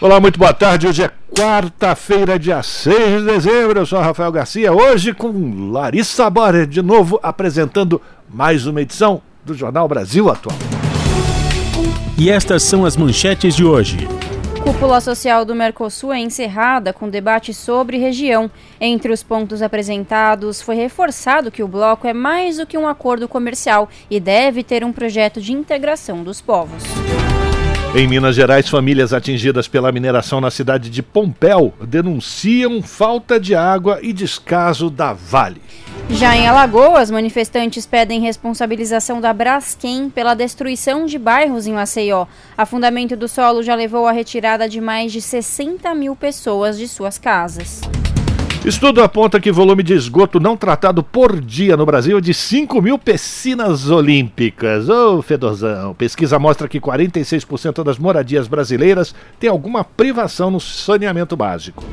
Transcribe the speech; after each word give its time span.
Olá, 0.00 0.20
muito 0.20 0.38
boa 0.38 0.54
tarde. 0.54 0.86
Hoje 0.86 1.02
é 1.02 1.10
quarta-feira, 1.36 2.38
dia 2.38 2.62
6 2.62 3.22
de 3.22 3.26
dezembro. 3.26 3.80
Eu 3.80 3.86
sou 3.86 3.98
Rafael 3.98 4.30
Garcia. 4.30 4.72
Hoje 4.72 5.12
com 5.12 5.72
Larissa 5.72 6.30
Borer, 6.30 6.68
de 6.68 6.80
novo 6.80 7.18
apresentando 7.20 8.00
mais 8.28 8.64
uma 8.64 8.80
edição 8.80 9.20
do 9.44 9.54
Jornal 9.54 9.88
Brasil 9.88 10.30
Atual. 10.30 10.56
E 12.16 12.30
estas 12.30 12.62
são 12.62 12.84
as 12.84 12.96
manchetes 12.96 13.56
de 13.56 13.64
hoje. 13.64 14.06
Cúpula 14.62 15.00
social 15.00 15.44
do 15.44 15.52
Mercosul 15.52 16.12
é 16.12 16.20
encerrada 16.20 16.92
com 16.92 17.08
debate 17.08 17.52
sobre 17.52 17.98
região. 17.98 18.48
Entre 18.80 19.10
os 19.10 19.24
pontos 19.24 19.62
apresentados, 19.62 20.62
foi 20.62 20.76
reforçado 20.76 21.50
que 21.50 21.62
o 21.62 21.66
bloco 21.66 22.06
é 22.06 22.12
mais 22.12 22.58
do 22.58 22.66
que 22.66 22.78
um 22.78 22.86
acordo 22.86 23.26
comercial 23.26 23.88
e 24.08 24.20
deve 24.20 24.62
ter 24.62 24.84
um 24.84 24.92
projeto 24.92 25.40
de 25.40 25.52
integração 25.52 26.22
dos 26.22 26.40
povos. 26.40 26.84
Em 27.94 28.06
Minas 28.06 28.36
Gerais, 28.36 28.68
famílias 28.68 29.14
atingidas 29.14 29.66
pela 29.66 29.90
mineração 29.90 30.42
na 30.42 30.50
cidade 30.50 30.90
de 30.90 31.02
Pompéu 31.02 31.72
denunciam 31.80 32.82
falta 32.82 33.40
de 33.40 33.54
água 33.54 33.98
e 34.02 34.12
descaso 34.12 34.90
da 34.90 35.14
Vale. 35.14 35.62
Já 36.10 36.36
em 36.36 36.46
Alagoas, 36.46 37.10
manifestantes 37.10 37.86
pedem 37.86 38.20
responsabilização 38.20 39.22
da 39.22 39.32
Braskem 39.32 40.10
pela 40.10 40.34
destruição 40.34 41.06
de 41.06 41.18
bairros 41.18 41.66
em 41.66 41.72
Maceió. 41.72 42.26
Afundamento 42.58 43.16
do 43.16 43.26
solo 43.26 43.62
já 43.62 43.74
levou 43.74 44.06
à 44.06 44.12
retirada 44.12 44.68
de 44.68 44.82
mais 44.82 45.10
de 45.10 45.22
60 45.22 45.94
mil 45.94 46.14
pessoas 46.14 46.76
de 46.76 46.86
suas 46.86 47.16
casas. 47.16 47.80
Estudo 48.64 49.02
aponta 49.02 49.40
que 49.40 49.52
volume 49.52 49.84
de 49.84 49.94
esgoto 49.94 50.40
não 50.40 50.56
tratado 50.56 51.02
por 51.02 51.40
dia 51.40 51.76
no 51.76 51.86
Brasil 51.86 52.18
é 52.18 52.20
de 52.20 52.34
5 52.34 52.82
mil 52.82 52.98
piscinas 52.98 53.88
olímpicas. 53.88 54.88
Ô, 54.88 55.18
oh, 55.18 55.22
Fedorzão. 55.22 55.94
Pesquisa 55.94 56.38
mostra 56.40 56.68
que 56.68 56.80
46% 56.80 57.84
das 57.84 57.98
moradias 57.98 58.48
brasileiras 58.48 59.14
têm 59.38 59.48
alguma 59.48 59.84
privação 59.84 60.50
no 60.50 60.60
saneamento 60.60 61.36
básico. 61.36 61.84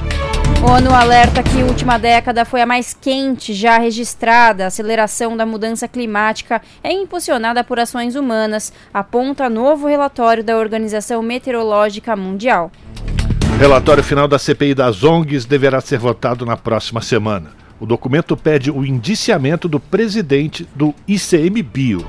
ONU 0.64 0.92
alerta 0.92 1.44
que 1.44 1.62
a 1.62 1.66
última 1.66 2.00
década 2.00 2.44
foi 2.44 2.62
a 2.62 2.66
mais 2.66 2.94
quente 2.94 3.54
já 3.54 3.78
registrada. 3.78 4.64
A 4.64 4.68
aceleração 4.68 5.38
da 5.38 5.46
mudança 5.46 5.88
climática 5.88 6.62
é 6.84 6.92
impulsionada 6.92 7.64
por 7.64 7.80
ações 7.80 8.16
humanas, 8.16 8.74
aponta 8.92 9.48
novo 9.48 9.88
relatório 9.88 10.44
da 10.44 10.58
Organização 10.58 11.22
Meteorológica 11.22 12.16
Mundial. 12.16 12.72
Relatório 13.58 14.04
final 14.04 14.28
da 14.28 14.38
CPI 14.38 14.76
das 14.76 15.02
ONGs 15.02 15.46
deverá 15.46 15.80
ser 15.80 15.98
votado 15.98 16.46
na 16.46 16.58
próxima 16.58 17.02
semana. 17.02 17.52
O 17.80 17.86
documento 17.86 18.36
pede 18.36 18.70
o 18.70 18.86
indiciamento 18.86 19.70
do 19.70 19.80
presidente 19.80 20.68
do 20.76 20.94
ICMBio. 21.08 22.06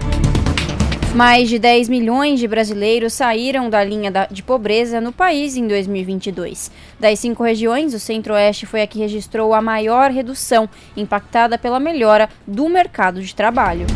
Mais 1.15 1.49
de 1.49 1.61
10 1.61 1.89
milhões 1.89 2.41
de 2.41 2.49
brasileiros 2.49 3.13
saíram 3.13 3.71
da 3.71 3.83
linha 3.85 4.13
de 4.29 4.43
pobreza 4.43 5.01
no 5.01 5.13
país 5.13 5.57
em 5.57 5.69
2022. 5.69 6.71
Das 6.99 7.21
cinco 7.21 7.45
regiões, 7.45 7.95
o 7.95 8.01
Centro-Oeste 8.01 8.67
foi 8.67 8.83
a 8.83 8.87
que 8.87 8.99
registrou 8.99 9.55
a 9.55 9.63
maior 9.63 10.11
redução, 10.11 10.69
impactada 10.97 11.57
pela 11.57 11.79
melhora 11.79 12.29
do 12.45 12.69
mercado 12.69 13.23
de 13.23 13.33
trabalho. 13.33 13.87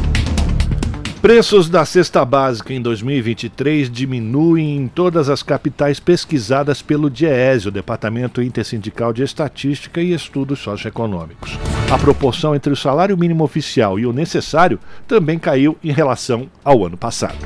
Preços 1.21 1.69
da 1.69 1.85
cesta 1.85 2.25
básica 2.25 2.73
em 2.73 2.81
2023 2.81 3.91
diminuem 3.91 4.79
em 4.79 4.89
todas 4.89 5.29
as 5.29 5.43
capitais 5.43 6.01
pesquisadas 6.01 6.81
pelo 6.81 7.11
DIEESE, 7.11 7.69
o 7.69 7.71
Departamento 7.71 8.41
Intersindical 8.41 9.13
de 9.13 9.23
Estatística 9.23 10.01
e 10.01 10.15
Estudos 10.15 10.61
Socioeconômicos. 10.61 11.59
A 11.93 11.99
proporção 11.99 12.55
entre 12.55 12.73
o 12.73 12.77
salário 12.77 13.19
mínimo 13.19 13.45
oficial 13.45 13.99
e 13.99 14.07
o 14.07 14.15
necessário 14.15 14.79
também 15.07 15.39
caiu 15.39 15.77
em 15.85 15.93
relação 15.93 16.49
ao 16.65 16.87
ano 16.87 16.97
passado. 16.97 17.37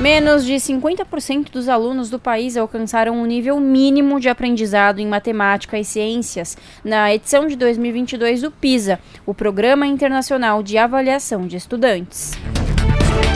Menos 0.00 0.46
de 0.46 0.54
50% 0.54 1.50
dos 1.52 1.68
alunos 1.68 2.08
do 2.08 2.18
país 2.18 2.56
alcançaram 2.56 3.18
o 3.18 3.22
um 3.22 3.26
nível 3.26 3.60
mínimo 3.60 4.18
de 4.18 4.30
aprendizado 4.30 4.98
em 4.98 5.06
matemática 5.06 5.78
e 5.78 5.84
ciências 5.84 6.56
na 6.82 7.14
edição 7.14 7.46
de 7.46 7.54
2022 7.54 8.40
do 8.40 8.50
PISA, 8.50 8.98
o 9.26 9.34
Programa 9.34 9.86
Internacional 9.86 10.62
de 10.62 10.78
Avaliação 10.78 11.46
de 11.46 11.58
Estudantes. 11.58 12.32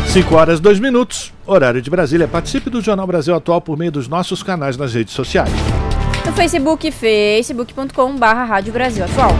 5 0.07 0.35
horas 0.35 0.59
2 0.59 0.81
minutos, 0.81 1.35
horário 1.47 1.83
de 1.83 1.91
Brasília. 1.91 2.27
Participe 2.27 2.71
do 2.71 2.81
Jornal 2.81 3.07
Brasil 3.07 3.35
Atual 3.35 3.61
por 3.61 3.77
meio 3.77 3.93
dos 3.93 4.09
nossos 4.09 4.43
canais 4.43 4.79
nas 4.79 4.95
redes 4.95 5.13
sociais. 5.13 5.53
No 6.25 6.33
Facebook, 6.33 6.91
facebook.com 6.91 8.17
barra 8.17 8.45
Rádio 8.45 8.73
Brasil 8.73 9.05
Atual. 9.05 9.33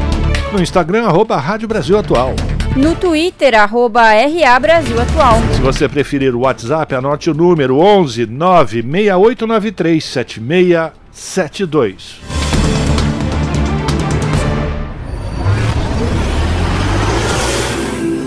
No 0.53 0.61
Instagram, 0.61 1.07
arroba 1.07 1.39
Rádio 1.39 1.67
Brasil 1.67 1.99
Atual. 1.99 2.35
No 2.77 2.95
Twitter, 2.97 3.55
arroba 3.55 4.03
RA 4.03 4.59
Brasil 4.59 5.01
Atual. 5.01 5.37
Se 5.55 5.61
você 5.61 5.89
preferir 5.89 6.35
o 6.35 6.41
WhatsApp, 6.41 6.93
anote 6.93 7.31
o 7.31 7.35
número 7.35 7.79
11 7.79 8.27
96893 8.27 10.05
7672. 10.05 12.19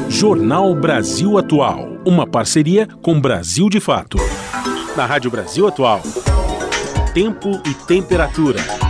Jornal 0.07 0.73
Brasil 0.73 1.37
Atual, 1.37 1.97
uma 2.05 2.25
parceria 2.25 2.87
com 3.01 3.19
Brasil 3.19 3.67
de 3.69 3.81
Fato. 3.81 4.17
Na 4.95 5.05
Rádio 5.05 5.29
Brasil 5.29 5.67
Atual, 5.67 6.01
tempo 7.13 7.61
e 7.65 7.73
temperatura. 7.85 8.86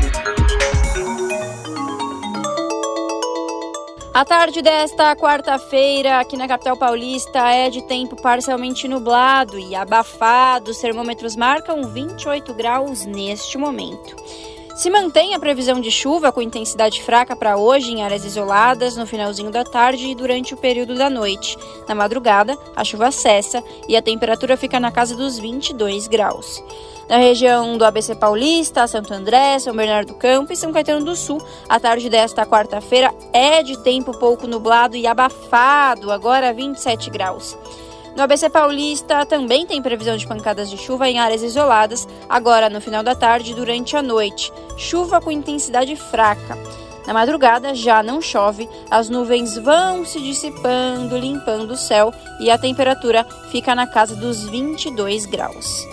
A 4.17 4.25
tarde 4.25 4.63
desta 4.63 5.16
quarta-feira, 5.16 6.19
aqui 6.19 6.35
na 6.35 6.47
capital 6.47 6.75
paulista, 6.75 7.51
é 7.51 7.69
de 7.69 7.83
tempo 7.83 8.19
parcialmente 8.19 8.88
nublado 8.88 9.59
e 9.59 9.75
abafado. 9.75 10.72
Os 10.72 10.79
termômetros 10.79 11.35
marcam 11.35 11.83
28 11.83 12.51
graus 12.56 13.06
neste 13.06 13.59
momento. 13.59 14.16
Se 14.75 14.89
mantém 14.89 15.35
a 15.35 15.39
previsão 15.39 15.79
de 15.79 15.91
chuva 15.91 16.31
com 16.31 16.41
intensidade 16.41 17.03
fraca 17.03 17.35
para 17.35 17.57
hoje 17.57 17.91
em 17.91 18.01
áreas 18.01 18.25
isoladas, 18.25 18.97
no 18.97 19.06
finalzinho 19.06 19.51
da 19.51 19.63
tarde 19.63 20.07
e 20.07 20.16
durante 20.16 20.56
o 20.56 20.57
período 20.57 20.95
da 20.95 21.11
noite. 21.11 21.56
Na 21.88 21.94
madrugada, 21.94 22.57
a 22.75 22.83
chuva 22.83 23.11
cessa 23.11 23.63
e 23.88 23.95
a 23.95 24.01
temperatura 24.01 24.57
fica 24.57 24.79
na 24.79 24.91
casa 24.91 25.16
dos 25.16 25.38
22 25.38 26.07
graus. 26.07 26.63
Na 27.09 27.16
região 27.16 27.78
do 27.78 27.85
ABC 27.85 28.16
Paulista, 28.16 28.85
Santo 28.85 29.13
André, 29.13 29.57
São 29.59 29.73
Bernardo 29.73 30.09
do 30.09 30.16
Campo 30.16 30.51
e 30.51 30.57
São 30.57 30.73
Caetano 30.73 31.06
do 31.06 31.16
Sul, 31.16 31.41
a 31.69 31.79
tarde 31.79 32.09
desta 32.09 32.45
quarta-feira 32.45 33.13
é 33.31 33.63
de 33.63 33.78
tempo 33.81 34.12
pouco 34.18 34.45
nublado 34.45 34.97
e 34.97 35.07
abafado, 35.07 36.12
agora 36.12 36.51
27 36.51 37.09
graus. 37.09 37.57
No 38.13 38.23
ABC 38.23 38.50
Paulista 38.50 39.25
também 39.25 39.66
tem 39.66 39.81
previsão 39.81 40.18
de 40.18 40.28
pancadas 40.28 40.69
de 40.69 40.78
chuva 40.78 41.07
em 41.07 41.18
áreas 41.18 41.44
isoladas, 41.44 42.06
agora 42.28 42.69
no 42.69 42.81
final 42.81 43.03
da 43.03 43.16
tarde 43.16 43.51
e 43.51 43.56
durante 43.56 43.95
a 43.95 44.01
noite. 44.01 44.51
Chuva 44.75 45.22
com 45.22 45.31
intensidade 45.31 45.95
fraca. 45.95 46.57
Na 47.06 47.13
madrugada 47.13 47.74
já 47.74 48.03
não 48.03 48.22
chove, 48.22 48.68
as 48.91 49.07
nuvens 49.07 49.56
vão 49.56 50.03
se 50.03 50.19
dissipando, 50.19 51.18
limpando 51.18 51.72
o 51.72 51.78
céu 51.78 52.13
e 52.41 52.51
a 52.51 52.57
temperatura 52.57 53.25
fica 53.50 53.74
na 53.74 53.88
casa 53.88 54.13
dos 54.13 54.44
22 54.50 55.25
graus. 55.25 55.88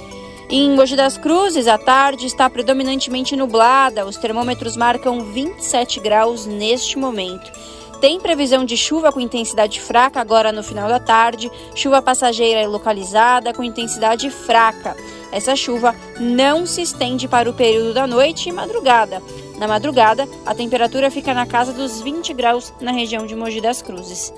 Em 0.51 0.71
Mogi 0.77 0.95
das 0.95 1.17
Cruzes, 1.17 1.67
a 1.67 1.79
tarde 1.79 2.27
está 2.27 2.51
predominantemente 2.51 3.35
nublada, 3.35 4.05
os 4.05 4.19
termômetros 4.19 4.77
marcam 4.77 5.21
27 5.33 6.01
graus 6.01 6.45
neste 6.45 6.99
momento. 6.99 7.51
Tem 7.99 8.21
previsão 8.21 8.63
de 8.65 8.77
chuva 8.77 9.11
com 9.11 9.21
intensidade 9.21 9.81
fraca 9.81 10.21
agora 10.21 10.53
no 10.53 10.63
final 10.63 10.87
da 10.87 11.01
tarde, 11.01 11.51
chuva 11.75 12.03
passageira 12.03 12.61
e 12.61 12.67
localizada 12.67 13.55
com 13.55 13.65
intensidade 13.65 14.29
fraca. 14.29 14.95
Essa 15.33 15.57
chuva 15.57 15.97
não 16.21 16.67
se 16.67 16.83
estende 16.83 17.27
para 17.27 17.49
o 17.49 17.55
período 17.55 17.95
da 17.95 18.07
noite 18.07 18.51
e 18.51 18.53
madrugada. 18.53 19.23
Na 19.59 19.67
madrugada, 19.67 20.29
a 20.45 20.55
temperatura 20.55 21.11
fica 21.11 21.33
na 21.33 21.47
casa 21.47 21.73
dos 21.73 22.03
20 22.03 22.35
graus 22.35 22.73
na 22.81 22.93
região 22.93 23.25
de 23.27 23.35
Mogi 23.35 23.63
das 23.63 23.81
Cruzes. 23.81 24.33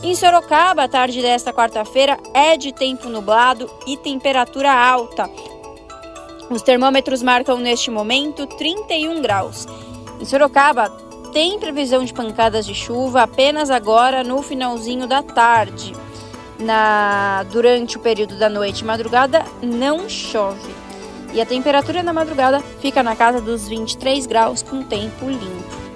Em 0.00 0.14
Sorocaba, 0.14 0.84
a 0.84 0.88
tarde 0.88 1.20
desta 1.20 1.52
quarta-feira 1.52 2.16
é 2.32 2.56
de 2.56 2.72
tempo 2.72 3.08
nublado 3.08 3.68
e 3.84 3.96
temperatura 3.96 4.72
alta. 4.72 5.28
Os 6.48 6.62
termômetros 6.62 7.20
marcam 7.20 7.58
neste 7.58 7.90
momento 7.90 8.46
31 8.46 9.20
graus. 9.20 9.66
Em 10.20 10.24
Sorocaba, 10.24 10.88
tem 11.32 11.58
previsão 11.58 12.04
de 12.04 12.14
pancadas 12.14 12.64
de 12.64 12.76
chuva 12.76 13.22
apenas 13.22 13.70
agora 13.70 14.22
no 14.22 14.40
finalzinho 14.40 15.08
da 15.08 15.20
tarde. 15.20 15.92
Na 16.60 17.44
durante 17.50 17.96
o 17.96 18.00
período 18.00 18.38
da 18.38 18.48
noite 18.48 18.80
e 18.80 18.84
madrugada 18.84 19.44
não 19.60 20.08
chove. 20.08 20.74
E 21.34 21.40
a 21.40 21.46
temperatura 21.46 22.04
na 22.04 22.12
madrugada 22.12 22.60
fica 22.80 23.02
na 23.02 23.16
casa 23.16 23.40
dos 23.40 23.66
23 23.66 24.26
graus 24.26 24.62
com 24.62 24.80
tempo 24.82 25.28
limpo. 25.28 25.87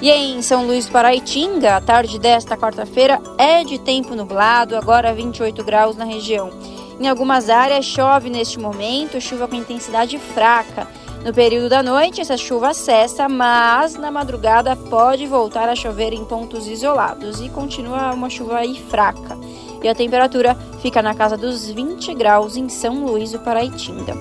E 0.00 0.10
em 0.10 0.40
São 0.40 0.66
Luís 0.66 0.86
do 0.86 0.92
Paraitinga, 0.92 1.76
a 1.76 1.80
tarde 1.80 2.18
desta 2.18 2.56
quarta-feira 2.56 3.20
é 3.36 3.62
de 3.62 3.78
tempo 3.78 4.14
nublado, 4.14 4.74
agora 4.74 5.12
28 5.12 5.62
graus 5.62 5.94
na 5.94 6.06
região. 6.06 6.50
Em 6.98 7.06
algumas 7.06 7.50
áreas 7.50 7.84
chove 7.84 8.30
neste 8.30 8.58
momento, 8.58 9.20
chuva 9.20 9.46
com 9.46 9.56
intensidade 9.56 10.18
fraca. 10.18 10.88
No 11.22 11.34
período 11.34 11.68
da 11.68 11.82
noite, 11.82 12.18
essa 12.18 12.38
chuva 12.38 12.72
cessa, 12.72 13.28
mas 13.28 13.94
na 13.94 14.10
madrugada 14.10 14.74
pode 14.74 15.26
voltar 15.26 15.68
a 15.68 15.76
chover 15.76 16.14
em 16.14 16.24
pontos 16.24 16.66
isolados 16.66 17.42
e 17.42 17.50
continua 17.50 18.14
uma 18.14 18.30
chuva 18.30 18.56
aí 18.56 18.82
fraca. 18.88 19.36
E 19.82 19.88
a 19.88 19.94
temperatura 19.94 20.56
fica 20.80 21.02
na 21.02 21.14
casa 21.14 21.36
dos 21.36 21.68
20 21.68 22.14
graus 22.14 22.56
em 22.56 22.70
São 22.70 23.04
Luís 23.04 23.32
do 23.32 23.38
Paraitinga. 23.40 24.16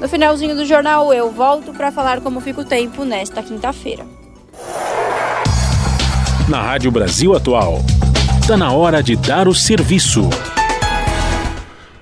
No 0.00 0.08
finalzinho 0.08 0.56
do 0.56 0.64
jornal, 0.64 1.12
eu 1.12 1.30
volto 1.30 1.74
para 1.74 1.92
falar 1.92 2.22
como 2.22 2.40
fica 2.40 2.62
o 2.62 2.64
tempo 2.64 3.04
nesta 3.04 3.42
quinta-feira. 3.42 4.06
Na 6.48 6.62
Rádio 6.62 6.90
Brasil 6.90 7.36
Atual, 7.36 7.84
está 8.40 8.56
na 8.56 8.72
hora 8.72 9.02
de 9.02 9.14
dar 9.16 9.46
o 9.46 9.54
serviço. 9.54 10.30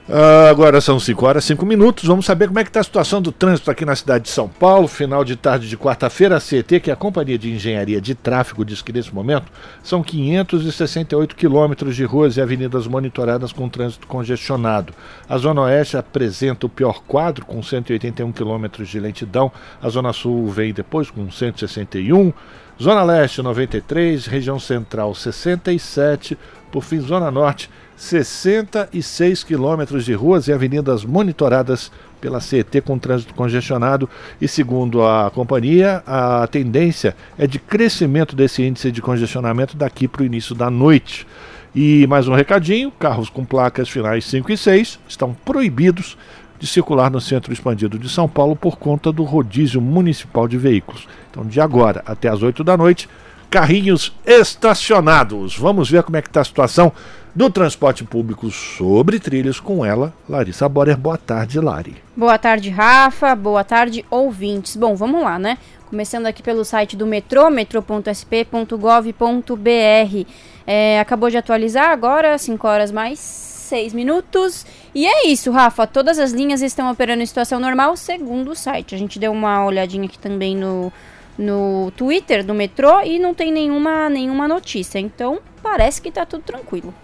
Uh, 0.08 0.46
agora 0.48 0.80
são 0.80 1.00
5 1.00 1.26
horas 1.26 1.42
e 1.42 1.46
5 1.48 1.66
minutos. 1.66 2.04
Vamos 2.04 2.26
saber 2.26 2.46
como 2.46 2.60
é 2.60 2.62
que 2.62 2.70
está 2.70 2.78
a 2.78 2.84
situação 2.84 3.20
do 3.20 3.32
trânsito 3.32 3.72
aqui 3.72 3.84
na 3.84 3.96
cidade 3.96 4.26
de 4.26 4.30
São 4.30 4.48
Paulo. 4.48 4.86
Final 4.86 5.24
de 5.24 5.34
tarde 5.34 5.68
de 5.68 5.76
quarta-feira, 5.76 6.36
a 6.36 6.40
CET, 6.40 6.78
que 6.78 6.90
é 6.90 6.92
a 6.92 6.96
Companhia 6.96 7.36
de 7.36 7.52
Engenharia 7.52 8.00
de 8.00 8.14
Tráfego, 8.14 8.64
diz 8.64 8.80
que 8.80 8.92
nesse 8.92 9.12
momento 9.12 9.50
são 9.82 10.00
568 10.00 11.34
quilômetros 11.34 11.96
de 11.96 12.04
ruas 12.04 12.36
e 12.36 12.40
avenidas 12.40 12.86
monitoradas 12.86 13.52
com 13.52 13.68
trânsito 13.68 14.06
congestionado. 14.06 14.94
A 15.28 15.36
Zona 15.38 15.62
Oeste 15.62 15.96
apresenta 15.96 16.66
o 16.66 16.68
pior 16.68 17.02
quadro, 17.04 17.44
com 17.44 17.60
181 17.60 18.30
quilômetros 18.30 18.88
de 18.88 19.00
lentidão. 19.00 19.50
A 19.82 19.88
Zona 19.88 20.12
Sul 20.12 20.46
vem 20.46 20.72
depois 20.72 21.10
com 21.10 21.28
161. 21.28 22.32
Zona 22.80 23.02
Leste, 23.02 23.42
93. 23.42 24.26
Região 24.26 24.58
Central, 24.58 25.14
67. 25.14 26.36
Por 26.70 26.84
fim, 26.84 27.00
Zona 27.00 27.30
Norte, 27.30 27.70
66 27.96 29.42
quilômetros 29.42 30.04
de 30.04 30.12
ruas 30.12 30.48
e 30.48 30.52
avenidas 30.52 31.04
monitoradas 31.04 31.90
pela 32.20 32.40
CET 32.40 32.80
com 32.82 32.98
trânsito 32.98 33.34
congestionado 33.34 34.08
e 34.40 34.48
segundo 34.48 35.02
a 35.02 35.30
companhia, 35.30 36.02
a 36.06 36.46
tendência 36.46 37.16
é 37.38 37.46
de 37.46 37.58
crescimento 37.58 38.34
desse 38.36 38.62
índice 38.62 38.90
de 38.90 39.00
congestionamento 39.00 39.76
daqui 39.76 40.06
para 40.06 40.22
o 40.22 40.26
início 40.26 40.54
da 40.54 40.68
noite. 40.68 41.26
E 41.74 42.06
mais 42.06 42.28
um 42.28 42.34
recadinho: 42.34 42.90
carros 42.90 43.30
com 43.30 43.44
placas 43.44 43.88
finais 43.88 44.24
5 44.26 44.52
e 44.52 44.56
6 44.56 44.98
estão 45.08 45.34
proibidos 45.44 46.16
de 46.58 46.66
circular 46.66 47.10
no 47.10 47.20
centro 47.20 47.52
expandido 47.52 47.98
de 47.98 48.08
São 48.08 48.28
Paulo 48.28 48.56
por 48.56 48.76
conta 48.76 49.12
do 49.12 49.24
rodízio 49.24 49.80
municipal 49.80 50.48
de 50.48 50.56
veículos. 50.56 51.06
Então, 51.30 51.44
de 51.44 51.60
agora 51.60 52.02
até 52.06 52.28
as 52.28 52.42
8 52.42 52.64
da 52.64 52.76
noite, 52.76 53.08
carrinhos 53.50 54.12
estacionados. 54.24 55.56
Vamos 55.56 55.90
ver 55.90 56.02
como 56.02 56.16
é 56.16 56.22
que 56.22 56.28
está 56.28 56.40
a 56.40 56.44
situação 56.44 56.92
do 57.34 57.50
transporte 57.50 58.02
público 58.02 58.50
sobre 58.50 59.20
trilhos 59.20 59.60
com 59.60 59.84
ela, 59.84 60.12
Larissa 60.28 60.68
Borer. 60.68 60.96
Boa 60.96 61.18
tarde, 61.18 61.60
Lari. 61.60 61.96
Boa 62.16 62.38
tarde, 62.38 62.70
Rafa. 62.70 63.34
Boa 63.34 63.62
tarde, 63.62 64.04
ouvintes. 64.10 64.74
Bom, 64.74 64.96
vamos 64.96 65.22
lá, 65.22 65.38
né? 65.38 65.58
Começando 65.90 66.26
aqui 66.26 66.42
pelo 66.42 66.64
site 66.64 66.96
do 66.96 67.06
metrô, 67.06 67.50
metrô.sp.gov.br. 67.50 70.26
É, 70.66 70.98
acabou 70.98 71.30
de 71.30 71.36
atualizar 71.36 71.90
agora, 71.90 72.38
5 72.38 72.66
horas 72.66 72.90
mais 72.90 73.55
6 73.66 73.92
minutos. 73.92 74.64
E 74.94 75.06
é 75.06 75.26
isso, 75.26 75.50
Rafa. 75.50 75.86
Todas 75.86 76.18
as 76.18 76.32
linhas 76.32 76.62
estão 76.62 76.90
operando 76.90 77.22
em 77.22 77.26
situação 77.26 77.60
normal, 77.60 77.96
segundo 77.96 78.52
o 78.52 78.56
site. 78.56 78.94
A 78.94 78.98
gente 78.98 79.18
deu 79.18 79.32
uma 79.32 79.64
olhadinha 79.64 80.06
aqui 80.06 80.18
também 80.18 80.56
no, 80.56 80.92
no 81.36 81.92
Twitter 81.96 82.44
do 82.44 82.54
metrô 82.54 83.00
e 83.00 83.18
não 83.18 83.34
tem 83.34 83.52
nenhuma, 83.52 84.08
nenhuma 84.08 84.48
notícia. 84.48 84.98
Então, 84.98 85.40
parece 85.62 86.00
que 86.00 86.08
está 86.08 86.24
tudo 86.24 86.42
tranquilo. 86.42 86.94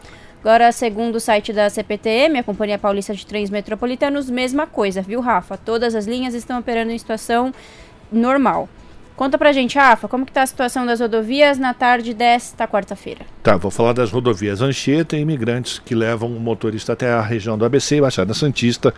Agora, 0.40 0.72
segundo 0.72 1.16
o 1.16 1.20
site 1.20 1.52
da 1.52 1.70
CPTM, 1.70 2.38
a 2.38 2.42
Companhia 2.42 2.78
Paulista 2.78 3.14
de 3.14 3.24
Trens 3.24 3.48
Metropolitanos, 3.48 4.28
mesma 4.28 4.66
coisa, 4.66 5.00
viu, 5.00 5.20
Rafa? 5.20 5.56
Todas 5.56 5.94
as 5.94 6.06
linhas 6.06 6.34
estão 6.34 6.58
operando 6.58 6.90
em 6.90 6.98
situação 6.98 7.54
normal. 8.10 8.68
Conta 9.22 9.38
pra 9.38 9.52
gente, 9.52 9.78
Rafa, 9.78 10.08
como 10.08 10.26
que 10.26 10.32
tá 10.32 10.42
a 10.42 10.46
situação 10.48 10.84
das 10.84 10.98
rodovias 10.98 11.56
na 11.56 11.72
tarde 11.72 12.12
desta 12.12 12.66
quarta-feira? 12.66 13.20
Tá, 13.40 13.56
vou 13.56 13.70
falar 13.70 13.92
das 13.92 14.10
rodovias 14.10 14.60
Anchieta 14.60 15.16
e 15.16 15.20
imigrantes 15.20 15.78
que 15.78 15.94
levam 15.94 16.28
o 16.36 16.40
motorista 16.40 16.94
até 16.94 17.12
a 17.12 17.20
região 17.20 17.56
do 17.56 17.64
ABC 17.64 17.98
e 17.98 18.00
Baixada 18.00 18.34
Santista, 18.34 18.92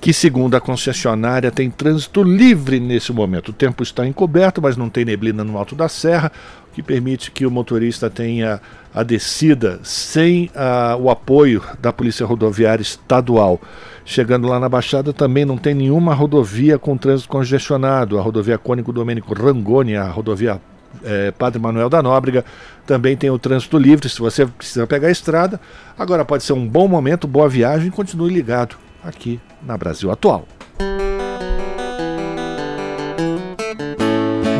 que 0.00 0.14
segundo 0.14 0.56
a 0.56 0.62
concessionária 0.62 1.50
tem 1.50 1.70
trânsito 1.70 2.22
livre 2.22 2.80
nesse 2.80 3.12
momento. 3.12 3.50
O 3.50 3.52
tempo 3.52 3.82
está 3.82 4.06
encoberto, 4.06 4.62
mas 4.62 4.78
não 4.78 4.88
tem 4.88 5.04
neblina 5.04 5.44
no 5.44 5.58
alto 5.58 5.74
da 5.74 5.90
serra, 5.90 6.32
que 6.72 6.82
permite 6.82 7.30
que 7.30 7.44
o 7.44 7.50
motorista 7.50 8.08
tenha 8.08 8.60
a 8.94 9.02
descida 9.02 9.80
sem 9.82 10.50
uh, 10.54 10.96
o 11.00 11.10
apoio 11.10 11.62
da 11.80 11.92
Polícia 11.92 12.26
Rodoviária 12.26 12.82
Estadual. 12.82 13.60
Chegando 14.04 14.48
lá 14.48 14.58
na 14.58 14.68
Baixada 14.68 15.12
também 15.12 15.44
não 15.44 15.56
tem 15.56 15.74
nenhuma 15.74 16.14
rodovia 16.14 16.78
com 16.78 16.96
trânsito 16.96 17.28
congestionado. 17.28 18.18
A 18.18 18.22
rodovia 18.22 18.58
Cônico 18.58 18.92
Domênico 18.92 19.34
Rangoni, 19.34 19.96
a 19.96 20.08
rodovia 20.08 20.60
é, 21.04 21.30
Padre 21.30 21.60
Manuel 21.60 21.88
da 21.88 22.02
Nóbrega, 22.02 22.44
também 22.86 23.16
tem 23.16 23.30
o 23.30 23.38
trânsito 23.38 23.78
livre. 23.78 24.08
Se 24.08 24.18
você 24.18 24.46
precisa 24.46 24.86
pegar 24.86 25.08
a 25.08 25.12
estrada, 25.12 25.60
agora 25.96 26.24
pode 26.24 26.42
ser 26.42 26.52
um 26.52 26.66
bom 26.66 26.88
momento, 26.88 27.28
boa 27.28 27.48
viagem. 27.48 27.90
Continue 27.90 28.32
ligado 28.32 28.76
aqui 29.04 29.40
na 29.62 29.76
Brasil 29.78 30.10
Atual. 30.10 30.46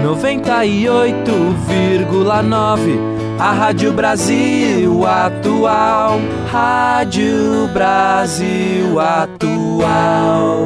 98,9 0.02 2.98
a 3.38 3.52
Rádio 3.52 3.92
Brasil 3.92 5.06
Atual, 5.06 6.18
Rádio 6.50 7.68
Brasil 7.72 8.98
Atual. 9.00 10.58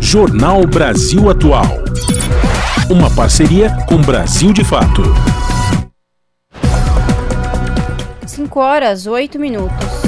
Jornal 0.00 0.64
Brasil 0.66 1.28
Atual. 1.30 1.82
Uma 2.90 3.10
parceria 3.10 3.70
com 3.86 3.98
Brasil 3.98 4.52
de 4.52 4.64
Fato. 4.64 5.02
5 8.26 8.60
horas, 8.60 9.06
8 9.06 9.38
minutos. 9.38 10.01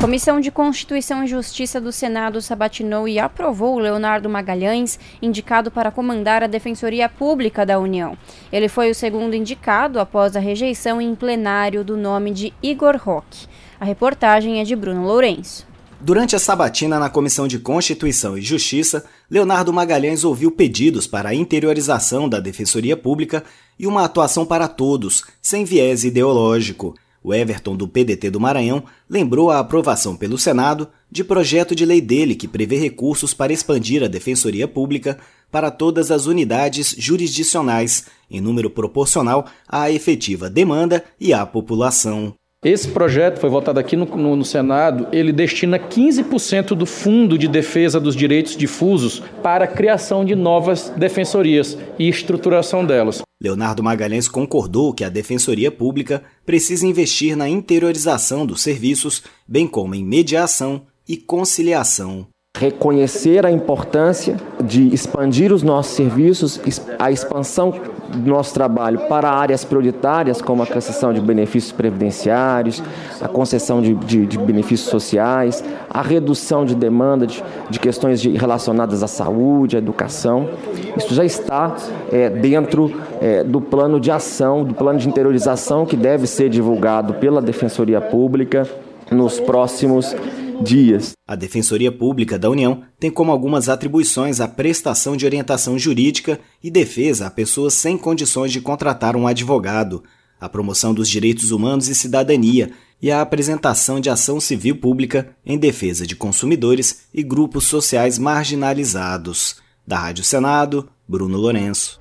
Comissão 0.00 0.40
de 0.40 0.50
Constituição 0.50 1.22
e 1.22 1.26
Justiça 1.26 1.78
do 1.78 1.92
Senado 1.92 2.40
sabatinou 2.40 3.06
e 3.06 3.18
aprovou 3.18 3.78
Leonardo 3.78 4.30
Magalhães, 4.30 4.98
indicado 5.20 5.70
para 5.70 5.90
comandar 5.90 6.42
a 6.42 6.46
Defensoria 6.46 7.06
Pública 7.06 7.66
da 7.66 7.78
União. 7.78 8.16
Ele 8.50 8.66
foi 8.66 8.90
o 8.90 8.94
segundo 8.94 9.34
indicado 9.34 10.00
após 10.00 10.34
a 10.34 10.40
rejeição 10.40 11.02
em 11.02 11.14
plenário 11.14 11.84
do 11.84 11.98
nome 11.98 12.30
de 12.30 12.54
Igor 12.62 12.96
Roque. 12.96 13.46
A 13.78 13.84
reportagem 13.84 14.58
é 14.58 14.64
de 14.64 14.74
Bruno 14.74 15.04
Lourenço. 15.04 15.66
Durante 16.00 16.34
a 16.34 16.38
sabatina 16.38 16.98
na 16.98 17.10
Comissão 17.10 17.46
de 17.46 17.58
Constituição 17.58 18.38
e 18.38 18.40
Justiça, 18.40 19.04
Leonardo 19.30 19.70
Magalhães 19.70 20.24
ouviu 20.24 20.50
pedidos 20.50 21.06
para 21.06 21.28
a 21.28 21.34
interiorização 21.34 22.26
da 22.26 22.40
Defensoria 22.40 22.96
Pública 22.96 23.44
e 23.78 23.86
uma 23.86 24.06
atuação 24.06 24.46
para 24.46 24.66
todos, 24.66 25.24
sem 25.42 25.62
viés 25.62 26.04
ideológico. 26.04 26.94
O 27.22 27.34
Everton, 27.34 27.76
do 27.76 27.86
PDT 27.86 28.30
do 28.30 28.40
Maranhão, 28.40 28.82
lembrou 29.08 29.50
a 29.50 29.58
aprovação 29.58 30.16
pelo 30.16 30.38
Senado 30.38 30.88
de 31.10 31.22
projeto 31.22 31.74
de 31.74 31.84
lei 31.84 32.00
dele 32.00 32.34
que 32.34 32.48
prevê 32.48 32.76
recursos 32.76 33.34
para 33.34 33.52
expandir 33.52 34.02
a 34.02 34.08
Defensoria 34.08 34.66
Pública 34.66 35.18
para 35.50 35.70
todas 35.70 36.10
as 36.10 36.26
unidades 36.26 36.94
jurisdicionais, 36.96 38.06
em 38.30 38.40
número 38.40 38.70
proporcional 38.70 39.46
à 39.68 39.90
efetiva 39.90 40.48
demanda 40.48 41.04
e 41.20 41.34
à 41.34 41.44
população. 41.44 42.34
Esse 42.62 42.88
projeto 42.88 43.38
foi 43.38 43.48
votado 43.48 43.80
aqui 43.80 43.96
no, 43.96 44.04
no, 44.04 44.36
no, 44.36 44.44
Senado, 44.44 45.08
ele 45.12 45.32
destina 45.32 45.78
15% 45.78 46.74
do 46.74 46.84
Fundo 46.84 47.38
de 47.38 47.48
Defesa 47.48 47.98
dos 47.98 48.14
Direitos 48.14 48.54
Difusos 48.54 49.22
para 49.42 49.64
a 49.64 49.68
criação 49.68 50.26
de 50.26 50.34
novas 50.34 50.90
defensorias 50.90 51.76
e 51.98 52.06
estruturação 52.06 52.84
delas. 52.84 53.22
Leonardo 53.42 53.82
Magalhães 53.82 54.28
concordou 54.28 54.92
que 54.92 55.02
a 55.02 55.08
Defensoria 55.08 55.70
Pública 55.70 56.22
precisa 56.44 56.86
investir 56.86 57.34
na 57.34 57.48
interiorização 57.48 58.44
dos 58.44 58.60
serviços, 58.60 59.22
bem 59.48 59.66
como 59.66 59.94
em 59.94 60.04
mediação 60.04 60.82
e 61.08 61.16
conciliação. 61.16 62.26
Reconhecer 62.54 63.46
a 63.46 63.50
importância 63.50 64.36
de 64.62 64.92
expandir 64.92 65.52
os 65.52 65.62
nossos 65.62 65.94
serviços, 65.94 66.60
a 66.98 67.10
expansão 67.10 67.72
do 68.10 68.30
nosso 68.30 68.52
trabalho 68.52 69.00
para 69.08 69.30
áreas 69.30 69.64
prioritárias, 69.64 70.42
como 70.42 70.62
a 70.62 70.66
concessão 70.66 71.12
de 71.12 71.20
benefícios 71.20 71.72
previdenciários, 71.72 72.82
a 73.20 73.28
concessão 73.28 73.80
de, 73.80 73.94
de, 73.94 74.26
de 74.26 74.38
benefícios 74.38 74.90
sociais, 74.90 75.64
a 75.88 76.02
redução 76.02 76.64
de 76.64 76.74
demanda 76.74 77.26
de, 77.26 77.42
de 77.68 77.78
questões 77.78 78.22
relacionadas 78.22 79.02
à 79.02 79.06
saúde, 79.06 79.76
à 79.76 79.78
educação. 79.78 80.48
Isso 80.96 81.14
já 81.14 81.24
está 81.24 81.76
é, 82.12 82.28
dentro 82.28 82.92
é, 83.20 83.44
do 83.44 83.60
plano 83.60 84.00
de 84.00 84.10
ação, 84.10 84.64
do 84.64 84.74
plano 84.74 84.98
de 84.98 85.08
interiorização 85.08 85.86
que 85.86 85.96
deve 85.96 86.26
ser 86.26 86.48
divulgado 86.48 87.14
pela 87.14 87.40
Defensoria 87.40 88.00
Pública 88.00 88.66
nos 89.10 89.40
próximos 89.40 90.14
dias. 90.62 91.12
A 91.26 91.34
Defensoria 91.34 91.90
Pública 91.90 92.38
da 92.38 92.50
União 92.50 92.82
tem 92.98 93.10
como 93.10 93.32
algumas 93.32 93.68
atribuições 93.68 94.40
a 94.40 94.48
prestação 94.48 95.16
de 95.16 95.24
orientação 95.24 95.78
jurídica 95.78 96.40
e 96.62 96.70
defesa 96.70 97.26
a 97.26 97.30
pessoas 97.30 97.74
sem 97.74 97.96
condições 97.96 98.52
de 98.52 98.60
contratar 98.60 99.16
um 99.16 99.26
advogado, 99.26 100.02
a 100.40 100.48
promoção 100.48 100.94
dos 100.94 101.08
direitos 101.08 101.50
humanos 101.50 101.88
e 101.88 101.94
cidadania 101.94 102.70
e 103.02 103.10
a 103.10 103.20
apresentação 103.20 103.98
de 104.00 104.10
ação 104.10 104.40
civil 104.40 104.76
pública 104.76 105.34
em 105.44 105.58
defesa 105.58 106.06
de 106.06 106.14
consumidores 106.14 107.02
e 107.14 107.22
grupos 107.22 107.66
sociais 107.66 108.18
marginalizados. 108.18 109.56
Da 109.86 109.98
Rádio 109.98 110.22
Senado, 110.22 110.88
Bruno 111.08 111.38
Lourenço. 111.38 111.98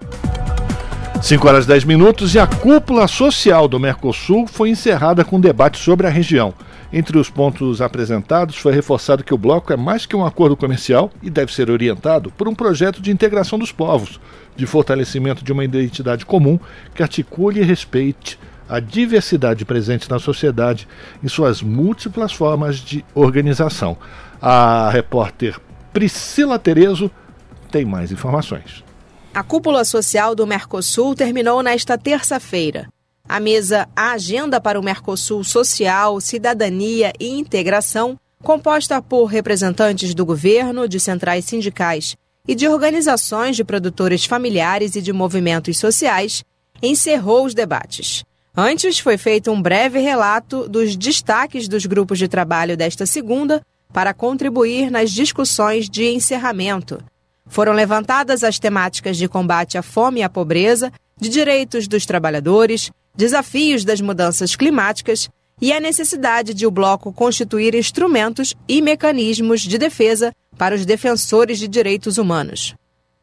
5 1.22 1.48
horas 1.48 1.66
10 1.66 1.84
minutos 1.84 2.34
e 2.34 2.40
a 2.40 2.48
cúpula 2.48 3.08
social 3.08 3.68
do 3.68 3.80
Mercosul 3.80 4.48
foi 4.48 4.70
encerrada 4.70 5.26
com 5.26 5.40
debate 5.40 5.78
sobre 5.78 6.08
a 6.08 6.10
região. 6.10 6.54
Entre 6.92 7.18
os 7.20 7.30
pontos 7.30 7.82
apresentados, 7.82 8.58
foi 8.58 8.74
reforçado 8.74 9.24
que 9.24 9.34
o 9.34 9.38
bloco 9.38 9.72
é 9.72 9.78
mais 9.78 10.08
que 10.08 10.16
um 10.16 10.26
acordo 10.26 10.58
comercial 10.58 11.12
e 11.22 11.30
deve 11.30 11.54
ser 11.54 11.70
orientado 11.70 12.32
por 12.32 12.48
um 12.48 12.56
projeto 12.56 13.00
de 13.00 13.12
integração 13.12 13.60
dos 13.60 13.72
povos, 13.72 14.20
de 14.56 14.66
fortalecimento 14.66 15.44
de 15.44 15.52
uma 15.52 15.64
identidade 15.64 16.26
comum 16.26 16.60
que 16.96 17.04
articule 17.04 17.60
e 17.60 17.64
respeite 17.64 18.40
a 18.68 18.80
diversidade 18.80 19.66
presente 19.66 20.10
na 20.10 20.20
sociedade 20.20 20.88
em 21.24 21.28
suas 21.28 21.62
múltiplas 21.62 22.34
formas 22.34 22.78
de 22.78 23.06
organização. 23.14 23.96
A 24.42 24.90
repórter 24.92 25.60
Priscila 25.94 26.58
Terezo 26.58 27.12
tem 27.72 27.86
mais 27.86 28.12
informações. 28.12 28.84
A 29.34 29.44
cúpula 29.44 29.86
social 29.86 30.34
do 30.34 30.46
Mercosul 30.48 31.14
terminou 31.16 31.62
nesta 31.62 31.98
terça-feira. 31.98 32.88
A 33.30 33.40
mesa 33.40 33.88
A 33.96 34.14
Agenda 34.14 34.60
para 34.60 34.80
o 34.80 34.84
Mercosul 34.84 35.44
Social, 35.44 36.20
Cidadania 36.20 37.14
e 37.20 37.30
Integração, 37.30 38.20
composta 38.42 39.00
por 39.04 39.26
representantes 39.26 40.16
do 40.16 40.26
governo, 40.26 40.90
de 40.90 41.00
centrais 41.00 41.46
sindicais 41.46 42.18
e 42.48 42.56
de 42.56 42.68
organizações 42.68 43.56
de 43.56 43.64
produtores 43.64 44.26
familiares 44.26 44.96
e 44.96 45.02
de 45.02 45.14
movimentos 45.14 45.78
sociais, 45.78 46.44
encerrou 46.82 47.46
os 47.46 47.54
debates. 47.54 48.24
Antes, 48.58 48.98
foi 48.98 49.16
feito 49.16 49.52
um 49.52 49.62
breve 49.62 50.00
relato 50.00 50.68
dos 50.68 50.96
destaques 50.96 51.68
dos 51.68 51.86
grupos 51.86 52.18
de 52.18 52.28
trabalho 52.28 52.76
desta 52.76 53.06
segunda 53.06 53.62
para 53.94 54.12
contribuir 54.12 54.90
nas 54.90 55.12
discussões 55.12 55.88
de 55.88 56.08
encerramento. 56.08 57.00
Foram 57.46 57.74
levantadas 57.74 58.44
as 58.44 58.58
temáticas 58.58 59.18
de 59.18 59.28
combate 59.28 59.78
à 59.78 59.84
fome 59.84 60.22
e 60.22 60.24
à 60.24 60.30
pobreza, 60.30 60.92
de 61.16 61.30
direitos 61.30 61.88
dos 61.88 62.08
trabalhadores, 62.08 62.90
desafios 63.20 63.84
das 63.84 64.00
mudanças 64.00 64.56
climáticas 64.56 65.30
e 65.62 65.74
a 65.74 65.80
necessidade 65.82 66.54
de 66.54 66.66
o 66.66 66.72
bloco 66.72 67.12
constituir 67.12 67.76
instrumentos 67.76 68.56
e 68.66 68.82
mecanismos 68.82 69.60
de 69.60 69.78
defesa 69.78 70.32
para 70.58 70.74
os 70.74 70.86
defensores 70.86 71.60
de 71.60 71.68
direitos 71.68 72.18
humanos. 72.18 72.76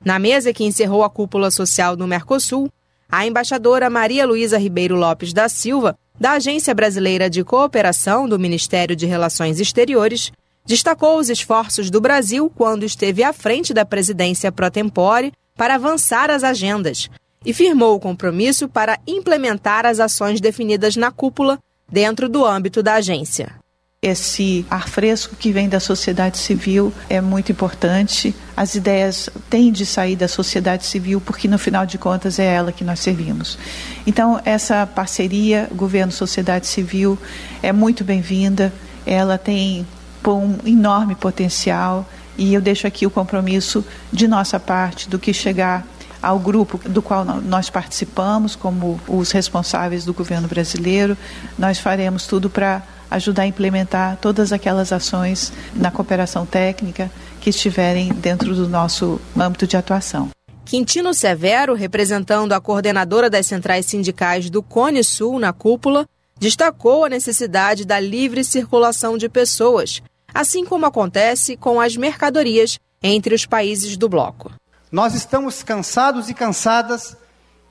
Na 0.04 0.18
mesa 0.18 0.52
que 0.52 0.64
encerrou 0.64 1.02
a 1.02 1.08
cúpula 1.08 1.50
social 1.50 1.96
do 1.96 2.06
Mercosul, 2.06 2.68
a 3.08 3.26
embaixadora 3.26 3.88
Maria 3.88 4.26
Luísa 4.26 4.58
Ribeiro 4.58 4.96
Lopes 4.96 5.32
da 5.32 5.48
Silva, 5.48 5.96
da 6.20 6.32
Agência 6.32 6.74
Brasileira 6.74 7.30
de 7.30 7.42
Cooperação 7.42 8.28
do 8.28 8.38
Ministério 8.38 8.94
de 8.94 9.06
Relações 9.06 9.60
Exteriores, 9.60 10.30
destacou 10.66 11.18
os 11.18 11.30
esforços 11.30 11.90
do 11.90 12.02
Brasil 12.02 12.52
quando 12.54 12.84
esteve 12.84 13.24
à 13.24 13.32
frente 13.32 13.72
da 13.72 13.86
presidência 13.86 14.52
pro 14.52 14.70
tempore 14.70 15.32
para 15.56 15.76
avançar 15.76 16.28
as 16.28 16.44
agendas 16.44 17.08
e 17.44 17.52
firmou 17.52 17.94
o 17.94 18.00
compromisso 18.00 18.68
para 18.68 18.98
implementar 19.06 19.86
as 19.86 20.00
ações 20.00 20.40
definidas 20.40 20.96
na 20.96 21.10
cúpula 21.10 21.58
dentro 21.90 22.28
do 22.28 22.44
âmbito 22.44 22.82
da 22.82 22.94
agência. 22.94 23.54
Esse 24.02 24.64
ar 24.70 24.88
fresco 24.88 25.34
que 25.34 25.50
vem 25.50 25.68
da 25.68 25.80
sociedade 25.80 26.38
civil 26.38 26.92
é 27.08 27.20
muito 27.20 27.50
importante. 27.50 28.34
As 28.56 28.74
ideias 28.74 29.28
têm 29.48 29.72
de 29.72 29.86
sair 29.86 30.14
da 30.14 30.28
sociedade 30.28 30.84
civil 30.84 31.20
porque, 31.20 31.48
no 31.48 31.58
final 31.58 31.86
de 31.86 31.96
contas, 31.98 32.38
é 32.38 32.44
ela 32.44 32.72
que 32.72 32.84
nós 32.84 33.00
servimos. 33.00 33.58
Então, 34.06 34.40
essa 34.44 34.86
parceria 34.86 35.68
governo-sociedade 35.72 36.66
civil 36.66 37.18
é 37.62 37.72
muito 37.72 38.04
bem-vinda. 38.04 38.72
Ela 39.04 39.38
tem 39.38 39.86
um 40.24 40.56
enorme 40.66 41.14
potencial 41.14 42.06
e 42.36 42.52
eu 42.52 42.60
deixo 42.60 42.86
aqui 42.86 43.06
o 43.06 43.10
compromisso 43.10 43.84
de 44.12 44.28
nossa 44.28 44.60
parte 44.60 45.08
do 45.08 45.18
que 45.18 45.32
chegar 45.32 45.86
ao 46.22 46.38
grupo 46.38 46.78
do 46.88 47.02
qual 47.02 47.24
nós 47.24 47.70
participamos, 47.70 48.56
como 48.56 49.00
os 49.08 49.30
responsáveis 49.32 50.04
do 50.04 50.14
governo 50.14 50.48
brasileiro. 50.48 51.16
Nós 51.58 51.78
faremos 51.78 52.26
tudo 52.26 52.50
para 52.50 52.82
ajudar 53.10 53.42
a 53.42 53.46
implementar 53.46 54.18
todas 54.20 54.52
aquelas 54.52 54.92
ações 54.92 55.52
na 55.74 55.90
cooperação 55.90 56.44
técnica 56.44 57.10
que 57.40 57.50
estiverem 57.50 58.12
dentro 58.12 58.54
do 58.54 58.68
nosso 58.68 59.20
âmbito 59.38 59.66
de 59.66 59.76
atuação. 59.76 60.30
Quintino 60.64 61.14
Severo, 61.14 61.74
representando 61.74 62.52
a 62.52 62.60
coordenadora 62.60 63.30
das 63.30 63.46
centrais 63.46 63.86
sindicais 63.86 64.50
do 64.50 64.62
Cone 64.62 65.04
Sul 65.04 65.38
na 65.38 65.52
cúpula, 65.52 66.04
destacou 66.38 67.04
a 67.04 67.08
necessidade 67.08 67.84
da 67.84 68.00
livre 68.00 68.42
circulação 68.42 69.16
de 69.16 69.28
pessoas, 69.28 70.02
assim 70.34 70.64
como 70.64 70.84
acontece 70.84 71.56
com 71.56 71.80
as 71.80 71.96
mercadorias 71.96 72.78
entre 73.00 73.34
os 73.34 73.46
países 73.46 73.96
do 73.96 74.08
bloco. 74.08 74.50
Nós 74.96 75.14
estamos 75.14 75.62
cansados 75.62 76.30
e 76.30 76.32
cansadas 76.32 77.18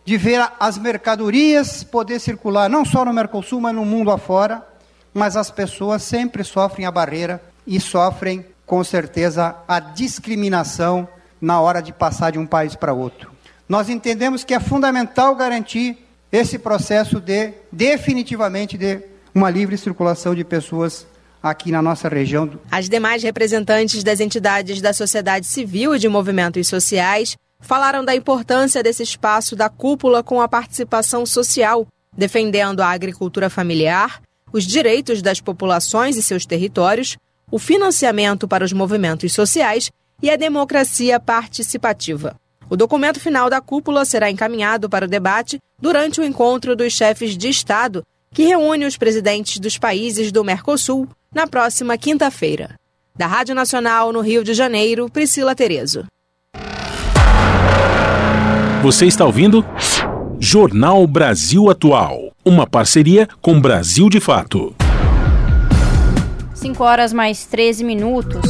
de 0.05 0.15
ver 0.15 0.47
as 0.59 0.77
mercadorias 0.77 1.83
poder 1.83 2.19
circular 2.19 2.69
não 2.69 2.85
só 2.85 3.03
no 3.03 3.11
Mercosul, 3.11 3.59
mas 3.59 3.73
no 3.73 3.83
mundo 3.83 4.11
afora, 4.11 4.63
mas 5.11 5.35
as 5.35 5.49
pessoas 5.49 6.03
sempre 6.03 6.43
sofrem 6.43 6.85
a 6.85 6.91
barreira 6.91 7.41
e 7.65 7.79
sofrem, 7.79 8.45
com 8.63 8.83
certeza, 8.83 9.55
a 9.67 9.79
discriminação 9.79 11.07
na 11.41 11.59
hora 11.59 11.81
de 11.81 11.91
passar 11.91 12.31
de 12.31 12.37
um 12.37 12.45
país 12.45 12.75
para 12.75 12.93
outro. 12.93 13.31
Nós 13.67 13.89
entendemos 13.89 14.43
que 14.43 14.53
é 14.53 14.59
fundamental 14.59 15.33
garantir 15.33 15.97
esse 16.31 16.59
processo 16.59 17.19
de 17.19 17.53
definitivamente 17.71 18.77
de 18.77 19.01
uma 19.33 19.49
livre 19.49 19.79
circulação 19.79 20.35
de 20.35 20.43
pessoas 20.43 21.07
aqui 21.49 21.71
na 21.71 21.81
nossa 21.81 22.09
região. 22.09 22.49
As 22.71 22.89
demais 22.89 23.21
representantes 23.21 24.03
das 24.03 24.19
entidades 24.19 24.81
da 24.81 24.91
sociedade 24.93 25.45
civil 25.45 25.95
e 25.95 25.99
de 25.99 26.09
movimentos 26.09 26.67
sociais 26.67 27.37
falaram 27.59 28.03
da 28.03 28.15
importância 28.15 28.81
desse 28.81 29.03
espaço 29.03 29.55
da 29.55 29.69
cúpula 29.69 30.23
com 30.23 30.41
a 30.41 30.47
participação 30.47 31.23
social, 31.25 31.87
defendendo 32.17 32.81
a 32.81 32.89
agricultura 32.89 33.49
familiar, 33.49 34.21
os 34.51 34.65
direitos 34.65 35.21
das 35.21 35.39
populações 35.39 36.17
e 36.17 36.23
seus 36.23 36.45
territórios, 36.45 37.15
o 37.51 37.59
financiamento 37.59 38.47
para 38.47 38.65
os 38.65 38.73
movimentos 38.73 39.31
sociais 39.31 39.91
e 40.23 40.31
a 40.31 40.35
democracia 40.35 41.19
participativa. 41.19 42.35
O 42.67 42.75
documento 42.75 43.19
final 43.19 43.49
da 43.49 43.61
cúpula 43.61 44.03
será 44.05 44.31
encaminhado 44.31 44.89
para 44.89 45.05
o 45.05 45.09
debate 45.09 45.59
durante 45.79 46.19
o 46.19 46.23
encontro 46.23 46.75
dos 46.75 46.93
chefes 46.93 47.37
de 47.37 47.49
Estado, 47.49 48.03
que 48.33 48.43
reúne 48.43 48.85
os 48.85 48.97
presidentes 48.97 49.59
dos 49.59 49.77
países 49.77 50.31
do 50.31 50.43
Mercosul 50.43 51.07
na 51.35 51.45
próxima 51.45 51.97
quinta-feira. 51.97 52.75
Da 53.13 53.27
Rádio 53.27 53.53
Nacional 53.53 54.13
no 54.13 54.21
Rio 54.21 54.41
de 54.41 54.53
Janeiro, 54.53 55.09
Priscila 55.09 55.53
Terezo. 55.53 56.05
Você 58.81 59.05
está 59.05 59.25
ouvindo? 59.25 59.65
Jornal 60.39 61.05
Brasil 61.05 61.69
Atual. 61.69 62.31
Uma 62.45 62.65
parceria 62.65 63.27
com 63.41 63.59
Brasil 63.59 64.09
de 64.09 64.21
Fato. 64.21 64.73
5 66.53 66.81
horas 66.81 67.11
mais 67.11 67.45
13 67.45 67.83
minutos. 67.83 68.41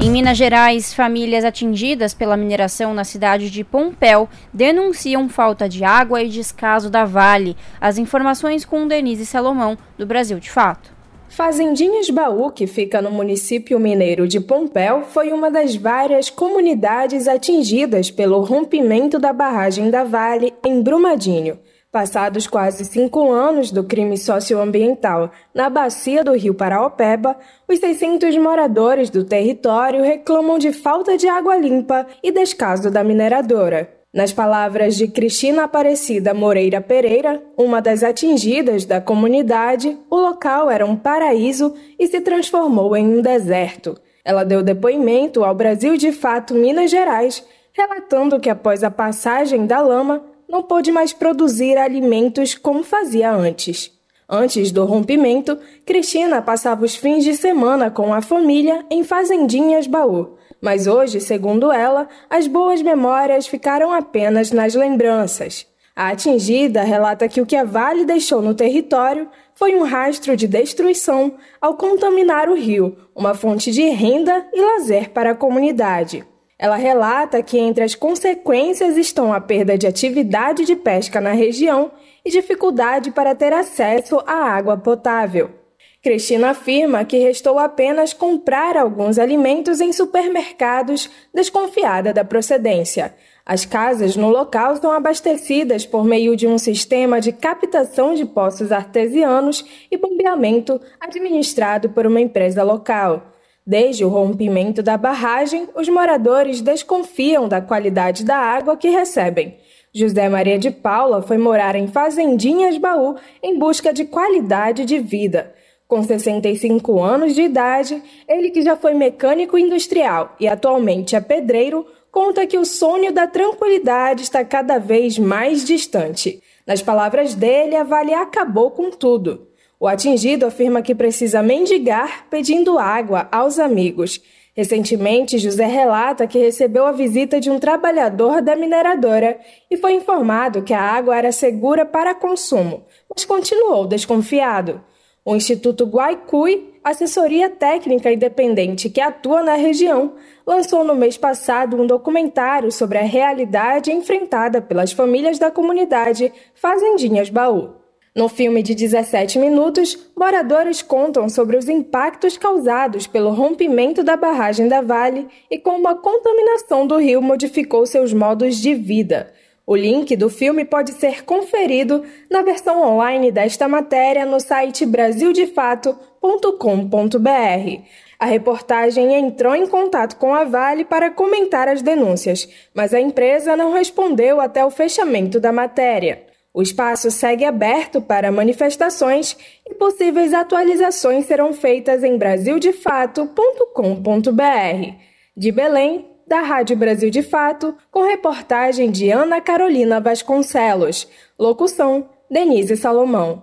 Em 0.00 0.10
Minas 0.10 0.38
Gerais, 0.38 0.94
famílias 0.94 1.44
atingidas 1.44 2.14
pela 2.14 2.38
mineração 2.38 2.94
na 2.94 3.04
cidade 3.04 3.50
de 3.50 3.62
Pompéu 3.62 4.30
denunciam 4.52 5.28
falta 5.28 5.68
de 5.68 5.84
água 5.84 6.22
e 6.22 6.28
descaso 6.30 6.88
da 6.88 7.04
Vale. 7.04 7.54
As 7.78 7.98
informações 7.98 8.64
com 8.64 8.88
Denise 8.88 9.26
Salomão, 9.26 9.76
do 9.98 10.06
Brasil 10.06 10.40
de 10.40 10.50
Fato. 10.50 10.93
Fazendinhas 11.28 12.10
Baú, 12.10 12.50
que 12.50 12.66
fica 12.66 13.02
no 13.02 13.10
município 13.10 13.78
mineiro 13.80 14.28
de 14.28 14.38
Pompéu, 14.40 15.02
foi 15.02 15.32
uma 15.32 15.50
das 15.50 15.74
várias 15.74 16.30
comunidades 16.30 17.26
atingidas 17.26 18.10
pelo 18.10 18.40
rompimento 18.40 19.18
da 19.18 19.32
barragem 19.32 19.90
da 19.90 20.04
Vale 20.04 20.54
em 20.64 20.80
Brumadinho. 20.80 21.58
Passados 21.90 22.48
quase 22.48 22.84
cinco 22.84 23.30
anos 23.30 23.70
do 23.70 23.84
crime 23.84 24.18
socioambiental 24.18 25.30
na 25.54 25.70
bacia 25.70 26.24
do 26.24 26.32
rio 26.32 26.52
Paraopeba, 26.52 27.36
os 27.68 27.78
600 27.78 28.36
moradores 28.36 29.10
do 29.10 29.22
território 29.22 30.02
reclamam 30.02 30.58
de 30.58 30.72
falta 30.72 31.16
de 31.16 31.28
água 31.28 31.56
limpa 31.56 32.04
e 32.20 32.32
descaso 32.32 32.90
da 32.90 33.04
mineradora. 33.04 33.93
Nas 34.14 34.32
palavras 34.32 34.94
de 34.94 35.08
Cristina 35.08 35.64
Aparecida 35.64 36.32
Moreira 36.32 36.80
Pereira, 36.80 37.42
uma 37.58 37.82
das 37.82 38.04
atingidas 38.04 38.84
da 38.84 39.00
comunidade, 39.00 39.98
o 40.08 40.14
local 40.14 40.70
era 40.70 40.86
um 40.86 40.94
paraíso 40.94 41.74
e 41.98 42.06
se 42.06 42.20
transformou 42.20 42.96
em 42.96 43.04
um 43.04 43.20
deserto. 43.20 43.98
Ela 44.24 44.44
deu 44.44 44.62
depoimento 44.62 45.42
ao 45.42 45.52
Brasil 45.52 45.96
de 45.96 46.12
Fato 46.12 46.54
Minas 46.54 46.92
Gerais, 46.92 47.44
relatando 47.72 48.38
que 48.38 48.48
após 48.48 48.84
a 48.84 48.90
passagem 48.90 49.66
da 49.66 49.80
lama, 49.80 50.22
não 50.48 50.62
pôde 50.62 50.92
mais 50.92 51.12
produzir 51.12 51.76
alimentos 51.76 52.54
como 52.54 52.84
fazia 52.84 53.32
antes. 53.32 53.90
Antes 54.28 54.70
do 54.70 54.84
rompimento, 54.84 55.58
Cristina 55.84 56.40
passava 56.40 56.84
os 56.84 56.94
fins 56.94 57.24
de 57.24 57.34
semana 57.34 57.90
com 57.90 58.14
a 58.14 58.22
família 58.22 58.86
em 58.88 59.02
Fazendinhas 59.02 59.88
Baú. 59.88 60.36
Mas 60.64 60.86
hoje, 60.86 61.20
segundo 61.20 61.70
ela, 61.70 62.08
as 62.30 62.46
boas 62.46 62.80
memórias 62.80 63.46
ficaram 63.46 63.92
apenas 63.92 64.50
nas 64.50 64.74
lembranças. 64.74 65.66
A 65.94 66.08
atingida 66.08 66.82
relata 66.82 67.28
que 67.28 67.38
o 67.38 67.44
que 67.44 67.54
a 67.54 67.64
Vale 67.64 68.06
deixou 68.06 68.40
no 68.40 68.54
território 68.54 69.28
foi 69.54 69.76
um 69.76 69.82
rastro 69.82 70.34
de 70.34 70.48
destruição 70.48 71.34
ao 71.60 71.74
contaminar 71.74 72.48
o 72.48 72.54
rio, 72.54 72.96
uma 73.14 73.34
fonte 73.34 73.70
de 73.70 73.90
renda 73.90 74.46
e 74.54 74.58
lazer 74.58 75.10
para 75.10 75.32
a 75.32 75.34
comunidade. 75.34 76.24
Ela 76.58 76.76
relata 76.76 77.42
que 77.42 77.58
entre 77.58 77.84
as 77.84 77.94
consequências 77.94 78.96
estão 78.96 79.34
a 79.34 79.42
perda 79.42 79.76
de 79.76 79.86
atividade 79.86 80.64
de 80.64 80.74
pesca 80.74 81.20
na 81.20 81.32
região 81.32 81.90
e 82.24 82.30
dificuldade 82.30 83.10
para 83.10 83.34
ter 83.34 83.52
acesso 83.52 84.18
à 84.26 84.32
água 84.32 84.78
potável. 84.78 85.63
Cristina 86.04 86.50
afirma 86.50 87.02
que 87.02 87.16
restou 87.16 87.58
apenas 87.58 88.12
comprar 88.12 88.76
alguns 88.76 89.18
alimentos 89.18 89.80
em 89.80 89.90
supermercados, 89.90 91.08
desconfiada 91.32 92.12
da 92.12 92.22
procedência. 92.22 93.14
As 93.46 93.64
casas 93.64 94.14
no 94.14 94.28
local 94.28 94.76
são 94.76 94.92
abastecidas 94.92 95.86
por 95.86 96.04
meio 96.04 96.36
de 96.36 96.46
um 96.46 96.58
sistema 96.58 97.22
de 97.22 97.32
captação 97.32 98.14
de 98.14 98.26
poços 98.26 98.70
artesianos 98.70 99.64
e 99.90 99.96
bombeamento 99.96 100.78
administrado 101.00 101.88
por 101.88 102.06
uma 102.06 102.20
empresa 102.20 102.62
local. 102.62 103.32
Desde 103.66 104.04
o 104.04 104.10
rompimento 104.10 104.82
da 104.82 104.98
barragem, 104.98 105.70
os 105.74 105.88
moradores 105.88 106.60
desconfiam 106.60 107.48
da 107.48 107.62
qualidade 107.62 108.26
da 108.26 108.36
água 108.36 108.76
que 108.76 108.90
recebem. 108.90 109.56
José 109.90 110.28
Maria 110.28 110.58
de 110.58 110.70
Paula 110.70 111.22
foi 111.22 111.38
morar 111.38 111.74
em 111.74 111.86
Fazendinhas 111.88 112.76
Baú 112.76 113.16
em 113.42 113.58
busca 113.58 113.90
de 113.90 114.04
qualidade 114.04 114.84
de 114.84 114.98
vida. 114.98 115.54
Com 115.94 116.02
65 116.02 117.00
anos 117.00 117.36
de 117.36 117.42
idade, 117.42 118.02
ele 118.26 118.50
que 118.50 118.62
já 118.62 118.74
foi 118.74 118.94
mecânico 118.94 119.56
industrial 119.56 120.34
e 120.40 120.48
atualmente 120.48 121.14
é 121.14 121.20
pedreiro, 121.20 121.86
conta 122.10 122.48
que 122.48 122.58
o 122.58 122.64
sonho 122.64 123.12
da 123.12 123.28
tranquilidade 123.28 124.22
está 124.22 124.44
cada 124.44 124.78
vez 124.78 125.20
mais 125.20 125.64
distante. 125.64 126.42
Nas 126.66 126.82
palavras 126.82 127.36
dele, 127.36 127.76
a 127.76 127.84
Vale 127.84 128.12
acabou 128.12 128.72
com 128.72 128.90
tudo. 128.90 129.46
O 129.78 129.86
atingido 129.86 130.44
afirma 130.46 130.82
que 130.82 130.96
precisa 130.96 131.44
mendigar 131.44 132.26
pedindo 132.28 132.76
água 132.76 133.28
aos 133.30 133.60
amigos 133.60 134.20
Recentemente, 134.56 135.36
José 135.36 135.66
relata 135.66 136.28
que 136.28 136.38
recebeu 136.38 136.86
a 136.86 136.92
visita 136.92 137.40
de 137.40 137.50
um 137.50 137.58
trabalhador 137.58 138.40
da 138.40 138.54
mineradora 138.54 139.36
e 139.68 139.76
foi 139.76 139.94
informado 139.94 140.62
que 140.62 140.72
a 140.72 140.80
água 140.80 141.16
era 141.16 141.32
segura 141.32 141.84
para 141.84 142.14
consumo, 142.14 142.86
mas 143.12 143.24
continuou 143.24 143.84
desconfiado. 143.84 144.80
O 145.26 145.34
Instituto 145.34 145.86
Guaicui, 145.86 146.74
assessoria 146.84 147.48
técnica 147.48 148.12
independente 148.12 148.90
que 148.90 149.00
atua 149.00 149.42
na 149.42 149.54
região, 149.54 150.16
lançou 150.46 150.84
no 150.84 150.94
mês 150.94 151.16
passado 151.16 151.80
um 151.80 151.86
documentário 151.86 152.70
sobre 152.70 152.98
a 152.98 153.04
realidade 153.04 153.90
enfrentada 153.90 154.60
pelas 154.60 154.92
famílias 154.92 155.38
da 155.38 155.50
comunidade 155.50 156.30
Fazendinhas 156.54 157.30
Baú. 157.30 157.70
No 158.14 158.28
filme 158.28 158.62
de 158.62 158.74
17 158.74 159.38
minutos, 159.38 159.98
moradores 160.14 160.82
contam 160.82 161.26
sobre 161.30 161.56
os 161.56 161.70
impactos 161.70 162.36
causados 162.36 163.06
pelo 163.06 163.30
rompimento 163.30 164.04
da 164.04 164.18
barragem 164.18 164.68
da 164.68 164.82
Vale 164.82 165.26
e 165.50 165.58
como 165.58 165.88
a 165.88 165.94
contaminação 165.94 166.86
do 166.86 166.98
rio 166.98 167.22
modificou 167.22 167.86
seus 167.86 168.12
modos 168.12 168.56
de 168.56 168.74
vida. 168.74 169.32
O 169.66 169.74
link 169.74 170.14
do 170.14 170.28
filme 170.28 170.64
pode 170.64 170.92
ser 170.92 171.24
conferido 171.24 172.04
na 172.30 172.42
versão 172.42 172.82
online 172.82 173.32
desta 173.32 173.66
matéria 173.66 174.26
no 174.26 174.38
site 174.38 174.84
brasildefato.com.br. 174.84 177.82
A 178.18 178.26
reportagem 178.26 179.14
entrou 179.14 179.54
em 179.54 179.66
contato 179.66 180.16
com 180.16 180.34
a 180.34 180.44
Vale 180.44 180.84
para 180.84 181.10
comentar 181.10 181.66
as 181.66 181.80
denúncias, 181.80 182.46
mas 182.74 182.92
a 182.92 183.00
empresa 183.00 183.56
não 183.56 183.72
respondeu 183.72 184.40
até 184.40 184.64
o 184.64 184.70
fechamento 184.70 185.40
da 185.40 185.50
matéria. 185.50 186.22
O 186.52 186.62
espaço 186.62 187.10
segue 187.10 187.44
aberto 187.44 188.00
para 188.00 188.30
manifestações 188.30 189.36
e 189.68 189.74
possíveis 189.74 190.32
atualizações 190.32 191.24
serão 191.24 191.52
feitas 191.52 192.04
em 192.04 192.16
brasildefato.com.br. 192.16 194.94
De 195.36 195.50
Belém, 195.50 196.13
da 196.26 196.40
Rádio 196.42 196.76
Brasil 196.76 197.10
de 197.10 197.22
Fato, 197.22 197.74
com 197.90 198.06
reportagem 198.06 198.90
de 198.90 199.10
Ana 199.10 199.40
Carolina 199.40 200.00
Vasconcelos. 200.00 201.08
Locução: 201.38 202.08
Denise 202.30 202.76
Salomão. 202.76 203.42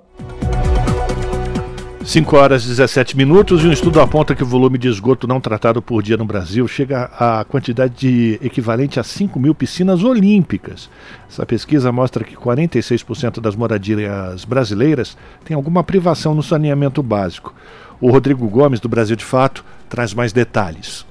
5 2.03 2.35
horas 2.35 2.65
e 2.65 2.69
17 2.69 3.15
minutos 3.15 3.63
e 3.63 3.67
um 3.67 3.71
estudo 3.71 4.01
aponta 4.01 4.33
que 4.33 4.41
o 4.41 4.45
volume 4.45 4.79
de 4.79 4.87
esgoto 4.87 5.27
não 5.27 5.39
tratado 5.39 5.83
por 5.83 6.01
dia 6.01 6.17
no 6.17 6.25
Brasil 6.25 6.67
chega 6.67 7.03
à 7.17 7.45
quantidade 7.45 7.93
de 7.95 8.39
equivalente 8.41 8.99
a 8.99 9.03
5 9.03 9.39
mil 9.39 9.53
piscinas 9.53 10.03
olímpicas. 10.03 10.89
Essa 11.29 11.45
pesquisa 11.45 11.91
mostra 11.91 12.23
que 12.23 12.35
46% 12.35 13.39
das 13.39 13.55
moradias 13.55 14.43
brasileiras 14.45 15.15
têm 15.45 15.55
alguma 15.55 15.83
privação 15.83 16.33
no 16.33 16.41
saneamento 16.41 17.03
básico. 17.03 17.53
O 17.99 18.09
Rodrigo 18.09 18.49
Gomes, 18.49 18.79
do 18.79 18.89
Brasil 18.89 19.15
de 19.15 19.23
Fato, 19.23 19.63
traz 19.87 20.11
mais 20.11 20.33
detalhes. 20.33 21.05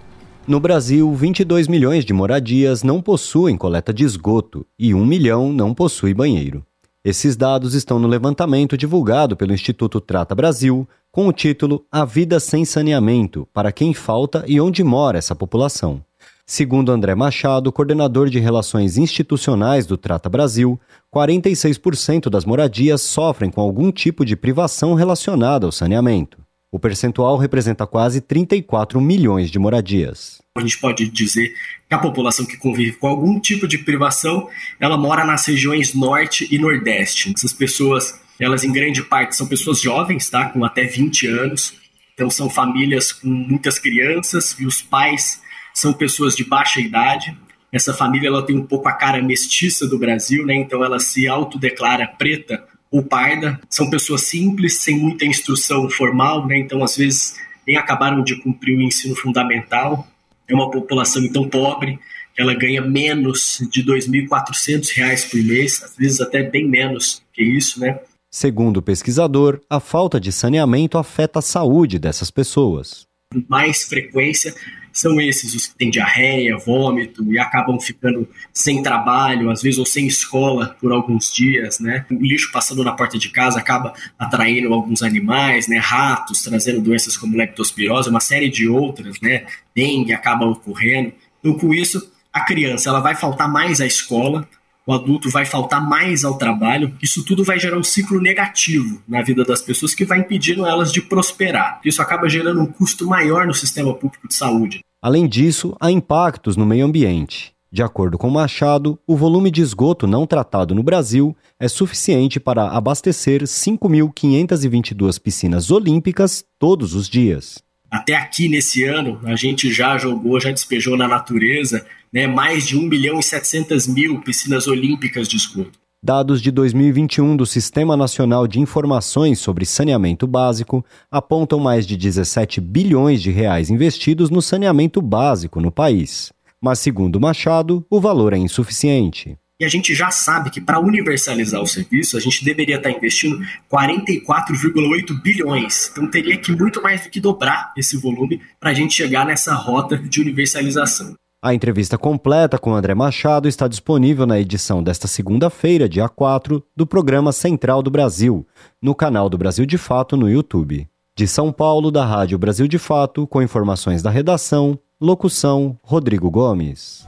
No 0.48 0.59
Brasil, 0.59 1.12
22 1.14 1.68
milhões 1.68 2.05
de 2.05 2.12
moradias 2.12 2.83
não 2.83 3.03
possuem 3.03 3.57
coleta 3.57 3.92
de 3.92 4.05
esgoto 4.05 4.66
e 4.79 4.94
1 4.94 5.05
milhão 5.05 5.53
não 5.53 5.74
possui 5.74 6.14
banheiro. 6.14 6.64
Esses 7.05 7.37
dados 7.37 7.74
estão 7.74 7.98
no 7.98 8.09
levantamento 8.09 8.76
divulgado 8.76 9.37
pelo 9.37 9.53
Instituto 9.53 10.00
Trata 10.00 10.35
Brasil, 10.35 10.88
com 11.12 11.26
o 11.29 11.33
título 11.33 11.85
A 11.90 12.05
Vida 12.05 12.40
Sem 12.40 12.64
Saneamento 12.64 13.46
para 13.53 13.70
quem 13.70 13.94
falta 13.94 14.44
e 14.46 14.61
onde 14.61 14.83
mora 14.83 15.18
essa 15.18 15.35
população. 15.35 16.03
Segundo 16.46 16.90
André 16.90 17.14
Machado, 17.14 17.70
coordenador 17.70 18.29
de 18.29 18.40
Relações 18.40 18.96
Institucionais 18.96 19.87
do 19.87 19.96
Trata 19.96 20.29
Brasil, 20.29 20.81
46% 21.14 22.29
das 22.29 22.44
moradias 22.44 23.03
sofrem 23.03 23.50
com 23.50 23.61
algum 23.61 23.92
tipo 23.92 24.24
de 24.24 24.35
privação 24.35 24.94
relacionada 24.94 25.64
ao 25.64 25.72
saneamento. 25.72 26.38
O 26.72 26.78
percentual 26.78 27.37
representa 27.37 27.85
quase 27.85 28.20
34 28.20 29.00
milhões 29.00 29.50
de 29.50 29.59
moradias. 29.59 30.40
A 30.56 30.61
gente 30.61 30.78
pode 30.78 31.09
dizer 31.09 31.52
que 31.88 31.94
a 31.94 31.98
população 31.98 32.46
que 32.46 32.56
convive 32.56 32.92
com 32.92 33.09
algum 33.09 33.40
tipo 33.40 33.66
de 33.66 33.78
privação, 33.78 34.48
ela 34.78 34.96
mora 34.96 35.24
nas 35.24 35.44
regiões 35.44 35.94
norte 35.94 36.46
e 36.48 36.59
nordeste. 36.61 37.33
Essas 37.35 37.52
pessoas, 37.52 38.20
elas 38.38 38.62
em 38.62 38.70
grande 38.70 39.02
parte 39.02 39.35
são 39.35 39.48
pessoas 39.48 39.80
jovens, 39.80 40.30
tá, 40.30 40.48
com 40.48 40.64
até 40.64 40.85
20 40.85 41.26
anos. 41.26 41.74
Então 42.14 42.30
são 42.30 42.48
famílias 42.48 43.11
com 43.11 43.26
muitas 43.26 43.76
crianças 43.76 44.54
e 44.61 44.64
os 44.64 44.80
pais 44.80 45.42
são 45.74 45.92
pessoas 45.92 46.37
de 46.37 46.44
baixa 46.44 46.80
idade. 46.80 47.37
Essa 47.72 47.92
família 47.92 48.28
ela 48.28 48.46
tem 48.46 48.56
um 48.56 48.66
pouco 48.66 48.88
a 48.88 48.92
cara 48.92 49.20
mestiça 49.20 49.88
do 49.88 49.98
Brasil, 49.98 50.46
né? 50.46 50.54
Então 50.54 50.85
ela 50.85 51.00
se 51.00 51.26
autodeclara 51.26 52.06
preta 52.06 52.69
ou 52.90 53.03
parda. 53.03 53.61
São 53.68 53.88
pessoas 53.88 54.22
simples, 54.22 54.79
sem 54.79 54.98
muita 54.98 55.24
instrução 55.24 55.88
formal, 55.88 56.46
né? 56.46 56.59
então 56.59 56.83
às 56.83 56.96
vezes 56.96 57.37
nem 57.66 57.76
acabaram 57.76 58.22
de 58.22 58.37
cumprir 58.37 58.76
o 58.76 58.83
ensino 58.83 59.14
fundamental. 59.14 60.07
É 60.48 60.55
uma 60.55 60.70
população 60.70 61.22
então 61.22 61.48
pobre, 61.48 61.98
ela 62.37 62.55
ganha 62.55 62.81
menos 62.81 63.59
de 63.70 63.83
R$ 63.83 63.98
2.400 63.98 65.31
por 65.31 65.42
mês, 65.42 65.83
às 65.83 65.96
vezes 65.96 66.20
até 66.20 66.42
bem 66.42 66.66
menos 66.68 67.22
que 67.33 67.42
isso, 67.42 67.79
né? 67.79 68.00
Segundo 68.33 68.79
o 68.79 68.83
pesquisador, 68.83 69.61
a 69.68 69.81
falta 69.81 70.20
de 70.20 70.31
saneamento 70.31 70.96
afeta 70.96 71.40
a 71.40 71.42
saúde 71.42 71.98
dessas 71.98 72.31
pessoas. 72.31 73.07
Mais 73.48 73.85
frequência 73.85 74.55
são 74.92 75.20
esses 75.20 75.55
os 75.55 75.66
que 75.66 75.74
têm 75.76 75.90
diarreia, 75.90 76.57
vômito 76.57 77.24
e 77.33 77.38
acabam 77.38 77.79
ficando 77.81 78.29
sem 78.53 78.83
trabalho, 78.83 79.50
às 79.50 79.62
vezes 79.62 79.79
ou 79.79 79.87
sem 79.87 80.07
escola 80.07 80.76
por 80.81 80.92
alguns 80.92 81.33
dias, 81.33 81.81
né? 81.81 82.05
O 82.11 82.14
lixo 82.14 82.50
passando 82.53 82.85
na 82.85 82.92
porta 82.92 83.18
de 83.18 83.31
casa 83.31 83.59
acaba 83.59 83.92
atraindo 84.18 84.72
alguns 84.72 85.03
animais, 85.03 85.68
né? 85.68 85.79
Ratos, 85.79 86.42
trazendo 86.42 86.81
doenças 86.81 87.16
como 87.16 87.37
leptospirose, 87.37 88.11
uma 88.11 88.20
série 88.20 88.48
de 88.48 88.68
outras, 88.68 89.20
né? 89.20 89.46
Dengue 89.74 90.12
acaba 90.12 90.46
ocorrendo. 90.46 91.12
Então, 91.40 91.55
com 91.59 91.72
isso, 91.72 92.11
a 92.33 92.40
criança 92.40 92.88
ela 92.88 93.00
vai 93.00 93.14
faltar 93.14 93.50
mais 93.50 93.81
à 93.81 93.87
escola, 93.87 94.48
o 94.86 94.92
adulto 94.92 95.30
vai 95.30 95.44
faltar 95.44 95.86
mais 95.86 96.24
ao 96.24 96.36
trabalho, 96.36 96.96
isso 97.02 97.24
tudo 97.24 97.44
vai 97.44 97.58
gerar 97.58 97.78
um 97.78 97.82
ciclo 97.82 98.20
negativo 98.20 99.02
na 99.06 99.22
vida 99.22 99.44
das 99.44 99.62
pessoas 99.62 99.94
que 99.94 100.04
vai 100.04 100.20
impedindo 100.20 100.66
elas 100.66 100.92
de 100.92 101.00
prosperar. 101.00 101.80
Isso 101.84 102.02
acaba 102.02 102.28
gerando 102.28 102.60
um 102.60 102.66
custo 102.66 103.06
maior 103.06 103.46
no 103.46 103.54
sistema 103.54 103.94
público 103.94 104.26
de 104.26 104.34
saúde. 104.34 104.80
Além 105.02 105.28
disso, 105.28 105.76
há 105.80 105.90
impactos 105.90 106.56
no 106.56 106.66
meio 106.66 106.84
ambiente. 106.84 107.54
De 107.72 107.84
acordo 107.84 108.18
com 108.18 108.28
Machado, 108.28 108.98
o 109.06 109.16
volume 109.16 109.48
de 109.48 109.62
esgoto 109.62 110.04
não 110.04 110.26
tratado 110.26 110.74
no 110.74 110.82
Brasil 110.82 111.36
é 111.58 111.68
suficiente 111.68 112.40
para 112.40 112.68
abastecer 112.68 113.42
5.522 113.42 115.20
piscinas 115.20 115.70
olímpicas 115.70 116.44
todos 116.58 116.94
os 116.94 117.08
dias. 117.08 117.62
Até 117.90 118.14
aqui 118.14 118.48
nesse 118.48 118.85
ano, 118.85 119.20
a 119.24 119.35
gente 119.35 119.72
já 119.72 119.98
jogou, 119.98 120.38
já 120.40 120.53
despejou 120.53 120.96
na 120.96 121.09
natureza 121.09 121.85
né, 122.12 122.26
mais 122.26 122.66
de 122.66 122.76
1 122.76 122.83
milhão 122.83 123.18
e 123.18 123.22
700 123.22 123.88
mil 123.88 124.20
piscinas 124.20 124.68
olímpicas 124.68 125.26
de 125.26 125.37
esgoto. 125.37 125.79
Dados 126.03 126.40
de 126.40 126.50
2021 126.50 127.37
do 127.37 127.44
Sistema 127.44 127.96
Nacional 127.96 128.46
de 128.46 128.59
Informações 128.59 129.38
sobre 129.38 129.66
Saneamento 129.66 130.26
Básico 130.26 130.85
apontam 131.11 131.59
mais 131.59 131.87
de 131.87 131.96
17 131.96 132.61
bilhões 132.61 133.20
de 133.20 133.31
reais 133.31 133.68
investidos 133.68 134.31
no 134.31 134.40
saneamento 134.40 135.03
básico 135.03 135.61
no 135.61 135.70
país. 135.70 136.33
Mas, 136.59 136.79
segundo 136.79 137.20
Machado, 137.20 137.85
o 137.90 138.00
valor 138.00 138.33
é 138.33 138.38
insuficiente. 138.38 139.37
E 139.61 139.64
a 139.64 139.68
gente 139.68 139.94
já 139.94 140.11
sabe 140.11 140.49
que 140.49 140.59
para 140.59 140.81
universalizar 140.81 141.61
o 141.61 141.66
serviço, 141.66 142.16
a 142.16 142.20
gente 142.20 142.42
deveria 142.42 142.77
estar 142.77 142.90
investindo 142.90 143.38
44,8 143.70 145.20
bilhões. 145.23 145.90
Então 145.92 146.11
teria 146.11 146.38
que 146.38 146.51
muito 146.51 146.83
mais 146.83 147.03
do 147.03 147.11
que 147.11 147.20
dobrar 147.20 147.75
esse 147.77 147.99
volume 147.99 148.40
para 148.59 148.70
a 148.70 148.75
gente 148.75 148.94
chegar 148.94 149.27
nessa 149.27 149.53
rota 149.53 149.99
de 149.99 150.18
universalização. 150.18 151.14
A 151.42 151.53
entrevista 151.53 151.99
completa 151.99 152.59
com 152.59 152.75
André 152.75 152.94
Machado 152.94 153.49
está 153.49 153.68
disponível 153.68 154.27
na 154.27 154.40
edição 154.40 154.83
desta 154.83 155.07
segunda-feira, 155.07 155.88
dia 155.88 156.09
4, 156.09 156.62
do 156.75 156.87
programa 156.87 157.31
Central 157.31 157.83
do 157.83 157.90
Brasil, 157.90 158.46
no 158.81 158.94
canal 158.94 159.29
do 159.29 159.37
Brasil 159.37 159.66
de 159.66 159.77
Fato 159.77 160.16
no 160.16 160.29
YouTube. 160.29 160.88
De 161.16 161.27
São 161.27 161.53
Paulo, 161.53 161.90
da 161.90 162.05
Rádio 162.05 162.38
Brasil 162.38 162.66
de 162.66 162.79
Fato, 162.79 163.27
com 163.27 163.42
informações 163.42 164.03
da 164.03 164.11
redação, 164.11 164.79
locução 164.99 165.79
Rodrigo 165.83 166.31
Gomes. 166.31 167.07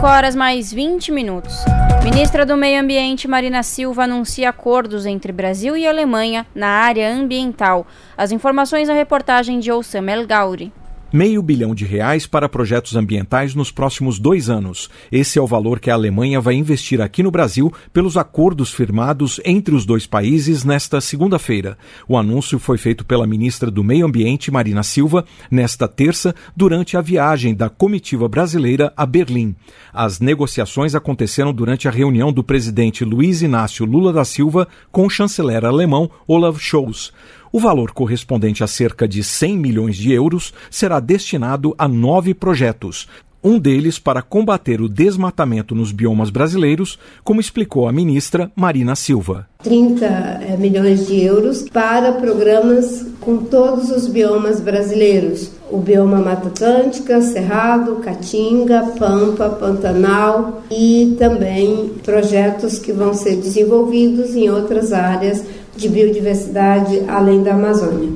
5 0.00 0.06
horas 0.06 0.34
mais 0.34 0.72
20 0.72 1.12
minutos. 1.12 1.54
Ministra 2.02 2.46
do 2.46 2.56
Meio 2.56 2.80
Ambiente 2.80 3.28
Marina 3.28 3.62
Silva 3.62 4.04
anuncia 4.04 4.48
acordos 4.48 5.04
entre 5.04 5.30
Brasil 5.30 5.76
e 5.76 5.86
Alemanha 5.86 6.46
na 6.54 6.68
área 6.68 7.12
ambiental. 7.12 7.86
As 8.16 8.32
informações 8.32 8.88
na 8.88 8.94
reportagem 8.94 9.58
de 9.58 9.70
Oussama 9.70 10.10
El 10.10 10.26
Gauri 10.26 10.72
meio 11.12 11.42
bilhão 11.42 11.74
de 11.74 11.84
reais 11.84 12.26
para 12.26 12.48
projetos 12.48 12.96
ambientais 12.96 13.54
nos 13.54 13.70
próximos 13.70 14.18
dois 14.18 14.48
anos. 14.48 14.88
Esse 15.10 15.38
é 15.38 15.42
o 15.42 15.46
valor 15.46 15.80
que 15.80 15.90
a 15.90 15.94
Alemanha 15.94 16.40
vai 16.40 16.54
investir 16.54 17.00
aqui 17.00 17.22
no 17.22 17.30
Brasil 17.30 17.72
pelos 17.92 18.16
acordos 18.16 18.72
firmados 18.72 19.40
entre 19.44 19.74
os 19.74 19.84
dois 19.84 20.06
países 20.06 20.64
nesta 20.64 21.00
segunda-feira. 21.00 21.76
O 22.08 22.16
anúncio 22.16 22.58
foi 22.58 22.78
feito 22.78 23.04
pela 23.04 23.26
ministra 23.26 23.70
do 23.70 23.82
Meio 23.82 24.06
Ambiente, 24.06 24.50
Marina 24.50 24.82
Silva, 24.82 25.24
nesta 25.50 25.88
terça, 25.88 26.34
durante 26.56 26.96
a 26.96 27.00
viagem 27.00 27.54
da 27.54 27.68
comitiva 27.68 28.28
brasileira 28.28 28.92
a 28.96 29.06
Berlim. 29.06 29.54
As 29.92 30.20
negociações 30.20 30.94
aconteceram 30.94 31.52
durante 31.52 31.88
a 31.88 31.90
reunião 31.90 32.32
do 32.32 32.44
presidente 32.44 33.04
Luiz 33.04 33.42
Inácio 33.42 33.84
Lula 33.84 34.12
da 34.12 34.24
Silva 34.24 34.68
com 34.90 35.06
o 35.06 35.10
chanceler 35.10 35.64
alemão 35.64 36.10
Olaf 36.26 36.58
Scholz. 36.58 37.12
O 37.52 37.58
valor 37.58 37.90
correspondente 37.90 38.62
a 38.62 38.68
cerca 38.68 39.08
de 39.08 39.24
100 39.24 39.58
milhões 39.58 39.96
de 39.96 40.12
euros 40.12 40.54
será 40.70 41.00
destinado 41.00 41.74
a 41.76 41.88
nove 41.88 42.32
projetos, 42.32 43.08
um 43.42 43.58
deles 43.58 43.98
para 43.98 44.22
combater 44.22 44.80
o 44.80 44.88
desmatamento 44.88 45.74
nos 45.74 45.92
biomas 45.92 46.30
brasileiros, 46.30 46.98
como 47.24 47.40
explicou 47.40 47.88
a 47.88 47.92
ministra 47.92 48.52
Marina 48.54 48.94
Silva. 48.94 49.48
30 49.62 50.06
eh, 50.06 50.56
milhões 50.58 51.06
de 51.06 51.22
euros 51.22 51.68
para 51.70 52.12
programas 52.12 53.06
com 53.20 53.38
todos 53.38 53.90
os 53.90 54.06
biomas 54.06 54.60
brasileiros: 54.60 55.50
o 55.70 55.78
bioma 55.78 56.18
Mata 56.18 56.48
Atlântica, 56.48 57.20
Cerrado, 57.20 57.96
Caatinga, 57.96 58.92
Pampa, 58.98 59.48
Pantanal 59.48 60.62
e 60.70 61.16
também 61.18 61.94
projetos 62.04 62.78
que 62.78 62.92
vão 62.92 63.12
ser 63.12 63.36
desenvolvidos 63.36 64.34
em 64.34 64.50
outras 64.50 64.92
áreas 64.92 65.42
de 65.80 65.88
biodiversidade 65.88 67.02
além 67.08 67.42
da 67.42 67.54
Amazônia. 67.54 68.12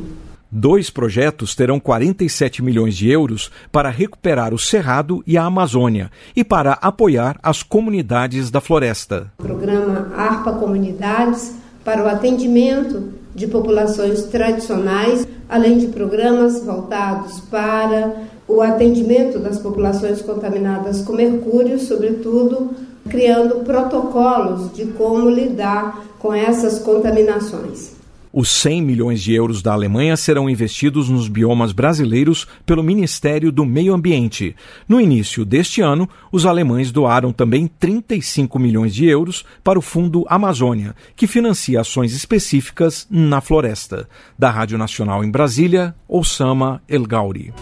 Dois 0.52 0.88
projetos 0.88 1.54
terão 1.54 1.80
47 1.80 2.62
milhões 2.62 2.94
de 2.94 3.10
euros 3.10 3.50
para 3.72 3.90
recuperar 3.90 4.54
o 4.54 4.58
Cerrado 4.58 5.24
e 5.26 5.36
a 5.36 5.44
Amazônia 5.44 6.12
e 6.36 6.44
para 6.44 6.74
apoiar 6.74 7.36
as 7.42 7.62
comunidades 7.62 8.50
da 8.50 8.60
floresta. 8.60 9.32
O 9.40 9.42
programa 9.42 10.12
ARPA 10.14 10.52
Comunidades 10.52 11.54
para 11.82 12.04
o 12.04 12.06
atendimento 12.06 13.14
de 13.34 13.48
populações 13.48 14.24
tradicionais, 14.24 15.26
além 15.48 15.78
de 15.78 15.88
programas 15.88 16.64
voltados 16.64 17.40
para 17.50 18.14
o 18.46 18.60
atendimento 18.60 19.40
das 19.40 19.58
populações 19.58 20.22
contaminadas 20.22 21.02
com 21.02 21.14
mercúrio, 21.14 21.80
sobretudo 21.80 22.70
criando 23.08 23.64
protocolos 23.64 24.72
de 24.72 24.86
como 24.86 25.28
lidar 25.28 26.04
com 26.18 26.32
essas 26.32 26.78
contaminações. 26.78 27.94
Os 28.36 28.50
100 28.50 28.82
milhões 28.82 29.22
de 29.22 29.32
euros 29.32 29.62
da 29.62 29.72
Alemanha 29.72 30.16
serão 30.16 30.50
investidos 30.50 31.08
nos 31.08 31.28
biomas 31.28 31.70
brasileiros 31.70 32.48
pelo 32.66 32.82
Ministério 32.82 33.52
do 33.52 33.64
Meio 33.64 33.94
Ambiente. 33.94 34.56
No 34.88 35.00
início 35.00 35.44
deste 35.44 35.80
ano, 35.80 36.08
os 36.32 36.44
alemães 36.44 36.90
doaram 36.90 37.32
também 37.32 37.68
35 37.68 38.58
milhões 38.58 38.92
de 38.92 39.06
euros 39.06 39.44
para 39.62 39.78
o 39.78 39.82
Fundo 39.82 40.24
Amazônia, 40.28 40.96
que 41.14 41.28
financia 41.28 41.80
ações 41.80 42.12
específicas 42.12 43.06
na 43.08 43.40
floresta. 43.40 44.08
Da 44.36 44.50
Rádio 44.50 44.76
Nacional 44.76 45.22
em 45.22 45.30
Brasília, 45.30 45.94
Osama 46.08 46.82
El 46.88 47.04
Gauri. 47.06 47.54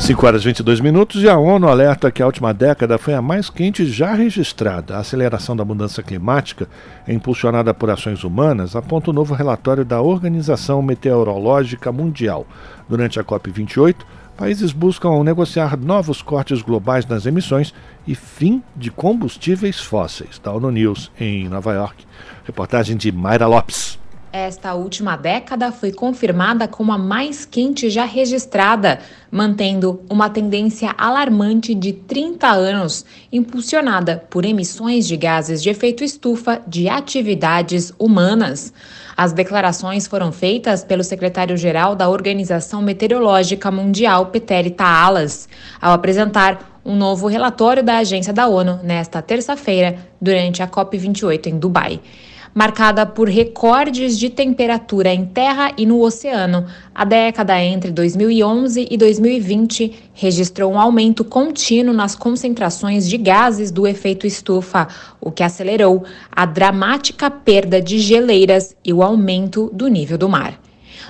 5 0.00 0.26
horas 0.26 0.42
e 0.42 0.46
22 0.46 0.80
minutos 0.80 1.22
e 1.22 1.28
a 1.28 1.36
ONU 1.36 1.68
alerta 1.68 2.10
que 2.10 2.22
a 2.22 2.26
última 2.26 2.54
década 2.54 2.96
foi 2.96 3.12
a 3.12 3.20
mais 3.20 3.50
quente 3.50 3.84
já 3.84 4.14
registrada. 4.14 4.96
A 4.96 5.00
aceleração 5.00 5.54
da 5.54 5.64
mudança 5.64 6.02
climática, 6.02 6.66
impulsionada 7.06 7.74
por 7.74 7.90
ações 7.90 8.24
humanas, 8.24 8.74
aponta 8.74 9.10
o 9.10 9.12
um 9.12 9.14
novo 9.14 9.34
relatório 9.34 9.84
da 9.84 10.00
Organização 10.00 10.80
Meteorológica 10.80 11.92
Mundial. 11.92 12.46
Durante 12.88 13.20
a 13.20 13.24
COP28, 13.24 13.96
países 14.38 14.72
buscam 14.72 15.22
negociar 15.22 15.76
novos 15.76 16.22
cortes 16.22 16.62
globais 16.62 17.04
nas 17.04 17.26
emissões 17.26 17.74
e 18.06 18.14
fim 18.14 18.62
de 18.74 18.90
combustíveis 18.90 19.80
fósseis. 19.80 20.40
Da 20.42 20.50
ONU 20.50 20.70
News 20.70 21.12
em 21.20 21.46
Nova 21.46 21.74
York. 21.74 22.06
Reportagem 22.44 22.96
de 22.96 23.12
Mayra 23.12 23.46
Lopes. 23.46 23.99
Esta 24.32 24.74
última 24.74 25.16
década 25.16 25.72
foi 25.72 25.90
confirmada 25.90 26.68
como 26.68 26.92
a 26.92 26.98
mais 26.98 27.44
quente 27.44 27.90
já 27.90 28.04
registrada, 28.04 29.00
mantendo 29.28 30.02
uma 30.08 30.30
tendência 30.30 30.94
alarmante 30.96 31.74
de 31.74 31.92
30 31.92 32.48
anos, 32.48 33.04
impulsionada 33.32 34.24
por 34.30 34.44
emissões 34.44 35.08
de 35.08 35.16
gases 35.16 35.60
de 35.60 35.68
efeito 35.68 36.04
estufa 36.04 36.62
de 36.64 36.88
atividades 36.88 37.92
humanas. 37.98 38.72
As 39.16 39.32
declarações 39.32 40.06
foram 40.06 40.30
feitas 40.30 40.84
pelo 40.84 41.02
secretário-geral 41.02 41.96
da 41.96 42.08
Organização 42.08 42.80
Meteorológica 42.80 43.68
Mundial, 43.68 44.26
Peter 44.26 44.70
Taalas, 44.70 45.48
ao 45.80 45.92
apresentar 45.92 46.80
um 46.84 46.94
novo 46.94 47.26
relatório 47.26 47.82
da 47.82 47.98
agência 47.98 48.32
da 48.32 48.46
ONU 48.46 48.78
nesta 48.84 49.20
terça-feira, 49.20 49.98
durante 50.20 50.62
a 50.62 50.68
COP28 50.68 51.48
em 51.48 51.58
Dubai 51.58 52.00
marcada 52.54 53.06
por 53.06 53.28
recordes 53.28 54.18
de 54.18 54.28
temperatura 54.28 55.12
em 55.12 55.24
terra 55.24 55.72
e 55.76 55.86
no 55.86 56.00
oceano. 56.00 56.66
A 56.94 57.04
década 57.04 57.60
entre 57.62 57.90
2011 57.90 58.88
e 58.90 58.96
2020 58.96 60.10
registrou 60.12 60.72
um 60.72 60.80
aumento 60.80 61.24
contínuo 61.24 61.94
nas 61.94 62.14
concentrações 62.14 63.08
de 63.08 63.16
gases 63.16 63.70
do 63.70 63.86
efeito 63.86 64.26
estufa, 64.26 64.88
o 65.20 65.30
que 65.30 65.42
acelerou 65.42 66.04
a 66.30 66.44
dramática 66.44 67.30
perda 67.30 67.80
de 67.80 67.98
geleiras 67.98 68.76
e 68.84 68.92
o 68.92 69.02
aumento 69.02 69.70
do 69.72 69.88
nível 69.88 70.18
do 70.18 70.28
mar. 70.28 70.60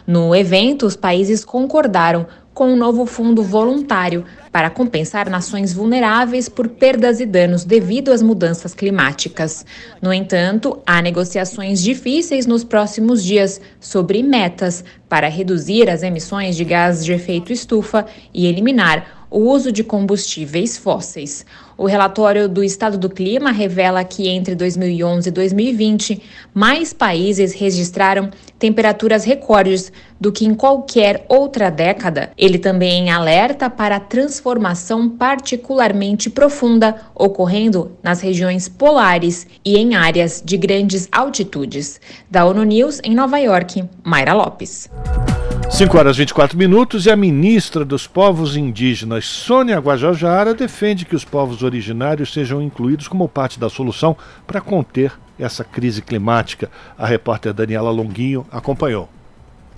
No 0.06 0.34
evento, 0.34 0.86
os 0.86 0.96
países 0.96 1.44
concordaram 1.44 2.26
com 2.52 2.72
um 2.72 2.76
novo 2.76 3.06
fundo 3.06 3.42
voluntário 3.42 4.24
para 4.52 4.70
compensar 4.70 5.30
nações 5.30 5.72
vulneráveis 5.72 6.48
por 6.48 6.68
perdas 6.68 7.20
e 7.20 7.26
danos 7.26 7.64
devido 7.64 8.12
às 8.12 8.22
mudanças 8.22 8.74
climáticas. 8.74 9.64
No 10.02 10.12
entanto, 10.12 10.80
há 10.84 11.00
negociações 11.00 11.82
difíceis 11.82 12.46
nos 12.46 12.64
próximos 12.64 13.22
dias 13.22 13.60
sobre 13.78 14.22
metas 14.22 14.84
para 15.08 15.28
reduzir 15.28 15.88
as 15.88 16.02
emissões 16.02 16.56
de 16.56 16.64
gases 16.64 17.04
de 17.04 17.12
efeito 17.12 17.52
estufa 17.52 18.06
e 18.34 18.46
eliminar 18.46 19.20
o 19.30 19.38
uso 19.38 19.70
de 19.70 19.84
combustíveis 19.84 20.76
fósseis. 20.76 21.46
O 21.78 21.86
relatório 21.86 22.48
do 22.48 22.64
Estado 22.64 22.98
do 22.98 23.08
Clima 23.08 23.52
revela 23.52 24.02
que 24.02 24.28
entre 24.28 24.56
2011 24.56 25.28
e 25.28 25.32
2020, 25.32 26.22
mais 26.52 26.92
países 26.92 27.54
registraram 27.54 28.28
temperaturas 28.58 29.24
recordes 29.24 29.92
do 30.20 30.30
que 30.30 30.44
em 30.44 30.54
qualquer 30.54 31.24
outra 31.28 31.70
década. 31.70 32.30
Ele 32.36 32.58
também 32.58 33.10
alerta 33.10 33.70
para 33.70 33.96
a 33.96 34.00
transformação 34.00 35.08
particularmente 35.08 36.28
profunda 36.28 36.96
ocorrendo 37.14 37.92
nas 38.02 38.20
regiões 38.20 38.68
polares 38.68 39.46
e 39.64 39.78
em 39.78 39.94
áreas 39.94 40.42
de 40.44 40.56
grandes 40.56 41.08
altitudes. 41.10 42.00
Da 42.30 42.44
ONU 42.44 42.62
News 42.64 43.00
em 43.02 43.14
Nova 43.14 43.38
York, 43.38 43.82
Mayra 44.04 44.34
Lopes. 44.34 44.90
5 45.70 45.96
horas 45.96 46.16
e 46.16 46.18
24 46.18 46.58
minutos 46.58 47.06
e 47.06 47.10
a 47.10 47.16
ministra 47.16 47.84
dos 47.84 48.06
Povos 48.06 48.56
Indígenas, 48.56 49.24
Sônia 49.24 49.78
Guajajara, 49.78 50.52
defende 50.52 51.04
que 51.04 51.14
os 51.14 51.24
povos 51.24 51.62
originários 51.62 52.32
sejam 52.32 52.60
incluídos 52.60 53.06
como 53.06 53.28
parte 53.28 53.58
da 53.58 53.70
solução 53.70 54.16
para 54.46 54.60
conter 54.60 55.12
essa 55.38 55.62
crise 55.62 56.02
climática. 56.02 56.68
A 56.98 57.06
repórter 57.06 57.54
Daniela 57.54 57.90
Longuinho 57.90 58.44
acompanhou. 58.50 59.08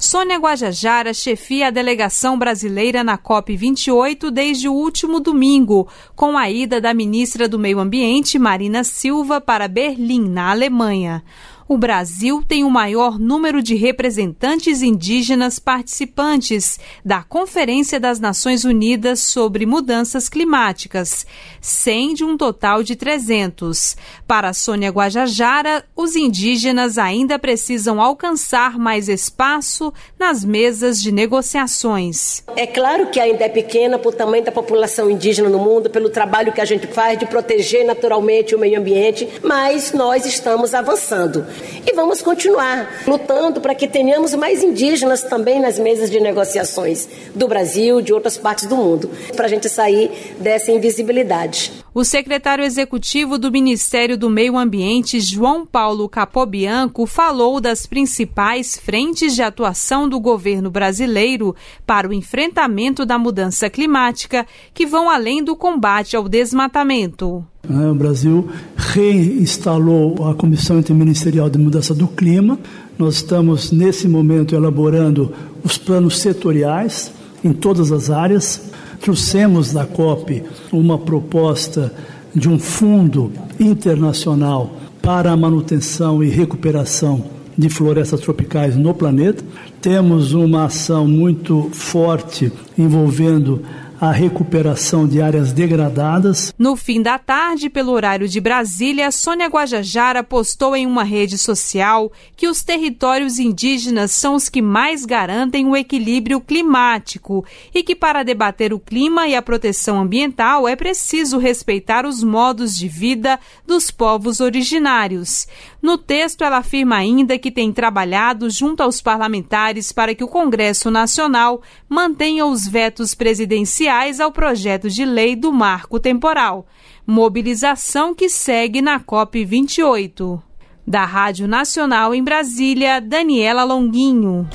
Sônia 0.03 0.37
Guajajara 0.37 1.15
chefia 1.15 1.69
a 1.69 1.71
delegação 1.71 2.37
brasileira 2.37 3.05
na 3.05 3.17
COP28 3.17 4.33
desde 4.33 4.69
o 4.69 4.73
último 4.73 5.21
domingo, 5.21 5.87
com 6.17 6.37
a 6.37 6.51
ida 6.51 6.81
da 6.81 6.93
ministra 6.93 7.49
do 7.49 7.57
Meio 7.57 7.79
Ambiente, 7.79 8.37
Marina 8.37 8.83
Silva, 8.83 9.41
para 9.41 9.69
Berlim, 9.69 10.29
na 10.29 10.51
Alemanha 10.51 11.23
o 11.69 11.79
Brasil 11.79 12.43
tem 12.47 12.65
o 12.65 12.71
maior 12.71 13.19
número 13.19 13.63
de 13.63 13.75
representantes 13.75 14.83
indígenas 14.83 15.59
participantes 15.59 16.79
da 17.05 17.23
Conferência 17.23 17.99
das 17.99 18.21
Nações 18.21 18.65
Unidas 18.65 19.21
sobre 19.21 19.65
Mudanças 19.67 20.29
Climáticas, 20.29 21.27
100 21.61 22.15
de 22.15 22.25
um 22.25 22.37
total 22.37 22.83
de 22.83 22.97
300. 22.97 23.97
Para 24.27 24.53
Sônia 24.53 24.91
Guajajara, 24.91 25.85
os 25.97 26.17
indígenas 26.17 26.99
ainda 26.99 27.39
precisam 27.39 28.01
alcançar 28.01 28.79
mais 28.79 29.09
espaço 29.09 29.93
nas 30.19 30.45
mesas 30.45 31.01
de 31.01 31.13
negociações. 31.13 32.43
É 32.57 32.67
claro 32.67 33.07
que 33.07 33.21
ainda 33.21 33.45
é 33.45 33.49
pequena 33.49 33.99
por 33.99 34.15
tamanho 34.15 34.45
da 34.45 34.53
população 34.53 35.11
indígena 35.11 35.49
no 35.49 35.59
mundo, 35.59 35.91
pelo 35.91 36.11
trabalho 36.11 36.53
que 36.53 36.61
a 36.61 36.65
gente 36.65 36.87
faz 36.87 37.19
de 37.19 37.27
proteger 37.27 37.85
naturalmente 37.85 38.55
o 38.55 38.59
meio 38.59 38.79
ambiente, 38.79 39.29
mas 39.43 39.93
nós 39.93 40.27
estamos 40.27 40.75
avançando. 40.75 41.47
E 41.87 41.93
vamos 41.95 42.23
continuar 42.23 43.03
lutando 43.07 43.61
para 43.61 43.75
que 43.75 43.89
tenhamos 43.89 44.35
mais 44.35 44.63
indígenas 44.63 45.23
também 45.23 45.61
nas 45.61 45.79
mesas 45.79 46.11
de 46.11 46.21
negociações 46.21 47.09
do 47.35 47.49
Brasil, 47.49 48.01
de 48.01 48.13
outras 48.13 48.37
partes 48.37 48.67
do 48.67 48.77
mundo, 48.77 49.11
para 49.35 49.47
a 49.47 49.49
gente 49.49 49.69
sair 49.69 50.37
dessa 50.39 50.71
invisibilidade. 50.71 51.82
O 51.95 52.05
secretário 52.05 52.65
executivo 52.65 53.37
do 53.37 53.53
Ministério 53.53 54.17
do 54.17 54.31
Meio 54.31 54.57
Ambiente, 54.57 55.21
João 55.21 55.67
Paulo 55.67 56.09
Capobianco, 56.09 57.05
falou 57.05 57.61
das 57.61 57.85
principais 57.85 58.79
frentes 58.79 59.35
de 59.35 59.43
atuação 59.43 60.09
do 60.09 60.19
governo 60.19 60.71
brasileiro 60.71 61.55
para 61.87 62.09
o 62.09 62.13
enfrentamento 62.15 63.05
da 63.05 63.19
mudança 63.19 63.69
climática, 63.69 64.47
que 64.73 64.87
vão 64.87 65.11
além 65.11 65.45
do 65.45 65.55
combate 65.55 66.17
ao 66.17 66.31
desmatamento. 66.31 67.45
Né, 67.69 67.91
o 67.91 67.95
Brasil 67.95 68.49
reinstalou 68.75 70.27
a 70.27 70.35
Comissão 70.35 70.79
Interministerial 70.79 71.51
de 71.51 71.59
Mudança 71.59 71.95
do 71.95 72.09
Clima. 72.09 72.59
Nós 72.99 73.17
estamos, 73.17 73.71
nesse 73.71 74.09
momento, 74.09 74.55
elaborando 74.55 75.31
os 75.63 75.77
planos 75.77 76.21
setoriais 76.21 77.13
em 77.45 77.53
todas 77.53 77.93
as 77.93 78.09
áreas. 78.09 78.72
Trouxemos 79.03 79.73
da 79.73 79.85
COP 79.85 80.45
uma 80.73 80.97
proposta 80.97 81.93
de 82.33 82.49
um 82.49 82.57
fundo 82.57 83.33
internacional 83.59 84.77
para 85.03 85.33
a 85.33 85.37
manutenção 85.37 86.23
e 86.23 86.29
recuperação 86.29 87.25
de 87.59 87.69
florestas 87.69 88.21
tropicais 88.21 88.77
no 88.77 88.95
planeta. 88.95 89.43
Temos 89.81 90.33
uma 90.35 90.67
ação 90.67 91.09
muito 91.09 91.69
forte 91.73 92.53
envolvendo 92.79 93.63
a 94.03 94.11
recuperação 94.11 95.07
de 95.07 95.23
áreas 95.23 95.53
degradadas. 95.53 96.53
No 96.59 96.75
fim 96.75 97.01
da 97.01 97.21
tarde, 97.21 97.71
pelo 97.71 97.93
horário 97.93 98.27
de 98.27 98.41
Brasília, 98.41 99.13
Sônia 99.13 99.47
Guajajara 99.47 100.25
postou 100.25 100.75
em 100.75 100.85
uma 100.85 101.05
rede 101.05 101.39
social 101.39 102.11
que 102.37 102.49
os 102.49 102.65
territórios 102.65 103.39
indígenas 103.39 104.11
são 104.11 104.35
os 104.35 104.49
que 104.49 104.61
mais 104.61 105.05
garantem 105.05 105.69
o 105.69 105.77
equilíbrio 105.77 106.41
climático 106.41 107.45
e 107.73 107.85
que 107.85 107.95
para 107.95 108.25
debater 108.25 108.73
o 108.73 108.81
clima 108.81 109.29
e 109.29 109.37
a 109.37 109.43
proteção 109.43 110.01
ambiental 110.01 110.67
é 110.67 110.75
preciso 110.75 111.39
respeitar 111.39 112.05
os 112.05 112.25
modos 112.25 112.77
de 112.77 112.89
vida 112.89 113.39
dos 113.65 113.93
povos 113.93 114.41
originários. 114.41 115.47
No 115.81 115.97
texto, 115.97 116.43
ela 116.43 116.59
afirma 116.59 116.97
ainda 116.97 117.39
que 117.39 117.53
tem 117.53 117.73
trabalhado 117.73 118.51
junto 118.51 118.83
aos 118.83 119.01
parlamentares 119.01 119.93
para 119.93 120.13
que 120.13 120.25
o 120.25 120.29
Congresso 120.29 120.91
Nacional 120.91 121.63
mantenha 121.89 122.45
os 122.45 122.67
vetos 122.67 123.15
presidenciais 123.15 123.92
ao 124.21 124.33
projeto 124.33 124.89
de 124.89 125.05
lei 125.05 125.37
do 125.37 125.53
marco 125.53 126.01
temporal, 126.01 126.67
mobilização 127.07 128.15
que 128.15 128.27
segue 128.27 128.81
na 128.81 128.99
COP28. 128.99 130.41
Da 130.87 131.05
Rádio 131.05 131.47
Nacional 131.47 132.15
em 132.15 132.25
Brasília, 132.25 133.03
Daniela 133.03 133.65
Longuinho. 133.65 134.49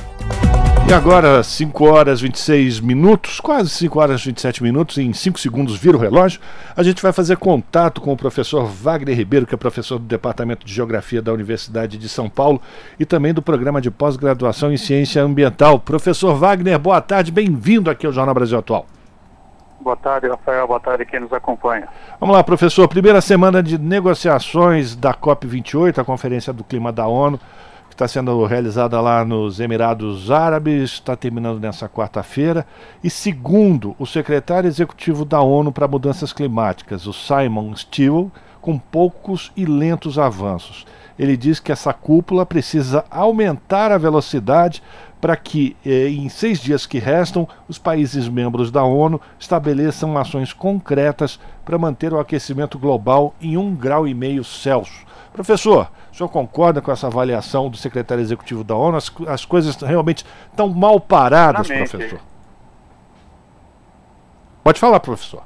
E 0.89 0.93
agora, 0.93 1.43
5 1.43 1.86
horas 1.86 2.19
26 2.19 2.80
minutos, 2.80 3.39
quase 3.39 3.69
5 3.69 4.00
horas 4.00 4.26
27 4.26 4.63
minutos, 4.63 4.97
em 4.97 5.13
5 5.13 5.39
segundos 5.39 5.78
vira 5.78 5.95
o 5.95 6.00
relógio, 6.00 6.41
a 6.76 6.82
gente 6.82 7.04
vai 7.04 7.13
fazer 7.13 7.38
contato 7.38 8.02
com 8.02 8.12
o 8.13 8.17
professor 8.17 8.65
Wagner 8.65 9.15
Ribeiro, 9.15 9.45
que 9.45 9.54
é 9.54 9.58
professor 9.58 10.00
do 10.00 10.06
Departamento 10.06 10.65
de 10.65 10.73
Geografia 10.73 11.21
da 11.21 11.32
Universidade 11.32 11.97
de 11.97 12.10
São 12.10 12.28
Paulo 12.28 12.60
e 13.00 13.06
também 13.06 13.36
do 13.36 13.41
Programa 13.41 13.80
de 13.80 13.91
Pós-Graduação 13.91 14.73
em 14.73 14.78
Ciência 14.78 15.21
Ambiental. 15.21 15.80
Professor 15.80 16.34
Wagner, 16.34 16.80
boa 16.80 17.02
tarde, 17.02 17.32
bem-vindo 17.32 17.91
aqui 17.91 18.08
ao 18.08 18.12
Jornal 18.12 18.34
Brasil 18.34 18.58
Atual. 18.58 18.88
Boa 19.79 19.95
tarde, 19.95 20.27
Rafael. 20.27 20.67
Boa 20.67 20.79
tarde 20.79 21.05
quem 21.05 21.19
nos 21.19 21.31
acompanha. 21.31 21.87
Vamos 22.19 22.35
lá, 22.35 22.43
professor. 22.43 22.87
Primeira 22.87 23.21
semana 23.21 23.61
de 23.61 23.77
negociações 23.77 24.95
da 24.95 25.13
COP28, 25.13 25.99
a 25.99 26.03
Conferência 26.03 26.51
do 26.51 26.63
Clima 26.63 26.91
da 26.91 27.07
ONU, 27.07 27.37
que 27.87 27.93
está 27.93 28.07
sendo 28.07 28.43
realizada 28.45 28.99
lá 28.99 29.23
nos 29.23 29.59
Emirados 29.59 30.31
Árabes, 30.31 30.91
está 30.91 31.15
terminando 31.15 31.59
nessa 31.59 31.87
quarta-feira. 31.87 32.65
E 33.03 33.09
segundo 33.09 33.95
o 33.99 34.05
secretário 34.05 34.67
executivo 34.67 35.23
da 35.23 35.41
ONU 35.41 35.71
para 35.71 35.87
Mudanças 35.87 36.33
Climáticas, 36.33 37.05
o 37.05 37.13
Simon 37.13 37.75
Stilwell, 37.75 38.31
com 38.59 38.77
poucos 38.77 39.51
e 39.55 39.63
lentos 39.65 40.19
avanços. 40.19 40.85
Ele 41.17 41.37
diz 41.37 41.59
que 41.59 41.71
essa 41.71 41.93
cúpula 41.93 42.45
precisa 42.45 43.05
aumentar 43.09 43.91
a 43.91 43.97
velocidade 43.97 44.83
para 45.19 45.36
que, 45.36 45.75
eh, 45.86 46.10
em 46.10 46.30
seis 46.30 46.60
dias 46.60 46.86
que 46.86 46.99
restam, 46.99 47.47
os 47.67 47.77
países 47.77 48.27
membros 48.30 48.69
da 48.71 48.84
ONU 48.84 49.19
estabeleçam 49.39 50.17
ações 50.17 50.53
concretas 50.53 51.39
para 51.65 51.77
manter 51.77 52.13
o 52.13 52.19
aquecimento 52.19 52.77
global 52.77 53.34
em 53.41 53.58
um 53.58 53.75
grau 53.75 54.08
e 54.08 54.13
meio 54.13 54.43
Celsius. 54.43 55.06
Professor, 55.34 55.91
o 56.12 56.15
senhor 56.15 56.30
concorda 56.30 56.82
com 56.82 56.91
essa 56.91 57.08
avaliação 57.08 57.69
do 57.69 57.77
secretário 57.77 58.21
executivo 58.21 58.63
da 58.63 58.75
ONU? 58.75 58.97
As, 58.97 59.12
as 59.27 59.45
coisas 59.45 59.75
realmente 59.75 60.25
estão 60.49 60.69
mal 60.69 60.99
paradas, 60.99 61.67
professor? 61.67 62.19
Pode 64.63 64.80
falar, 64.80 64.99
professor. 64.99 65.43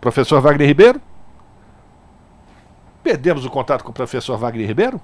Professor 0.00 0.40
Wagner 0.40 0.66
Ribeiro? 0.66 1.00
Perdemos 3.02 3.44
o 3.44 3.50
contato 3.50 3.82
com 3.82 3.90
o 3.90 3.94
professor 3.94 4.36
Wagner 4.36 4.66
Ribeiro? 4.66 5.00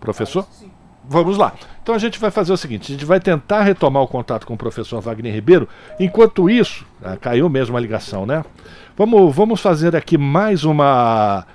Professor? 0.00 0.46
Sim. 0.50 0.70
Vamos 1.08 1.36
lá. 1.36 1.52
Então 1.82 1.94
a 1.94 1.98
gente 1.98 2.18
vai 2.18 2.30
fazer 2.30 2.52
o 2.52 2.56
seguinte: 2.56 2.92
a 2.92 2.94
gente 2.94 3.04
vai 3.04 3.20
tentar 3.20 3.62
retomar 3.62 4.02
o 4.02 4.08
contato 4.08 4.46
com 4.46 4.54
o 4.54 4.58
professor 4.58 5.00
Wagner 5.00 5.32
Ribeiro. 5.32 5.68
Enquanto 6.00 6.50
isso, 6.50 6.84
ah, 7.02 7.16
caiu 7.16 7.48
mesmo 7.48 7.76
a 7.76 7.80
ligação, 7.80 8.26
né? 8.26 8.44
Vamos, 8.96 9.34
vamos 9.34 9.60
fazer 9.60 9.94
aqui 9.94 10.18
mais 10.18 10.64
uma 10.64 11.46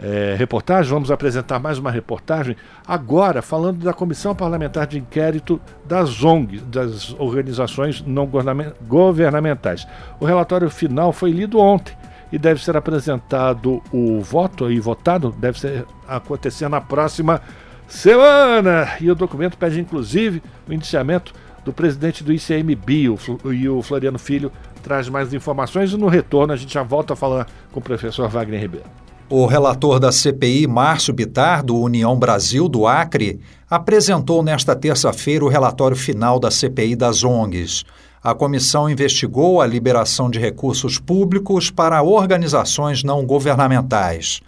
é, 0.00 0.34
reportagem, 0.38 0.92
vamos 0.92 1.10
apresentar 1.10 1.58
mais 1.58 1.78
uma 1.78 1.90
reportagem, 1.90 2.56
agora 2.86 3.42
falando 3.42 3.84
da 3.84 3.92
Comissão 3.92 4.34
Parlamentar 4.34 4.86
de 4.86 4.98
Inquérito 4.98 5.60
das 5.84 6.22
ONGs, 6.22 6.62
das 6.62 7.14
organizações 7.18 8.02
não 8.06 8.28
governamentais. 8.86 9.86
O 10.20 10.24
relatório 10.24 10.70
final 10.70 11.12
foi 11.12 11.30
lido 11.30 11.58
ontem 11.58 11.96
e 12.30 12.38
deve 12.38 12.62
ser 12.62 12.76
apresentado 12.76 13.82
o 13.92 14.20
voto 14.20 14.70
e 14.70 14.78
votado, 14.78 15.34
deve 15.38 15.58
ser 15.58 15.86
acontecer 16.06 16.68
na 16.68 16.80
próxima 16.80 17.40
semana. 17.88 18.96
E 19.00 19.10
o 19.10 19.14
documento 19.14 19.56
pede, 19.56 19.80
inclusive, 19.80 20.42
o 20.68 20.72
indiciamento 20.72 21.32
do 21.64 21.72
presidente 21.72 22.22
do 22.22 22.32
ICMB, 22.32 23.08
o 23.08 23.52
e 23.52 23.68
o 23.68 23.82
Floriano 23.82 24.18
Filho 24.18 24.52
traz 24.82 25.08
mais 25.08 25.34
informações 25.34 25.92
e 25.92 25.96
no 25.96 26.06
retorno 26.06 26.52
a 26.52 26.56
gente 26.56 26.72
já 26.72 26.82
volta 26.82 27.12
a 27.12 27.16
falar 27.16 27.46
com 27.72 27.80
o 27.80 27.82
professor 27.82 28.28
Wagner 28.28 28.60
Ribeiro. 28.60 28.86
O 29.28 29.44
relator 29.44 30.00
da 30.00 30.10
CPI, 30.10 30.66
Márcio 30.66 31.12
Bitar, 31.12 31.62
do 31.62 31.76
União 31.76 32.18
Brasil 32.18 32.68
do 32.68 32.86
Acre, 32.86 33.40
apresentou 33.68 34.42
nesta 34.42 34.74
terça-feira 34.74 35.44
o 35.44 35.48
relatório 35.48 35.96
final 35.96 36.40
da 36.40 36.50
CPI 36.50 36.96
das 36.96 37.22
ONGs. 37.22 37.84
A 38.22 38.34
comissão 38.34 38.88
investigou 38.88 39.60
a 39.60 39.66
liberação 39.66 40.30
de 40.30 40.38
recursos 40.38 40.98
públicos 40.98 41.70
para 41.70 42.02
organizações 42.02 43.04
não 43.04 43.26
governamentais 43.26 44.40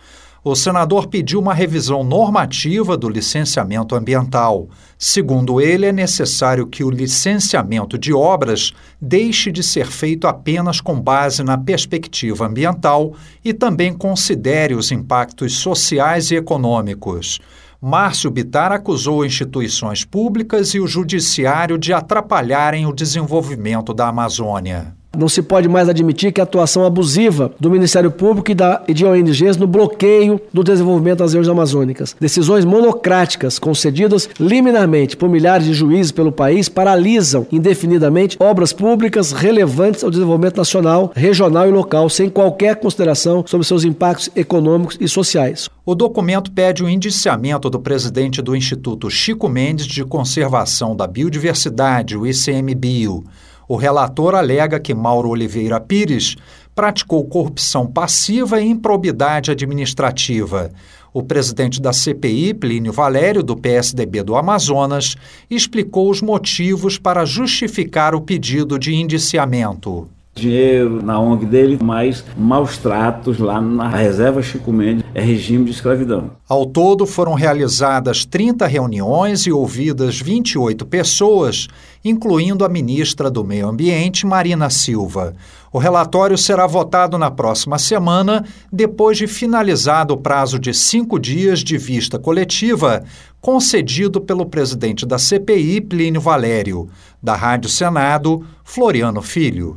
o 0.43 0.55
senador 0.55 1.09
pediu 1.09 1.39
uma 1.39 1.53
revisão 1.53 2.03
normativa 2.03 2.97
do 2.97 3.09
licenciamento 3.09 3.95
ambiental. 3.95 4.69
Segundo 4.99 5.61
ele, 5.61 5.87
é 5.87 5.93
necessário 5.93 6.67
que 6.67 6.83
o 6.83 6.91
licenciamento 6.91 7.99
de 7.99 8.13
obras 8.13 8.73
deixe 9.01 9.53
de 9.53 9.63
ser 9.63 9.87
feito 9.87 10.27
apenas 10.27 10.81
com 10.81 10.99
base 11.01 11.43
na 11.43 11.59
perspectiva 11.59 12.47
ambiental 12.47 13.15
e 13.45 13.53
também 13.53 13.93
considere 13.93 14.75
os 14.75 14.91
impactos 14.91 15.57
sociais 15.57 16.31
e 16.31 16.37
econômicos. 16.37 17.39
Márcio 17.81 18.31
Bitar 18.31 18.73
acusou 18.73 19.25
instituições 19.25 20.05
públicas 20.05 20.75
e 20.75 20.81
o 20.81 20.87
judiciário 20.87 21.79
de 21.79 21.95
atrapalharem 21.95 22.87
o 22.87 22.93
desenvolvimento 22.93 23.95
da 23.95 24.09
Amazônia. 24.09 25.00
Não 25.17 25.29
se 25.29 25.43
pode 25.43 25.69
mais 25.69 25.89
admitir 25.89 26.33
que 26.33 26.41
a 26.41 26.45
atuação 26.45 26.85
abusiva 26.85 27.53
do 27.59 27.71
Ministério 27.71 28.13
Público 28.13 28.53
e, 28.53 28.55
da, 28.55 28.83
e 28.87 28.95
de 28.95 29.05
ONGs 29.05 29.57
no 29.57 29.67
bloqueio 29.67 30.41
do 30.53 30.63
desenvolvimento 30.63 31.19
das 31.19 31.33
regiões 31.33 31.49
amazônicas. 31.49 32.15
Decisões 32.21 32.65
monocráticas 32.65 33.59
concedidas 33.59 34.29
liminarmente 34.39 35.17
por 35.17 35.29
milhares 35.29 35.67
de 35.67 35.75
juízes 35.75 36.13
pelo 36.13 36.31
país 36.31 36.69
paralisam 36.69 37.47
indefinidamente 37.51 38.37
obras 38.39 38.73
públicas 38.73 39.33
relevantes 39.33 40.05
ao 40.05 40.11
desenvolvimento 40.11 40.59
nacional, 40.59 41.13
regional 41.15 41.67
e 41.69 41.73
local, 41.73 42.09
sem 42.09 42.31
qualquer 42.31 42.77
consideração 42.77 43.45
sobre 43.47 43.67
seus 43.67 43.85
impactos 43.85 44.31
econômicos 44.37 44.97
e 45.01 45.09
sociais. 45.09 45.69
O 45.85 45.95
documento 45.95 46.53
pede 46.53 46.85
o 46.85 46.89
indiciamento 46.89 47.69
do 47.69 47.81
presidente 47.81 48.41
do 48.41 48.55
Instituto 48.55 49.11
Chico 49.11 49.49
Mendes 49.49 49.87
de 49.87 50.05
Conservação 50.05 50.95
da 50.95 51.07
Biodiversidade, 51.07 52.17
o 52.17 52.25
ICMBio. 52.25 53.25
O 53.71 53.77
relator 53.77 54.35
alega 54.35 54.81
que 54.81 54.93
Mauro 54.93 55.29
Oliveira 55.29 55.79
Pires 55.79 56.35
praticou 56.75 57.25
corrupção 57.29 57.87
passiva 57.87 58.61
e 58.61 58.67
improbidade 58.67 59.53
administrativa. 59.53 60.73
O 61.15 61.23
presidente 61.23 61.81
da 61.81 61.93
CPI, 61.93 62.53
Plínio 62.55 62.93
Valério, 62.93 63.45
do 63.45 63.57
PSDB 63.57 64.25
do 64.25 64.35
Amazonas, 64.35 65.15
explicou 65.49 66.11
os 66.11 66.21
motivos 66.21 66.99
para 66.99 67.25
justificar 67.25 68.13
o 68.13 68.21
pedido 68.21 68.77
de 68.77 68.93
indiciamento 68.93 70.09
dinheiro 70.41 71.03
na 71.03 71.21
ONG 71.21 71.45
dele, 71.47 71.79
mas 71.83 72.25
maus 72.37 72.79
tratos 72.79 73.39
lá 73.39 73.61
na 73.61 73.89
reserva 73.89 74.43
Chico 74.43 74.73
Mendes 74.73 75.05
é 75.15 75.21
regime 75.21 75.65
de 75.65 75.71
escravidão. 75.71 76.31
Ao 76.49 76.67
todo 76.67 77.07
foram 77.07 77.35
realizadas 77.35 78.25
30 78.25 78.67
reuniões 78.67 79.47
e 79.47 79.53
ouvidas 79.53 80.21
28 80.21 80.87
pessoas, 80.87 81.69
incluindo 82.05 82.65
a 82.65 82.69
ministra 82.69 83.31
do 83.31 83.45
Meio 83.45 83.69
Ambiente, 83.69 84.27
Marina 84.27 84.71
Silva. 84.71 85.35
O 85.73 85.79
relatório 85.79 86.37
será 86.37 86.67
votado 86.67 87.17
na 87.17 87.31
próxima 87.31 87.79
semana, 87.79 88.45
depois 88.73 89.17
de 89.17 89.29
finalizado 89.29 90.15
o 90.15 90.17
prazo 90.17 90.59
de 90.59 90.75
cinco 90.75 91.19
dias 91.19 91.61
de 91.61 91.79
vista 91.79 92.19
coletiva, 92.19 93.05
concedido 93.41 94.21
pelo 94.21 94.47
presidente 94.47 95.07
da 95.07 95.17
CPI, 95.17 95.81
Plínio 95.83 96.21
Valério. 96.21 96.89
Da 97.23 97.37
Rádio 97.37 97.71
Senado, 97.71 98.45
Floriano 98.65 99.23
Filho. 99.23 99.77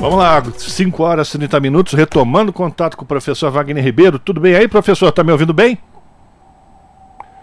Vamos 0.00 0.18
lá, 0.18 0.42
5 0.56 1.02
horas 1.02 1.28
e 1.28 1.38
30 1.38 1.58
minutos, 1.58 1.92
retomando 1.92 2.52
contato 2.52 2.96
com 2.96 3.04
o 3.04 3.06
professor 3.06 3.50
Wagner 3.50 3.82
Ribeiro. 3.82 4.18
Tudo 4.18 4.40
bem 4.40 4.54
aí, 4.54 4.68
professor? 4.68 5.10
Tá 5.10 5.24
me 5.24 5.32
ouvindo 5.32 5.52
bem? 5.52 5.76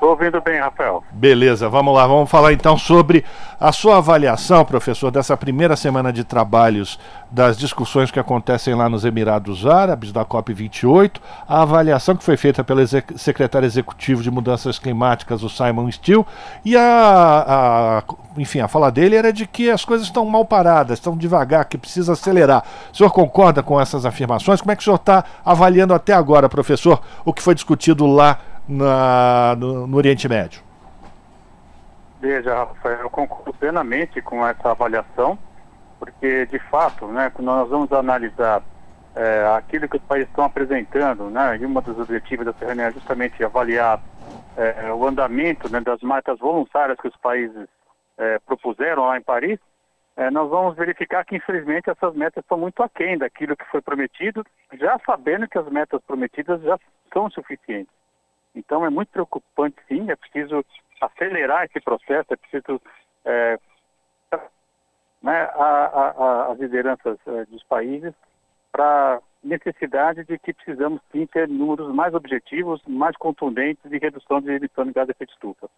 Estou 0.06 0.12
ouvindo 0.12 0.40
bem, 0.40 0.60
Rafael. 0.60 1.04
Beleza, 1.12 1.68
vamos 1.68 1.92
lá, 1.96 2.06
vamos 2.06 2.30
falar 2.30 2.54
então 2.54 2.78
sobre 2.78 3.26
a 3.60 3.72
sua 3.72 3.98
avaliação, 3.98 4.64
professor, 4.64 5.10
dessa 5.10 5.36
primeira 5.36 5.76
semana 5.76 6.14
de 6.14 6.24
trabalhos 6.24 7.00
das 7.32 7.58
discussões 7.58 8.12
que 8.12 8.20
acontecem 8.20 8.76
lá 8.76 8.88
nos 8.88 9.04
Emirados 9.04 9.66
Árabes, 9.66 10.12
da 10.12 10.24
COP28, 10.24 11.20
a 11.48 11.64
avaliação 11.64 12.16
que 12.16 12.24
foi 12.24 12.38
feita 12.38 12.64
pelo 12.64 12.82
exec 12.82 13.18
secretário 13.18 13.66
executivo 13.66 14.22
de 14.22 14.30
Mudanças 14.30 14.78
Climáticas, 14.78 15.42
o 15.42 15.50
Simon 15.50 15.92
Steele, 15.92 16.24
e 16.64 16.78
a, 16.78 16.84
a, 16.86 18.04
enfim, 18.38 18.60
a 18.60 18.68
fala 18.68 18.92
dele 18.92 19.16
era 19.16 19.34
de 19.34 19.48
que 19.48 19.72
as 19.72 19.84
coisas 19.84 20.06
estão 20.06 20.24
mal 20.24 20.46
paradas, 20.46 21.00
estão 21.00 21.18
devagar, 21.18 21.66
que 21.66 21.80
precisa 21.80 22.14
acelerar. 22.14 22.64
O 22.94 22.96
senhor 22.96 23.10
concorda 23.10 23.64
com 23.64 23.82
essas 23.82 24.06
afirmações? 24.06 24.62
Como 24.62 24.72
é 24.72 24.76
que 24.76 24.82
o 24.82 24.86
senhor 24.86 24.98
está 24.98 25.26
avaliando 25.44 25.96
até 25.96 26.14
agora, 26.14 26.48
professor, 26.48 27.02
o 27.26 27.34
que 27.34 27.42
foi 27.42 27.56
discutido 27.56 28.06
lá 28.06 28.38
na, 28.68 29.56
no, 29.58 29.88
no 29.88 29.98
Oriente 29.98 30.28
Médio? 30.28 30.62
Veja, 32.20 32.56
Rafael, 32.56 33.02
eu 33.02 33.10
concordo 33.10 33.54
plenamente 33.54 34.22
com 34.22 34.46
essa 34.46 34.72
avaliação, 34.72 35.38
porque 36.00 36.46
de 36.48 36.58
fato, 36.58 37.08
né, 37.08 37.30
quando 37.30 37.46
nós 37.46 37.70
vamos 37.70 37.92
analisar 37.92 38.64
é, 39.16 39.46
aquilo 39.56 39.88
que 39.88 39.98
os 39.98 40.04
países 40.04 40.30
estão 40.30 40.46
apresentando, 40.46 41.30
né, 41.30 41.58
e 41.58 41.66
uma 41.66 41.82
dos 41.82 42.00
objetivos 42.00 42.46
dessa 42.46 42.66
reunião 42.66 42.88
é 42.88 42.92
justamente 42.92 43.44
avaliar 43.44 44.02
é, 44.58 44.92
o 44.92 45.06
andamento 45.06 45.70
né, 45.70 45.80
das 45.82 46.02
metas 46.02 46.40
voluntárias 46.40 46.98
que 47.00 47.08
os 47.08 47.18
países 47.18 47.68
é, 48.18 48.40
propuseram 48.40 49.06
lá 49.06 49.18
em 49.18 49.22
Paris, 49.22 49.60
nós 50.32 50.50
vamos 50.50 50.78
verificar 50.78 51.26
que 51.26 51.36
infelizmente 51.36 51.90
essas 51.90 52.16
metas 52.16 52.42
estão 52.42 52.58
muito 52.58 52.82
aquém 52.82 53.18
daquilo 53.18 53.58
que 53.58 53.66
foi 53.66 53.82
prometido, 53.82 54.46
já 54.80 54.98
sabendo 55.06 55.46
que 55.46 55.58
as 55.58 55.68
metas 55.68 56.02
prometidas 56.08 56.62
já 56.62 56.80
são 57.12 57.30
suficientes. 57.30 57.94
Então 58.56 58.86
é 58.86 58.90
muito 58.90 59.10
preocupante, 59.10 59.76
sim, 59.88 60.10
é 60.10 60.16
preciso 60.16 60.64
acelerar 61.02 61.66
esse 61.66 61.80
processo, 61.82 62.34
é 62.34 62.36
preciso 62.36 62.82
é, 63.26 63.60
né, 65.22 65.42
a, 65.54 65.64
a, 65.64 66.10
a, 66.10 66.52
as 66.52 66.60
lideranças 66.60 67.18
é, 67.28 67.46
dos 67.46 67.64
países 67.64 68.14
para 68.72 69.20
necessidade 69.44 70.24
de 70.24 70.38
que 70.40 70.54
precisamos 70.54 71.02
sim 71.12 71.26
ter 71.28 71.48
números 71.48 71.94
mais 71.94 72.14
objetivos, 72.14 72.82
mais 72.88 73.16
contundentes 73.18 73.90
de 73.90 73.98
redução 73.98 74.42
de 74.42 74.52
emissão 74.52 74.86
de 74.86 74.92
gás 74.92 75.08
de 75.08 75.12
efeito 75.12 75.34
estufa. 75.34 75.70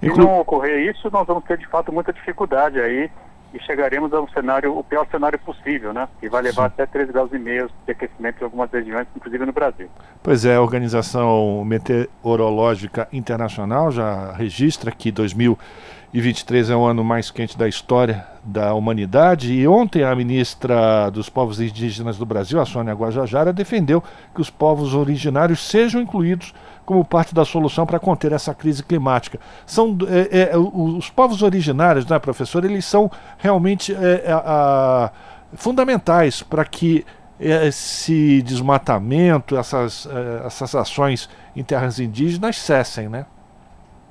Se 0.00 0.08
não 0.18 0.40
ocorrer 0.40 0.90
isso, 0.90 1.10
nós 1.10 1.26
vamos 1.26 1.44
ter 1.44 1.58
de 1.58 1.66
fato 1.66 1.92
muita 1.92 2.12
dificuldade 2.12 2.80
aí 2.80 3.10
e 3.52 3.60
chegaremos 3.60 4.12
a 4.12 4.20
um 4.20 4.28
cenário, 4.28 4.76
o 4.76 4.84
pior 4.84 5.06
cenário 5.10 5.38
possível, 5.38 5.92
né? 5.92 6.08
Que 6.20 6.28
vai 6.28 6.42
levar 6.42 6.68
Sim. 6.68 6.74
até 6.74 6.86
3 6.86 7.10
graus 7.10 7.32
e 7.32 7.38
meio 7.38 7.68
de 7.84 7.92
aquecimento 7.92 8.40
em 8.40 8.44
algumas 8.44 8.70
regiões, 8.70 9.06
inclusive 9.14 9.44
no 9.44 9.52
Brasil. 9.52 9.88
Pois 10.22 10.44
é, 10.44 10.56
a 10.56 10.62
Organização 10.62 11.64
Meteorológica 11.64 13.08
Internacional 13.12 13.90
já 13.90 14.32
registra 14.32 14.92
que 14.92 15.10
2023 15.10 16.70
é 16.70 16.76
o 16.76 16.84
ano 16.84 17.02
mais 17.02 17.30
quente 17.30 17.58
da 17.58 17.68
história 17.68 18.24
da 18.44 18.72
humanidade 18.74 19.52
e 19.52 19.66
ontem 19.66 20.04
a 20.04 20.14
ministra 20.14 21.10
dos 21.10 21.28
povos 21.28 21.60
indígenas 21.60 22.16
do 22.16 22.24
Brasil, 22.24 22.60
a 22.60 22.64
Sônia 22.64 22.94
Guajajara, 22.94 23.52
defendeu 23.52 24.02
que 24.34 24.40
os 24.40 24.48
povos 24.48 24.94
originários 24.94 25.66
sejam 25.66 26.00
incluídos 26.00 26.54
como 26.84 27.04
parte 27.04 27.34
da 27.34 27.44
solução 27.44 27.86
para 27.86 27.98
conter 27.98 28.32
essa 28.32 28.54
crise 28.54 28.82
climática. 28.82 29.38
São 29.66 29.96
é, 30.08 30.52
é, 30.52 30.56
os 30.56 31.08
povos 31.10 31.42
originários, 31.42 32.06
né, 32.06 32.18
professor, 32.18 32.64
eles 32.64 32.84
são 32.84 33.10
realmente 33.38 33.94
é, 33.94 34.30
a, 34.32 35.10
fundamentais 35.54 36.42
para 36.42 36.64
que 36.64 37.04
esse 37.38 38.42
desmatamento, 38.42 39.56
essas, 39.56 40.06
é, 40.06 40.46
essas 40.46 40.74
ações 40.74 41.28
em 41.56 41.64
terras 41.64 41.98
indígenas 41.98 42.58
cessem, 42.58 43.08
né? 43.08 43.24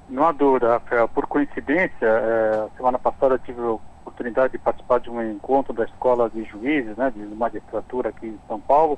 Não 0.09 0.27
há 0.27 0.31
dúvida, 0.31 0.69
Rafael. 0.69 1.07
Por 1.07 1.27
coincidência, 1.27 2.05
é, 2.05 2.67
semana 2.75 2.97
passada 2.97 3.35
eu 3.35 3.39
tive 3.39 3.61
a 3.61 3.77
oportunidade 4.01 4.53
de 4.53 4.57
participar 4.57 4.99
de 4.99 5.09
um 5.11 5.21
encontro 5.21 5.71
da 5.71 5.85
Escola 5.85 6.27
de 6.29 6.43
Juízes, 6.45 6.97
né, 6.97 7.11
de 7.15 7.19
magistratura 7.19 8.09
aqui 8.09 8.25
em 8.27 8.39
São 8.47 8.59
Paulo, 8.59 8.97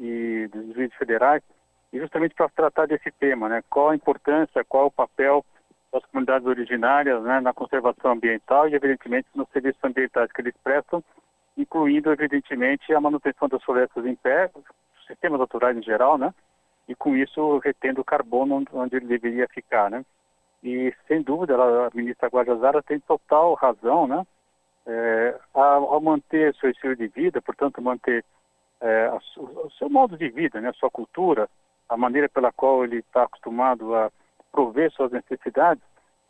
e 0.00 0.48
dos 0.52 0.74
juízes 0.74 0.94
federais, 0.96 1.42
justamente 1.92 2.34
para 2.34 2.48
tratar 2.48 2.86
desse 2.86 3.10
tema, 3.12 3.48
né? 3.48 3.62
Qual 3.70 3.90
a 3.90 3.94
importância, 3.94 4.64
qual 4.64 4.86
o 4.86 4.90
papel 4.90 5.44
das 5.92 6.04
comunidades 6.06 6.46
originárias 6.46 7.22
né, 7.22 7.40
na 7.40 7.54
conservação 7.54 8.12
ambiental 8.12 8.68
e, 8.68 8.74
evidentemente, 8.74 9.26
nos 9.34 9.48
serviços 9.50 9.82
ambientais 9.82 10.30
que 10.30 10.42
eles 10.42 10.54
prestam, 10.62 11.02
incluindo, 11.56 12.12
evidentemente, 12.12 12.92
a 12.92 13.00
manutenção 13.00 13.48
das 13.48 13.62
florestas 13.62 14.04
em 14.04 14.14
pé, 14.14 14.50
sistemas 15.06 15.40
naturais 15.40 15.76
em 15.76 15.82
geral, 15.82 16.18
né? 16.18 16.34
E 16.86 16.94
com 16.94 17.16
isso 17.16 17.58
retendo 17.58 18.02
o 18.02 18.04
carbono 18.04 18.64
onde 18.72 18.96
ele 18.96 19.06
deveria 19.06 19.48
ficar, 19.48 19.90
né? 19.90 20.04
E, 20.62 20.92
sem 21.06 21.22
dúvida, 21.22 21.54
a 21.56 21.90
ministra 21.94 22.28
Guajajara 22.28 22.82
tem 22.82 23.00
total 23.00 23.54
razão, 23.54 24.06
né? 24.06 24.26
É, 24.86 25.38
ao 25.52 26.00
manter 26.00 26.54
seu 26.54 26.70
estilo 26.70 26.96
de 26.96 27.08
vida, 27.08 27.42
portanto, 27.42 27.80
manter 27.82 28.24
é, 28.80 29.10
o 29.36 29.70
seu 29.72 29.90
modo 29.90 30.16
de 30.16 30.28
vida, 30.30 30.60
né, 30.60 30.70
a 30.70 30.72
sua 30.74 30.90
cultura, 30.90 31.48
a 31.88 31.96
maneira 31.96 32.28
pela 32.28 32.52
qual 32.52 32.84
ele 32.84 32.98
está 32.98 33.24
acostumado 33.24 33.94
a 33.94 34.10
prover 34.52 34.90
suas 34.92 35.10
necessidades, 35.12 35.82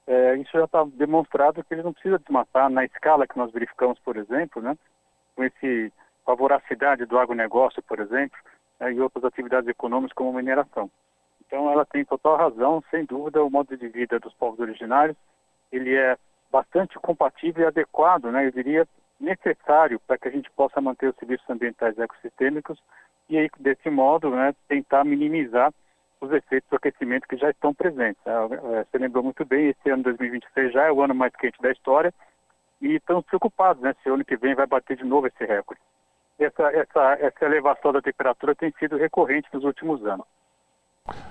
é, 0.07 0.37
isso 0.37 0.53
já 0.53 0.65
está 0.65 0.85
demonstrado 0.85 1.63
que 1.63 1.75
ele 1.75 1.83
não 1.83 1.93
precisa 1.93 2.19
desmatar 2.19 2.71
na 2.71 2.85
escala 2.85 3.27
que 3.27 3.37
nós 3.37 3.53
verificamos, 3.53 3.99
por 3.99 4.17
exemplo, 4.17 4.63
né, 4.63 4.77
com 5.37 5.45
esse, 5.45 5.93
a 6.27 6.35
voracidade 6.35 7.05
do 7.05 7.19
agronegócio, 7.19 7.83
por 7.83 8.01
exemplo, 8.01 8.39
né, 8.81 8.93
e 8.93 9.01
outras 9.01 9.25
atividades 9.25 9.69
econômicas 9.69 10.15
como 10.15 10.33
mineração. 10.33 10.91
Então 11.47 11.71
ela 11.71 11.85
tem 11.85 12.05
total 12.05 12.37
razão, 12.37 12.83
sem 12.91 13.05
dúvida, 13.05 13.43
o 13.43 13.51
modo 13.51 13.77
de 13.77 13.89
vida 13.89 14.19
dos 14.19 14.33
povos 14.35 14.61
originários, 14.61 15.17
ele 15.71 15.95
é 15.95 16.17
bastante 16.51 16.99
compatível 16.99 17.65
e 17.65 17.67
adequado, 17.67 18.31
né, 18.31 18.47
eu 18.47 18.51
diria, 18.51 18.89
necessário 19.21 20.01
para 20.07 20.17
que 20.17 20.29
a 20.29 20.31
gente 20.31 20.51
possa 20.53 20.81
manter 20.81 21.09
os 21.11 21.17
serviços 21.17 21.49
ambientais 21.51 21.99
ecossistêmicos 21.99 22.81
e 23.29 23.37
aí, 23.37 23.51
desse 23.59 23.91
modo, 23.91 24.31
né, 24.31 24.55
tentar 24.69 25.05
minimizar 25.05 25.73
os 26.21 26.33
efeitos 26.33 26.69
do 26.71 26.77
aquecimento 26.77 27.29
que 27.29 27.37
já 27.37 27.51
estão 27.51 27.75
presentes. 27.75 28.21
Né? 28.25 28.33
É, 28.33 28.85
você 28.85 28.99
lembrou 28.99 29.23
muito 29.23 29.45
bem, 29.45 29.69
esse 29.69 29.91
ano 29.91 30.03
2026 30.03 30.73
já 30.73 30.87
é 30.87 30.93
o 30.93 31.03
ano 31.03 31.15
mais 31.15 31.35
quente 31.37 31.61
da 31.61 31.71
história 31.71 32.13
e 32.81 32.95
estamos 32.95 33.25
preocupados, 33.27 33.83
né, 33.83 33.95
se 34.03 34.11
o 34.11 34.15
ano 34.15 34.25
que 34.25 34.37
vem 34.37 34.55
vai 34.55 34.67
bater 34.67 34.97
de 34.97 35.05
novo 35.05 35.27
esse 35.27 35.45
recorde. 35.45 35.81
Essa, 36.39 36.71
essa, 36.73 37.13
essa 37.21 37.45
elevação 37.45 37.93
da 37.93 38.01
temperatura 38.01 38.55
tem 38.55 38.73
sido 38.79 38.97
recorrente 38.97 39.49
nos 39.53 39.65
últimos 39.65 40.05
anos. 40.07 40.27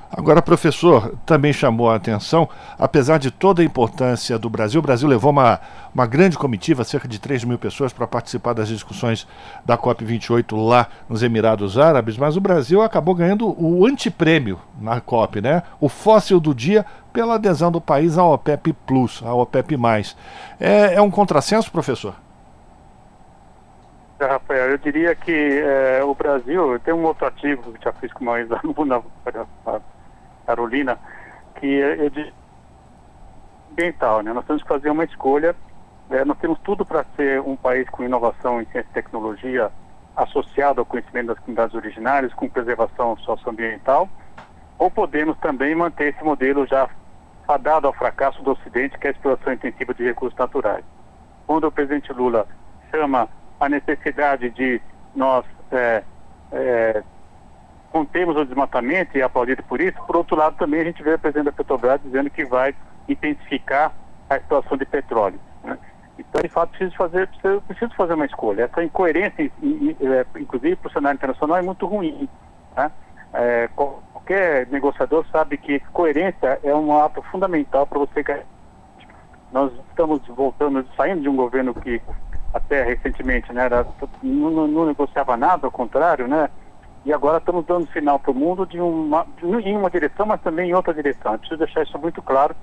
Agora, 0.10 0.42
professor, 0.42 1.16
também 1.26 1.52
chamou 1.52 1.90
a 1.90 1.96
atenção, 1.96 2.48
apesar 2.80 3.18
de 3.18 3.30
toda 3.30 3.62
a 3.62 3.66
importância 3.66 4.40
do 4.40 4.50
Brasil, 4.50 4.80
o 4.80 4.82
Brasil 4.82 5.08
levou 5.08 5.32
uma, 5.32 5.60
uma 5.94 6.06
grande 6.06 6.38
comitiva, 6.38 6.86
cerca 6.86 7.08
de 7.08 7.20
3 7.20 7.44
mil 7.44 7.60
pessoas, 7.60 7.92
para 7.92 8.08
participar 8.08 8.54
das 8.54 8.70
discussões 8.70 9.28
da 9.66 9.78
COP28 9.78 10.56
lá 10.66 10.88
nos 11.10 11.24
Emirados 11.24 11.78
Árabes, 11.78 12.18
mas 12.18 12.38
o 12.38 12.42
Brasil 12.42 12.82
acabou 12.82 13.14
ganhando 13.14 13.54
o 13.62 13.86
antiprêmio 13.86 14.60
na 14.80 15.02
COP, 15.02 15.42
né? 15.42 15.62
O 15.80 15.90
fóssil 15.90 16.40
do 16.40 16.56
dia 16.56 16.86
pela 17.12 17.36
adesão 17.36 17.72
do 17.72 17.82
país 17.82 18.18
à 18.18 18.24
OPEP 18.24 18.74
Plus, 18.86 19.22
à 19.26 19.34
OPEP. 19.34 19.76
É, 20.60 20.94
é 20.94 21.02
um 21.02 21.12
contrassenso, 21.12 21.70
professor? 21.70 22.16
É, 24.20 24.26
Rafael, 24.26 24.72
eu 24.72 24.78
diria 24.78 25.14
que 25.16 25.62
é, 25.62 26.04
o 26.04 26.16
Brasil 26.16 26.80
tem 26.80 26.94
um 26.94 27.04
outro 27.04 27.28
ativo 27.28 27.72
que 27.74 27.84
já 27.84 27.94
fiz 27.94 28.12
com 28.14 28.26
mais 28.26 28.48
na, 28.50 28.60
na, 28.86 29.02
na 29.66 29.82
Carolina, 30.46 30.98
que 31.56 31.68
eu 31.68 32.10
digo 32.10 32.32
ambiental, 33.78 34.22
né? 34.24 34.34
Nós 34.34 34.46
temos 34.46 34.64
que 34.64 34.68
fazer 34.68 34.90
uma 34.90 35.04
escolha. 35.04 35.56
É, 36.10 36.26
nós 36.26 36.38
temos 36.40 36.58
tudo 36.60 36.84
para 36.86 37.06
ser 37.16 37.42
um 37.42 37.56
país 37.56 37.88
com 37.90 38.04
inovação 38.04 38.62
em 38.62 38.66
ciência 38.66 38.90
e 38.90 38.94
tecnologia 38.94 39.72
associado 40.16 40.80
ao 40.80 40.86
conhecimento 40.86 41.28
das 41.28 41.40
comunidades 41.40 41.76
originárias, 41.76 42.34
com 42.34 42.50
preservação 42.50 43.16
socioambiental, 43.18 44.10
ou 44.80 44.90
podemos 44.90 45.38
também 45.38 45.76
manter 45.76 46.16
esse 46.16 46.24
modelo 46.24 46.66
já 46.66 46.90
fadado 47.46 47.86
ao 47.86 47.94
fracasso 47.94 48.42
do 48.42 48.52
Ocidente, 48.52 48.98
que 48.98 49.06
é 49.06 49.10
a 49.12 49.14
exploração 49.14 49.54
intensiva 49.54 49.94
de 49.94 50.04
recursos 50.04 50.38
naturais. 50.38 50.84
Quando 51.46 51.68
o 51.68 51.72
presidente 51.72 52.12
Lula 52.12 52.48
chama 52.90 53.30
a 53.60 53.70
necessidade 53.70 54.50
de 54.52 54.82
nós 55.16 55.46
é, 55.72 56.04
é, 56.52 57.04
contemos 57.92 58.36
o 58.36 58.46
desmatamento 58.46 59.18
e 59.18 59.22
aplaudido 59.22 59.64
por 59.64 59.82
isso, 59.82 59.98
por 60.06 60.16
outro 60.16 60.36
lado 60.36 60.56
também 60.58 60.82
a 60.82 60.84
gente 60.84 61.02
vê 61.02 61.14
o 61.14 61.20
presidente 61.20 61.46
da 61.46 61.52
Petrobras 61.52 62.00
dizendo 62.04 62.30
que 62.30 62.46
vai 62.46 62.76
intensificar 63.08 63.94
a 64.30 64.38
exploração 64.38 64.78
de 64.78 64.86
petróleo. 64.86 65.40
Né? 65.64 65.78
Então, 66.20 66.42
de 66.42 66.50
fato, 66.50 66.70
preciso 66.72 66.96
fazer, 66.96 67.28
preciso, 67.28 67.62
preciso 67.62 67.96
fazer 67.96 68.14
uma 68.14 68.26
escolha. 68.26 68.64
Essa 68.64 68.84
incoerência, 68.84 69.44
é, 69.44 70.26
inclusive 70.40 70.76
para 70.76 70.90
o 70.90 70.92
cenário 70.92 71.16
internacional, 71.16 71.58
é 71.58 71.62
muito 71.62 71.86
ruim. 71.86 72.28
Né? 72.76 72.92
É, 73.34 73.70
qualquer 73.76 74.68
negociador 74.68 75.26
sabe 75.32 75.58
que 75.58 75.80
coerência 75.94 76.60
é 76.64 76.76
um 76.76 76.98
ato 76.98 77.22
fundamental 77.24 77.86
para 77.86 78.00
você. 78.00 78.44
Nós 79.52 79.72
estamos 79.90 80.26
voltando, 80.28 80.86
saindo 80.98 81.22
de 81.22 81.30
um 81.30 81.36
governo 81.36 81.74
que 81.74 82.02
até 82.54 82.84
recentemente 82.84 83.52
né, 83.54 83.66
era, 83.66 83.86
não, 84.22 84.68
não 84.68 84.86
negociava 84.86 85.38
nada, 85.38 85.68
ao 85.68 85.72
contrário, 85.72 86.28
né? 86.28 86.50
E 87.06 87.14
agora 87.14 87.38
estamos 87.38 87.66
dando 87.66 87.88
sinal 87.92 88.20
para 88.20 88.32
o 88.32 88.36
mundo 88.36 88.66
de 88.66 88.82
uma, 88.82 89.26
de, 89.38 89.46
em 89.46 89.78
uma 89.78 89.90
direção, 89.90 90.26
mas 90.26 90.42
também 90.42 90.70
em 90.70 90.74
outra 90.74 90.94
direção. 90.94 91.34
Eu 91.34 91.40
preciso 91.40 91.60
deixar 91.60 91.84
isso 91.84 91.98
muito 91.98 92.22
claro. 92.22 92.56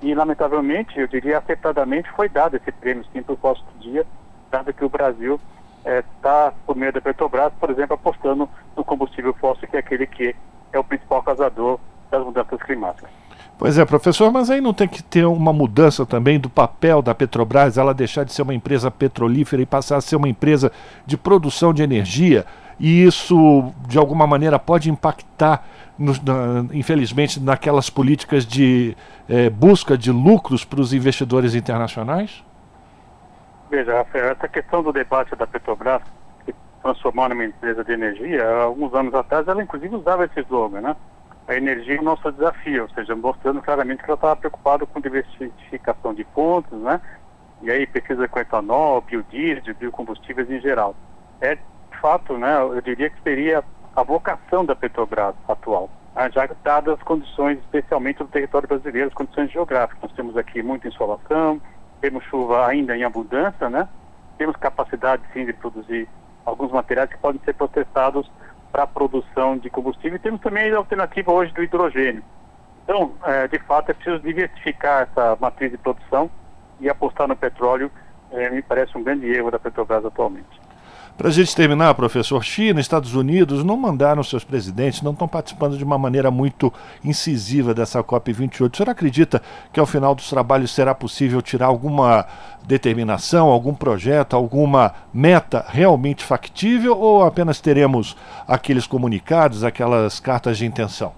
E, 0.00 0.14
lamentavelmente, 0.14 0.98
eu 1.00 1.08
diria 1.08 1.38
acertadamente, 1.38 2.08
foi 2.12 2.28
dado 2.28 2.56
esse 2.56 2.70
prêmio, 2.70 3.04
sim, 3.12 3.22
para 3.22 3.34
o 3.34 3.56
dia, 3.80 4.06
dado 4.50 4.72
que 4.72 4.84
o 4.84 4.88
Brasil 4.88 5.40
está, 5.84 6.46
é, 6.46 6.52
por 6.64 6.76
meio 6.76 6.92
da 6.92 7.00
Petrobras, 7.00 7.52
por 7.58 7.70
exemplo, 7.70 7.94
apostando 7.94 8.48
no 8.76 8.84
combustível 8.84 9.34
fóssil, 9.34 9.66
que 9.66 9.76
é 9.76 9.80
aquele 9.80 10.06
que 10.06 10.36
é 10.72 10.78
o 10.78 10.84
principal 10.84 11.22
causador 11.22 11.80
das 12.10 12.24
mudanças 12.24 12.62
climáticas. 12.62 13.17
Pois 13.58 13.76
é, 13.76 13.84
professor, 13.84 14.30
mas 14.30 14.50
aí 14.50 14.60
não 14.60 14.72
tem 14.72 14.86
que 14.86 15.02
ter 15.02 15.26
uma 15.26 15.52
mudança 15.52 16.06
também 16.06 16.38
do 16.38 16.48
papel 16.48 17.02
da 17.02 17.14
Petrobras, 17.14 17.76
ela 17.76 17.92
deixar 17.92 18.24
de 18.24 18.32
ser 18.32 18.42
uma 18.42 18.54
empresa 18.54 18.90
petrolífera 18.90 19.60
e 19.60 19.66
passar 19.66 19.96
a 19.96 20.00
ser 20.00 20.14
uma 20.14 20.28
empresa 20.28 20.70
de 21.04 21.16
produção 21.16 21.74
de 21.74 21.82
energia? 21.82 22.46
e 22.78 23.04
isso 23.04 23.72
de 23.86 23.98
alguma 23.98 24.26
maneira 24.26 24.58
pode 24.58 24.90
impactar, 24.90 25.64
no, 25.98 26.12
na, 26.12 26.72
infelizmente, 26.72 27.40
naquelas 27.40 27.90
políticas 27.90 28.46
de 28.46 28.96
eh, 29.28 29.50
busca 29.50 29.98
de 29.98 30.12
lucros 30.12 30.64
para 30.64 30.80
os 30.80 30.92
investidores 30.92 31.54
internacionais? 31.54 32.44
Veja, 33.70 33.98
Rafael, 33.98 34.30
essa 34.30 34.48
questão 34.48 34.82
do 34.82 34.92
debate 34.92 35.34
da 35.34 35.46
Petrobras, 35.46 36.02
que 36.46 36.54
transformou 36.82 37.28
numa 37.28 37.44
empresa 37.44 37.84
de 37.84 37.92
energia, 37.92 38.48
alguns 38.62 38.94
anos 38.94 39.12
atrás 39.12 39.46
ela 39.48 39.62
inclusive 39.62 39.96
usava 39.96 40.24
esse 40.24 40.40
slogan, 40.40 40.80
né? 40.80 40.96
A 41.48 41.54
energia 41.54 41.96
é 41.96 42.00
o 42.00 42.04
nosso 42.04 42.30
desafio, 42.30 42.82
ou 42.82 42.88
seja, 42.90 43.16
mostrando 43.16 43.62
claramente 43.62 44.02
que 44.02 44.10
ela 44.10 44.16
estava 44.16 44.36
preocupada 44.36 44.84
com 44.84 45.00
diversificação 45.00 46.12
de 46.12 46.22
fontes, 46.34 46.78
né? 46.78 47.00
E 47.62 47.70
aí 47.70 47.86
pesquisa 47.86 48.28
com 48.28 48.38
etanol, 48.38 49.00
biodiesel, 49.00 49.74
biocombustíveis 49.74 50.50
em 50.50 50.60
geral. 50.60 50.94
É 51.40 51.56
fato, 52.00 52.36
né, 52.36 52.60
eu 52.60 52.80
diria 52.80 53.10
que 53.10 53.20
seria 53.22 53.64
a 53.96 54.02
vocação 54.02 54.64
da 54.64 54.76
Petrobras 54.76 55.34
atual, 55.48 55.90
né, 56.14 56.30
já 56.32 56.48
dadas 56.62 56.94
as 56.94 57.02
condições, 57.02 57.58
especialmente 57.58 58.18
do 58.18 58.26
território 58.26 58.68
brasileiro, 58.68 59.08
as 59.08 59.14
condições 59.14 59.50
geográficas. 59.50 60.02
Nós 60.02 60.12
temos 60.12 60.36
aqui 60.36 60.62
muita 60.62 60.86
insolação, 60.86 61.60
temos 62.00 62.22
chuva 62.24 62.66
ainda 62.66 62.96
em 62.96 63.04
abundância, 63.04 63.68
né? 63.68 63.88
Temos 64.36 64.54
capacidade, 64.56 65.22
sim, 65.32 65.44
de 65.44 65.52
produzir 65.52 66.08
alguns 66.44 66.70
materiais 66.70 67.10
que 67.10 67.18
podem 67.18 67.40
ser 67.44 67.54
processados 67.54 68.30
para 68.70 68.84
a 68.84 68.86
produção 68.86 69.56
de 69.56 69.70
combustível 69.70 70.16
e 70.16 70.20
temos 70.20 70.40
também 70.40 70.70
a 70.70 70.76
alternativa 70.76 71.32
hoje 71.32 71.52
do 71.52 71.62
hidrogênio. 71.62 72.22
Então, 72.84 73.12
é, 73.24 73.46
de 73.48 73.58
fato, 73.60 73.90
é 73.90 73.94
preciso 73.94 74.18
diversificar 74.20 75.02
essa 75.10 75.36
matriz 75.40 75.70
de 75.70 75.78
produção 75.78 76.30
e 76.80 76.88
apostar 76.88 77.28
no 77.28 77.36
petróleo 77.36 77.90
é, 78.30 78.50
me 78.50 78.62
parece 78.62 78.96
um 78.96 79.02
grande 79.02 79.26
erro 79.26 79.50
da 79.50 79.58
Petrobras 79.58 80.04
atualmente. 80.04 80.67
Para 81.18 81.30
a 81.30 81.32
gente 81.32 81.56
terminar, 81.56 81.92
professor, 81.94 82.40
China, 82.44 82.78
Estados 82.78 83.16
Unidos 83.16 83.64
não 83.64 83.76
mandaram 83.76 84.22
seus 84.22 84.44
presidentes, 84.44 85.02
não 85.02 85.10
estão 85.10 85.26
participando 85.26 85.76
de 85.76 85.82
uma 85.82 85.98
maneira 85.98 86.30
muito 86.30 86.72
incisiva 87.04 87.74
dessa 87.74 88.04
COP28. 88.04 88.72
O 88.72 88.76
senhor 88.76 88.88
acredita 88.88 89.42
que 89.72 89.80
ao 89.80 89.84
final 89.84 90.14
dos 90.14 90.30
trabalhos 90.30 90.72
será 90.72 90.94
possível 90.94 91.42
tirar 91.42 91.66
alguma 91.66 92.24
determinação, 92.64 93.48
algum 93.48 93.74
projeto, 93.74 94.36
alguma 94.36 94.94
meta 95.12 95.64
realmente 95.66 96.22
factível 96.22 96.96
ou 96.96 97.24
apenas 97.24 97.60
teremos 97.60 98.16
aqueles 98.46 98.86
comunicados, 98.86 99.64
aquelas 99.64 100.20
cartas 100.20 100.56
de 100.56 100.66
intenção? 100.66 101.12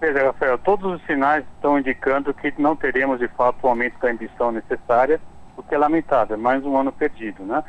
Veja, 0.00 0.24
Rafael, 0.24 0.58
todos 0.58 0.94
os 0.94 1.06
sinais 1.06 1.44
estão 1.54 1.78
indicando 1.78 2.34
que 2.34 2.52
não 2.58 2.74
teremos 2.74 3.20
de 3.20 3.28
fato 3.28 3.56
o 3.62 3.68
aumento 3.68 4.00
da 4.00 4.10
ambição 4.10 4.50
necessária, 4.50 5.20
o 5.56 5.62
que 5.62 5.76
é 5.76 5.78
lamentável, 5.78 6.36
mais 6.36 6.64
um 6.64 6.76
ano 6.76 6.90
perdido, 6.90 7.44
né? 7.44 7.62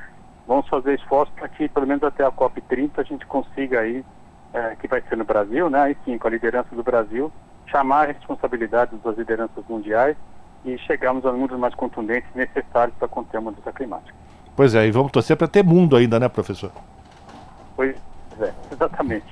Vamos 0.47 0.67
fazer 0.67 0.95
esforço 0.95 1.31
para 1.33 1.47
que, 1.47 1.67
pelo 1.69 1.87
menos 1.87 2.03
até 2.03 2.23
a 2.23 2.31
COP30, 2.31 2.91
a 2.97 3.03
gente 3.03 3.25
consiga 3.25 3.81
aí, 3.81 4.03
é, 4.53 4.75
que 4.75 4.87
vai 4.87 5.01
ser 5.01 5.17
no 5.17 5.25
Brasil, 5.25 5.69
né? 5.69 5.81
Aí 5.81 5.97
sim, 6.05 6.17
com 6.17 6.27
a 6.27 6.31
liderança 6.31 6.75
do 6.75 6.83
Brasil, 6.83 7.31
chamar 7.67 8.03
a 8.03 8.13
responsabilidade 8.13 8.95
das 9.03 9.17
lideranças 9.17 9.63
mundiais 9.67 10.15
e 10.63 10.77
chegarmos 10.79 11.25
aos 11.25 11.33
números 11.33 11.59
mais 11.59 11.75
contundentes 11.75 12.29
necessários 12.33 12.95
para 12.97 13.07
conter 13.07 13.37
a 13.37 13.41
mudança 13.41 13.71
climática. 13.71 14.13
Pois 14.55 14.73
é, 14.73 14.87
e 14.87 14.91
vamos 14.91 15.11
torcer 15.11 15.35
para 15.35 15.47
ter 15.47 15.63
mundo 15.63 15.95
ainda, 15.95 16.19
né, 16.19 16.29
professor? 16.29 16.71
Pois 17.75 17.95
é, 18.39 18.53
exatamente. 18.71 19.25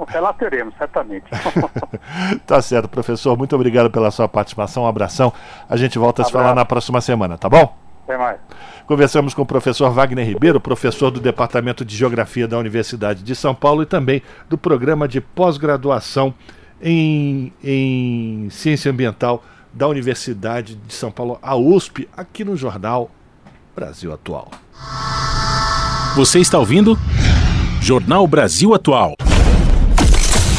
Até 0.00 0.20
lá 0.20 0.32
teremos, 0.32 0.74
certamente. 0.76 1.26
tá 2.46 2.62
certo, 2.62 2.88
professor. 2.88 3.36
Muito 3.36 3.54
obrigado 3.56 3.90
pela 3.90 4.10
sua 4.10 4.28
participação. 4.28 4.84
Um 4.84 4.86
abração. 4.86 5.32
A 5.68 5.76
gente 5.76 5.98
volta 5.98 6.22
a 6.22 6.24
se 6.24 6.32
falar 6.32 6.54
na 6.54 6.64
próxima 6.64 7.00
semana, 7.00 7.36
tá 7.36 7.48
bom? 7.48 7.81
Até 8.04 8.18
mais. 8.18 8.38
Conversamos 8.86 9.32
com 9.32 9.42
o 9.42 9.46
professor 9.46 9.90
Wagner 9.90 10.26
Ribeiro, 10.26 10.60
professor 10.60 11.10
do 11.10 11.20
Departamento 11.20 11.84
de 11.84 11.96
Geografia 11.96 12.48
da 12.48 12.58
Universidade 12.58 13.22
de 13.22 13.34
São 13.34 13.54
Paulo 13.54 13.82
e 13.82 13.86
também 13.86 14.22
do 14.48 14.58
programa 14.58 15.06
de 15.06 15.20
pós-graduação 15.20 16.34
em, 16.80 17.52
em 17.62 18.50
Ciência 18.50 18.90
Ambiental 18.90 19.42
da 19.72 19.86
Universidade 19.88 20.74
de 20.74 20.92
São 20.92 21.10
Paulo, 21.10 21.38
a 21.40 21.56
USP, 21.56 22.08
aqui 22.16 22.44
no 22.44 22.56
jornal 22.56 23.10
Brasil 23.74 24.12
Atual. 24.12 24.50
Você 26.14 26.40
está 26.40 26.58
ouvindo? 26.58 26.98
Jornal 27.80 28.26
Brasil 28.26 28.74
Atual. 28.74 29.14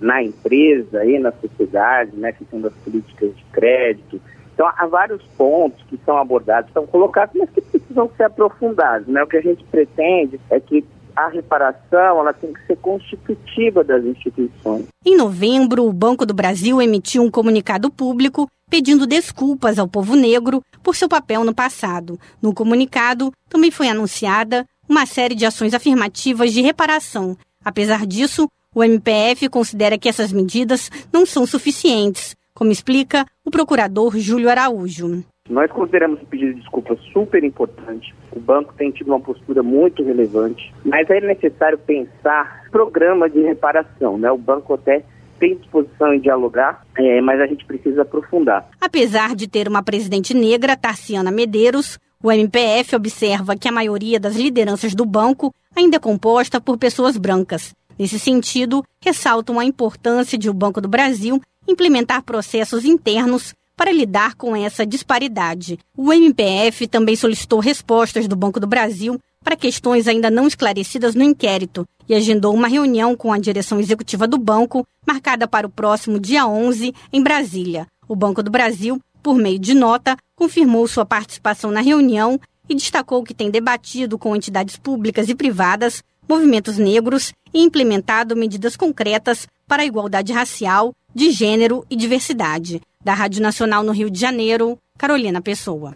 na 0.00 0.22
empresa 0.22 1.04
e 1.04 1.18
na 1.18 1.32
sociedade, 1.32 2.16
né? 2.16 2.28
A 2.28 2.32
questão 2.32 2.60
das 2.60 2.72
políticas 2.74 3.34
de 3.36 3.44
crédito, 3.52 4.20
então, 4.54 4.70
há 4.76 4.86
vários 4.86 5.20
pontos 5.36 5.84
que 5.88 5.98
são 6.06 6.16
abordados, 6.16 6.72
são 6.72 6.86
colocados, 6.86 7.34
mas 7.36 7.50
que 7.50 7.60
precisam 7.60 8.08
ser 8.16 8.24
aprofundados. 8.24 9.08
Né? 9.08 9.22
O 9.22 9.26
que 9.26 9.36
a 9.36 9.42
gente 9.42 9.64
pretende 9.64 10.40
é 10.48 10.60
que 10.60 10.84
a 11.14 11.28
reparação 11.28 12.20
ela 12.20 12.32
tem 12.32 12.52
que 12.52 12.64
ser 12.66 12.76
constitutiva 12.76 13.82
das 13.84 14.04
instituições. 14.04 14.86
Em 15.04 15.16
novembro, 15.16 15.84
o 15.84 15.92
Banco 15.92 16.24
do 16.24 16.34
Brasil 16.34 16.80
emitiu 16.80 17.22
um 17.22 17.30
comunicado 17.30 17.90
público 17.90 18.48
pedindo 18.70 19.06
desculpas 19.06 19.78
ao 19.78 19.88
povo 19.88 20.16
negro 20.16 20.62
por 20.82 20.96
seu 20.96 21.08
papel 21.08 21.44
no 21.44 21.54
passado. 21.54 22.18
No 22.40 22.54
comunicado, 22.54 23.32
também 23.48 23.70
foi 23.70 23.88
anunciada 23.88 24.64
uma 24.88 25.06
série 25.06 25.34
de 25.34 25.46
ações 25.46 25.74
afirmativas 25.74 26.52
de 26.52 26.60
reparação. 26.62 27.36
Apesar 27.64 28.06
disso, 28.06 28.48
o 28.74 28.82
MPF 28.82 29.48
considera 29.48 29.98
que 29.98 30.08
essas 30.08 30.32
medidas 30.32 30.90
não 31.12 31.24
são 31.24 31.46
suficientes 31.46 32.34
como 32.54 32.70
explica 32.70 33.26
o 33.44 33.50
procurador 33.50 34.16
Júlio 34.16 34.48
Araújo. 34.48 35.24
Nós 35.50 35.70
consideramos 35.70 36.22
o 36.22 36.26
pedido 36.26 36.54
de 36.54 36.60
desculpa 36.60 36.96
super 37.12 37.44
importante. 37.44 38.14
O 38.32 38.40
banco 38.40 38.72
tem 38.78 38.90
tido 38.90 39.08
uma 39.08 39.20
postura 39.20 39.62
muito 39.62 40.02
relevante, 40.02 40.72
mas 40.84 41.10
é 41.10 41.20
necessário 41.20 41.76
pensar 41.76 42.64
programa 42.70 43.28
de 43.28 43.40
reparação. 43.40 44.16
Né? 44.16 44.30
O 44.30 44.38
banco 44.38 44.72
até 44.72 45.04
tem 45.38 45.56
disposição 45.56 46.14
em 46.14 46.20
dialogar, 46.20 46.86
é, 46.96 47.20
mas 47.20 47.40
a 47.40 47.46
gente 47.46 47.64
precisa 47.66 48.02
aprofundar. 48.02 48.66
Apesar 48.80 49.34
de 49.34 49.46
ter 49.46 49.68
uma 49.68 49.82
presidente 49.82 50.32
negra, 50.32 50.76
Tarciana 50.76 51.30
Medeiros, 51.30 51.98
o 52.22 52.32
MPF 52.32 52.96
observa 52.96 53.54
que 53.54 53.68
a 53.68 53.72
maioria 53.72 54.18
das 54.18 54.36
lideranças 54.36 54.94
do 54.94 55.04
banco 55.04 55.52
ainda 55.76 55.96
é 55.96 56.00
composta 56.00 56.58
por 56.58 56.78
pessoas 56.78 57.18
brancas. 57.18 57.74
Nesse 57.98 58.18
sentido, 58.18 58.82
ressaltam 59.00 59.60
a 59.60 59.64
importância 59.64 60.38
de 60.38 60.48
o 60.48 60.54
Banco 60.54 60.80
do 60.80 60.88
Brasil 60.88 61.40
implementar 61.66 62.22
processos 62.22 62.84
internos 62.84 63.54
para 63.76 63.92
lidar 63.92 64.34
com 64.34 64.54
essa 64.54 64.86
disparidade. 64.86 65.78
O 65.96 66.12
MPF 66.12 66.86
também 66.86 67.16
solicitou 67.16 67.58
respostas 67.58 68.28
do 68.28 68.36
Banco 68.36 68.60
do 68.60 68.66
Brasil 68.66 69.18
para 69.42 69.56
questões 69.56 70.08
ainda 70.08 70.30
não 70.30 70.46
esclarecidas 70.46 71.14
no 71.14 71.22
inquérito 71.22 71.86
e 72.08 72.14
agendou 72.14 72.54
uma 72.54 72.68
reunião 72.68 73.16
com 73.16 73.32
a 73.32 73.38
direção 73.38 73.78
executiva 73.78 74.26
do 74.26 74.38
banco, 74.38 74.86
marcada 75.06 75.46
para 75.46 75.66
o 75.66 75.70
próximo 75.70 76.18
dia 76.18 76.46
11, 76.46 76.94
em 77.12 77.22
Brasília. 77.22 77.86
O 78.08 78.16
Banco 78.16 78.42
do 78.42 78.50
Brasil, 78.50 79.00
por 79.22 79.36
meio 79.36 79.58
de 79.58 79.74
nota, 79.74 80.16
confirmou 80.34 80.86
sua 80.88 81.04
participação 81.04 81.70
na 81.70 81.80
reunião 81.80 82.40
e 82.68 82.74
destacou 82.74 83.22
que 83.22 83.34
tem 83.34 83.50
debatido 83.50 84.18
com 84.18 84.34
entidades 84.34 84.76
públicas 84.76 85.28
e 85.28 85.34
privadas, 85.34 86.02
movimentos 86.28 86.78
negros 86.78 87.32
e 87.52 87.60
implementado 87.60 88.34
medidas 88.34 88.76
concretas 88.76 89.46
para 89.66 89.82
a 89.82 89.86
igualdade 89.86 90.32
racial, 90.32 90.92
de 91.14 91.30
gênero 91.30 91.84
e 91.90 91.96
diversidade. 91.96 92.80
Da 93.04 93.14
Rádio 93.14 93.42
Nacional 93.42 93.82
no 93.82 93.92
Rio 93.92 94.10
de 94.10 94.18
Janeiro, 94.18 94.78
Carolina 94.98 95.40
Pessoa. 95.40 95.94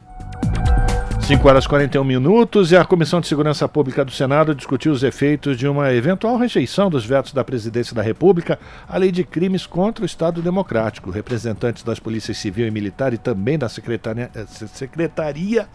5 1.29 1.47
horas 1.47 1.65
e 1.67 1.69
41 1.69 2.03
minutos 2.05 2.73
e 2.73 2.77
a 2.77 2.87
Comissão 2.87 3.21
de 3.21 3.27
Segurança 3.27 3.69
Pública 3.69 4.03
do 4.03 4.11
Senado 4.11 4.55
discutiu 4.55 4.93
os 4.93 5.03
efeitos 5.03 5.59
de 5.59 5.69
uma 5.69 5.93
eventual 5.93 6.39
rejeição 6.39 6.89
dos 6.89 7.05
vetos 7.05 7.35
da 7.35 7.45
Presidência 7.45 7.95
da 7.95 8.01
República 8.01 8.59
à 8.89 8.97
lei 8.97 9.13
de 9.13 9.25
crimes 9.25 9.67
contra 9.67 10.03
o 10.03 10.07
Estado 10.07 10.41
Democrático. 10.41 11.11
Representantes 11.11 11.83
das 11.83 12.01
Polícias 12.01 12.39
Civil 12.39 12.67
e 12.67 12.71
Militar 12.71 13.13
e 13.13 13.19
também 13.19 13.59
da 13.59 13.69
Secretaria, 13.69 14.31
eh, 14.35 14.47
Secretaria, 14.47 15.69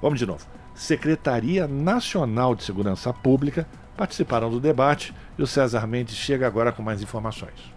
vamos 0.00 0.18
de 0.18 0.24
novo, 0.24 0.46
Secretaria 0.74 1.68
Nacional 1.68 2.54
de 2.54 2.64
Segurança 2.64 3.12
Pública 3.12 3.66
participaram 3.96 4.50
do 4.50 4.60
debate 4.60 5.14
e 5.38 5.42
o 5.42 5.46
César 5.46 5.86
Mendes 5.86 6.16
chega 6.16 6.46
agora 6.46 6.72
com 6.72 6.82
mais 6.82 7.02
informações. 7.02 7.74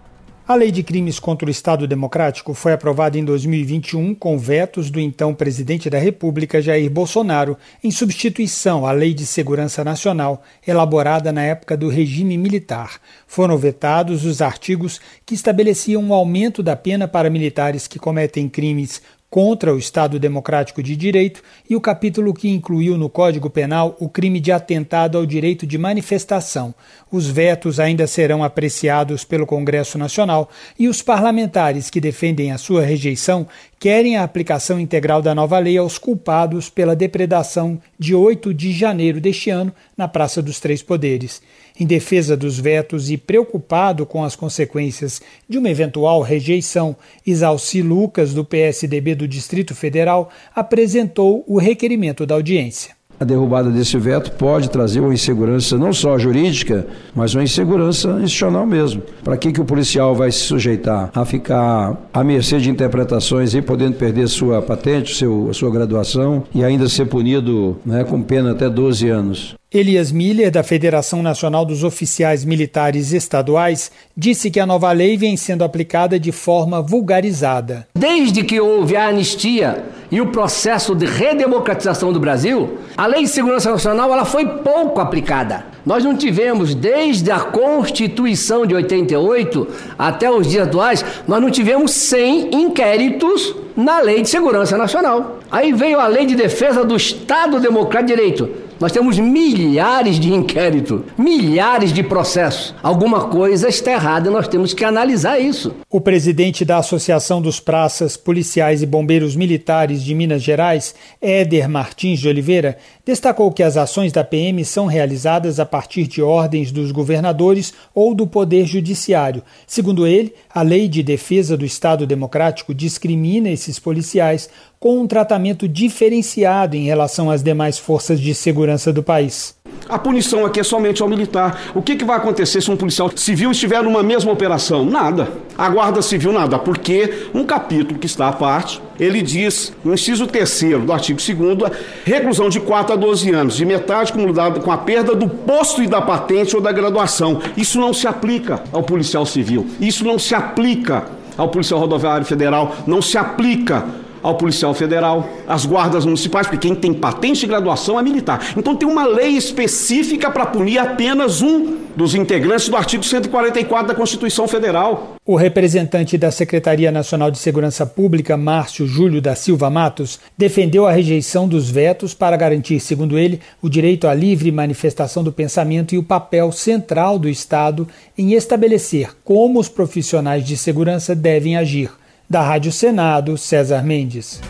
A 0.48 0.56
Lei 0.56 0.72
de 0.72 0.82
Crimes 0.82 1.20
contra 1.20 1.46
o 1.46 1.52
Estado 1.52 1.86
Democrático 1.86 2.54
foi 2.54 2.72
aprovada 2.72 3.20
em 3.20 3.26
2021 3.26 4.16
com 4.16 4.40
vetos 4.40 4.90
do 4.90 4.98
então 4.98 5.36
presidente 5.36 5.90
da 5.90 5.98
República, 5.98 6.62
Jair 6.62 6.90
Bolsonaro, 6.90 7.58
em 7.84 7.92
substituição 7.92 8.86
à 8.86 8.94
Lei 8.94 9.14
de 9.14 9.26
Segurança 9.26 9.84
Nacional, 9.84 10.42
elaborada 10.66 11.34
na 11.34 11.44
época 11.44 11.76
do 11.76 11.90
regime 11.90 12.38
militar. 12.38 13.02
Foram 13.28 13.58
vetados 13.58 14.24
os 14.24 14.42
artigos 14.42 15.02
que 15.26 15.36
estabeleciam 15.36 16.02
um 16.02 16.14
aumento 16.14 16.64
da 16.64 16.78
pena 16.78 17.10
para 17.10 17.30
militares 17.30 17.86
que 17.86 18.00
cometem 18.00 18.48
crimes 18.48 19.02
contra 19.30 19.74
o 19.74 19.78
Estado 19.78 20.20
Democrático 20.20 20.82
de 20.82 20.96
Direito 20.96 21.44
e 21.70 21.76
o 21.76 21.82
capítulo 21.82 22.34
que 22.34 22.50
incluiu 22.50 22.98
no 22.98 23.10
Código 23.10 23.50
Penal 23.50 23.96
o 24.00 24.08
crime 24.08 24.40
de 24.40 24.52
atentado 24.52 25.18
ao 25.18 25.26
direito 25.26 25.68
de 25.68 25.78
manifestação. 25.78 26.74
Os 27.12 27.28
vetos 27.28 27.80
ainda 27.80 28.08
serão 28.08 28.44
apreciados 28.44 29.24
pelo 29.24 29.46
Congresso 29.46 29.98
Nacional 29.98 30.50
e 30.80 30.88
os 30.88 31.02
parlamentares 31.02 31.90
que 31.90 32.00
defendem 32.00 32.52
a 32.52 32.58
sua 32.58 32.84
rejeição 32.84 33.48
querem 33.80 34.18
a 34.18 34.24
aplicação 34.24 34.80
integral 34.80 35.22
da 35.22 35.36
nova 35.36 35.60
lei 35.60 35.78
aos 35.78 35.98
culpados 35.98 36.70
pela 36.70 36.96
depredação 36.96 37.80
de 38.00 38.16
8 38.16 38.54
de 38.54 38.72
janeiro 38.72 39.22
deste 39.22 39.50
ano 39.50 39.74
na 39.96 40.08
Praça 40.08 40.42
dos 40.42 40.60
Três 40.60 40.82
Poderes 40.82 41.42
em 41.80 41.86
defesa 41.86 42.36
dos 42.36 42.60
vetos 42.60 43.10
e 43.12 43.18
preocupado 43.18 44.06
com 44.06 44.24
as 44.24 44.36
consequências 44.36 45.22
de 45.48 45.58
uma 45.58 45.70
eventual 45.70 46.22
rejeição, 46.22 46.96
Isalci 47.26 47.82
Lucas, 47.82 48.34
do 48.34 48.44
PSDB 48.44 49.16
do 49.16 49.28
Distrito 49.28 49.76
Federal, 49.76 50.30
apresentou 50.56 51.44
o 51.48 51.58
requerimento 51.58 52.26
da 52.26 52.36
audiência. 52.36 52.97
A 53.20 53.26
derrubada 53.26 53.72
desse 53.72 53.98
veto 53.98 54.32
pode 54.34 54.70
trazer 54.70 55.00
uma 55.00 55.14
insegurança 55.14 55.76
não 55.76 55.92
só 55.92 56.20
jurídica, 56.20 56.86
mas 57.16 57.34
uma 57.34 57.44
insegurança 57.44 58.10
institucional 58.22 58.66
mesmo. 58.66 59.02
Para 59.24 59.36
que, 59.38 59.52
que 59.52 59.60
o 59.60 59.66
policial 59.66 60.14
vai 60.14 60.32
se 60.32 60.40
sujeitar 60.40 61.10
a 61.16 61.26
ficar 61.26 61.98
à 62.14 62.24
mercê 62.24 62.60
de 62.60 62.70
interpretações 62.70 63.56
e 63.56 63.62
podendo 63.62 63.96
perder 63.96 64.28
sua 64.28 64.62
patente, 64.62 65.16
seu, 65.16 65.52
sua 65.52 65.72
graduação 65.72 66.44
e 66.54 66.64
ainda 66.64 66.88
ser 66.88 67.06
punido 67.08 67.80
né, 67.84 68.04
com 68.04 68.22
pena 68.22 68.52
até 68.52 68.70
12 68.70 69.10
anos? 69.10 69.56
Elias 69.74 70.14
Miller, 70.14 70.50
da 70.50 70.64
Federação 70.64 71.22
Nacional 71.22 71.66
dos 71.66 71.84
Oficiais 71.84 72.46
Militares 72.46 73.12
Estaduais, 73.12 73.92
disse 74.16 74.50
que 74.50 74.62
a 74.62 74.66
nova 74.66 74.92
lei 74.94 75.18
vem 75.18 75.36
sendo 75.36 75.64
aplicada 75.64 76.18
de 76.18 76.32
forma 76.32 76.82
vulgarizada. 76.82 77.86
Desde 77.94 78.46
que 78.46 78.62
houve 78.62 78.96
a 78.96 79.10
anistia 79.10 79.84
e 80.10 80.22
o 80.22 80.28
processo 80.28 80.96
de 80.96 81.06
redemocratização 81.06 82.14
do 82.14 82.20
Brasil, 82.20 82.78
a 82.96 83.06
Lei 83.06 83.24
de 83.24 83.30
Segurança 83.30 83.72
Nacional 83.72 84.12
ela 84.12 84.26
foi 84.26 84.46
pouco 84.46 85.02
aplicada. 85.02 85.66
Nós 85.86 86.04
não 86.04 86.16
tivemos, 86.16 86.74
desde 86.74 87.32
a 87.32 87.40
Constituição 87.40 88.66
de 88.66 88.76
88 88.76 89.68
até 89.98 90.30
os 90.30 90.48
dias 90.48 90.68
atuais, 90.68 91.04
nós 91.28 91.42
não 91.42 91.50
tivemos 91.50 91.92
100 91.92 92.56
inquéritos 92.56 93.56
na 93.76 94.00
Lei 94.00 94.22
de 94.22 94.30
Segurança 94.30 94.78
Nacional. 94.78 95.40
Aí 95.52 95.72
veio 95.74 96.00
a 96.00 96.08
Lei 96.08 96.26
de 96.26 96.36
Defesa 96.36 96.84
do 96.84 96.96
Estado 96.96 97.60
Democrático 97.60 98.08
de 98.08 98.16
Direito 98.16 98.67
nós 98.80 98.92
temos 98.92 99.18
milhares 99.18 100.20
de 100.20 100.34
inquéritos, 100.34 101.02
milhares 101.18 101.92
de 101.92 102.04
processos. 102.04 102.76
Alguma 102.84 103.28
coisa 103.30 103.68
está 103.68 103.92
errada 103.92 104.30
e 104.30 104.34
nós 104.34 104.48
temos 104.48 104.74
que 104.74 104.86
analisar 104.86 105.40
isso. 105.40 105.74
O 105.90 106.00
presidente 106.00 106.64
da 106.64 106.78
Associação 106.78 107.42
dos 107.42 107.60
Praças, 107.60 108.16
Policiais 108.16 108.82
e 108.82 108.86
Bombeiros 108.86 109.36
Militares 109.36 110.04
de 110.04 110.14
Minas 110.14 110.44
Gerais, 110.44 110.94
Éder 111.22 111.68
Martins 111.68 112.20
de 112.20 112.28
Oliveira, 112.28 112.78
destacou 113.06 113.52
que 113.52 113.64
as 113.64 113.78
ações 113.78 114.12
da 114.12 114.24
PM 114.24 114.64
são 114.64 114.86
realizadas 114.86 115.60
a 115.60 115.66
partir 115.66 116.08
de 116.08 116.22
ordens 116.22 116.72
dos 116.72 116.92
governadores 116.92 117.74
ou 117.96 118.14
do 118.14 118.28
Poder 118.28 118.66
Judiciário. 118.66 119.42
Segundo 119.66 120.06
ele, 120.06 120.34
a 120.54 120.62
Lei 120.62 120.88
de 120.88 121.02
Defesa 121.02 121.58
do 121.58 121.66
Estado 121.66 122.06
Democrático 122.06 122.74
discrimina 122.74 123.50
esses 123.50 123.80
policiais 123.80 124.50
com 124.80 125.00
um 125.00 125.08
tratamento 125.08 125.68
diferenciado 125.68 126.76
em 126.76 126.84
relação 126.84 127.30
às 127.30 127.42
demais 127.42 127.78
forças 127.78 128.20
de 128.20 128.34
segurança 128.34 128.94
do 128.94 129.02
país. 129.02 129.58
A 129.90 129.98
punição 129.98 130.46
aqui 130.46 130.60
é 130.60 130.64
somente 130.64 131.02
ao 131.02 131.08
militar. 131.08 131.72
O 131.74 131.82
que, 131.82 131.96
que 131.96 132.04
vai 132.04 132.18
acontecer 132.18 132.62
se 132.62 132.70
um 132.70 132.76
policial 132.76 133.10
civil 133.16 133.52
estiver 133.52 133.82
numa 133.82 134.04
mesma 134.04 134.32
operação? 134.32 134.84
Nada. 134.84 135.30
A 135.58 135.70
Guarda 135.70 136.02
Civil, 136.02 136.34
nada. 136.34 136.60
Porque 136.60 137.28
um 137.34 137.46
capítulo 137.46 137.98
que 137.98 138.06
está 138.06 138.28
à 138.28 138.34
parte, 138.34 138.82
ele 139.00 139.22
diz, 139.22 139.74
no 139.84 139.94
inciso 139.94 140.28
3 140.28 140.84
do 140.86 140.92
artigo 140.92 141.20
2 141.20 141.72
reclusão 142.04 142.50
de 142.50 142.60
4 142.60 142.94
a 142.94 142.96
12 142.98 143.32
anos, 143.32 143.56
de 143.56 143.66
metade 143.66 144.12
com 144.12 144.72
a 144.72 144.78
perda 144.78 145.16
do 145.16 145.30
posto 145.30 145.82
e 145.82 145.88
da 145.88 146.02
patente 146.02 146.56
ou 146.56 146.62
da 146.62 146.72
graduação. 146.72 147.40
Isso 147.56 147.80
não 147.80 147.94
se 147.94 148.08
aplica 148.08 148.62
ao 148.74 148.84
policial 148.84 149.26
civil. 149.26 149.68
Isso 149.80 150.04
não 150.04 150.20
se 150.20 150.36
aplica 150.36 151.06
ao 151.38 151.48
policial 151.48 151.80
rodoviário 151.80 152.26
federal. 152.26 152.76
Não 152.86 153.02
se 153.02 153.18
aplica 153.18 153.86
ao 154.22 154.36
policial 154.36 154.74
federal, 154.74 155.28
às 155.48 155.66
guardas 155.66 156.06
municipais, 156.06 156.48
porque 156.48 156.68
quem 156.68 156.76
tem 156.76 156.94
patente 156.94 157.42
de 157.42 157.48
graduação 157.48 158.00
é 158.00 158.04
militar. 158.04 158.54
Então 158.58 158.76
tem 158.76 158.88
uma 158.88 159.06
lei 159.06 159.32
específica 159.32 160.30
para 160.32 160.46
punir 160.46 160.78
apenas 160.78 161.42
um 161.42 161.78
dos 161.96 162.14
integrantes 162.14 162.70
do 162.70 162.78
artigo 162.78 163.04
144 163.04 163.88
da 163.88 163.96
Constituição 163.96 164.48
Federal. 164.48 165.16
O 165.26 165.36
representante 165.36 166.18
da 166.18 166.32
Secretaria 166.32 166.92
Nacional 166.92 167.32
de 167.32 167.40
Segurança 167.40 167.86
Pública, 167.86 168.38
Márcio 168.38 168.88
Júlio 168.88 169.22
da 169.22 169.36
Silva 169.36 169.70
Matos, 169.70 170.20
defendeu 170.38 170.86
a 170.86 170.92
rejeição 170.92 171.48
dos 171.48 171.70
vetos 171.70 172.14
para 172.14 172.38
garantir, 172.38 172.80
segundo 172.80 173.18
ele, 173.18 173.42
o 173.62 173.68
direito 173.68 174.08
à 174.08 174.14
livre 174.14 174.52
manifestação 174.52 175.24
do 175.24 175.32
pensamento 175.32 175.96
e 175.96 175.98
o 175.98 176.04
papel 176.04 176.52
central 176.52 177.18
do 177.18 177.28
Estado 177.28 177.88
em 178.18 178.34
estabelecer 178.34 179.10
como 179.24 179.60
os 179.60 179.68
profissionais 179.68 180.46
de 180.46 180.56
segurança 180.56 181.16
devem 181.16 181.58
agir. 181.58 181.90
Da 182.30 182.42
Rádio 182.42 182.74
Senado, 182.74 183.38
César 183.38 183.82
Mendes. 183.82 184.42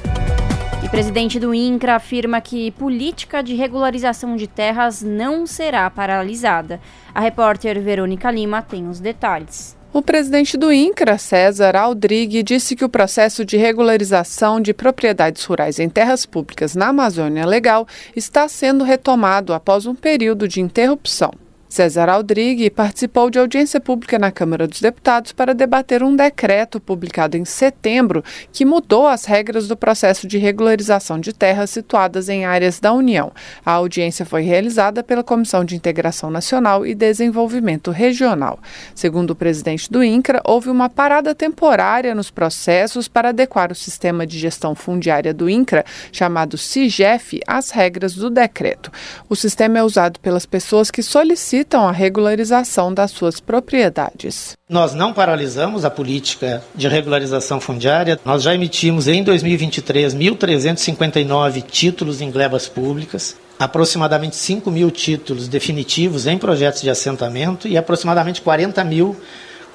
E 0.84 0.90
presidente 0.90 1.40
do 1.40 1.54
INCRA 1.54 1.94
afirma 1.94 2.42
que 2.42 2.72
política 2.72 3.44
de 3.44 3.54
regularização 3.54 4.36
de 4.36 4.48
terras 4.48 5.04
não 5.04 5.46
será 5.46 5.88
paralisada. 5.88 6.82
A 7.14 7.20
repórter 7.20 7.80
Verônica 7.80 8.32
Lima 8.32 8.64
tem 8.64 8.88
os 8.88 9.00
detalhes. 9.00 9.78
O 9.94 10.02
presidente 10.02 10.58
do 10.58 10.74
INCRA, 10.74 11.20
César 11.20 11.76
Aldrigue, 11.76 12.42
disse 12.42 12.76
que 12.76 12.84
o 12.84 12.90
processo 12.90 13.46
de 13.46 13.58
regularização 13.58 14.60
de 14.60 14.74
propriedades 14.74 15.44
rurais 15.46 15.78
em 15.78 15.88
terras 15.88 16.26
públicas 16.26 16.74
na 16.76 16.88
Amazônia 16.88 17.46
Legal 17.46 17.88
está 18.16 18.48
sendo 18.48 18.84
retomado 18.84 19.54
após 19.54 19.86
um 19.86 19.94
período 19.94 20.48
de 20.48 20.62
interrupção. 20.62 21.32
César 21.70 22.08
Aldrigue 22.08 22.70
participou 22.70 23.30
de 23.30 23.38
audiência 23.38 23.80
pública 23.80 24.18
na 24.18 24.32
Câmara 24.32 24.68
dos 24.68 24.80
Deputados 24.80 25.34
para 25.34 25.54
debater 25.54 26.02
um 26.02 26.16
decreto 26.16 26.80
publicado 26.80 27.36
em 27.36 27.44
setembro 27.44 28.24
que 28.54 28.64
mudou 28.64 29.06
as 29.06 29.26
regras 29.26 29.68
do 29.68 29.76
processo 29.76 30.26
de 30.28 30.38
regularização 30.38 31.20
de 31.20 31.34
terras 31.34 31.70
situadas 31.70 32.30
em 32.30 32.46
áreas 32.46 32.80
da 32.80 32.94
União. 32.94 33.34
A 33.66 33.74
audiência 33.74 34.26
foi 34.26 34.44
realizada 34.44 35.04
pela 35.04 35.24
Comissão 35.24 35.66
de 35.66 35.76
Integração 35.76 36.32
Nacional 36.32 36.86
e 36.86 36.96
Desenvolvimento 36.96 37.92
Regional. 37.92 38.60
Segundo 38.96 39.32
o 39.32 39.36
presidente 39.36 39.92
do 39.92 40.02
INCRA, 40.02 40.42
houve 40.46 40.70
uma 40.70 40.90
parada 40.90 41.36
temporária 41.36 42.16
nos 42.16 42.32
processos 42.32 43.10
para 43.10 43.30
adequar 43.30 43.74
o 43.74 43.76
sistema 43.76 44.26
de 44.26 44.40
gestão 44.40 44.74
fundiária 44.74 45.34
do 45.34 45.50
INCRA, 45.50 45.84
chamado 46.14 46.58
CIGEF, 46.58 47.42
às 47.46 47.72
regras 47.72 48.16
do 48.16 48.30
decreto. 48.30 48.90
O 49.28 49.36
sistema 49.36 49.80
é 49.80 49.84
usado 49.84 50.20
pelas 50.22 50.46
pessoas 50.46 50.90
que 50.90 51.04
solicitam 51.04 51.58
solicitam 51.68 51.88
a 51.88 51.92
regularização 51.92 52.94
das 52.94 53.12
suas 53.12 53.40
propriedades. 53.40 54.58
Nós 54.70 54.94
não 54.94 55.14
paralisamos 55.14 55.84
a 55.84 55.90
política 55.90 56.64
de 56.74 56.88
regularização 56.88 57.60
fundiária. 57.60 58.20
Nós 58.24 58.44
já 58.44 58.56
emitimos 58.56 59.08
em 59.08 59.24
2023 59.24 60.16
1.359 60.16 61.64
títulos 61.64 62.22
em 62.22 62.32
glebas 62.32 62.68
públicas, 62.68 63.36
aproximadamente 63.60 64.36
5 64.36 64.72
mil 64.72 64.90
títulos 64.90 65.48
definitivos 65.48 66.26
em 66.26 66.38
projetos 66.38 66.82
de 66.82 66.90
assentamento 66.90 67.68
e 67.68 67.78
aproximadamente 67.78 68.42
40 68.42 68.84
mil 68.84 69.16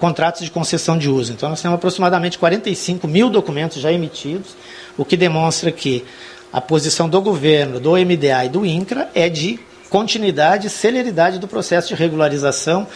contratos 0.00 0.42
de 0.42 0.50
concessão 0.50 0.98
de 0.98 1.08
uso. 1.08 1.32
Então, 1.32 1.48
nós 1.48 1.62
temos 1.62 1.76
aproximadamente 1.76 2.38
45 2.38 3.06
mil 3.06 3.30
documentos 3.30 3.80
já 3.80 3.92
emitidos, 3.92 4.56
o 4.96 5.04
que 5.04 5.16
demonstra 5.16 5.70
que 5.70 6.04
a 6.52 6.60
posição 6.60 7.08
do 7.08 7.20
governo, 7.20 7.78
do 7.78 7.92
MDA 7.92 8.44
e 8.46 8.48
do 8.48 8.66
INCRA 8.66 9.08
é 9.14 9.28
de 9.28 9.60
continuidade 9.92 10.68
e 10.68 10.70
celeridade 10.70 11.38
do 11.38 11.46
processo 11.46 11.88
de 11.88 11.94
regularização 11.94 12.88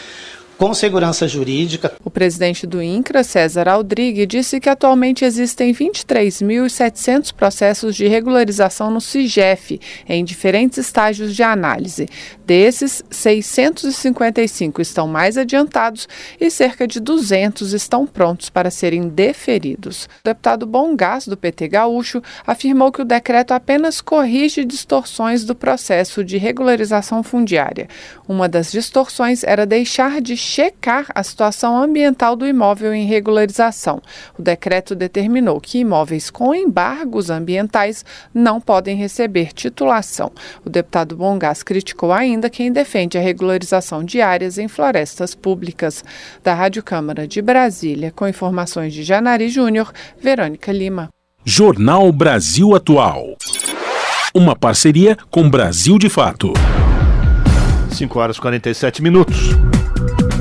com 0.57 0.73
segurança 0.73 1.27
jurídica. 1.27 1.93
O 2.03 2.09
presidente 2.09 2.65
do 2.65 2.81
INCRA, 2.81 3.23
César 3.23 3.69
Aldrigue, 3.69 4.25
disse 4.25 4.59
que 4.59 4.69
atualmente 4.69 5.23
existem 5.23 5.73
23.700 5.73 7.33
processos 7.33 7.95
de 7.95 8.07
regularização 8.07 8.89
no 8.89 8.99
CIGEF, 8.99 9.79
em 10.09 10.25
diferentes 10.25 10.77
estágios 10.79 11.35
de 11.35 11.43
análise. 11.43 12.07
Desses, 12.45 13.03
655 13.11 14.81
estão 14.81 15.07
mais 15.07 15.37
adiantados 15.37 16.07
e 16.39 16.49
cerca 16.49 16.87
de 16.87 16.99
200 16.99 17.73
estão 17.73 18.07
prontos 18.07 18.49
para 18.49 18.71
serem 18.71 19.09
deferidos. 19.09 20.05
O 20.05 20.23
deputado 20.23 20.65
Bom 20.65 20.95
Gás, 20.95 21.27
do 21.27 21.37
PT 21.37 21.67
Gaúcho, 21.67 22.21
afirmou 22.45 22.91
que 22.91 23.01
o 23.01 23.05
decreto 23.05 23.51
apenas 23.51 24.01
corrige 24.01 24.65
distorções 24.65 25.43
do 25.43 25.53
processo 25.53 26.23
de 26.23 26.37
regularização 26.37 27.21
fundiária. 27.21 27.87
Uma 28.27 28.47
das 28.47 28.71
distorções 28.71 29.43
era 29.43 29.65
deixar 29.65 30.21
de 30.21 30.37
checar 30.47 31.07
a 31.13 31.21
situação 31.21 31.77
ambiental 31.77 32.35
do 32.35 32.47
imóvel 32.47 32.93
em 32.93 33.05
regularização. 33.05 34.01
O 34.39 34.41
decreto 34.41 34.95
determinou 34.95 35.59
que 35.59 35.79
imóveis 35.79 36.29
com 36.29 36.55
embargos 36.55 37.29
ambientais 37.29 38.05
não 38.33 38.61
podem 38.61 38.95
receber 38.95 39.51
titulação. 39.53 40.31
O 40.65 40.69
deputado 40.69 41.15
Bongás 41.17 41.61
criticou 41.61 42.13
ainda 42.13 42.49
quem 42.49 42.71
defende 42.71 43.17
a 43.17 43.21
regularização 43.21 44.03
de 44.03 44.21
áreas 44.21 44.57
em 44.57 44.67
florestas 44.67 45.35
públicas. 45.35 46.03
Da 46.43 46.53
Rádio 46.53 46.81
Câmara 46.81 47.27
de 47.27 47.41
Brasília, 47.41 48.11
com 48.15 48.27
informações 48.27 48.93
de 48.93 49.03
Janari 49.03 49.49
Júnior, 49.49 49.91
Verônica 50.19 50.71
Lima. 50.71 51.09
Jornal 51.43 52.11
Brasil 52.11 52.75
Atual. 52.75 53.35
Uma 54.33 54.55
parceria 54.55 55.17
com 55.29 55.49
Brasil 55.49 55.97
de 55.97 56.09
Fato. 56.09 56.53
5 57.91 58.19
horas 58.19 58.37
e 58.37 58.41
47 58.41 59.01
minutos. 59.01 59.49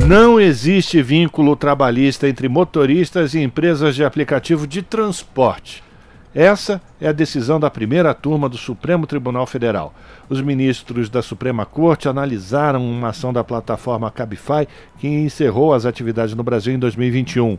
Não 0.06 0.38
existe 0.38 1.02
vínculo 1.02 1.56
trabalhista 1.56 2.28
entre 2.28 2.48
motoristas 2.48 3.34
e 3.34 3.40
empresas 3.40 3.96
de 3.96 4.04
aplicativo 4.04 4.64
de 4.64 4.80
transporte. 4.80 5.82
Essa 6.32 6.80
é 7.00 7.08
a 7.08 7.12
decisão 7.12 7.58
da 7.58 7.68
primeira 7.68 8.14
turma 8.14 8.48
do 8.48 8.56
Supremo 8.56 9.04
Tribunal 9.04 9.48
Federal. 9.48 9.92
Os 10.28 10.40
ministros 10.40 11.10
da 11.10 11.22
Suprema 11.22 11.66
Corte 11.66 12.08
analisaram 12.08 12.88
uma 12.88 13.08
ação 13.08 13.32
da 13.32 13.42
plataforma 13.42 14.08
Cabify 14.08 14.68
que 14.96 15.08
encerrou 15.08 15.74
as 15.74 15.84
atividades 15.84 16.36
no 16.36 16.44
Brasil 16.44 16.72
em 16.72 16.78
2021. 16.78 17.58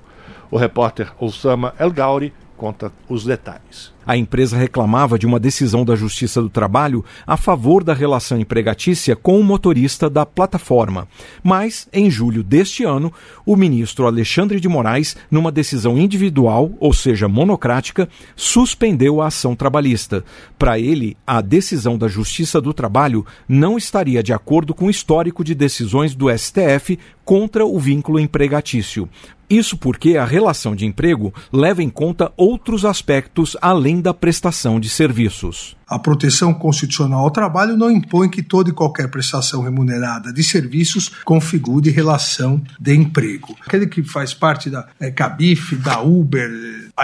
O 0.49 0.55
repórter 0.55 1.11
Osama 1.19 1.73
El 1.77 1.91
Gauri 1.91 2.33
conta 2.55 2.93
os 3.09 3.25
detalhes. 3.25 3.96
A 4.07 4.15
empresa 4.15 4.55
reclamava 4.55 5.19
de 5.19 5.25
uma 5.25 5.37
decisão 5.37 5.83
da 5.83 5.93
Justiça 5.93 6.41
do 6.41 6.49
Trabalho 6.49 7.03
a 7.25 7.35
favor 7.35 7.83
da 7.83 7.93
relação 7.93 8.39
empregatícia 8.39 9.17
com 9.17 9.37
o 9.37 9.43
motorista 9.43 10.09
da 10.09 10.25
plataforma. 10.25 11.09
Mas, 11.43 11.89
em 11.91 12.09
julho 12.09 12.41
deste 12.41 12.85
ano, 12.85 13.11
o 13.45 13.57
ministro 13.57 14.05
Alexandre 14.07 14.61
de 14.61 14.69
Moraes, 14.69 15.17
numa 15.29 15.51
decisão 15.51 15.97
individual, 15.97 16.71
ou 16.79 16.93
seja, 16.93 17.27
monocrática, 17.27 18.07
suspendeu 18.33 19.21
a 19.21 19.27
ação 19.27 19.57
trabalhista. 19.57 20.23
Para 20.57 20.79
ele, 20.79 21.17
a 21.27 21.41
decisão 21.41 21.97
da 21.97 22.07
Justiça 22.07 22.61
do 22.61 22.73
Trabalho 22.73 23.25
não 23.45 23.77
estaria 23.77 24.23
de 24.23 24.31
acordo 24.31 24.73
com 24.73 24.85
o 24.85 24.89
histórico 24.89 25.43
de 25.43 25.53
decisões 25.53 26.15
do 26.15 26.27
STF 26.29 26.97
contra 27.25 27.65
o 27.65 27.77
vínculo 27.77 28.21
empregatício. 28.21 29.09
Isso 29.49 29.77
porque 29.77 30.17
a 30.17 30.25
relação 30.25 30.75
de 30.75 30.85
emprego 30.85 31.33
leva 31.53 31.81
em 31.81 31.89
conta 31.89 32.33
outros 32.35 32.83
aspectos 32.83 33.55
além 33.61 33.96
da 34.01 34.13
prestação 34.13 34.79
de 34.79 34.89
serviços. 34.89 35.75
A 35.87 35.97
proteção 35.97 36.53
constitucional 36.53 37.21
ao 37.21 37.31
trabalho 37.31 37.77
não 37.77 37.89
impõe 37.89 38.29
que 38.29 38.43
toda 38.43 38.69
e 38.69 38.73
qualquer 38.73 39.09
prestação 39.09 39.61
remunerada 39.61 40.33
de 40.33 40.43
serviços 40.43 41.09
configure 41.23 41.89
relação 41.89 42.61
de 42.77 42.93
emprego. 42.93 43.55
Aquele 43.65 43.87
que 43.87 44.03
faz 44.03 44.33
parte 44.33 44.69
da 44.69 44.87
é, 44.99 45.09
Cabif, 45.09 45.75
da 45.77 46.01
Uber, 46.01 46.51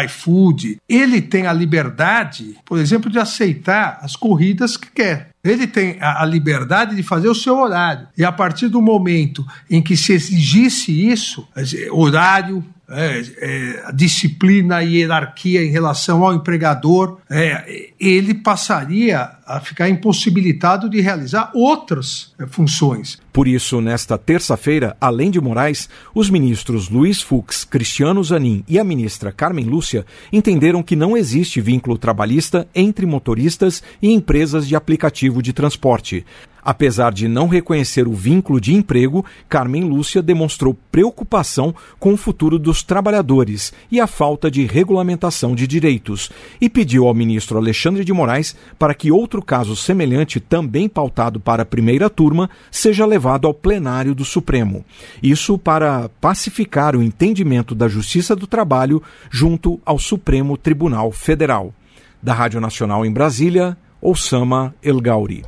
iFood, 0.06 0.80
ele 0.90 1.22
tem 1.22 1.48
a 1.48 1.54
liberdade, 1.54 2.58
por 2.66 2.78
exemplo, 2.78 3.10
de 3.10 3.20
aceitar 3.20 4.00
as 4.02 4.16
corridas 4.18 4.76
que 4.76 4.92
quer. 4.92 5.30
Ele 5.44 5.68
tem 5.68 5.98
a, 6.02 6.24
liberdade 6.26 6.96
de 6.96 7.04
fazer 7.04 7.28
o 7.28 7.36
seu 7.36 7.58
horário. 7.58 8.08
E 8.18 8.24
a 8.24 8.32
partir 8.32 8.70
do 8.70 8.82
momento 8.82 9.46
em 9.70 9.82
que 9.82 9.98
se 9.98 10.14
exigisse 10.14 11.10
isso, 11.10 11.46
horário, 11.92 12.64
é, 12.96 13.22
é, 13.38 13.84
a 13.86 13.92
disciplina 13.92 14.84
e 14.84 14.98
hierarquia 14.98 15.64
em 15.64 15.70
relação 15.70 16.24
ao 16.24 16.34
empregador, 16.34 17.18
é, 17.30 17.92
ele 18.00 18.34
passaria 18.34 19.32
a 19.46 19.60
ficar 19.60 19.90
impossibilitado 19.90 20.90
de 20.90 21.02
realizar 21.02 21.52
outras 21.54 22.34
é, 22.40 22.46
funções. 22.46 23.18
Por 23.32 23.48
isso, 23.48 23.82
nesta 23.82 24.18
terça-feira, 24.18 24.96
além 25.02 25.32
de 25.32 25.42
Moraes, 25.42 25.90
os 26.14 26.30
ministros 26.30 26.90
Luiz 26.90 27.22
Fux, 27.22 27.66
Cristiano 27.66 28.24
Zanin 28.24 28.64
e 28.68 28.78
a 28.78 28.84
ministra 28.84 29.32
Carmen 29.32 29.66
Lúcia 29.66 30.06
entenderam 30.32 30.84
que 30.84 30.96
não 30.96 31.18
existe 31.18 31.60
vínculo 31.60 31.98
trabalhista 31.98 32.68
entre 32.76 33.06
motoristas 33.06 33.82
e 34.02 34.12
empresas 34.12 34.68
de 34.68 34.76
aplicativo 34.76 35.42
de 35.42 35.52
transporte. 35.52 36.26
Apesar 36.64 37.12
de 37.12 37.28
não 37.28 37.48
reconhecer 37.48 38.08
o 38.08 38.14
vínculo 38.14 38.60
de 38.60 38.74
emprego, 38.74 39.26
Carmen 39.50 39.84
Lúcia 39.84 40.22
demonstrou 40.22 40.78
preocupação 40.92 41.76
com 42.00 42.14
o 42.14 42.18
futuro 42.18 42.58
dos 42.58 42.84
trabalhadores 42.84 43.74
e 43.92 44.00
a 44.00 44.08
falta 44.08 44.50
de 44.50 44.66
regulamentação 44.66 45.54
de 45.56 45.68
direitos 45.68 46.32
e 46.62 46.70
pediu 46.70 47.08
ao 47.08 47.14
ministro 47.14 47.58
Alexandre 47.58 48.06
de 48.06 48.14
Moraes 48.14 48.56
para 48.80 48.94
que 48.94 49.12
outro 49.12 49.42
caso 49.42 49.76
semelhante, 49.76 50.40
também 50.40 50.88
pautado 50.88 51.40
para 51.40 51.64
a 51.64 51.66
primeira 51.66 52.10
turma, 52.10 52.50
seja 52.72 53.06
levado 53.06 53.48
ao 53.48 53.54
plenário 53.54 54.16
do 54.16 54.24
Supremo. 54.24 54.86
Isso 55.22 55.58
para 55.58 56.10
pacificar 56.22 56.96
o 56.96 57.04
entendimento 57.04 57.76
da 57.76 57.88
Justiça 57.88 58.36
do 58.36 58.48
Trabalho 58.48 59.02
junto 59.30 59.80
ao 59.86 60.00
Supremo 60.00 60.58
Tribunal 60.58 61.12
Federal. 61.12 61.74
Da 62.22 62.34
Rádio 62.34 62.62
Nacional 62.62 63.06
em 63.06 63.12
Brasília, 63.12 63.78
Osama 64.02 64.74
El 64.82 65.02
Gauri. 65.02 65.44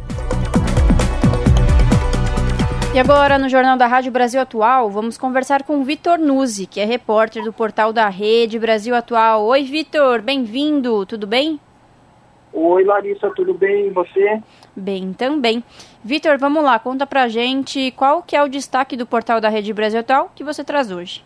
E 2.95 2.97
agora, 2.97 3.37
no 3.37 3.49
Jornal 3.49 3.75
da 3.75 3.87
Rádio 3.87 4.09
Brasil 4.09 4.39
Atual, 4.39 4.89
vamos 4.89 5.17
conversar 5.17 5.63
com 5.63 5.83
Vitor 5.83 6.17
Nuzzi, 6.17 6.65
que 6.65 6.79
é 6.79 6.85
repórter 6.85 7.43
do 7.43 7.51
portal 7.51 7.91
da 7.91 8.07
Rede 8.07 8.57
Brasil 8.57 8.95
Atual. 8.95 9.43
Oi, 9.47 9.63
Vitor, 9.63 10.21
bem-vindo, 10.21 11.05
tudo 11.05 11.27
bem? 11.27 11.59
Oi, 12.53 12.85
Larissa, 12.85 13.29
tudo 13.35 13.53
bem? 13.53 13.87
E 13.87 13.89
você? 13.89 14.41
Bem, 14.73 15.11
também. 15.11 15.61
Vitor, 16.01 16.37
vamos 16.37 16.63
lá, 16.63 16.79
conta 16.79 17.05
pra 17.05 17.27
gente 17.27 17.91
qual 17.97 18.23
que 18.23 18.33
é 18.33 18.41
o 18.41 18.47
destaque 18.47 18.95
do 18.95 19.05
portal 19.05 19.41
da 19.41 19.49
Rede 19.49 19.73
Brasil 19.73 19.99
Atual 19.99 20.31
que 20.33 20.45
você 20.45 20.63
traz 20.63 20.89
hoje. 20.89 21.21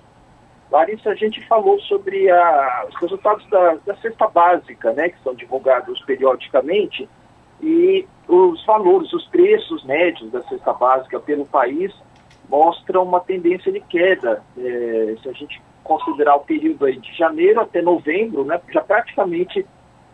Larissa, 0.72 1.12
a 1.12 1.16
gente 1.16 1.40
falou 1.46 1.80
sobre 1.82 2.32
a, 2.32 2.86
os 2.90 3.00
resultados 3.00 3.48
da, 3.48 3.76
da 3.86 3.96
cesta 3.98 4.28
básica, 4.28 4.92
né, 4.94 5.10
que 5.10 5.22
são 5.24 5.36
divulgados 5.36 6.02
periodicamente, 6.02 7.08
e 7.62 8.08
os 8.28 8.64
valores, 8.66 9.12
os 9.14 9.26
preços 9.28 9.84
médios 9.84 10.32
da 10.32 10.42
cesta 10.44 10.74
básica 10.74 11.20
pelo 11.20 11.46
país 11.46 11.94
mostram 12.48 13.04
uma 13.04 13.20
tendência 13.20 13.72
de 13.72 13.80
queda. 13.82 14.44
É, 14.58 15.16
se 15.22 15.30
a 15.30 15.34
gente 15.34 15.62
considerar 15.84 16.36
o 16.36 16.42
período 16.42 16.92
de 16.92 17.18
janeiro 17.18 17.60
até 17.62 17.82
novembro, 17.82 18.44
né, 18.44 18.60
já 18.72 18.82
praticamente 18.82 19.66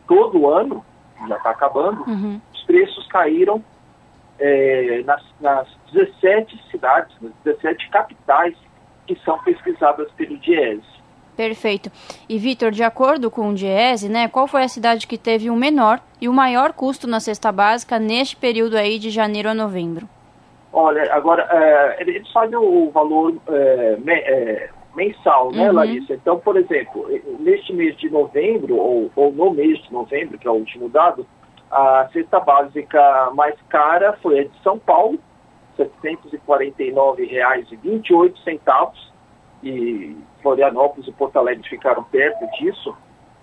todo 0.08 0.50
ano, 0.50 0.86
já 1.28 1.38
está 1.38 1.50
acabando, 1.50 2.04
uhum. 2.08 2.40
os 2.54 2.64
preços 2.64 3.06
caíram 3.08 3.64
é, 4.40 5.02
nas, 5.04 5.24
nas 5.40 5.68
17 5.92 6.62
cidades, 6.72 7.16
nas 7.22 7.32
17 7.44 7.90
capitais 7.90 8.56
que 9.08 9.16
são 9.24 9.38
pesquisadas 9.40 10.12
pelo 10.14 10.38
DIESE. 10.38 10.95
Perfeito. 11.36 11.92
E 12.30 12.38
Vitor, 12.38 12.72
de 12.72 12.84
acordo 12.84 13.30
com 13.30 13.50
o 13.50 13.54
Diese, 13.54 14.10
né, 14.10 14.28
qual 14.28 14.48
foi 14.48 14.64
a 14.64 14.68
cidade 14.68 15.06
que 15.06 15.18
teve 15.18 15.50
o 15.50 15.56
menor 15.56 16.00
e 16.22 16.30
o 16.30 16.34
maior 16.34 16.74
custo 16.74 17.08
na 17.08 17.20
cesta 17.20 17.52
básica 17.52 18.00
neste 18.00 18.36
período 18.36 18.78
aí 18.78 18.98
de 18.98 19.10
janeiro 19.10 19.50
a 19.50 19.54
novembro? 19.54 20.08
Olha, 20.72 21.14
agora, 21.14 21.48
é, 21.52 22.02
eles 22.02 22.30
fazem 22.32 22.58
o 22.58 22.90
valor 22.92 23.36
é, 23.48 23.98
me, 23.98 24.14
é, 24.14 24.70
mensal, 24.96 25.52
né, 25.52 25.70
uhum. 25.70 25.76
Larissa? 25.76 26.14
Então, 26.14 26.40
por 26.40 26.58
exemplo, 26.58 27.08
neste 27.40 27.74
mês 27.74 27.96
de 27.98 28.10
novembro, 28.10 28.76
ou, 28.76 29.12
ou 29.16 29.32
no 29.32 29.52
mês 29.52 29.82
de 29.84 29.94
novembro, 29.94 30.38
que 30.38 30.48
é 30.48 30.52
o 30.52 30.56
último 30.56 30.90
dado, 30.90 31.26
a 31.72 32.10
cesta 32.12 32.40
básica 32.40 33.32
mais 33.34 33.56
cara 33.70 34.18
foi 34.22 34.40
a 34.40 34.44
de 34.44 34.64
São 34.64 34.78
Paulo, 34.80 35.20
R$ 35.78 35.90
749,28, 36.04 38.94
e 39.66 40.16
Florianópolis 40.42 41.08
e 41.08 41.12
Porto 41.12 41.38
Alegre 41.38 41.68
ficaram 41.68 42.04
perto 42.04 42.46
disso. 42.58 42.96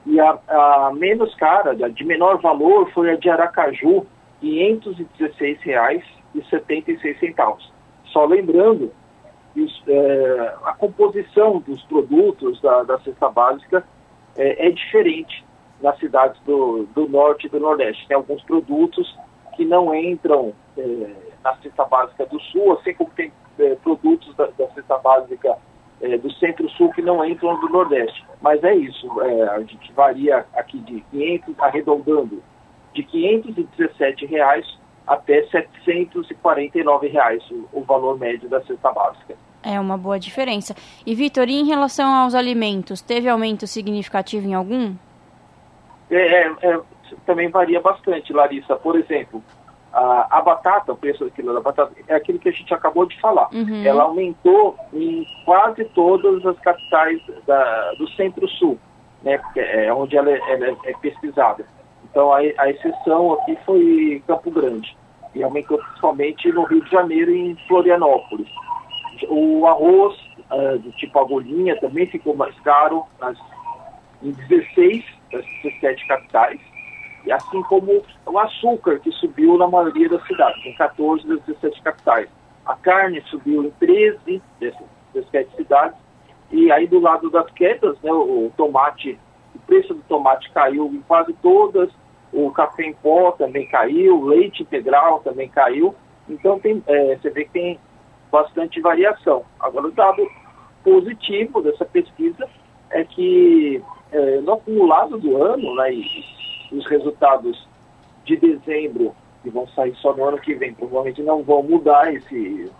E 0.07 0.19
a, 0.21 0.39
a 0.49 0.93
menos 0.95 1.35
cara, 1.35 1.75
de 1.75 2.05
menor 2.05 2.41
valor, 2.41 2.91
foi 2.93 3.11
a 3.11 3.17
de 3.17 3.29
Aracaju, 3.29 4.07
R$ 4.41 4.81
516,76. 4.81 7.59
Só 8.07 8.25
lembrando 8.25 8.93
é, 9.89 10.55
a 10.65 10.73
composição 10.75 11.59
dos 11.61 11.83
produtos 11.85 12.61
da, 12.61 12.83
da 12.85 12.99
cesta 13.01 13.29
básica 13.29 13.85
é, 14.37 14.69
é, 14.69 14.71
diferente 14.71 15.45
nas 15.81 15.99
cidades 15.99 16.41
do, 16.43 16.85
do 16.95 17.09
norte 17.09 17.47
e 17.47 17.51
do 17.51 17.59
nordeste. 17.59 18.07
Tem 18.07 18.17
alguns 18.17 18.43
produtos 18.45 19.19
que 19.57 19.65
não 19.65 19.93
entram 19.95 20.53
é, 20.79 21.11
na 21.43 21.57
cesta 21.57 21.85
básica 21.85 22.25
do 22.27 22.39
sul, 22.41 22.73
assim 22.73 22.95
como 22.95 23.11
tem 23.11 23.33
é, 23.59 23.75
produtos 23.77 24.35
da, 24.37 24.47
da 24.47 24.69
cesta 24.69 24.97
básica 24.99 25.59
é, 26.03 26.19
do 26.19 26.31
centro-sul 26.35 26.93
que 26.93 27.01
não 27.01 27.25
entram 27.25 27.59
do 27.61 27.69
nordeste. 27.69 28.25
Mas 28.41 28.63
é 28.65 28.75
isso, 28.75 29.09
é, 29.23 29.49
a 29.49 29.61
gente 29.61 29.93
varia 29.93 30.45
aqui 30.55 30.79
de 30.81 31.01
500, 31.11 31.59
arredondando, 31.61 32.43
de 32.93 33.03
517 33.05 34.27
reais 34.27 34.67
até 35.07 35.43
749 35.47 37.09
reais 37.09 37.43
o, 37.51 37.69
o 37.73 37.83
valor 37.83 38.19
médio 38.19 38.49
da 38.49 38.61
cesta 38.63 38.93
básica. 38.93 39.35
É 39.63 39.79
uma 39.79 39.97
boa 39.97 40.19
diferença. 40.19 40.75
E 41.07 41.15
Vitor, 41.15 41.49
em 41.49 41.65
relação 41.65 42.13
aos 42.13 42.35
alimentos, 42.35 43.01
teve 43.01 43.29
aumento 43.29 43.67
significativo 43.67 44.47
em 44.47 44.55
algum? 44.55 44.95
É, 46.11 46.47
é, 46.47 46.53
é 46.63 46.81
também 47.25 47.49
varia 47.49 47.81
bastante, 47.81 48.33
Larissa. 48.33 48.75
Por 48.77 48.99
exemplo, 48.99 49.43
a, 49.93 50.39
a, 50.39 50.43
batata, 50.43 50.93
o 50.93 50.97
preço 50.97 51.25
do 51.25 51.31
quilo 51.31 51.53
da 51.53 51.61
batata, 51.61 51.93
é 52.09 52.15
aquilo 52.15 52.39
que 52.39 52.49
a 52.49 52.53
gente 52.53 52.73
acabou 52.73 53.07
de 53.07 53.21
falar. 53.21 53.49
Uhum. 53.53 53.85
Ela 53.85 54.05
aumentou 54.05 54.77
em 54.93 55.27
quase 55.45 55.85
todas 55.87 56.45
as 56.47 56.59
capitais 56.61 57.21
da, 57.47 57.93
do 57.93 58.09
centro-sul, 58.11 58.79
né, 59.23 59.41
é 59.57 59.93
onde 59.93 60.17
ela, 60.17 60.31
é, 60.31 60.39
ela 60.53 60.67
é, 60.67 60.77
é, 60.87 60.93
pesquisada. 60.99 61.67
Então 62.11 62.33
a, 62.33 62.39
a, 62.39 62.71
exceção 62.71 63.35
aqui 63.35 63.57
foi 63.65 64.23
Campo 64.27 64.51
Grande. 64.51 64.97
E 65.35 65.43
aumentou 65.43 65.79
principalmente 65.79 66.53
no 66.53 66.65
Rio 66.65 66.85
de 66.85 66.91
Janeiro 66.91 67.31
e 67.31 67.53
em 67.53 67.57
Florianópolis. 67.67 68.49
O 69.29 69.67
arroz 69.67 70.15
uh, 70.51 70.79
do 70.79 70.91
tipo 70.93 71.19
agulhinha 71.19 71.79
também 71.81 72.07
ficou 72.07 72.37
mais 72.37 72.59
caro 72.61 73.07
nas, 73.19 73.39
em 74.23 74.33
16 74.33 75.05
das 75.33 75.45
17 75.63 76.07
capitais 76.07 76.61
assim 77.31 77.63
como 77.63 78.03
o 78.27 78.39
açúcar, 78.39 78.99
que 78.99 79.13
subiu 79.13 79.57
na 79.57 79.69
maioria 79.69 80.09
das 80.09 80.27
cidades, 80.27 80.65
em 80.65 80.75
14 80.75 81.27
das 81.27 81.41
17 81.43 81.83
capitais. 81.83 82.29
A 82.65 82.75
carne 82.75 83.23
subiu 83.27 83.65
em 83.65 83.71
13 83.73 84.43
dessas 84.59 84.87
17 85.15 85.57
cidades, 85.57 85.97
e 86.51 86.71
aí 86.73 86.87
do 86.87 87.01
lado 87.01 87.31
das 87.31 87.51
quedas, 87.53 87.99
né, 88.03 88.13
o, 88.13 88.51
tomate, 88.57 89.19
o 89.55 89.59
preço 89.61 89.95
do 89.95 90.03
tomate 90.03 90.51
caiu 90.51 90.87
em 90.87 91.01
quase 91.03 91.33
todas, 91.35 91.91
o 92.33 92.51
café 92.51 92.85
em 92.85 92.95
pó 92.95 93.33
também 93.33 93.67
caiu, 93.67 94.19
o 94.19 94.25
leite 94.25 94.63
integral 94.63 95.21
também 95.21 95.49
caiu, 95.49 95.95
então 96.29 96.59
tem, 96.59 96.83
é, 96.87 97.17
você 97.17 97.31
vê 97.31 97.45
que 97.45 97.51
tem 97.51 97.79
bastante 98.31 98.81
variação. 98.81 99.45
Agora, 99.61 99.89
o 99.89 99.93
dado 99.93 100.27
positivo 100.83 101.61
dessa 101.61 101.85
pesquisa 101.85 102.49
é 102.91 103.05
que 103.05 103.83
é, 104.11 104.41
no 104.41 104.55
acumulado 104.55 105.19
do 105.19 105.43
ano, 105.43 105.75
né, 105.75 105.93
e 105.93 106.42
os 106.73 106.87
resultados 106.87 107.69
de 108.25 108.37
dezembro, 108.37 109.15
que 109.43 109.51
vão 109.51 109.67
sair 109.69 109.95
só 109.97 110.15
no 110.15 110.25
ano 110.25 110.39
que 110.39 110.55
vem, 110.55 110.75
provavelmente 110.75 111.23
não 111.23 111.43
vão 111.43 111.63
mudar 111.63 112.13
esse, 112.13 112.71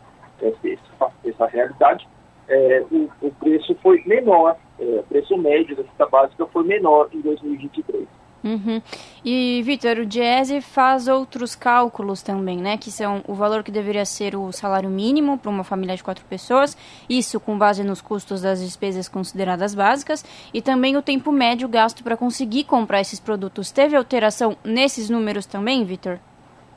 esse 0.41 0.79
essa 1.25 1.47
realidade, 1.47 2.09
é, 2.49 2.85
o, 2.91 3.11
o, 3.21 3.31
preço 3.33 3.75
foi 3.83 4.03
menor, 4.07 4.57
é, 4.79 4.85
o 4.85 5.03
preço 5.05 5.37
médio 5.37 5.77
da 5.77 5.85
cesta 5.85 6.07
básica 6.07 6.47
foi 6.47 6.65
menor 6.65 7.09
em 7.13 7.21
2023. 7.21 8.07
Uhum. 8.45 8.83
E, 9.25 9.63
Vitor, 9.63 9.99
o 9.99 10.07
Diese 10.07 10.61
faz 10.61 11.07
outros 11.07 11.55
cálculos 11.55 12.23
também, 12.23 12.59
né? 12.59 12.77
Que 12.77 12.91
são 12.91 13.23
o 13.27 13.35
valor 13.35 13.63
que 13.63 13.71
deveria 13.71 14.05
ser 14.05 14.35
o 14.35 14.51
salário 14.51 14.91
mínimo 14.91 15.39
para 15.39 15.51
uma 15.51 15.63
família 15.63 15.97
de 15.97 16.03
quatro 16.03 16.25
pessoas, 16.25 16.77
isso 17.09 17.39
com 17.39 17.57
base 17.57 17.85
nos 17.85 18.01
custos 18.01 18.43
das 18.43 18.61
despesas 18.61 19.09
consideradas 19.09 19.75
básicas, 19.75 20.25
e 20.53 20.61
também 20.61 20.97
o 20.97 21.03
tempo 21.03 21.31
médio 21.31 21.69
gasto 21.69 22.03
para 22.03 22.17
conseguir 22.17 22.65
comprar 22.65 23.01
esses 23.01 23.21
produtos. 23.21 23.71
Teve 23.71 23.97
alteração 23.97 24.57
nesses 24.65 25.09
números 25.09 25.47
também, 25.47 25.85
Vitor? 25.85 26.19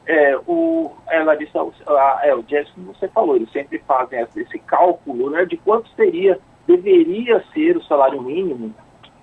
É, 0.07 0.37
o, 0.45 0.91
é, 1.09 1.23
Larissa, 1.23 1.59
a, 1.87 2.19
é, 2.23 2.35
o 2.35 2.43
Jazz, 2.43 2.69
como 2.71 2.93
você 2.93 3.07
falou, 3.07 3.35
eles 3.35 3.51
sempre 3.51 3.79
fazem 3.87 4.23
esse 4.35 4.59
cálculo 4.59 5.31
né, 5.31 5.45
de 5.45 5.57
quanto 5.57 5.89
seria, 5.95 6.39
deveria 6.67 7.43
ser 7.53 7.75
o 7.75 7.83
salário 7.85 8.21
mínimo 8.21 8.71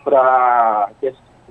para 0.03 0.91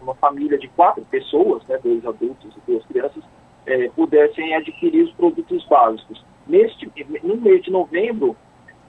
uma 0.02 0.16
família 0.16 0.58
de 0.58 0.68
quatro 0.70 1.04
pessoas, 1.06 1.62
né, 1.68 1.78
dois 1.84 2.04
adultos 2.06 2.56
e 2.56 2.62
duas 2.72 2.86
crianças, 2.86 3.22
é, 3.66 3.89
pudessem 3.89 4.56
adquirir 4.56 5.04
os 5.04 5.12
produtos 5.14 5.66
básicos. 5.66 6.24
Neste, 6.47 6.89
no 7.24 7.36
mês 7.38 7.64
de 7.64 7.72
novembro, 7.72 8.36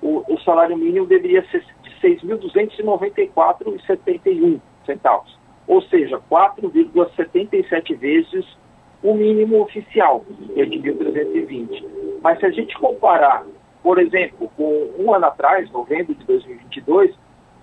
o, 0.00 0.24
o 0.32 0.40
salário 0.40 0.76
mínimo 0.76 1.06
deveria 1.06 1.44
ser 1.50 1.64
de 1.82 1.90
6.294,71 2.00 4.60
centavos, 4.84 5.38
ou 5.66 5.80
seja, 5.82 6.20
4,77 6.30 7.96
vezes 7.96 8.46
o 9.02 9.14
mínimo 9.14 9.62
oficial, 9.62 10.24
que 10.54 10.60
é 10.60 10.64
de 10.64 10.78
1.320. 10.78 11.84
Mas 12.22 12.38
se 12.38 12.46
a 12.46 12.50
gente 12.50 12.78
comparar, 12.78 13.44
por 13.82 13.98
exemplo, 13.98 14.48
com 14.56 14.90
um 14.98 15.12
ano 15.12 15.26
atrás, 15.26 15.68
novembro 15.72 16.14
de 16.14 16.24
2022, 16.24 17.12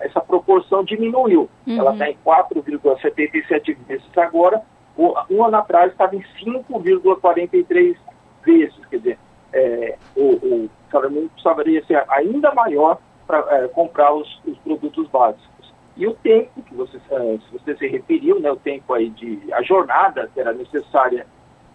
essa 0.00 0.20
proporção 0.20 0.84
diminuiu. 0.84 1.48
Uhum. 1.66 1.78
Ela 1.78 1.92
está 1.92 2.10
em 2.10 2.16
4,77 2.24 3.76
vezes 3.86 4.18
agora, 4.18 4.62
um 5.30 5.44
ano 5.44 5.56
atrás 5.56 5.92
estava 5.92 6.14
em 6.14 6.24
5,43 6.42 7.96
vezes. 8.44 8.86
Quer 8.86 8.96
dizer, 8.98 9.18
é, 9.52 9.96
o, 10.16 10.34
o 10.34 10.70
salário 10.90 11.10
mínimo 11.12 11.30
precisaria 11.30 11.84
ser 11.86 12.04
ainda 12.08 12.52
maior 12.54 12.98
para 13.26 13.38
é, 13.56 13.68
comprar 13.68 14.12
os, 14.12 14.40
os, 14.44 14.58
produtos 14.58 15.08
básicos. 15.08 15.72
E 15.96 16.06
o 16.06 16.14
tempo, 16.14 16.62
que 16.62 16.74
você, 16.74 16.96
é, 17.10 17.38
se 17.38 17.52
você 17.52 17.76
se 17.76 17.86
referiu, 17.86 18.40
né, 18.40 18.50
o 18.50 18.56
tempo 18.56 18.92
aí 18.92 19.10
de. 19.10 19.40
a 19.52 19.62
jornada 19.62 20.30
que 20.32 20.40
era 20.40 20.52
necessária 20.52 21.26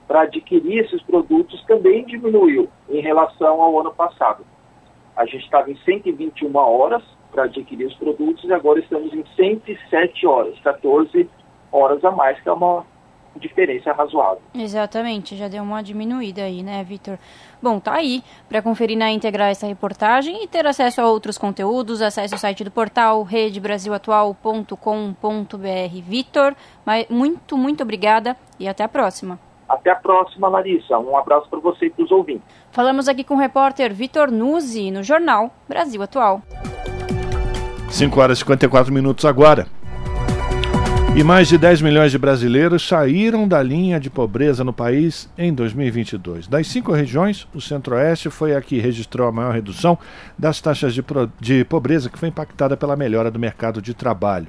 para 0.07 0.21
adquirir 0.21 0.86
esses 0.86 1.01
produtos 1.03 1.63
também 1.65 2.05
diminuiu 2.05 2.69
em 2.89 3.01
relação 3.01 3.61
ao 3.61 3.80
ano 3.80 3.93
passado. 3.93 4.45
A 5.15 5.26
gente 5.26 5.45
estava 5.45 5.71
em 5.71 5.78
121 5.78 6.55
horas 6.55 7.03
para 7.36 7.43
adquirir 7.43 7.86
os 7.86 7.93
produtos 7.95 8.45
e 8.45 8.53
agora 8.53 8.79
estamos 8.79 9.13
em 9.13 9.25
107 9.36 10.25
horas, 10.25 10.57
14 10.61 11.29
horas 11.69 12.01
a 12.05 12.11
mais, 12.11 12.39
que 12.39 12.47
é 12.47 12.53
uma 12.53 12.86
diferença 13.36 13.91
razoável. 13.91 14.41
Exatamente, 14.53 15.36
já 15.36 15.49
deu 15.49 15.61
uma 15.61 15.83
diminuída 15.83 16.43
aí, 16.43 16.63
né, 16.63 16.81
Vitor? 16.86 17.19
Bom, 17.61 17.81
tá 17.81 17.95
aí. 17.95 18.23
Para 18.47 18.61
conferir 18.61 18.97
na 18.97 19.11
íntegra 19.11 19.49
essa 19.49 19.67
reportagem 19.67 20.45
e 20.45 20.47
ter 20.47 20.65
acesso 20.65 21.01
a 21.01 21.09
outros 21.09 21.38
conteúdos, 21.38 22.01
acesse 22.01 22.33
o 22.33 22.38
site 22.38 22.63
do 22.63 22.71
portal 22.71 23.23
redebrasilatual.com.br. 23.23 26.01
Vitor, 26.01 26.55
muito, 27.09 27.57
muito 27.57 27.83
obrigada 27.83 28.38
e 28.57 28.69
até 28.69 28.86
a 28.86 28.88
próxima. 28.88 29.38
Até 29.67 29.89
a 29.89 29.95
próxima, 29.95 30.47
Larissa. 30.47 30.97
Um 30.97 31.17
abraço 31.17 31.49
para 31.49 31.59
você 31.59 31.88
e 31.88 31.89
para 31.89 32.05
os 32.05 32.11
ouvintes. 32.11 32.45
Falamos 32.71 33.09
aqui 33.09 33.25
com 33.25 33.33
o 33.33 33.38
repórter 33.38 33.93
Vitor 33.93 34.31
Nuzzi, 34.31 34.91
no 34.91 35.03
jornal 35.03 35.51
Brasil 35.67 36.01
Atual. 36.01 36.41
5 37.89 38.19
horas 38.19 38.38
e 38.38 38.41
54 38.41 38.93
minutos 38.93 39.25
agora. 39.25 39.67
E 41.15 41.23
mais 41.23 41.47
de 41.47 41.57
10 41.57 41.81
milhões 41.81 42.11
de 42.11 42.17
brasileiros 42.17 42.86
saíram 42.86 43.47
da 43.47 43.63
linha 43.63 43.97
de 44.01 44.09
pobreza 44.09 44.65
no 44.65 44.73
país 44.73 45.29
em 45.38 45.53
2022. 45.53 46.45
Das 46.45 46.67
cinco 46.67 46.91
regiões, 46.91 47.47
o 47.53 47.61
Centro-Oeste 47.61 48.29
foi 48.29 48.53
a 48.53 48.61
que 48.61 48.79
registrou 48.79 49.25
a 49.25 49.31
maior 49.31 49.53
redução 49.53 49.97
das 50.38 50.59
taxas 50.59 50.93
de, 50.93 51.01
de 51.39 51.63
pobreza, 51.63 52.09
que 52.09 52.19
foi 52.19 52.27
impactada 52.27 52.75
pela 52.75 52.97
melhora 52.97 53.31
do 53.31 53.39
mercado 53.39 53.81
de 53.81 53.93
trabalho. 53.93 54.47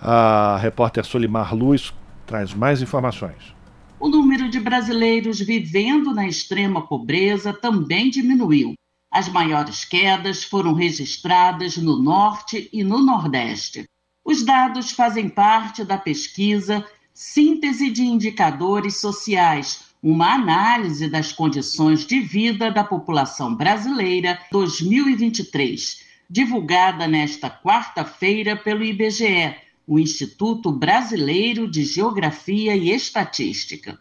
A 0.00 0.56
repórter 0.56 1.04
Solimar 1.04 1.54
Luz 1.54 1.92
traz 2.26 2.54
mais 2.54 2.80
informações. 2.80 3.54
O 4.00 4.08
número 4.08 4.48
de 4.48 4.58
brasileiros 4.58 5.38
vivendo 5.38 6.14
na 6.14 6.26
extrema 6.26 6.86
pobreza 6.86 7.52
também 7.52 8.08
diminuiu. 8.08 8.72
As 9.16 9.30
maiores 9.30 9.82
quedas 9.82 10.44
foram 10.44 10.74
registradas 10.74 11.78
no 11.78 11.96
Norte 11.96 12.68
e 12.70 12.84
no 12.84 12.98
Nordeste. 12.98 13.88
Os 14.22 14.44
dados 14.44 14.90
fazem 14.90 15.26
parte 15.26 15.82
da 15.86 15.96
pesquisa 15.96 16.84
Síntese 17.14 17.88
de 17.88 18.02
Indicadores 18.02 19.00
Sociais, 19.00 19.86
uma 20.02 20.34
análise 20.34 21.08
das 21.08 21.32
condições 21.32 22.04
de 22.04 22.20
vida 22.20 22.70
da 22.70 22.84
população 22.84 23.54
brasileira 23.54 24.38
2023, 24.52 26.02
divulgada 26.28 27.08
nesta 27.08 27.48
quarta-feira 27.48 28.54
pelo 28.54 28.84
IBGE, 28.84 29.56
o 29.86 29.98
Instituto 29.98 30.70
Brasileiro 30.70 31.66
de 31.66 31.86
Geografia 31.86 32.76
e 32.76 32.90
Estatística. 32.90 33.98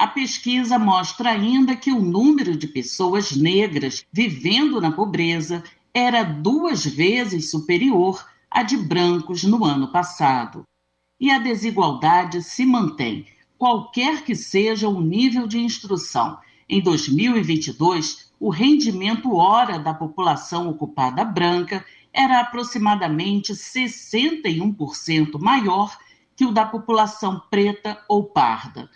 A 0.00 0.06
pesquisa 0.06 0.78
mostra 0.78 1.28
ainda 1.32 1.76
que 1.76 1.92
o 1.92 2.00
número 2.00 2.56
de 2.56 2.66
pessoas 2.66 3.36
negras 3.36 4.02
vivendo 4.10 4.80
na 4.80 4.90
pobreza 4.90 5.62
era 5.92 6.22
duas 6.22 6.86
vezes 6.86 7.50
superior 7.50 8.26
a 8.50 8.62
de 8.62 8.78
brancos 8.78 9.44
no 9.44 9.62
ano 9.62 9.92
passado. 9.92 10.64
E 11.20 11.30
a 11.30 11.38
desigualdade 11.38 12.42
se 12.42 12.64
mantém, 12.64 13.26
qualquer 13.58 14.24
que 14.24 14.34
seja 14.34 14.88
o 14.88 15.02
nível 15.02 15.46
de 15.46 15.58
instrução. 15.58 16.38
Em 16.66 16.80
2022, 16.80 18.32
o 18.40 18.48
rendimento 18.48 19.36
hora 19.36 19.78
da 19.78 19.92
população 19.92 20.70
ocupada 20.70 21.26
branca 21.26 21.84
era 22.10 22.40
aproximadamente 22.40 23.52
61% 23.52 25.38
maior 25.38 25.94
que 26.34 26.46
o 26.46 26.52
da 26.52 26.64
população 26.64 27.42
preta 27.50 28.02
ou 28.08 28.24
parda. 28.24 28.88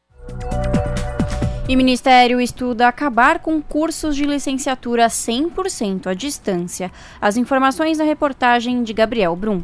E 1.67 1.73
o 1.73 1.77
Ministério 1.77 2.41
estuda 2.41 2.87
acabar 2.87 3.39
com 3.39 3.61
cursos 3.61 4.15
de 4.15 4.23
licenciatura 4.23 5.07
100% 5.07 6.07
à 6.07 6.13
distância. 6.13 6.91
As 7.21 7.37
informações 7.37 7.97
na 7.97 8.03
reportagem 8.03 8.83
de 8.83 8.93
Gabriel 8.93 9.35
Brum. 9.35 9.63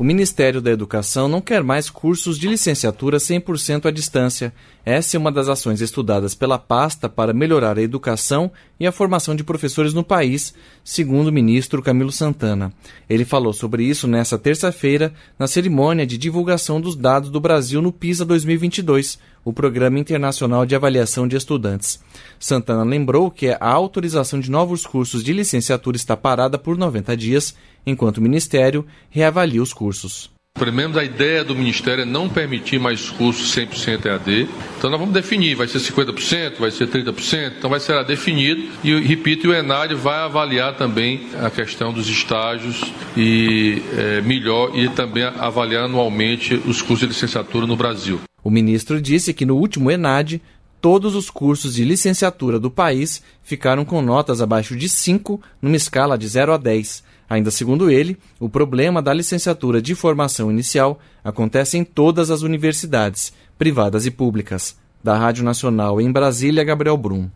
O 0.00 0.02
Ministério 0.02 0.62
da 0.62 0.70
Educação 0.70 1.28
não 1.28 1.42
quer 1.42 1.62
mais 1.62 1.90
cursos 1.90 2.38
de 2.38 2.48
licenciatura 2.48 3.18
100% 3.18 3.84
à 3.84 3.90
distância. 3.90 4.50
Essa 4.82 5.18
é 5.18 5.20
uma 5.20 5.30
das 5.30 5.46
ações 5.46 5.82
estudadas 5.82 6.34
pela 6.34 6.58
pasta 6.58 7.06
para 7.06 7.34
melhorar 7.34 7.76
a 7.76 7.82
educação 7.82 8.50
e 8.80 8.86
a 8.86 8.92
formação 8.92 9.36
de 9.36 9.44
professores 9.44 9.92
no 9.92 10.02
país, 10.02 10.54
segundo 10.82 11.26
o 11.26 11.32
ministro 11.32 11.82
Camilo 11.82 12.10
Santana. 12.10 12.72
Ele 13.10 13.26
falou 13.26 13.52
sobre 13.52 13.84
isso 13.84 14.08
nesta 14.08 14.38
terça-feira, 14.38 15.12
na 15.38 15.46
cerimônia 15.46 16.06
de 16.06 16.16
divulgação 16.16 16.80
dos 16.80 16.96
dados 16.96 17.28
do 17.28 17.38
Brasil 17.38 17.82
no 17.82 17.92
PISA 17.92 18.24
2022, 18.24 19.18
o 19.44 19.52
Programa 19.52 19.98
Internacional 19.98 20.64
de 20.64 20.74
Avaliação 20.74 21.28
de 21.28 21.36
Estudantes. 21.36 22.00
Santana 22.38 22.84
lembrou 22.84 23.30
que 23.30 23.48
a 23.50 23.68
autorização 23.68 24.40
de 24.40 24.50
novos 24.50 24.86
cursos 24.86 25.22
de 25.22 25.34
licenciatura 25.34 25.98
está 25.98 26.16
parada 26.16 26.58
por 26.58 26.78
90 26.78 27.14
dias 27.18 27.54
enquanto 27.86 28.18
o 28.18 28.22
Ministério 28.22 28.86
reavalia 29.10 29.62
os 29.62 29.72
cursos. 29.72 30.30
Primeiro, 30.54 30.98
a 30.98 31.04
ideia 31.04 31.42
do 31.42 31.54
Ministério 31.54 32.02
é 32.02 32.04
não 32.04 32.28
permitir 32.28 32.78
mais 32.78 33.08
cursos 33.08 33.54
100% 33.56 34.04
EAD. 34.04 34.48
Então, 34.76 34.90
nós 34.90 34.98
vamos 34.98 35.14
definir, 35.14 35.54
vai 35.54 35.66
ser 35.66 35.78
50%, 35.78 36.58
vai 36.58 36.70
ser 36.70 36.86
30%, 36.86 37.52
então 37.56 37.70
vai 37.70 37.80
ser 37.80 38.04
definido. 38.04 38.68
E, 38.84 38.94
repito, 39.00 39.48
o 39.48 39.54
Enad 39.54 39.94
vai 39.94 40.18
avaliar 40.18 40.76
também 40.76 41.28
a 41.40 41.48
questão 41.48 41.92
dos 41.92 42.08
estágios 42.08 42.82
e 43.16 43.82
é, 43.96 44.20
melhor, 44.20 44.76
e 44.76 44.88
também 44.90 45.22
avaliar 45.22 45.84
anualmente 45.84 46.54
os 46.54 46.82
cursos 46.82 47.00
de 47.00 47.06
licenciatura 47.06 47.66
no 47.66 47.76
Brasil. 47.76 48.20
O 48.42 48.50
ministro 48.50 49.00
disse 49.00 49.32
que 49.32 49.46
no 49.46 49.56
último 49.56 49.90
Enad, 49.90 50.42
todos 50.80 51.14
os 51.14 51.30
cursos 51.30 51.74
de 51.74 51.84
licenciatura 51.84 52.58
do 52.58 52.70
país 52.70 53.22
ficaram 53.42 53.84
com 53.84 54.02
notas 54.02 54.42
abaixo 54.42 54.76
de 54.76 54.88
5, 54.88 55.40
numa 55.62 55.76
escala 55.76 56.18
de 56.18 56.28
0 56.28 56.52
a 56.52 56.56
10 56.58 57.09
Ainda 57.30 57.52
segundo 57.52 57.88
ele, 57.88 58.18
o 58.40 58.48
problema 58.48 59.00
da 59.00 59.14
licenciatura 59.14 59.80
de 59.80 59.94
formação 59.94 60.50
inicial 60.50 60.98
acontece 61.22 61.78
em 61.78 61.84
todas 61.84 62.28
as 62.28 62.42
universidades, 62.42 63.32
privadas 63.56 64.04
e 64.04 64.10
públicas. 64.10 64.76
Da 65.02 65.16
Rádio 65.16 65.44
Nacional 65.44 66.00
em 66.00 66.10
Brasília, 66.10 66.64
Gabriel 66.64 66.96
Brum. 66.96 67.30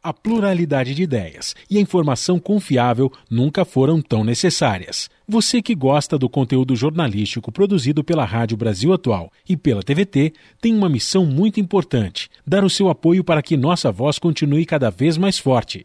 A 0.00 0.14
pluralidade 0.14 0.94
de 0.94 1.02
ideias 1.02 1.54
e 1.68 1.76
a 1.76 1.80
informação 1.80 2.38
confiável 2.38 3.12
nunca 3.28 3.64
foram 3.64 4.00
tão 4.00 4.22
necessárias. 4.22 5.10
Você 5.28 5.60
que 5.60 5.74
gosta 5.74 6.16
do 6.16 6.28
conteúdo 6.28 6.74
jornalístico 6.74 7.52
produzido 7.52 8.02
pela 8.04 8.24
Rádio 8.24 8.56
Brasil 8.56 8.92
Atual 8.92 9.30
e 9.46 9.56
pela 9.56 9.82
TVT 9.82 10.32
tem 10.58 10.72
uma 10.72 10.88
missão 10.88 11.26
muito 11.26 11.58
importante: 11.60 12.30
dar 12.46 12.64
o 12.64 12.70
seu 12.70 12.88
apoio 12.88 13.24
para 13.24 13.42
que 13.42 13.56
nossa 13.56 13.90
voz 13.90 14.20
continue 14.20 14.64
cada 14.64 14.88
vez 14.88 15.18
mais 15.18 15.36
forte. 15.36 15.84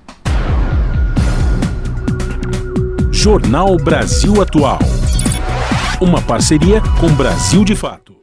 Jornal 3.21 3.77
Brasil 3.77 4.41
Atual. 4.41 4.79
Uma 6.01 6.19
parceria 6.19 6.81
com 6.99 7.07
Brasil 7.13 7.63
de 7.63 7.75
Fato. 7.75 8.15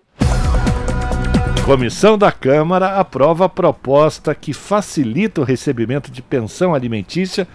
Comissão 1.65 2.19
da 2.19 2.33
Câmara 2.33 2.99
aprova 2.99 3.45
a 3.45 3.49
proposta 3.49 4.35
que 4.35 4.53
facilita 4.53 5.41
o 5.41 5.45
recebimento 5.45 6.11
de 6.11 6.21
pensão 6.21 6.75
alimentícia 6.75 7.47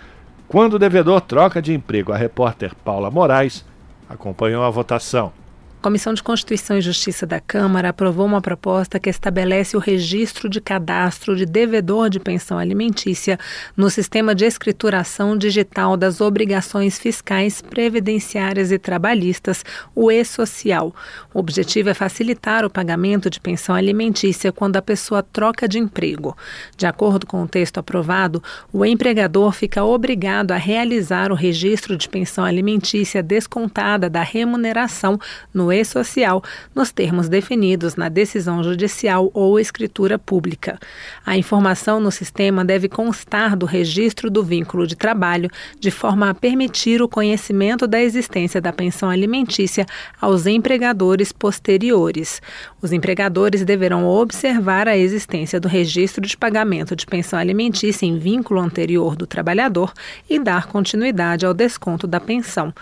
quando 0.47 0.75
o 0.75 0.79
devedor 0.79 1.19
troca 1.19 1.61
de 1.61 1.73
emprego. 1.73 2.13
A 2.13 2.15
repórter 2.15 2.73
Paula 2.75 3.11
Moraes 3.11 3.65
acompanhou 4.07 4.63
a 4.63 4.69
votação. 4.69 5.33
Comissão 5.83 6.13
de 6.13 6.23
Constituição 6.23 6.77
e 6.77 6.81
Justiça 6.81 7.25
da 7.27 7.41
Câmara 7.41 7.89
aprovou 7.89 8.25
uma 8.25 8.41
proposta 8.41 9.01
que 9.01 9.09
estabelece 9.09 9.75
o 9.75 9.81
registro 9.81 10.47
de 10.47 10.61
cadastro 10.61 11.35
de 11.35 11.45
devedor 11.45 12.09
de 12.09 12.21
pensão 12.21 12.57
alimentícia 12.57 13.37
no 13.75 13.89
sistema 13.89 14.33
de 14.33 14.45
escrituração 14.45 15.37
digital 15.37 15.97
das 15.97 16.21
obrigações 16.21 16.97
fiscais, 16.97 17.61
previdenciárias 17.61 18.71
e 18.71 18.79
trabalhistas, 18.79 19.65
o 19.93 20.09
e-social. 20.09 20.95
O 21.33 21.39
objetivo 21.39 21.89
é 21.89 21.93
facilitar 21.93 22.63
o 22.63 22.69
pagamento 22.69 23.29
de 23.29 23.41
pensão 23.41 23.75
alimentícia 23.75 24.53
quando 24.53 24.77
a 24.77 24.81
pessoa 24.81 25.21
troca 25.21 25.67
de 25.67 25.79
emprego. 25.79 26.33
De 26.77 26.85
acordo 26.85 27.27
com 27.27 27.43
o 27.43 27.47
texto 27.47 27.79
aprovado, 27.79 28.41
o 28.71 28.85
empregador 28.85 29.51
fica 29.51 29.83
obrigado 29.83 30.53
a 30.53 30.57
realizar 30.57 31.29
o 31.29 31.35
registro 31.35 31.97
de 31.97 32.07
pensão 32.07 32.45
alimentícia 32.45 33.21
descontada 33.21 34.09
da 34.09 34.21
remuneração 34.21 35.19
no 35.53 35.72
e-social, 35.75 36.43
nos 36.73 36.91
termos 36.91 37.27
definidos 37.27 37.95
na 37.95 38.09
decisão 38.09 38.63
judicial 38.63 39.29
ou 39.33 39.59
escritura 39.59 40.17
pública. 40.17 40.79
A 41.25 41.37
informação 41.37 41.99
no 41.99 42.11
sistema 42.11 42.63
deve 42.63 42.87
constar 42.87 43.55
do 43.55 43.65
registro 43.65 44.29
do 44.29 44.43
vínculo 44.43 44.85
de 44.85 44.95
trabalho, 44.95 45.49
de 45.79 45.91
forma 45.91 46.29
a 46.29 46.33
permitir 46.33 47.01
o 47.01 47.07
conhecimento 47.07 47.87
da 47.87 48.01
existência 48.01 48.61
da 48.61 48.73
pensão 48.73 49.09
alimentícia 49.09 49.85
aos 50.19 50.45
empregadores 50.45 51.31
posteriores. 51.31 52.41
Os 52.81 52.91
empregadores 52.91 53.63
deverão 53.63 54.05
observar 54.05 54.87
a 54.87 54.97
existência 54.97 55.59
do 55.59 55.67
registro 55.67 56.21
de 56.25 56.35
pagamento 56.35 56.95
de 56.95 57.05
pensão 57.05 57.39
alimentícia 57.39 58.05
em 58.05 58.17
vínculo 58.17 58.59
anterior 58.59 59.15
do 59.15 59.25
trabalhador 59.25 59.93
e 60.29 60.37
dar 60.39 60.67
continuidade 60.67 61.45
ao 61.45 61.53
desconto 61.53 62.05
da 62.05 62.19
pensão. 62.19 62.73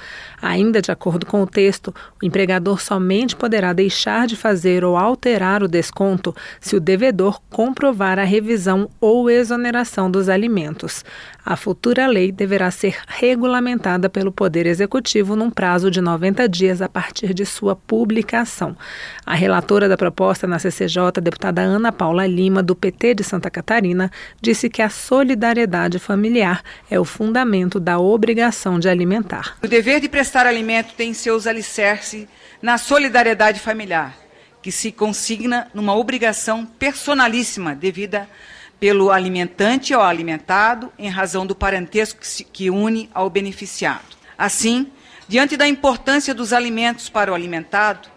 Ainda 0.41 0.81
de 0.81 0.91
acordo 0.91 1.25
com 1.25 1.41
o 1.41 1.47
texto, 1.47 1.93
o 2.21 2.25
empregador 2.25 2.80
somente 2.81 3.35
poderá 3.35 3.73
deixar 3.73 4.27
de 4.27 4.35
fazer 4.35 4.83
ou 4.83 4.97
alterar 4.97 5.63
o 5.63 5.67
desconto 5.67 6.35
se 6.59 6.75
o 6.75 6.79
devedor 6.79 7.39
comprovar 7.49 8.19
a 8.19 8.23
revisão 8.23 8.89
ou 8.99 9.29
exoneração 9.29 10.09
dos 10.09 10.27
alimentos. 10.27 11.05
A 11.43 11.55
futura 11.55 12.05
lei 12.05 12.31
deverá 12.31 12.69
ser 12.69 12.97
regulamentada 13.07 14.07
pelo 14.09 14.31
Poder 14.31 14.67
Executivo 14.67 15.35
num 15.35 15.49
prazo 15.49 15.89
de 15.89 15.99
90 15.99 16.47
dias 16.47 16.81
a 16.83 16.87
partir 16.87 17.33
de 17.33 17.45
sua 17.45 17.75
publicação. 17.75 18.77
A 19.25 19.33
relatora 19.33 19.89
da 19.89 19.97
proposta 19.97 20.45
na 20.45 20.59
CCJ, 20.59 21.19
deputada 21.21 21.61
Ana 21.61 21.91
Paula 21.91 22.27
Lima, 22.27 22.61
do 22.61 22.75
PT 22.75 23.15
de 23.15 23.23
Santa 23.23 23.49
Catarina, 23.49 24.11
disse 24.39 24.69
que 24.69 24.83
a 24.83 24.89
solidariedade 24.89 25.97
familiar 25.97 26.63
é 26.89 26.99
o 26.99 27.05
fundamento 27.05 27.79
da 27.79 27.97
obrigação 27.97 28.79
de 28.79 28.87
alimentar. 28.87 29.57
O 29.63 29.67
dever 29.67 29.99
de 29.99 30.07
prestar 30.07 30.45
alimento 30.45 30.93
tem 30.95 31.11
seus 31.11 31.47
alicerces 31.47 32.27
na 32.61 32.77
solidariedade 32.77 33.59
familiar, 33.59 34.15
que 34.61 34.71
se 34.71 34.91
consigna 34.91 35.67
numa 35.73 35.95
obrigação 35.95 36.65
personalíssima 36.65 37.73
devida 37.73 38.29
pelo 38.81 39.11
alimentante 39.11 39.93
ao 39.93 40.01
alimentado, 40.01 40.91
em 40.97 41.07
razão 41.07 41.45
do 41.45 41.55
parentesco 41.55 42.19
que, 42.19 42.27
se, 42.27 42.43
que 42.43 42.71
une 42.71 43.07
ao 43.13 43.29
beneficiado. 43.29 44.17
Assim, 44.35 44.87
diante 45.27 45.55
da 45.55 45.67
importância 45.67 46.33
dos 46.33 46.51
alimentos 46.51 47.07
para 47.07 47.31
o 47.31 47.35
alimentado, 47.35 48.09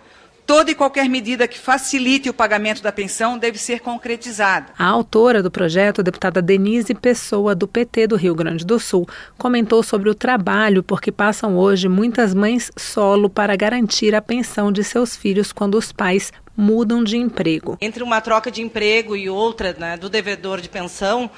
Toda 0.47 0.71
e 0.71 0.75
qualquer 0.75 1.09
medida 1.09 1.49
que 1.49 1.59
facilite 1.59 2.29
o 2.29 2.35
pagamento 2.35 2.83
da 2.83 2.93
pensão 2.93 3.39
deve 3.39 3.59
ser 3.59 3.81
concretizada. 3.81 4.73
A 4.79 4.85
autora 4.85 5.43
do 5.43 5.51
projeto, 5.51 6.01
a 6.01 6.05
deputada 6.05 6.43
Denise 6.43 6.95
Pessoa, 6.95 7.55
do 7.55 7.67
PT 7.67 8.09
do 8.09 8.17
Rio 8.17 8.35
Grande 8.35 8.65
do 8.65 8.79
Sul, 8.79 9.09
comentou 9.39 9.83
sobre 9.83 10.11
o 10.11 10.15
trabalho 10.15 10.83
porque 10.83 11.11
passam 11.11 11.57
hoje 11.57 11.89
muitas 11.89 12.35
mães 12.35 12.71
solo 12.77 13.31
para 13.31 13.57
garantir 13.57 14.15
a 14.15 14.21
pensão 14.21 14.71
de 14.71 14.85
seus 14.85 15.17
filhos 15.17 15.51
quando 15.51 15.77
os 15.77 15.93
pais 15.93 16.31
mudam 16.57 17.03
de 17.03 17.17
emprego. 17.17 17.77
Entre 17.81 18.03
uma 18.03 18.21
troca 18.21 18.51
de 18.51 18.63
emprego 18.63 19.17
e 19.17 19.29
outra 19.29 19.75
né, 19.79 19.97
do 19.97 20.09
devedor 20.09 20.61
de 20.61 20.69
pensão, 20.69 21.31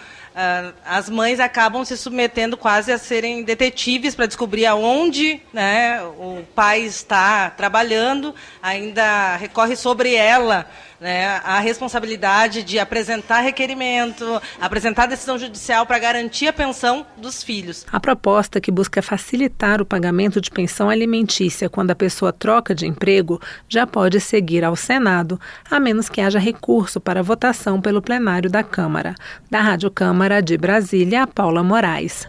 as 0.85 1.09
mães 1.09 1.41
acabam 1.41 1.83
se 1.83 1.97
submetendo 1.97 2.59
quase 2.59 2.93
a 2.93 2.99
serem 2.99 3.43
detetives 3.43 4.15
para 4.15 4.27
descobrir 4.27 4.67
aonde 4.67 5.41
né, 5.51 6.03
o 6.03 6.45
pai 6.55 6.83
está 6.83 7.49
trabalhando, 7.49 8.35
ainda 8.63 9.37
recorre 9.37 9.77
sobre 9.77 10.15
ela 10.15 10.69
né, 11.01 11.41
a 11.45 11.59
responsabilidade 11.61 12.63
de 12.63 12.79
apresentar 12.79 13.41
requerimento, 13.41 14.41
apresentar 14.61 15.07
decisão 15.07 15.39
judicial 15.39 15.87
para 15.87 15.99
garantir 15.99 16.49
a 16.49 16.53
pensão 16.53 17.07
dos 17.17 17.43
filhos. 17.43 17.85
A 17.93 18.01
proposta 18.01 18.61
que 18.61 18.71
busca 18.71 19.03
facilitar 19.03 19.81
o 19.81 19.87
pagamento 19.87 20.41
de 20.41 20.51
pensão 20.51 20.89
alimentícia 20.89 21.69
quando 21.69 21.91
a 21.91 21.95
pessoa 21.95 22.33
troca 22.33 22.75
de 22.75 22.87
emprego 22.87 23.41
já 23.69 23.87
pode 23.87 24.21
seguir 24.21 24.65
ao 24.65 24.77
Senado, 24.77 25.41
a 25.71 25.79
menos 25.79 26.09
que 26.09 26.21
haja 26.21 26.39
recurso 26.39 27.01
para 27.01 27.23
votação 27.23 27.81
pelo 27.81 28.03
plenário 28.03 28.51
da 28.51 28.63
Câmara. 28.63 29.15
Da 29.51 29.61
Rádio 29.61 29.91
Câmara 29.91 30.41
de 30.41 30.57
Brasília, 30.57 31.27
Paula 31.27 31.63
Moraes. 31.63 32.27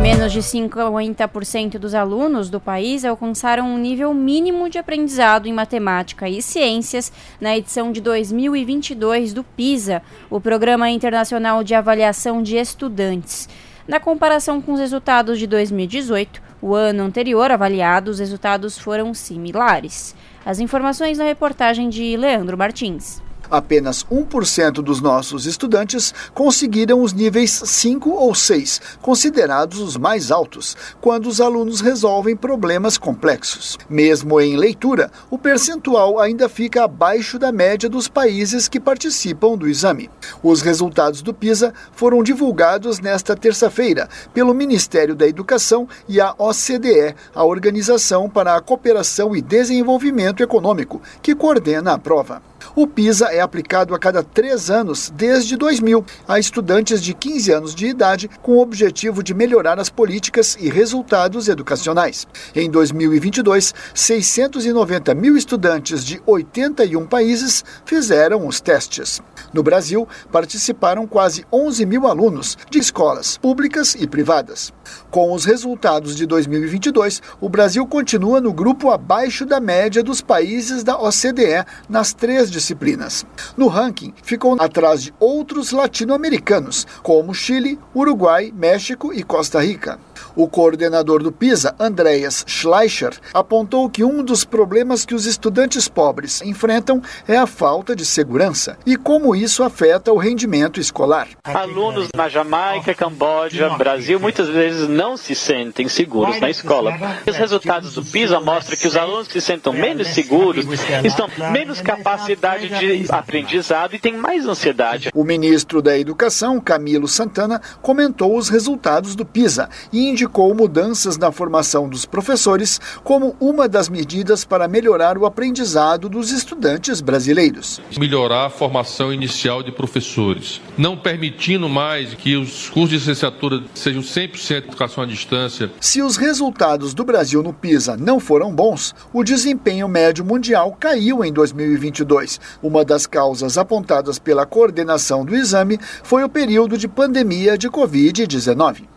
Menos 0.00 0.32
de 0.32 0.40
50% 0.40 1.78
dos 1.78 1.94
alunos 1.94 2.50
do 2.50 2.60
país 2.60 3.04
alcançaram 3.04 3.66
um 3.66 3.78
nível 3.78 4.12
mínimo 4.12 4.68
de 4.68 4.78
aprendizado 4.78 5.46
em 5.46 5.52
matemática 5.52 6.28
e 6.28 6.42
ciências 6.42 7.12
na 7.40 7.56
edição 7.56 7.92
de 7.92 8.00
2022 8.00 9.32
do 9.32 9.44
PISA, 9.44 10.02
o 10.28 10.40
Programa 10.40 10.90
Internacional 10.90 11.62
de 11.64 11.74
Avaliação 11.74 12.42
de 12.42 12.56
Estudantes. 12.56 13.48
Na 13.86 14.00
comparação 14.00 14.60
com 14.60 14.72
os 14.72 14.80
resultados 14.80 15.38
de 15.38 15.46
2018, 15.46 16.42
o 16.60 16.74
ano 16.74 17.02
anterior 17.02 17.50
avaliado, 17.50 18.10
os 18.10 18.18
resultados 18.18 18.78
foram 18.78 19.12
similares. 19.12 20.14
As 20.44 20.58
informações 20.58 21.18
na 21.18 21.24
reportagem 21.24 21.88
de 21.88 22.16
Leandro 22.16 22.56
Martins. 22.56 23.22
Apenas 23.50 24.04
1% 24.04 24.82
dos 24.82 25.00
nossos 25.00 25.46
estudantes 25.46 26.12
conseguiram 26.32 27.02
os 27.02 27.12
níveis 27.12 27.50
5 27.64 28.10
ou 28.10 28.34
6, 28.34 28.80
considerados 29.00 29.78
os 29.78 29.96
mais 29.96 30.30
altos, 30.30 30.76
quando 31.00 31.26
os 31.26 31.40
alunos 31.40 31.80
resolvem 31.80 32.36
problemas 32.36 32.96
complexos. 32.96 33.78
Mesmo 33.88 34.40
em 34.40 34.56
leitura, 34.56 35.10
o 35.30 35.38
percentual 35.38 36.18
ainda 36.18 36.48
fica 36.48 36.84
abaixo 36.84 37.38
da 37.38 37.52
média 37.52 37.88
dos 37.88 38.08
países 38.08 38.68
que 38.68 38.80
participam 38.80 39.56
do 39.56 39.68
exame. 39.68 40.10
Os 40.42 40.62
resultados 40.62 41.22
do 41.22 41.34
PISA 41.34 41.72
foram 41.92 42.22
divulgados 42.22 43.00
nesta 43.00 43.36
terça-feira 43.36 44.08
pelo 44.32 44.54
Ministério 44.54 45.14
da 45.14 45.26
Educação 45.26 45.88
e 46.08 46.20
a 46.20 46.34
OCDE, 46.38 47.14
a 47.34 47.44
Organização 47.44 48.28
para 48.28 48.56
a 48.56 48.60
Cooperação 48.60 49.34
e 49.36 49.42
Desenvolvimento 49.42 50.42
Econômico, 50.42 51.00
que 51.22 51.34
coordena 51.34 51.92
a 51.92 51.98
prova. 51.98 52.42
O 52.74 52.86
PISA 52.86 53.26
é 53.26 53.40
aplicado 53.40 53.94
a 53.94 53.98
cada 53.98 54.22
três 54.22 54.70
anos, 54.70 55.12
desde 55.14 55.56
2000, 55.56 56.04
a 56.26 56.38
estudantes 56.38 57.02
de 57.02 57.14
15 57.14 57.52
anos 57.52 57.74
de 57.74 57.86
idade, 57.86 58.28
com 58.42 58.52
o 58.52 58.60
objetivo 58.60 59.22
de 59.22 59.34
melhorar 59.34 59.78
as 59.78 59.88
políticas 59.88 60.56
e 60.60 60.68
resultados 60.68 61.48
educacionais. 61.48 62.26
Em 62.54 62.70
2022, 62.70 63.74
690 63.94 65.14
mil 65.14 65.36
estudantes 65.36 66.04
de 66.04 66.20
81 66.26 67.06
países 67.06 67.64
fizeram 67.84 68.46
os 68.46 68.60
testes. 68.60 69.20
No 69.52 69.62
Brasil, 69.62 70.08
participaram 70.30 71.06
quase 71.06 71.44
11 71.52 71.86
mil 71.86 72.06
alunos 72.06 72.56
de 72.70 72.78
escolas 72.78 73.36
públicas 73.36 73.94
e 73.94 74.06
privadas. 74.06 74.72
Com 75.10 75.32
os 75.32 75.44
resultados 75.44 76.16
de 76.16 76.26
2022, 76.26 77.22
o 77.40 77.48
Brasil 77.48 77.86
continua 77.86 78.40
no 78.40 78.52
grupo 78.52 78.90
abaixo 78.90 79.44
da 79.44 79.60
média 79.60 80.02
dos 80.02 80.20
países 80.20 80.82
da 80.82 80.98
OCDE 80.98 81.64
nas 81.88 82.12
três 82.12 82.50
disciplinas. 82.50 83.24
No 83.56 83.68
ranking, 83.68 84.12
ficou 84.22 84.56
atrás 84.60 85.02
de 85.02 85.14
outros 85.18 85.72
latino-americanos, 85.72 86.86
como 87.02 87.34
Chile, 87.34 87.78
Uruguai, 87.94 88.52
México 88.54 89.12
e 89.12 89.22
Costa 89.22 89.60
Rica. 89.60 89.98
O 90.34 90.48
coordenador 90.48 91.22
do 91.22 91.32
PISA, 91.32 91.74
Andreas 91.78 92.44
Schleicher, 92.46 93.12
apontou 93.32 93.88
que 93.88 94.04
um 94.04 94.22
dos 94.22 94.44
problemas 94.44 95.04
que 95.04 95.14
os 95.14 95.26
estudantes 95.26 95.88
pobres 95.88 96.42
enfrentam 96.42 97.02
é 97.26 97.36
a 97.36 97.46
falta 97.46 97.94
de 97.94 98.04
segurança 98.04 98.76
e 98.86 98.96
como 98.96 99.34
isso 99.34 99.62
afeta 99.62 100.12
o 100.12 100.16
rendimento 100.16 100.80
escolar. 100.80 101.28
Alunos 101.44 102.08
na 102.14 102.28
Jamaica, 102.28 102.94
Camboja, 102.94 103.70
Brasil 103.70 104.18
muitas 104.20 104.48
vezes 104.48 104.88
não 104.88 105.16
se 105.16 105.34
sentem 105.34 105.88
seguros 105.88 106.40
na 106.40 106.50
escola. 106.50 106.92
Os 107.26 107.36
resultados 107.36 107.94
do 107.94 108.04
PISA 108.04 108.40
mostram 108.40 108.76
que 108.76 108.88
os 108.88 108.96
alunos 108.96 109.26
que 109.26 109.40
se 109.40 109.46
sentem 109.46 109.72
menos 109.72 110.08
seguros 110.08 110.66
estão 111.04 111.28
menos 111.52 111.80
capacidade 111.80 112.68
de 112.68 113.06
aprendizado 113.08 113.94
e 113.94 113.98
têm 113.98 114.16
mais 114.16 114.46
ansiedade. 114.46 115.10
O 115.14 115.24
ministro 115.24 115.80
da 115.80 115.98
Educação, 115.98 116.60
Camilo 116.60 117.08
Santana, 117.08 117.60
comentou 117.80 118.36
os 118.36 118.48
resultados 118.48 119.14
do 119.14 119.24
PISA 119.24 119.68
e 119.92 120.03
indicou 120.08 120.54
mudanças 120.54 121.16
na 121.16 121.30
formação 121.32 121.88
dos 121.88 122.04
professores 122.04 122.80
como 123.02 123.36
uma 123.40 123.68
das 123.68 123.88
medidas 123.88 124.44
para 124.44 124.68
melhorar 124.68 125.18
o 125.18 125.26
aprendizado 125.26 126.08
dos 126.08 126.30
estudantes 126.30 127.00
brasileiros. 127.00 127.80
Melhorar 127.98 128.46
a 128.46 128.50
formação 128.50 129.12
inicial 129.12 129.62
de 129.62 129.72
professores, 129.72 130.60
não 130.76 130.96
permitindo 130.96 131.68
mais 131.68 132.14
que 132.14 132.36
os 132.36 132.68
cursos 132.70 132.90
de 132.90 132.96
licenciatura 132.96 133.62
sejam 133.74 134.02
100% 134.02 134.64
educação 134.68 135.04
à 135.04 135.06
distância. 135.06 135.70
Se 135.80 136.02
os 136.02 136.16
resultados 136.16 136.94
do 136.94 137.04
Brasil 137.04 137.42
no 137.42 137.52
PISA 137.52 137.96
não 137.96 138.18
foram 138.20 138.52
bons, 138.52 138.94
o 139.12 139.22
desempenho 139.22 139.88
médio 139.88 140.24
mundial 140.24 140.76
caiu 140.78 141.24
em 141.24 141.32
2022. 141.32 142.40
Uma 142.62 142.84
das 142.84 143.06
causas 143.06 143.58
apontadas 143.58 144.18
pela 144.18 144.46
coordenação 144.46 145.24
do 145.24 145.34
exame 145.34 145.78
foi 146.02 146.24
o 146.24 146.28
período 146.28 146.76
de 146.76 146.88
pandemia 146.88 147.56
de 147.56 147.68
Covid-19. 147.68 148.93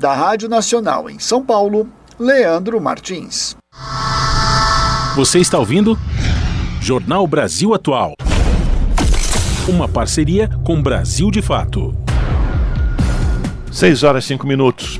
Da 0.00 0.14
Rádio 0.14 0.48
Nacional 0.48 1.10
em 1.10 1.18
São 1.18 1.44
Paulo, 1.44 1.86
Leandro 2.18 2.80
Martins. 2.80 3.54
Você 5.14 5.40
está 5.40 5.58
ouvindo? 5.58 5.98
Jornal 6.80 7.26
Brasil 7.26 7.74
Atual. 7.74 8.14
Uma 9.68 9.86
parceria 9.86 10.48
com 10.64 10.80
Brasil 10.80 11.30
de 11.30 11.42
Fato. 11.42 11.94
6 13.70 14.02
horas 14.02 14.24
e 14.24 14.28
5 14.28 14.46
minutos. 14.46 14.98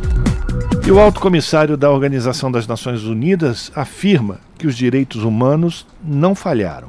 E 0.87 0.91
o 0.91 1.01
alto 1.01 1.19
comissário 1.19 1.79
da 1.79 1.91
Organização 1.91 2.53
das 2.53 2.67
Nações 2.67 3.03
Unidas 3.05 3.73
afirma 3.75 4.39
que 4.59 4.67
os 4.67 4.77
direitos 4.77 5.25
humanos 5.25 5.87
não 6.05 6.35
falharam. 6.35 6.89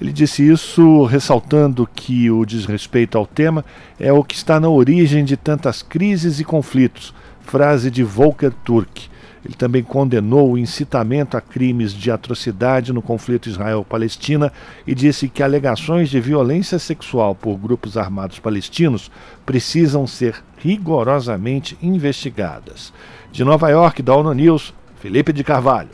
Ele 0.00 0.14
disse 0.14 0.48
isso 0.48 1.04
ressaltando 1.04 1.86
que 1.94 2.30
o 2.30 2.46
desrespeito 2.46 3.18
ao 3.18 3.26
tema 3.26 3.62
é 3.98 4.10
o 4.10 4.24
que 4.24 4.34
está 4.34 4.58
na 4.58 4.70
origem 4.70 5.26
de 5.26 5.36
tantas 5.36 5.82
crises 5.82 6.40
e 6.40 6.44
conflitos, 6.44 7.12
frase 7.50 7.90
de 7.90 8.04
Volker 8.04 8.52
Turk. 8.64 9.10
Ele 9.44 9.54
também 9.54 9.82
condenou 9.82 10.52
o 10.52 10.58
incitamento 10.58 11.36
a 11.36 11.40
crimes 11.40 11.92
de 11.92 12.08
atrocidade 12.08 12.92
no 12.92 13.02
conflito 13.02 13.48
Israel-Palestina 13.48 14.52
e 14.86 14.94
disse 14.94 15.28
que 15.28 15.42
alegações 15.42 16.08
de 16.08 16.20
violência 16.20 16.78
sexual 16.78 17.34
por 17.34 17.56
grupos 17.56 17.96
armados 17.96 18.38
palestinos 18.38 19.10
precisam 19.44 20.06
ser 20.06 20.36
rigorosamente 20.58 21.76
investigadas. 21.82 22.92
De 23.32 23.42
Nova 23.42 23.68
York, 23.68 24.00
da 24.00 24.14
ONU 24.14 24.32
News, 24.32 24.72
Felipe 25.00 25.32
de 25.32 25.42
Carvalho. 25.42 25.90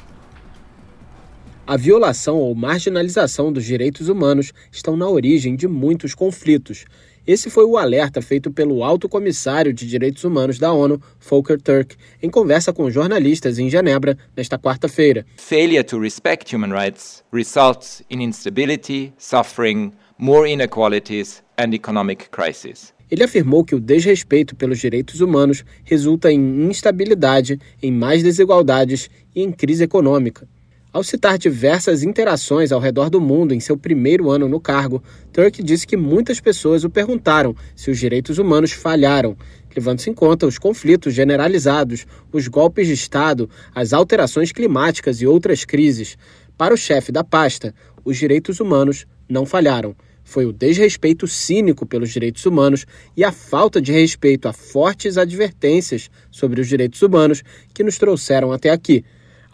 A 1.66 1.76
violação 1.78 2.36
ou 2.36 2.54
marginalização 2.54 3.50
dos 3.50 3.64
direitos 3.64 4.10
humanos 4.10 4.52
estão 4.70 4.94
na 4.94 5.08
origem 5.08 5.56
de 5.56 5.66
muitos 5.66 6.14
conflitos. 6.14 6.84
Esse 7.26 7.50
foi 7.50 7.64
o 7.64 7.76
alerta 7.76 8.22
feito 8.22 8.52
pelo 8.52 8.84
alto 8.84 9.08
comissário 9.08 9.72
de 9.72 9.84
direitos 9.84 10.22
humanos 10.22 10.60
da 10.60 10.72
ONU, 10.72 11.02
Volker 11.28 11.60
Turk, 11.60 11.96
em 12.22 12.30
conversa 12.30 12.72
com 12.72 12.88
jornalistas 12.88 13.58
em 13.58 13.68
Genebra 13.68 14.16
nesta 14.36 14.56
quarta-feira. 14.56 15.26
Failure 15.36 15.82
to 15.82 15.98
respect 15.98 16.54
human 16.54 16.70
rights 16.70 17.24
results 17.32 18.00
in 18.08 18.22
instability, 18.22 19.12
suffering, 19.18 19.92
more 20.16 20.48
inequalities 20.48 21.42
and 21.58 21.74
economic 21.74 22.30
crisis. 22.30 22.94
Ele 23.10 23.24
afirmou 23.24 23.64
que 23.64 23.74
o 23.74 23.80
desrespeito 23.80 24.54
pelos 24.54 24.78
direitos 24.78 25.20
humanos 25.20 25.64
resulta 25.82 26.30
em 26.30 26.68
instabilidade, 26.68 27.58
em 27.82 27.90
mais 27.90 28.22
desigualdades 28.22 29.10
e 29.34 29.42
em 29.42 29.50
crise 29.50 29.82
econômica. 29.82 30.48
Ao 30.96 31.04
citar 31.04 31.36
diversas 31.36 32.02
interações 32.02 32.72
ao 32.72 32.80
redor 32.80 33.10
do 33.10 33.20
mundo 33.20 33.52
em 33.52 33.60
seu 33.60 33.76
primeiro 33.76 34.30
ano 34.30 34.48
no 34.48 34.58
cargo, 34.58 35.02
Turk 35.30 35.62
disse 35.62 35.86
que 35.86 35.94
muitas 35.94 36.40
pessoas 36.40 36.84
o 36.84 36.88
perguntaram 36.88 37.54
se 37.74 37.90
os 37.90 37.98
direitos 37.98 38.38
humanos 38.38 38.72
falharam, 38.72 39.36
levando-se 39.76 40.08
em 40.08 40.14
conta 40.14 40.46
os 40.46 40.56
conflitos 40.58 41.12
generalizados, 41.12 42.06
os 42.32 42.48
golpes 42.48 42.86
de 42.86 42.94
Estado, 42.94 43.46
as 43.74 43.92
alterações 43.92 44.52
climáticas 44.52 45.20
e 45.20 45.26
outras 45.26 45.66
crises. 45.66 46.16
Para 46.56 46.72
o 46.72 46.78
chefe 46.78 47.12
da 47.12 47.22
pasta, 47.22 47.74
os 48.02 48.16
direitos 48.16 48.58
humanos 48.58 49.06
não 49.28 49.44
falharam. 49.44 49.94
Foi 50.24 50.46
o 50.46 50.52
desrespeito 50.52 51.26
cínico 51.26 51.84
pelos 51.84 52.10
direitos 52.10 52.46
humanos 52.46 52.86
e 53.14 53.22
a 53.22 53.30
falta 53.30 53.82
de 53.82 53.92
respeito 53.92 54.48
a 54.48 54.52
fortes 54.54 55.18
advertências 55.18 56.08
sobre 56.30 56.58
os 56.58 56.66
direitos 56.66 57.02
humanos 57.02 57.42
que 57.74 57.84
nos 57.84 57.98
trouxeram 57.98 58.50
até 58.50 58.70
aqui. 58.70 59.04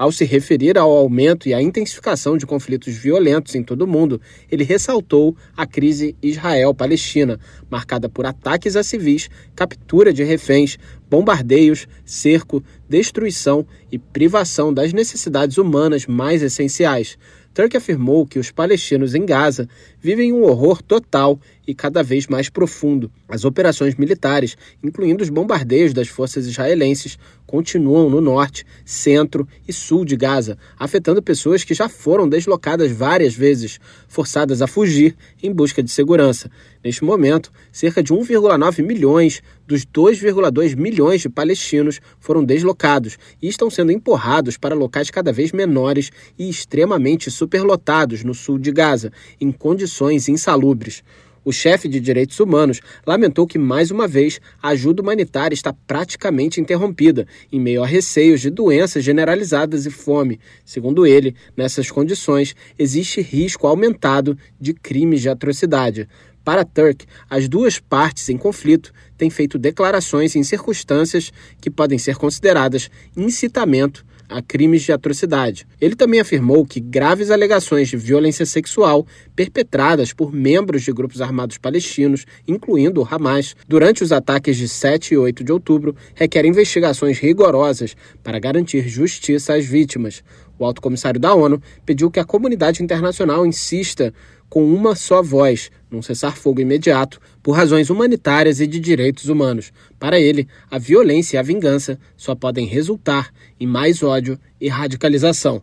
Ao 0.02 0.10
se 0.10 0.24
referir 0.24 0.76
ao 0.76 0.90
aumento 0.90 1.48
e 1.48 1.54
à 1.54 1.62
intensificação 1.62 2.36
de 2.36 2.44
conflitos 2.44 2.92
violentos 2.92 3.54
em 3.54 3.62
todo 3.62 3.82
o 3.82 3.86
mundo, 3.86 4.20
ele 4.50 4.64
ressaltou 4.64 5.36
a 5.56 5.64
crise 5.64 6.16
Israel-Palestina, 6.20 7.38
marcada 7.70 8.08
por 8.08 8.26
ataques 8.26 8.74
a 8.74 8.82
civis, 8.82 9.30
captura 9.54 10.12
de 10.12 10.24
reféns, 10.24 10.76
bombardeios, 11.08 11.86
cerco, 12.04 12.64
destruição 12.88 13.64
e 13.92 13.98
privação 13.98 14.74
das 14.74 14.92
necessidades 14.92 15.56
humanas 15.56 16.04
mais 16.04 16.42
essenciais. 16.42 17.16
Turk 17.54 17.76
afirmou 17.76 18.26
que 18.26 18.38
os 18.38 18.50
palestinos 18.50 19.14
em 19.14 19.26
Gaza 19.26 19.68
vivem 20.00 20.32
um 20.32 20.42
horror 20.42 20.82
total 20.82 21.38
e 21.66 21.74
cada 21.74 22.02
vez 22.02 22.26
mais 22.26 22.48
profundo. 22.48 23.12
As 23.28 23.44
operações 23.44 23.94
militares, 23.94 24.56
incluindo 24.82 25.22
os 25.22 25.28
bombardeios 25.28 25.92
das 25.92 26.08
forças 26.08 26.46
israelenses, 26.46 27.18
continuam 27.52 28.08
no 28.08 28.18
norte, 28.18 28.64
centro 28.82 29.46
e 29.68 29.74
sul 29.74 30.06
de 30.06 30.16
Gaza, 30.16 30.56
afetando 30.78 31.22
pessoas 31.22 31.62
que 31.62 31.74
já 31.74 31.86
foram 31.86 32.26
deslocadas 32.26 32.90
várias 32.90 33.34
vezes, 33.34 33.78
forçadas 34.08 34.62
a 34.62 34.66
fugir 34.66 35.14
em 35.42 35.52
busca 35.52 35.82
de 35.82 35.90
segurança. 35.90 36.50
Neste 36.82 37.04
momento, 37.04 37.52
cerca 37.70 38.02
de 38.02 38.10
1,9 38.10 38.82
milhões 38.82 39.42
dos 39.66 39.84
2,2 39.84 40.74
milhões 40.74 41.20
de 41.20 41.28
palestinos 41.28 42.00
foram 42.18 42.42
deslocados 42.42 43.18
e 43.42 43.48
estão 43.48 43.68
sendo 43.68 43.92
empurrados 43.92 44.56
para 44.56 44.74
locais 44.74 45.10
cada 45.10 45.30
vez 45.30 45.52
menores 45.52 46.10
e 46.38 46.48
extremamente 46.48 47.30
superlotados 47.30 48.24
no 48.24 48.32
sul 48.32 48.58
de 48.58 48.72
Gaza, 48.72 49.12
em 49.38 49.52
condições 49.52 50.26
insalubres. 50.26 51.04
O 51.44 51.50
chefe 51.52 51.88
de 51.88 51.98
direitos 51.98 52.38
humanos 52.38 52.80
lamentou 53.06 53.46
que, 53.46 53.58
mais 53.58 53.90
uma 53.90 54.06
vez, 54.06 54.40
a 54.62 54.68
ajuda 54.68 55.02
humanitária 55.02 55.54
está 55.54 55.72
praticamente 55.72 56.60
interrompida, 56.60 57.26
em 57.50 57.58
meio 57.58 57.82
a 57.82 57.86
receios 57.86 58.40
de 58.40 58.48
doenças 58.48 59.02
generalizadas 59.02 59.84
e 59.84 59.90
fome. 59.90 60.38
Segundo 60.64 61.04
ele, 61.04 61.34
nessas 61.56 61.90
condições, 61.90 62.54
existe 62.78 63.20
risco 63.20 63.66
aumentado 63.66 64.38
de 64.60 64.72
crimes 64.72 65.20
de 65.20 65.28
atrocidade. 65.28 66.08
Para 66.44 66.64
Turk, 66.64 67.06
as 67.30 67.48
duas 67.48 67.78
partes 67.78 68.28
em 68.28 68.36
conflito 68.36 68.92
têm 69.16 69.30
feito 69.30 69.58
declarações 69.58 70.34
em 70.34 70.42
circunstâncias 70.42 71.32
que 71.60 71.70
podem 71.70 71.98
ser 71.98 72.16
consideradas 72.16 72.90
incitamento 73.16 74.04
a 74.32 74.42
crimes 74.42 74.82
de 74.82 74.92
atrocidade. 74.92 75.66
Ele 75.80 75.94
também 75.94 76.20
afirmou 76.20 76.64
que 76.64 76.80
graves 76.80 77.30
alegações 77.30 77.88
de 77.88 77.96
violência 77.96 78.46
sexual 78.46 79.06
perpetradas 79.36 80.12
por 80.12 80.32
membros 80.32 80.82
de 80.82 80.92
grupos 80.92 81.20
armados 81.20 81.58
palestinos, 81.58 82.24
incluindo 82.46 83.02
o 83.02 83.08
Hamas, 83.08 83.54
durante 83.68 84.02
os 84.02 84.12
ataques 84.12 84.56
de 84.56 84.68
7 84.68 85.14
e 85.14 85.16
8 85.16 85.44
de 85.44 85.52
outubro, 85.52 85.94
requerem 86.14 86.50
investigações 86.50 87.18
rigorosas 87.18 87.94
para 88.22 88.38
garantir 88.38 88.88
justiça 88.88 89.54
às 89.54 89.64
vítimas. 89.64 90.22
O 90.58 90.64
alto 90.64 90.80
comissário 90.80 91.18
da 91.18 91.34
ONU 91.34 91.60
pediu 91.84 92.10
que 92.10 92.20
a 92.20 92.24
comunidade 92.24 92.82
internacional 92.82 93.44
insista 93.44 94.12
com 94.52 94.62
uma 94.66 94.94
só 94.94 95.22
voz 95.22 95.70
num 95.90 96.02
cessar-fogo 96.02 96.60
imediato 96.60 97.18
por 97.42 97.52
razões 97.52 97.88
humanitárias 97.88 98.60
e 98.60 98.66
de 98.66 98.78
direitos 98.78 99.30
humanos. 99.30 99.72
Para 99.98 100.20
ele, 100.20 100.46
a 100.70 100.76
violência 100.76 101.38
e 101.38 101.40
a 101.40 101.42
vingança 101.42 101.98
só 102.18 102.34
podem 102.34 102.66
resultar 102.66 103.30
em 103.58 103.66
mais 103.66 104.02
ódio 104.02 104.38
e 104.60 104.68
radicalização. 104.68 105.62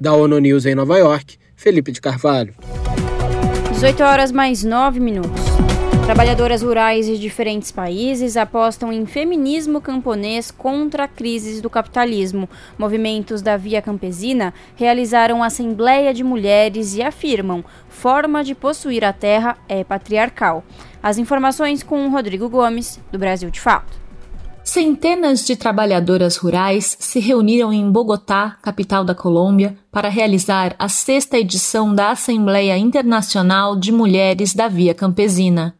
Da 0.00 0.14
ONU 0.14 0.38
News 0.38 0.64
em 0.64 0.74
Nova 0.74 0.96
York, 0.96 1.36
Felipe 1.54 1.92
de 1.92 2.00
Carvalho. 2.00 2.54
18 3.74 4.02
horas 4.02 4.32
mais 4.32 4.64
9 4.64 4.98
minutos. 4.98 5.41
Trabalhadoras 6.12 6.60
rurais 6.60 7.06
de 7.06 7.18
diferentes 7.18 7.72
países 7.72 8.36
apostam 8.36 8.92
em 8.92 9.06
feminismo 9.06 9.80
camponês 9.80 10.50
contra 10.50 11.08
crises 11.08 11.62
do 11.62 11.70
capitalismo. 11.70 12.50
Movimentos 12.76 13.40
da 13.40 13.56
Via 13.56 13.80
Campesina 13.80 14.52
realizaram 14.76 15.42
assembleia 15.42 16.12
de 16.12 16.22
mulheres 16.22 16.94
e 16.94 17.02
afirmam: 17.02 17.64
forma 17.88 18.44
de 18.44 18.54
possuir 18.54 19.06
a 19.06 19.12
terra 19.14 19.56
é 19.66 19.82
patriarcal. 19.82 20.62
As 21.02 21.16
informações 21.16 21.82
com 21.82 22.10
Rodrigo 22.10 22.46
Gomes, 22.46 23.00
do 23.10 23.18
Brasil 23.18 23.48
de 23.48 23.58
Fato. 23.58 24.01
Centenas 24.64 25.44
de 25.44 25.56
trabalhadoras 25.56 26.36
rurais 26.36 26.96
se 27.00 27.18
reuniram 27.18 27.72
em 27.72 27.90
Bogotá, 27.90 28.56
capital 28.62 29.04
da 29.04 29.14
Colômbia, 29.14 29.76
para 29.90 30.08
realizar 30.08 30.76
a 30.78 30.88
sexta 30.88 31.36
edição 31.36 31.92
da 31.92 32.12
Assembleia 32.12 32.78
Internacional 32.78 33.76
de 33.76 33.90
Mulheres 33.90 34.54
da 34.54 34.68
Via 34.68 34.94
Campesina. 34.94 35.74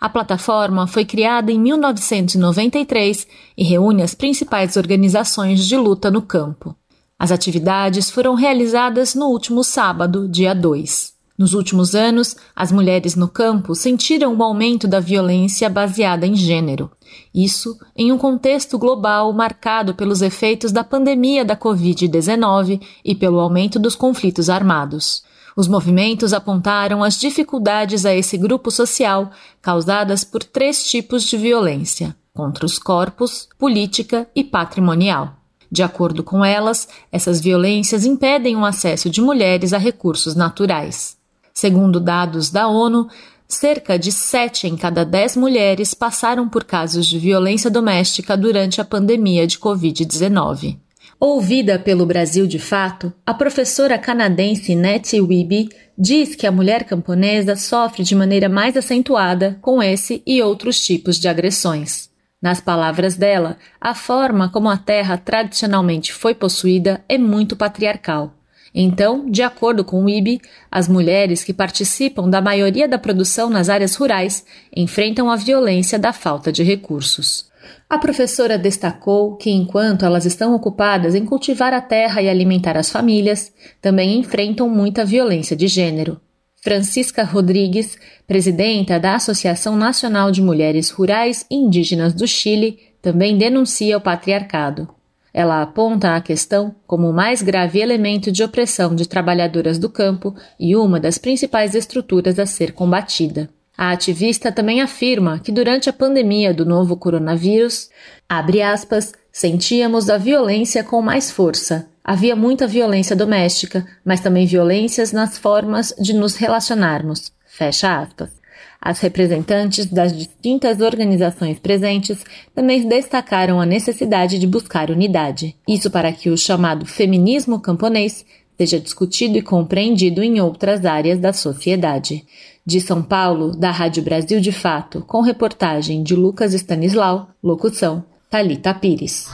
A 0.00 0.08
plataforma 0.08 0.86
foi 0.86 1.04
criada 1.04 1.50
em 1.50 1.58
1993 1.58 3.26
e 3.56 3.64
reúne 3.64 4.02
as 4.02 4.14
principais 4.14 4.76
organizações 4.76 5.66
de 5.66 5.76
luta 5.76 6.08
no 6.08 6.22
campo. 6.22 6.76
As 7.18 7.32
atividades 7.32 8.08
foram 8.08 8.34
realizadas 8.34 9.16
no 9.16 9.26
último 9.26 9.64
sábado, 9.64 10.28
dia 10.28 10.54
2. 10.54 11.12
Nos 11.36 11.54
últimos 11.54 11.94
anos, 11.94 12.36
as 12.54 12.70
mulheres 12.70 13.16
no 13.16 13.28
campo 13.28 13.74
sentiram 13.74 14.36
o 14.36 14.42
aumento 14.42 14.86
da 14.86 15.00
violência 15.00 15.68
baseada 15.68 16.26
em 16.26 16.36
gênero. 16.36 16.90
Isso 17.34 17.78
em 17.96 18.10
um 18.12 18.18
contexto 18.18 18.78
global 18.78 19.32
marcado 19.32 19.94
pelos 19.94 20.22
efeitos 20.22 20.72
da 20.72 20.82
pandemia 20.82 21.44
da 21.44 21.56
Covid-19 21.56 22.80
e 23.04 23.14
pelo 23.14 23.38
aumento 23.38 23.78
dos 23.78 23.94
conflitos 23.94 24.48
armados. 24.50 25.22
Os 25.56 25.66
movimentos 25.66 26.32
apontaram 26.32 27.02
as 27.02 27.18
dificuldades 27.18 28.06
a 28.06 28.14
esse 28.14 28.36
grupo 28.36 28.70
social 28.70 29.30
causadas 29.60 30.22
por 30.22 30.44
três 30.44 30.88
tipos 30.88 31.24
de 31.24 31.36
violência: 31.36 32.14
contra 32.32 32.64
os 32.64 32.78
corpos, 32.78 33.48
política 33.58 34.28
e 34.36 34.44
patrimonial. 34.44 35.34
De 35.70 35.82
acordo 35.82 36.22
com 36.22 36.44
elas, 36.44 36.88
essas 37.12 37.40
violências 37.40 38.06
impedem 38.06 38.56
o 38.56 38.64
acesso 38.64 39.10
de 39.10 39.20
mulheres 39.20 39.72
a 39.72 39.78
recursos 39.78 40.34
naturais. 40.34 41.16
Segundo 41.52 41.98
dados 41.98 42.50
da 42.50 42.68
ONU, 42.68 43.08
cerca 43.48 43.98
de 43.98 44.12
7 44.12 44.66
em 44.66 44.76
cada 44.76 45.04
10 45.04 45.36
mulheres 45.36 45.94
passaram 45.94 46.46
por 46.48 46.64
casos 46.64 47.06
de 47.06 47.18
violência 47.18 47.70
doméstica 47.70 48.36
durante 48.36 48.80
a 48.80 48.84
pandemia 48.84 49.46
de 49.46 49.58
Covid-19. 49.58 50.76
Ouvida 51.18 51.78
pelo 51.78 52.06
Brasil 52.06 52.46
de 52.46 52.58
Fato, 52.60 53.12
a 53.26 53.34
professora 53.34 53.98
canadense 53.98 54.76
Nettie 54.76 55.20
Wiebe 55.20 55.68
diz 55.96 56.36
que 56.36 56.46
a 56.46 56.52
mulher 56.52 56.84
camponesa 56.84 57.56
sofre 57.56 58.04
de 58.04 58.14
maneira 58.14 58.48
mais 58.48 58.76
acentuada 58.76 59.58
com 59.60 59.82
esse 59.82 60.22
e 60.24 60.40
outros 60.40 60.84
tipos 60.84 61.18
de 61.18 61.26
agressões. 61.26 62.08
Nas 62.40 62.60
palavras 62.60 63.16
dela, 63.16 63.56
a 63.80 63.96
forma 63.96 64.48
como 64.48 64.68
a 64.68 64.76
terra 64.76 65.18
tradicionalmente 65.18 66.12
foi 66.12 66.34
possuída 66.36 67.02
é 67.08 67.18
muito 67.18 67.56
patriarcal. 67.56 68.37
Então, 68.74 69.28
de 69.28 69.42
acordo 69.42 69.84
com 69.84 70.04
o 70.04 70.08
IB, 70.08 70.40
as 70.70 70.88
mulheres 70.88 71.42
que 71.42 71.52
participam 71.52 72.28
da 72.28 72.40
maioria 72.40 72.86
da 72.86 72.98
produção 72.98 73.48
nas 73.48 73.68
áreas 73.68 73.94
rurais 73.94 74.44
enfrentam 74.74 75.30
a 75.30 75.36
violência 75.36 75.98
da 75.98 76.12
falta 76.12 76.52
de 76.52 76.62
recursos. 76.62 77.48
A 77.88 77.98
professora 77.98 78.58
destacou 78.58 79.36
que, 79.36 79.50
enquanto 79.50 80.04
elas 80.04 80.26
estão 80.26 80.54
ocupadas 80.54 81.14
em 81.14 81.24
cultivar 81.24 81.72
a 81.72 81.80
terra 81.80 82.20
e 82.20 82.28
alimentar 82.28 82.76
as 82.76 82.90
famílias, 82.90 83.52
também 83.80 84.18
enfrentam 84.18 84.68
muita 84.68 85.04
violência 85.04 85.56
de 85.56 85.66
gênero. 85.66 86.20
Francisca 86.60 87.22
Rodrigues, 87.22 87.96
presidenta 88.26 88.98
da 88.98 89.14
Associação 89.14 89.76
Nacional 89.76 90.30
de 90.30 90.42
Mulheres 90.42 90.90
Rurais 90.90 91.46
e 91.50 91.54
Indígenas 91.54 92.12
do 92.12 92.26
Chile, 92.26 92.78
também 93.00 93.38
denuncia 93.38 93.96
o 93.96 94.00
patriarcado. 94.00 94.97
Ela 95.38 95.62
aponta 95.62 96.16
a 96.16 96.20
questão 96.20 96.74
como 96.84 97.08
o 97.08 97.12
mais 97.12 97.42
grave 97.42 97.78
elemento 97.78 98.32
de 98.32 98.42
opressão 98.42 98.92
de 98.92 99.06
trabalhadoras 99.06 99.78
do 99.78 99.88
campo 99.88 100.34
e 100.58 100.74
uma 100.74 100.98
das 100.98 101.16
principais 101.16 101.76
estruturas 101.76 102.40
a 102.40 102.44
ser 102.44 102.72
combatida. 102.72 103.48
A 103.76 103.92
ativista 103.92 104.50
também 104.50 104.80
afirma 104.80 105.38
que 105.38 105.52
durante 105.52 105.88
a 105.88 105.92
pandemia 105.92 106.52
do 106.52 106.66
novo 106.66 106.96
coronavírus, 106.96 107.88
aspas, 108.28 109.12
sentíamos 109.30 110.10
a 110.10 110.18
violência 110.18 110.82
com 110.82 111.00
mais 111.00 111.30
força. 111.30 111.88
Havia 112.02 112.34
muita 112.34 112.66
violência 112.66 113.14
doméstica, 113.14 113.86
mas 114.04 114.18
também 114.18 114.44
violências 114.44 115.12
nas 115.12 115.38
formas 115.38 115.94
de 116.00 116.14
nos 116.14 116.34
relacionarmos. 116.34 117.30
Fecha 117.46 118.00
aspas. 118.00 118.37
As 118.80 119.00
representantes 119.00 119.86
das 119.86 120.16
distintas 120.16 120.80
organizações 120.80 121.58
presentes 121.58 122.24
também 122.54 122.86
destacaram 122.88 123.60
a 123.60 123.66
necessidade 123.66 124.38
de 124.38 124.46
buscar 124.46 124.90
unidade. 124.90 125.56
Isso 125.66 125.90
para 125.90 126.12
que 126.12 126.30
o 126.30 126.38
chamado 126.38 126.86
feminismo 126.86 127.60
camponês 127.60 128.24
seja 128.56 128.78
discutido 128.78 129.36
e 129.36 129.42
compreendido 129.42 130.22
em 130.22 130.40
outras 130.40 130.84
áreas 130.84 131.18
da 131.18 131.32
sociedade. 131.32 132.24
De 132.64 132.80
São 132.80 133.02
Paulo, 133.02 133.56
da 133.56 133.70
Rádio 133.70 134.02
Brasil 134.02 134.40
de 134.40 134.52
Fato, 134.52 135.00
com 135.00 135.22
reportagem 135.22 136.02
de 136.02 136.14
Lucas 136.14 136.54
Stanislau, 136.54 137.28
locução 137.42 138.04
Talita 138.30 138.74
Pires. 138.74 139.26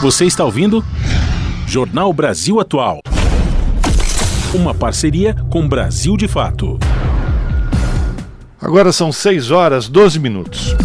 Você 0.00 0.24
está 0.24 0.44
ouvindo? 0.44 0.84
Jornal 1.66 2.12
Brasil 2.12 2.58
Atual. 2.58 3.00
Uma 4.52 4.74
parceria 4.74 5.34
com 5.48 5.66
Brasil 5.68 6.16
de 6.16 6.26
Fato. 6.26 6.78
Agora 8.62 8.92
são 8.92 9.10
6 9.10 9.50
horas 9.50 9.88
12 9.88 10.20
minutos. 10.20 10.76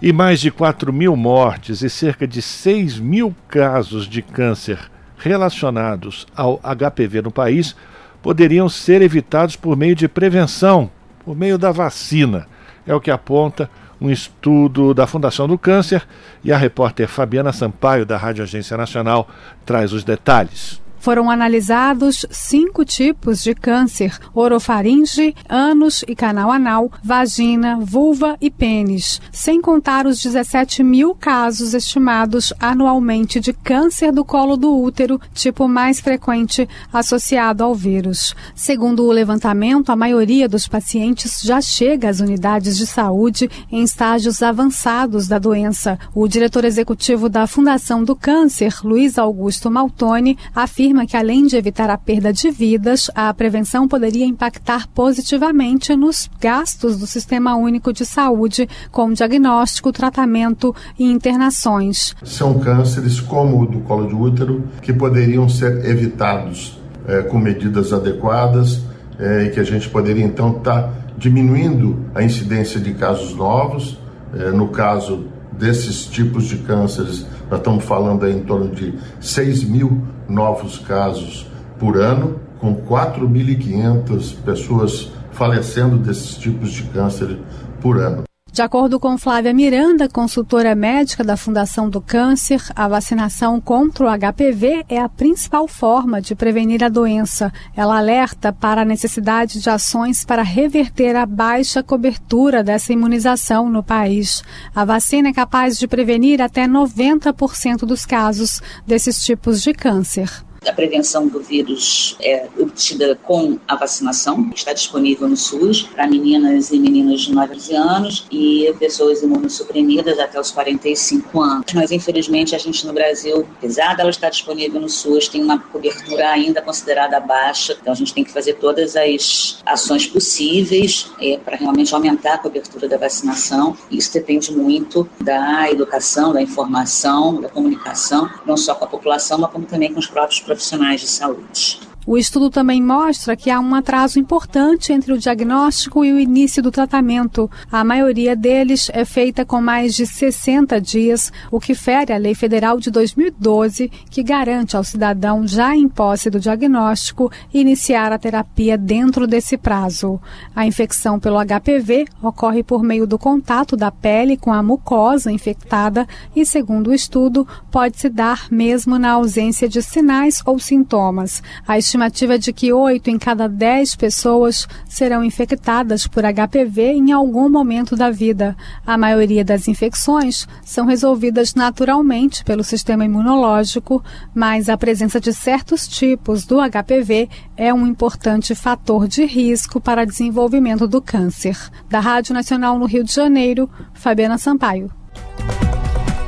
E 0.00 0.12
mais 0.12 0.40
de 0.40 0.52
4 0.52 0.92
mil 0.92 1.16
mortes 1.16 1.82
e 1.82 1.90
cerca 1.90 2.28
de 2.28 2.40
6 2.40 3.00
mil 3.00 3.34
casos 3.48 4.06
de 4.06 4.22
câncer 4.22 4.78
relacionados 5.18 6.28
ao 6.36 6.60
HPV 6.62 7.22
no 7.22 7.32
país 7.32 7.74
poderiam 8.22 8.68
ser 8.68 9.02
evitados 9.02 9.56
por 9.56 9.76
meio 9.76 9.96
de 9.96 10.06
prevenção, 10.06 10.88
por 11.24 11.36
meio 11.36 11.58
da 11.58 11.72
vacina. 11.72 12.46
É 12.86 12.94
o 12.94 13.00
que 13.00 13.10
aponta 13.10 13.68
um 14.00 14.08
estudo 14.08 14.94
da 14.94 15.08
Fundação 15.08 15.48
do 15.48 15.58
Câncer 15.58 16.06
e 16.44 16.52
a 16.52 16.56
repórter 16.56 17.08
Fabiana 17.08 17.52
Sampaio, 17.52 18.06
da 18.06 18.16
Rádio 18.16 18.44
Agência 18.44 18.76
Nacional, 18.76 19.28
traz 19.66 19.92
os 19.92 20.04
detalhes. 20.04 20.83
Foram 21.04 21.30
analisados 21.30 22.24
cinco 22.30 22.82
tipos 22.82 23.42
de 23.42 23.54
câncer: 23.54 24.18
orofaringe, 24.34 25.36
ânus 25.46 26.02
e 26.08 26.16
canal 26.16 26.50
anal, 26.50 26.90
vagina, 27.04 27.78
vulva 27.78 28.38
e 28.40 28.50
pênis, 28.50 29.20
sem 29.30 29.60
contar 29.60 30.06
os 30.06 30.22
17 30.22 30.82
mil 30.82 31.14
casos 31.14 31.74
estimados 31.74 32.54
anualmente 32.58 33.38
de 33.38 33.52
câncer 33.52 34.12
do 34.12 34.24
colo 34.24 34.56
do 34.56 34.74
útero, 34.74 35.20
tipo 35.34 35.68
mais 35.68 36.00
frequente 36.00 36.66
associado 36.90 37.62
ao 37.62 37.74
vírus. 37.74 38.34
Segundo 38.54 39.04
o 39.04 39.12
levantamento, 39.12 39.92
a 39.92 39.96
maioria 39.96 40.48
dos 40.48 40.66
pacientes 40.66 41.42
já 41.42 41.60
chega 41.60 42.08
às 42.08 42.20
unidades 42.20 42.78
de 42.78 42.86
saúde 42.86 43.50
em 43.70 43.82
estágios 43.82 44.42
avançados 44.42 45.28
da 45.28 45.38
doença. 45.38 45.98
O 46.14 46.26
diretor 46.26 46.64
executivo 46.64 47.28
da 47.28 47.46
Fundação 47.46 48.02
do 48.02 48.16
Câncer, 48.16 48.74
Luiz 48.82 49.18
Augusto 49.18 49.70
Maltoni, 49.70 50.38
afirma 50.54 50.93
que 51.06 51.16
além 51.16 51.46
de 51.46 51.56
evitar 51.56 51.90
a 51.90 51.98
perda 51.98 52.32
de 52.32 52.50
vidas, 52.50 53.10
a 53.14 53.32
prevenção 53.34 53.88
poderia 53.88 54.24
impactar 54.24 54.86
positivamente 54.88 55.96
nos 55.96 56.30
gastos 56.40 56.98
do 56.98 57.06
Sistema 57.06 57.56
Único 57.56 57.92
de 57.92 58.06
Saúde, 58.06 58.68
com 58.90 59.12
diagnóstico, 59.12 59.92
tratamento 59.92 60.74
e 60.98 61.04
internações. 61.04 62.14
São 62.22 62.58
cânceres 62.58 63.20
como 63.20 63.62
o 63.62 63.66
do 63.66 63.80
colo 63.80 64.06
de 64.06 64.14
útero 64.14 64.64
que 64.80 64.92
poderiam 64.92 65.48
ser 65.48 65.84
evitados 65.84 66.78
é, 67.06 67.22
com 67.22 67.38
medidas 67.38 67.92
adequadas 67.92 68.80
é, 69.18 69.44
e 69.44 69.50
que 69.50 69.60
a 69.60 69.64
gente 69.64 69.88
poderia 69.88 70.24
então 70.24 70.56
estar 70.56 70.82
tá 70.82 70.92
diminuindo 71.16 72.06
a 72.14 72.22
incidência 72.22 72.80
de 72.80 72.94
casos 72.94 73.34
novos. 73.34 73.98
É, 74.34 74.50
no 74.50 74.68
caso 74.68 75.26
desses 75.52 76.06
tipos 76.06 76.44
de 76.44 76.58
cânceres, 76.58 77.26
nós 77.50 77.60
estamos 77.60 77.84
falando 77.84 78.28
em 78.28 78.40
torno 78.42 78.70
de 78.70 78.94
6 79.20 79.64
mil 79.64 80.02
novos 80.28 80.78
casos 80.78 81.46
por 81.78 81.96
ano, 81.96 82.40
com 82.58 82.74
4.500 82.74 84.36
pessoas 84.44 85.12
falecendo 85.32 85.98
desses 85.98 86.36
tipos 86.36 86.72
de 86.72 86.84
câncer 86.84 87.38
por 87.80 87.98
ano. 87.98 88.24
De 88.54 88.62
acordo 88.62 89.00
com 89.00 89.18
Flávia 89.18 89.52
Miranda, 89.52 90.08
consultora 90.08 90.76
médica 90.76 91.24
da 91.24 91.36
Fundação 91.36 91.90
do 91.90 92.00
Câncer, 92.00 92.62
a 92.76 92.86
vacinação 92.86 93.60
contra 93.60 94.06
o 94.06 94.08
HPV 94.08 94.84
é 94.88 95.00
a 95.00 95.08
principal 95.08 95.66
forma 95.66 96.22
de 96.22 96.36
prevenir 96.36 96.84
a 96.84 96.88
doença. 96.88 97.52
Ela 97.74 97.98
alerta 97.98 98.52
para 98.52 98.82
a 98.82 98.84
necessidade 98.84 99.60
de 99.60 99.68
ações 99.68 100.24
para 100.24 100.44
reverter 100.44 101.16
a 101.16 101.26
baixa 101.26 101.82
cobertura 101.82 102.62
dessa 102.62 102.92
imunização 102.92 103.68
no 103.68 103.82
país. 103.82 104.44
A 104.72 104.84
vacina 104.84 105.30
é 105.30 105.32
capaz 105.32 105.76
de 105.76 105.88
prevenir 105.88 106.40
até 106.40 106.68
90% 106.68 107.78
dos 107.78 108.06
casos 108.06 108.62
desses 108.86 109.24
tipos 109.24 109.64
de 109.64 109.72
câncer. 109.72 110.30
A 110.66 110.72
prevenção 110.72 111.26
do 111.26 111.40
vírus 111.40 112.16
é 112.20 112.48
obtida 112.58 113.18
com 113.22 113.58
a 113.66 113.76
vacinação, 113.76 114.50
está 114.54 114.72
disponível 114.72 115.28
no 115.28 115.36
SUS 115.36 115.82
para 115.82 116.06
meninas 116.06 116.70
e 116.70 116.78
meninos 116.78 117.22
de 117.22 117.32
9 117.32 117.74
anos 117.74 118.26
e 118.30 118.74
pessoas 118.78 119.22
imunossuprimidas 119.22 120.18
até 120.18 120.40
os 120.40 120.50
45 120.50 121.40
anos. 121.40 121.72
Mas, 121.74 121.90
infelizmente, 121.90 122.54
a 122.54 122.58
gente 122.58 122.86
no 122.86 122.92
Brasil, 122.92 123.46
apesar 123.58 123.94
dela 123.94 124.10
estar 124.10 124.30
disponível 124.30 124.80
no 124.80 124.88
SUS, 124.88 125.28
tem 125.28 125.42
uma 125.42 125.58
cobertura 125.58 126.30
ainda 126.30 126.60
considerada 126.62 127.20
baixa, 127.20 127.76
então 127.80 127.92
a 127.92 127.96
gente 127.96 128.14
tem 128.14 128.24
que 128.24 128.32
fazer 128.32 128.54
todas 128.54 128.96
as 128.96 129.58
ações 129.66 130.06
possíveis 130.06 131.10
é, 131.20 131.38
para 131.38 131.56
realmente 131.56 131.94
aumentar 131.94 132.34
a 132.34 132.38
cobertura 132.38 132.88
da 132.88 132.96
vacinação. 132.96 133.76
Isso 133.90 134.12
depende 134.12 134.52
muito 134.52 135.08
da 135.20 135.70
educação, 135.70 136.32
da 136.32 136.42
informação, 136.42 137.40
da 137.40 137.48
comunicação, 137.48 138.30
não 138.46 138.56
só 138.56 138.74
com 138.74 138.84
a 138.84 138.88
população, 138.88 139.38
mas 139.38 139.50
como 139.50 139.66
também 139.66 139.92
com 139.92 139.98
os 139.98 140.06
próprios 140.06 140.40
profissionais 140.54 141.00
de 141.00 141.08
saúde. 141.08 141.93
O 142.06 142.18
estudo 142.18 142.50
também 142.50 142.82
mostra 142.82 143.34
que 143.34 143.50
há 143.50 143.58
um 143.58 143.74
atraso 143.74 144.18
importante 144.18 144.92
entre 144.92 145.12
o 145.12 145.18
diagnóstico 145.18 146.04
e 146.04 146.12
o 146.12 146.18
início 146.18 146.62
do 146.62 146.70
tratamento. 146.70 147.50
A 147.72 147.82
maioria 147.82 148.36
deles 148.36 148.90
é 148.92 149.06
feita 149.06 149.44
com 149.44 149.60
mais 149.60 149.94
de 149.94 150.06
60 150.06 150.78
dias, 150.80 151.32
o 151.50 151.58
que 151.58 151.74
fere 151.74 152.12
a 152.12 152.18
Lei 152.18 152.34
Federal 152.34 152.78
de 152.78 152.90
2012, 152.90 153.90
que 154.10 154.22
garante 154.22 154.76
ao 154.76 154.84
cidadão 154.84 155.46
já 155.46 155.74
em 155.74 155.88
posse 155.88 156.28
do 156.28 156.38
diagnóstico 156.38 157.32
iniciar 157.52 158.12
a 158.12 158.18
terapia 158.18 158.76
dentro 158.76 159.26
desse 159.26 159.56
prazo. 159.56 160.20
A 160.54 160.66
infecção 160.66 161.18
pelo 161.18 161.38
HPV 161.38 162.04
ocorre 162.22 162.62
por 162.62 162.82
meio 162.82 163.06
do 163.06 163.18
contato 163.18 163.76
da 163.76 163.90
pele 163.90 164.36
com 164.36 164.52
a 164.52 164.62
mucosa 164.62 165.32
infectada 165.32 166.06
e, 166.36 166.44
segundo 166.44 166.88
o 166.88 166.94
estudo, 166.94 167.48
pode 167.70 167.98
se 167.98 168.10
dar 168.10 168.46
mesmo 168.50 168.98
na 168.98 169.12
ausência 169.12 169.66
de 169.68 169.82
sinais 169.82 170.42
ou 170.44 170.58
sintomas. 170.58 171.42
A 171.66 171.78
estimativa 171.94 172.36
de 172.36 172.52
que 172.52 172.72
8 172.72 173.08
em 173.08 173.18
cada 173.18 173.48
10 173.48 173.94
pessoas 173.94 174.66
serão 174.88 175.24
infectadas 175.24 176.08
por 176.08 176.24
HPV 176.24 176.92
em 176.92 177.12
algum 177.12 177.48
momento 177.48 177.94
da 177.94 178.10
vida. 178.10 178.56
A 178.84 178.98
maioria 178.98 179.44
das 179.44 179.68
infecções 179.68 180.48
são 180.64 180.86
resolvidas 180.86 181.54
naturalmente 181.54 182.44
pelo 182.44 182.64
sistema 182.64 183.04
imunológico, 183.04 184.02
mas 184.34 184.68
a 184.68 184.76
presença 184.76 185.20
de 185.20 185.32
certos 185.32 185.86
tipos 185.86 186.44
do 186.44 186.56
HPV 186.56 187.28
é 187.56 187.72
um 187.72 187.86
importante 187.86 188.54
fator 188.56 189.06
de 189.06 189.24
risco 189.24 189.80
para 189.80 190.04
desenvolvimento 190.04 190.88
do 190.88 191.00
câncer. 191.00 191.56
Da 191.88 192.00
Rádio 192.00 192.34
Nacional 192.34 192.76
no 192.76 192.86
Rio 192.86 193.04
de 193.04 193.12
Janeiro, 193.12 193.70
Fabiana 193.94 194.36
Sampaio. 194.36 194.90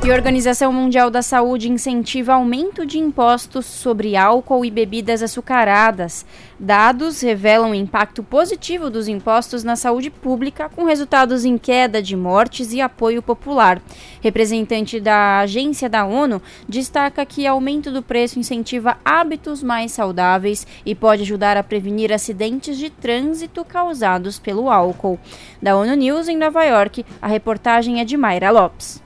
E 0.07 0.09
a 0.09 0.15
Organização 0.15 0.71
Mundial 0.71 1.09
da 1.09 1.21
Saúde 1.21 1.69
incentiva 1.69 2.31
aumento 2.31 2.85
de 2.85 2.97
impostos 2.97 3.65
sobre 3.65 4.15
álcool 4.15 4.63
e 4.63 4.71
bebidas 4.71 5.21
açucaradas. 5.21 6.25
Dados 6.57 7.19
revelam 7.19 7.75
impacto 7.75 8.23
positivo 8.23 8.89
dos 8.89 9.09
impostos 9.09 9.65
na 9.65 9.75
saúde 9.75 10.09
pública, 10.09 10.69
com 10.73 10.85
resultados 10.85 11.43
em 11.43 11.57
queda 11.57 12.01
de 12.01 12.15
mortes 12.15 12.71
e 12.71 12.79
apoio 12.79 13.21
popular. 13.21 13.81
Representante 14.21 15.01
da 15.01 15.39
agência 15.39 15.89
da 15.89 16.05
ONU 16.05 16.41
destaca 16.69 17.25
que 17.25 17.45
aumento 17.45 17.91
do 17.91 18.01
preço 18.01 18.39
incentiva 18.39 18.97
hábitos 19.03 19.61
mais 19.61 19.91
saudáveis 19.91 20.65
e 20.85 20.95
pode 20.95 21.23
ajudar 21.23 21.57
a 21.57 21.63
prevenir 21.63 22.13
acidentes 22.13 22.77
de 22.77 22.89
trânsito 22.89 23.65
causados 23.65 24.39
pelo 24.39 24.69
álcool. 24.69 25.19
Da 25.61 25.75
ONU 25.75 25.95
News 25.95 26.29
em 26.29 26.37
Nova 26.37 26.63
York, 26.63 27.05
a 27.21 27.27
reportagem 27.27 27.99
é 27.99 28.05
de 28.05 28.15
Mayra 28.15 28.51
Lopes. 28.51 29.05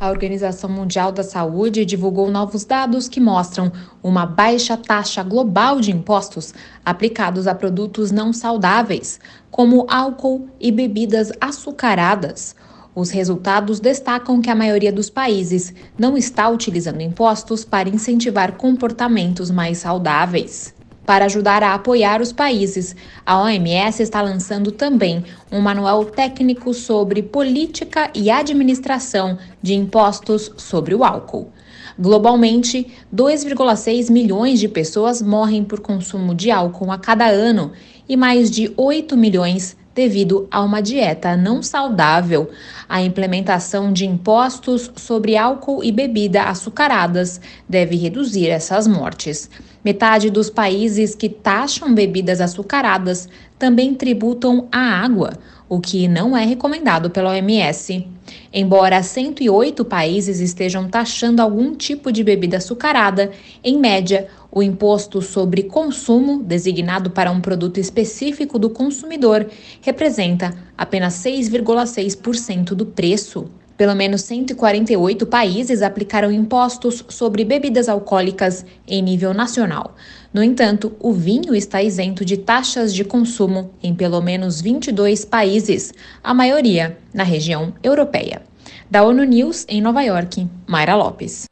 A 0.00 0.08
Organização 0.08 0.70
Mundial 0.70 1.12
da 1.12 1.22
Saúde 1.22 1.84
divulgou 1.84 2.30
novos 2.30 2.64
dados 2.64 3.06
que 3.06 3.20
mostram 3.20 3.70
uma 4.02 4.24
baixa 4.24 4.74
taxa 4.74 5.22
global 5.22 5.78
de 5.78 5.90
impostos 5.90 6.54
aplicados 6.82 7.46
a 7.46 7.54
produtos 7.54 8.10
não 8.10 8.32
saudáveis, 8.32 9.20
como 9.50 9.86
álcool 9.90 10.48
e 10.58 10.72
bebidas 10.72 11.30
açucaradas. 11.38 12.56
Os 12.94 13.10
resultados 13.10 13.78
destacam 13.78 14.40
que 14.40 14.48
a 14.48 14.54
maioria 14.54 14.90
dos 14.90 15.10
países 15.10 15.74
não 15.98 16.16
está 16.16 16.48
utilizando 16.48 17.02
impostos 17.02 17.62
para 17.62 17.90
incentivar 17.90 18.52
comportamentos 18.52 19.50
mais 19.50 19.76
saudáveis. 19.76 20.79
Para 21.04 21.24
ajudar 21.24 21.62
a 21.62 21.74
apoiar 21.74 22.20
os 22.20 22.32
países, 22.32 22.94
a 23.24 23.42
OMS 23.42 24.02
está 24.02 24.20
lançando 24.22 24.70
também 24.70 25.24
um 25.50 25.60
manual 25.60 26.04
técnico 26.04 26.72
sobre 26.72 27.22
política 27.22 28.10
e 28.14 28.30
administração 28.30 29.38
de 29.62 29.74
impostos 29.74 30.52
sobre 30.56 30.94
o 30.94 31.02
álcool. 31.02 31.50
Globalmente, 31.98 32.86
2,6 33.14 34.10
milhões 34.10 34.60
de 34.60 34.68
pessoas 34.68 35.20
morrem 35.20 35.64
por 35.64 35.80
consumo 35.80 36.34
de 36.34 36.50
álcool 36.50 36.92
a 36.92 36.98
cada 36.98 37.26
ano 37.26 37.72
e 38.08 38.16
mais 38.16 38.50
de 38.50 38.72
8 38.76 39.16
milhões 39.16 39.76
devido 40.00 40.48
a 40.50 40.62
uma 40.62 40.80
dieta 40.80 41.36
não 41.36 41.62
saudável. 41.62 42.48
A 42.88 43.02
implementação 43.02 43.92
de 43.92 44.06
impostos 44.06 44.90
sobre 44.96 45.36
álcool 45.36 45.84
e 45.84 45.92
bebida 45.92 46.44
açucaradas 46.44 47.38
deve 47.68 47.96
reduzir 47.96 48.48
essas 48.48 48.86
mortes. 48.86 49.50
Metade 49.84 50.30
dos 50.30 50.48
países 50.48 51.14
que 51.14 51.28
taxam 51.28 51.94
bebidas 51.94 52.40
açucaradas 52.40 53.28
também 53.58 53.94
tributam 53.94 54.68
a 54.72 54.78
água, 54.78 55.34
o 55.70 55.80
que 55.80 56.08
não 56.08 56.36
é 56.36 56.44
recomendado 56.44 57.10
pela 57.10 57.30
OMS. 57.30 58.04
Embora 58.52 59.00
108 59.00 59.84
países 59.84 60.40
estejam 60.40 60.88
taxando 60.88 61.40
algum 61.40 61.76
tipo 61.76 62.10
de 62.10 62.24
bebida 62.24 62.56
açucarada, 62.56 63.30
em 63.62 63.78
média, 63.78 64.26
o 64.50 64.64
imposto 64.64 65.22
sobre 65.22 65.62
consumo, 65.62 66.42
designado 66.42 67.10
para 67.10 67.30
um 67.30 67.40
produto 67.40 67.78
específico 67.78 68.58
do 68.58 68.68
consumidor, 68.68 69.48
representa 69.80 70.52
apenas 70.76 71.14
6,6% 71.14 72.74
do 72.74 72.84
preço. 72.84 73.48
Pelo 73.76 73.94
menos 73.94 74.22
148 74.22 75.24
países 75.26 75.82
aplicaram 75.82 76.32
impostos 76.32 77.04
sobre 77.08 77.44
bebidas 77.44 77.88
alcoólicas 77.88 78.66
em 78.86 79.00
nível 79.00 79.32
nacional. 79.32 79.94
No 80.32 80.44
entanto, 80.44 80.92
o 81.00 81.12
vinho 81.12 81.56
está 81.56 81.82
isento 81.82 82.24
de 82.24 82.36
taxas 82.36 82.94
de 82.94 83.02
consumo 83.02 83.74
em 83.82 83.92
pelo 83.92 84.20
menos 84.20 84.60
22 84.60 85.24
países, 85.24 85.92
a 86.22 86.32
maioria 86.32 86.96
na 87.12 87.24
região 87.24 87.74
europeia. 87.82 88.40
Da 88.88 89.02
ONU 89.02 89.24
News, 89.24 89.66
em 89.68 89.80
Nova 89.80 90.02
York, 90.02 90.46
Mayra 90.68 90.94
Lopes. 90.94 91.46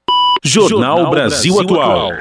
Jornal 0.45 1.11
Brasil 1.11 1.61
Atual. 1.61 2.13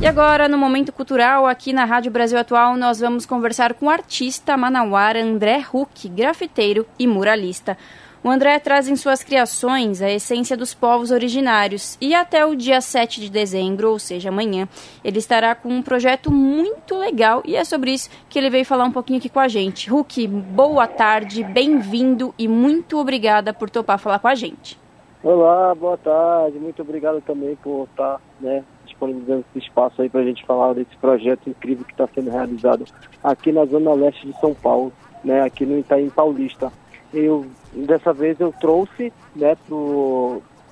E 0.00 0.06
agora, 0.06 0.48
no 0.48 0.56
Momento 0.56 0.92
Cultural, 0.92 1.44
aqui 1.44 1.72
na 1.72 1.84
Rádio 1.84 2.12
Brasil 2.12 2.38
Atual, 2.38 2.76
nós 2.76 3.00
vamos 3.00 3.26
conversar 3.26 3.74
com 3.74 3.86
o 3.86 3.90
artista 3.90 4.56
manauara 4.56 5.20
André 5.20 5.64
Huck, 5.74 6.08
grafiteiro 6.08 6.86
e 6.96 7.04
muralista. 7.04 7.76
O 8.22 8.28
André 8.28 8.58
traz 8.58 8.86
em 8.86 8.96
suas 8.96 9.24
criações 9.24 10.02
a 10.02 10.10
essência 10.10 10.54
dos 10.54 10.74
povos 10.74 11.10
originários 11.10 11.96
e 12.02 12.14
até 12.14 12.44
o 12.44 12.54
dia 12.54 12.78
7 12.82 13.18
de 13.18 13.30
dezembro, 13.30 13.90
ou 13.90 13.98
seja, 13.98 14.28
amanhã, 14.28 14.68
ele 15.02 15.18
estará 15.18 15.54
com 15.54 15.70
um 15.70 15.80
projeto 15.80 16.30
muito 16.30 16.98
legal 16.98 17.42
e 17.46 17.56
é 17.56 17.64
sobre 17.64 17.92
isso 17.92 18.10
que 18.28 18.38
ele 18.38 18.50
veio 18.50 18.66
falar 18.66 18.84
um 18.84 18.92
pouquinho 18.92 19.18
aqui 19.18 19.30
com 19.30 19.40
a 19.40 19.48
gente. 19.48 19.88
Hulk, 19.88 20.28
boa 20.28 20.86
tarde, 20.86 21.42
bem-vindo 21.42 22.34
e 22.38 22.46
muito 22.46 22.98
obrigada 22.98 23.54
por 23.54 23.70
topar 23.70 23.98
falar 23.98 24.18
com 24.18 24.28
a 24.28 24.34
gente. 24.34 24.78
Olá, 25.22 25.74
boa 25.74 25.96
tarde, 25.96 26.58
muito 26.58 26.82
obrigado 26.82 27.22
também 27.22 27.56
por 27.56 27.88
estar 27.90 28.20
né, 28.38 28.62
disponibilizando 28.84 29.46
esse 29.48 29.64
espaço 29.64 30.02
aí 30.02 30.10
para 30.10 30.20
a 30.20 30.24
gente 30.24 30.44
falar 30.44 30.74
desse 30.74 30.94
projeto 30.98 31.48
incrível 31.48 31.86
que 31.86 31.92
está 31.92 32.06
sendo 32.14 32.30
realizado 32.30 32.84
aqui 33.24 33.50
na 33.50 33.64
Zona 33.64 33.94
Leste 33.94 34.26
de 34.26 34.38
São 34.38 34.52
Paulo, 34.52 34.92
né, 35.24 35.40
aqui 35.40 35.64
no 35.64 35.78
Itaim 35.78 36.10
Paulista. 36.10 36.70
Eu 37.14 37.46
dessa 37.72 38.12
vez 38.12 38.38
eu 38.40 38.52
trouxe 38.60 39.12
né, 39.34 39.56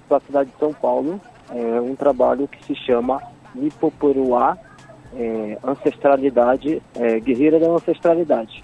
para 0.08 0.16
a 0.16 0.20
cidade 0.20 0.50
de 0.50 0.58
São 0.58 0.72
Paulo 0.72 1.20
é, 1.50 1.80
um 1.80 1.94
trabalho 1.94 2.48
que 2.48 2.64
se 2.64 2.74
chama 2.74 3.22
Lipoporuá, 3.54 4.56
é, 5.14 5.58
Ancestralidade, 5.64 6.82
é, 6.94 7.20
Guerreira 7.20 7.58
da 7.58 7.68
Ancestralidade. 7.68 8.62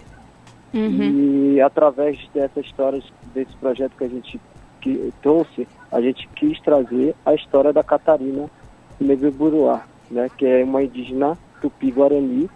Uhum. 0.73 1.55
E 1.55 1.61
através 1.61 2.19
dessas 2.35 2.67
histórias, 2.67 3.05
desse 3.33 3.55
projeto 3.57 3.93
que 3.97 4.05
a 4.05 4.09
gente 4.09 4.41
que 4.81 5.13
trouxe, 5.23 5.67
a 5.91 6.01
gente 6.01 6.29
quis 6.37 6.61
trazer 6.61 7.15
a 7.25 7.33
história 7.35 7.73
da 7.73 7.83
Catarina 7.83 8.51
Nebeburuá, 9.01 9.83
né, 10.11 10.29
que 10.37 10.45
é 10.45 10.63
uma 10.63 10.83
indígena 10.83 11.39
tupi-guarani, 11.63 12.51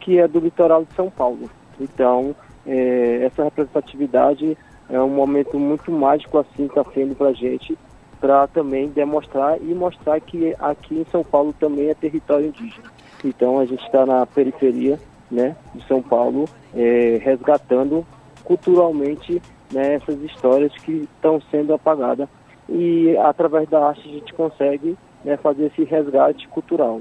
que 0.00 0.18
é 0.18 0.26
do 0.26 0.40
litoral 0.40 0.84
de 0.84 0.92
São 0.94 1.08
Paulo. 1.08 1.48
Então, 1.78 2.34
é, 2.66 3.24
essa 3.24 3.44
representatividade 3.44 4.58
é 4.90 5.00
um 5.00 5.08
momento 5.08 5.58
muito 5.58 5.90
mágico 5.90 6.38
assim 6.38 6.66
está 6.66 6.84
sendo 6.92 7.14
para 7.14 7.28
a 7.28 7.32
gente, 7.32 7.78
para 8.20 8.46
também 8.48 8.88
demonstrar 8.88 9.60
e 9.60 9.74
mostrar 9.74 10.20
que 10.20 10.54
aqui 10.58 10.98
em 10.98 11.06
São 11.10 11.24
Paulo 11.24 11.54
também 11.58 11.88
é 11.88 11.94
território 11.94 12.46
indígena. 12.46 12.90
Então 13.24 13.58
a 13.58 13.64
gente 13.64 13.84
está 13.84 14.04
na 14.04 14.26
periferia 14.26 14.98
né, 15.30 15.56
de 15.74 15.86
São 15.86 16.02
Paulo, 16.02 16.46
é, 16.74 17.20
resgatando 17.22 18.04
culturalmente 18.44 19.40
né, 19.72 19.94
essas 19.94 20.20
histórias 20.22 20.72
que 20.82 21.08
estão 21.14 21.40
sendo 21.50 21.72
apagadas. 21.72 22.28
E 22.68 23.16
através 23.18 23.68
da 23.68 23.88
arte 23.88 24.08
a 24.08 24.12
gente 24.12 24.34
consegue 24.34 24.96
né, 25.24 25.36
fazer 25.36 25.66
esse 25.66 25.84
resgate 25.84 26.48
cultural. 26.48 27.00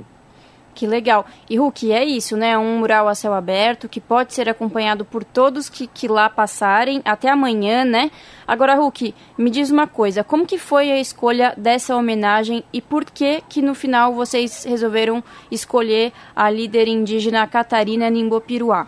Que 0.80 0.88
legal. 0.88 1.26
E 1.50 1.58
Hulk, 1.58 1.92
é 1.92 2.06
isso, 2.06 2.38
né? 2.38 2.58
Um 2.58 2.80
mural 2.80 3.10
a 3.10 3.14
céu 3.14 3.34
aberto 3.34 3.90
que 3.90 4.00
pode 4.00 4.34
ser 4.34 4.48
acompanhado 4.48 5.04
por 5.04 5.26
todos 5.26 5.68
que, 5.68 5.86
que 5.88 6.08
lá 6.08 6.30
passarem 6.30 7.02
até 7.04 7.30
amanhã, 7.30 7.84
né? 7.84 8.10
Agora, 8.48 8.76
Hulk, 8.76 9.14
me 9.38 9.50
diz 9.50 9.70
uma 9.72 9.88
coisa, 9.88 10.24
como 10.24 10.46
que 10.46 10.58
foi 10.58 10.90
a 10.90 10.98
escolha 10.98 11.54
dessa 11.58 11.98
homenagem 11.98 12.64
e 12.72 12.80
por 12.80 13.04
que 13.04 13.42
que 13.50 13.62
no 13.62 13.76
final 13.76 14.14
vocês 14.14 14.64
resolveram 14.64 15.22
escolher 15.52 16.14
a 16.34 16.50
líder 16.50 16.88
indígena 16.88 17.46
Catarina 17.46 18.10
Nimbopiruá? 18.10 18.88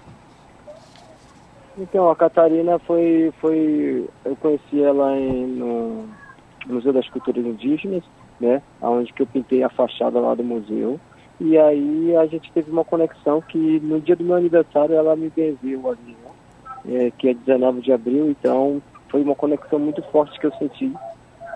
Então, 1.78 2.10
a 2.10 2.16
Catarina 2.16 2.80
foi, 2.80 3.34
foi 3.42 4.08
eu 4.24 4.38
conheci 4.38 4.82
ela 4.82 5.14
em, 5.20 5.46
no 5.46 6.06
Museu 6.68 6.94
das 6.94 7.10
Culturas 7.10 7.46
Indígenas, 7.46 8.06
né? 8.40 8.62
Onde 8.82 9.12
que 9.12 9.24
eu 9.24 9.28
pintei 9.28 9.62
a 9.62 9.70
fachada 9.70 10.22
lá 10.22 10.34
do 10.34 10.44
museu. 10.46 10.98
E 11.44 11.58
aí 11.58 12.16
a 12.16 12.28
gente 12.28 12.52
teve 12.52 12.70
uma 12.70 12.86
conexão 12.86 13.42
que 13.42 13.80
no 13.80 14.00
dia 14.00 14.16
do 14.16 14.24
meu 14.24 14.36
aniversário 14.36 14.94
ela 14.94 15.16
me 15.16 15.28
benzeu 15.28 15.90
ali, 15.90 16.16
né? 16.24 17.08
É, 17.08 17.12
que 17.12 17.30
é 17.30 17.34
19 17.34 17.82
de 17.82 17.92
abril, 17.92 18.30
então 18.30 18.80
foi 19.10 19.24
uma 19.24 19.34
conexão 19.34 19.80
muito 19.80 20.04
forte 20.04 20.40
que 20.40 20.46
eu 20.46 20.54
senti, 20.54 20.94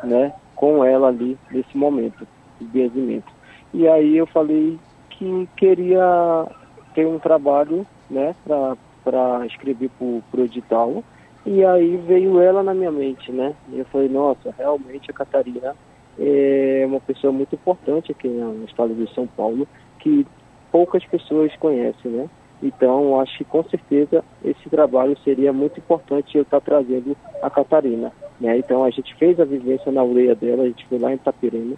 né, 0.04 0.34
com 0.56 0.84
ela 0.84 1.10
ali 1.10 1.38
nesse 1.52 1.78
momento 1.78 2.28
de 2.60 2.66
benzimento. 2.66 3.32
E 3.74 3.88
aí 3.88 4.18
eu 4.18 4.26
falei 4.26 4.80
que 5.12 5.48
queria 5.56 6.48
ter 6.96 7.06
um 7.06 7.20
trabalho, 7.20 7.86
né, 8.10 8.36
para 8.44 9.46
escrever 9.46 9.90
para 10.32 10.42
o 10.42 10.44
edital. 10.44 11.04
E 11.46 11.64
aí 11.64 11.96
veio 11.98 12.40
ela 12.42 12.64
na 12.64 12.74
minha 12.74 12.92
mente, 12.92 13.32
né? 13.32 13.54
E 13.70 13.80
eu 13.80 13.86
falei, 13.86 14.10
nossa, 14.10 14.54
realmente 14.58 15.12
a 15.12 15.14
Catarina 15.14 15.76
é 16.20 16.84
uma 16.88 17.00
pessoa 17.00 17.32
muito 17.32 17.56
importante 17.56 18.12
aqui 18.12 18.28
no 18.28 18.66
estado 18.66 18.94
de 18.94 19.14
São 19.14 19.28
Paulo, 19.28 19.68
que 20.00 20.26
poucas 20.72 21.06
pessoas 21.06 21.56
conhecem, 21.58 22.12
né? 22.12 22.30
Então, 22.62 23.20
acho 23.20 23.38
que 23.38 23.44
com 23.44 23.64
certeza 23.64 24.24
esse 24.44 24.70
trabalho 24.70 25.18
seria 25.24 25.52
muito 25.52 25.80
importante 25.80 26.38
eu 26.38 26.44
estar 26.44 26.62
trazendo 26.62 27.16
a 27.42 27.50
Catarina. 27.50 28.12
Né? 28.40 28.58
Então, 28.58 28.84
a 28.84 28.90
gente 28.90 29.14
fez 29.16 29.40
a 29.40 29.46
vivência 29.46 29.92
na 29.92 30.02
aldeia 30.02 30.36
dela, 30.36 30.64
a 30.64 30.68
gente 30.68 30.86
foi 30.88 30.98
lá 30.98 31.12
em 31.12 31.16
Itapirema, 31.16 31.76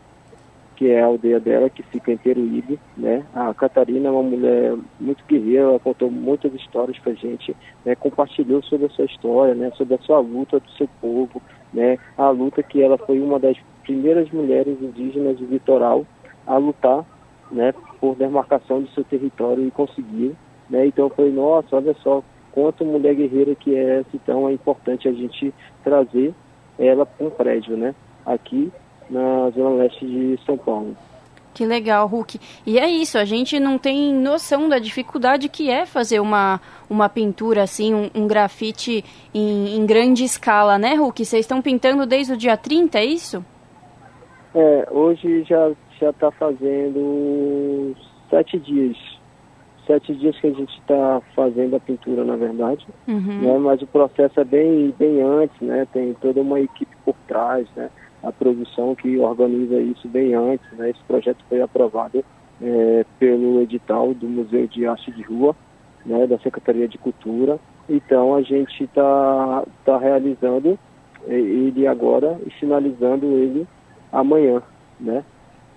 que 0.75 0.89
é 0.89 1.01
a 1.01 1.07
aldeia 1.07 1.39
dela, 1.39 1.69
que 1.69 1.83
fica 1.83 2.11
em 2.11 2.17
Peruíbe. 2.17 2.79
Né? 2.95 3.25
A 3.33 3.53
Catarina 3.53 4.07
é 4.07 4.11
uma 4.11 4.23
mulher 4.23 4.75
muito 4.99 5.23
guerreira, 5.25 5.63
ela 5.63 5.79
contou 5.79 6.09
muitas 6.09 6.53
histórias 6.53 6.97
para 6.99 7.11
a 7.11 7.15
gente, 7.15 7.55
né? 7.83 7.95
compartilhou 7.95 8.61
sobre 8.63 8.85
a 8.85 8.89
sua 8.89 9.05
história, 9.05 9.55
né? 9.55 9.71
sobre 9.75 9.95
a 9.95 9.99
sua 9.99 10.19
luta 10.19 10.59
do 10.59 10.71
seu 10.71 10.87
povo, 11.01 11.41
né? 11.73 11.97
a 12.17 12.29
luta 12.29 12.63
que 12.63 12.81
ela 12.81 12.97
foi 12.97 13.19
uma 13.19 13.39
das 13.39 13.57
primeiras 13.87 14.29
mulheres 14.29 14.77
indígenas 14.81 15.37
do 15.37 15.45
litoral 15.45 16.05
a 16.45 16.57
lutar 16.57 17.05
né, 17.49 17.73
por 18.01 18.15
demarcação 18.15 18.81
do 18.81 18.89
seu 18.89 19.03
território 19.05 19.65
e 19.65 19.71
conseguiu. 19.71 20.35
Né? 20.69 20.87
Então 20.87 21.05
eu 21.05 21.09
falei, 21.09 21.31
nossa, 21.31 21.77
olha 21.77 21.95
só 22.03 22.21
quanto 22.51 22.83
mulher 22.83 23.15
guerreira 23.15 23.55
que 23.55 23.73
é 23.73 23.99
essa, 23.99 24.09
então 24.13 24.49
é 24.49 24.53
importante 24.53 25.07
a 25.07 25.13
gente 25.13 25.53
trazer 25.83 26.33
ela 26.77 27.05
para 27.05 27.25
um 27.25 27.29
prédio, 27.29 27.77
né? 27.77 27.95
Aqui 28.25 28.71
na 29.09 29.49
Zona 29.51 29.83
Leste 29.83 30.05
de 30.05 30.39
São 30.45 30.57
Paulo. 30.57 30.95
Que 31.53 31.65
legal, 31.65 32.05
Hulk. 32.07 32.39
E 32.67 32.77
é 32.77 32.87
isso, 32.87 33.17
a 33.17 33.25
gente 33.25 33.59
não 33.59 33.79
tem 33.79 34.13
noção 34.13 34.69
da 34.69 34.77
dificuldade 34.77 35.49
que 35.49 35.71
é 35.71 35.87
fazer 35.87 36.19
uma, 36.19 36.61
uma 36.87 37.09
pintura 37.09 37.63
assim, 37.63 37.95
um, 37.95 38.11
um 38.13 38.27
grafite 38.27 39.03
em, 39.33 39.75
em, 39.75 39.85
grande 39.85 40.23
escala, 40.23 40.77
né, 40.77 40.93
Hulk? 40.93 41.25
Vocês 41.25 41.45
estão 41.45 41.59
pintando 41.59 42.05
desde 42.05 42.33
o 42.33 42.37
dia 42.37 42.55
30, 42.55 42.99
é 42.99 43.05
isso? 43.05 43.43
É, 44.57 44.87
hoje 44.89 45.43
já 45.43 45.71
já 45.99 46.09
está 46.09 46.31
fazendo 46.31 47.95
sete 48.27 48.57
dias. 48.57 48.97
Sete 49.85 50.15
dias 50.15 50.35
que 50.39 50.47
a 50.47 50.51
gente 50.51 50.75
está 50.79 51.21
fazendo 51.35 51.75
a 51.75 51.79
pintura, 51.79 52.25
na 52.25 52.35
verdade. 52.35 52.85
Uhum. 53.07 53.41
Né? 53.41 53.57
Mas 53.59 53.83
o 53.83 53.87
processo 53.87 54.39
é 54.39 54.43
bem, 54.43 54.93
bem 54.97 55.21
antes, 55.21 55.59
né? 55.61 55.87
Tem 55.93 56.11
toda 56.15 56.41
uma 56.41 56.59
equipe 56.59 56.95
por 57.05 57.15
trás, 57.27 57.67
né? 57.75 57.91
A 58.23 58.31
produção 58.31 58.95
que 58.95 59.19
organiza 59.19 59.79
isso 59.79 60.07
bem 60.07 60.33
antes, 60.33 60.65
né? 60.71 60.89
Esse 60.89 61.03
projeto 61.03 61.45
foi 61.47 61.61
aprovado 61.61 62.25
é, 62.59 63.05
pelo 63.19 63.61
edital 63.61 64.11
do 64.15 64.27
Museu 64.27 64.65
de 64.65 64.87
Arte 64.87 65.11
de 65.11 65.21
Rua, 65.21 65.55
né? 66.03 66.25
Da 66.25 66.39
Secretaria 66.39 66.87
de 66.87 66.97
Cultura. 66.97 67.59
Então 67.87 68.33
a 68.33 68.41
gente 68.41 68.83
está 68.83 69.63
tá 69.85 69.99
realizando 69.99 70.79
é, 71.27 71.33
ele 71.33 71.85
agora 71.85 72.39
e 72.45 72.49
finalizando 72.59 73.25
ele 73.27 73.67
amanhã, 74.11 74.61
né? 74.99 75.23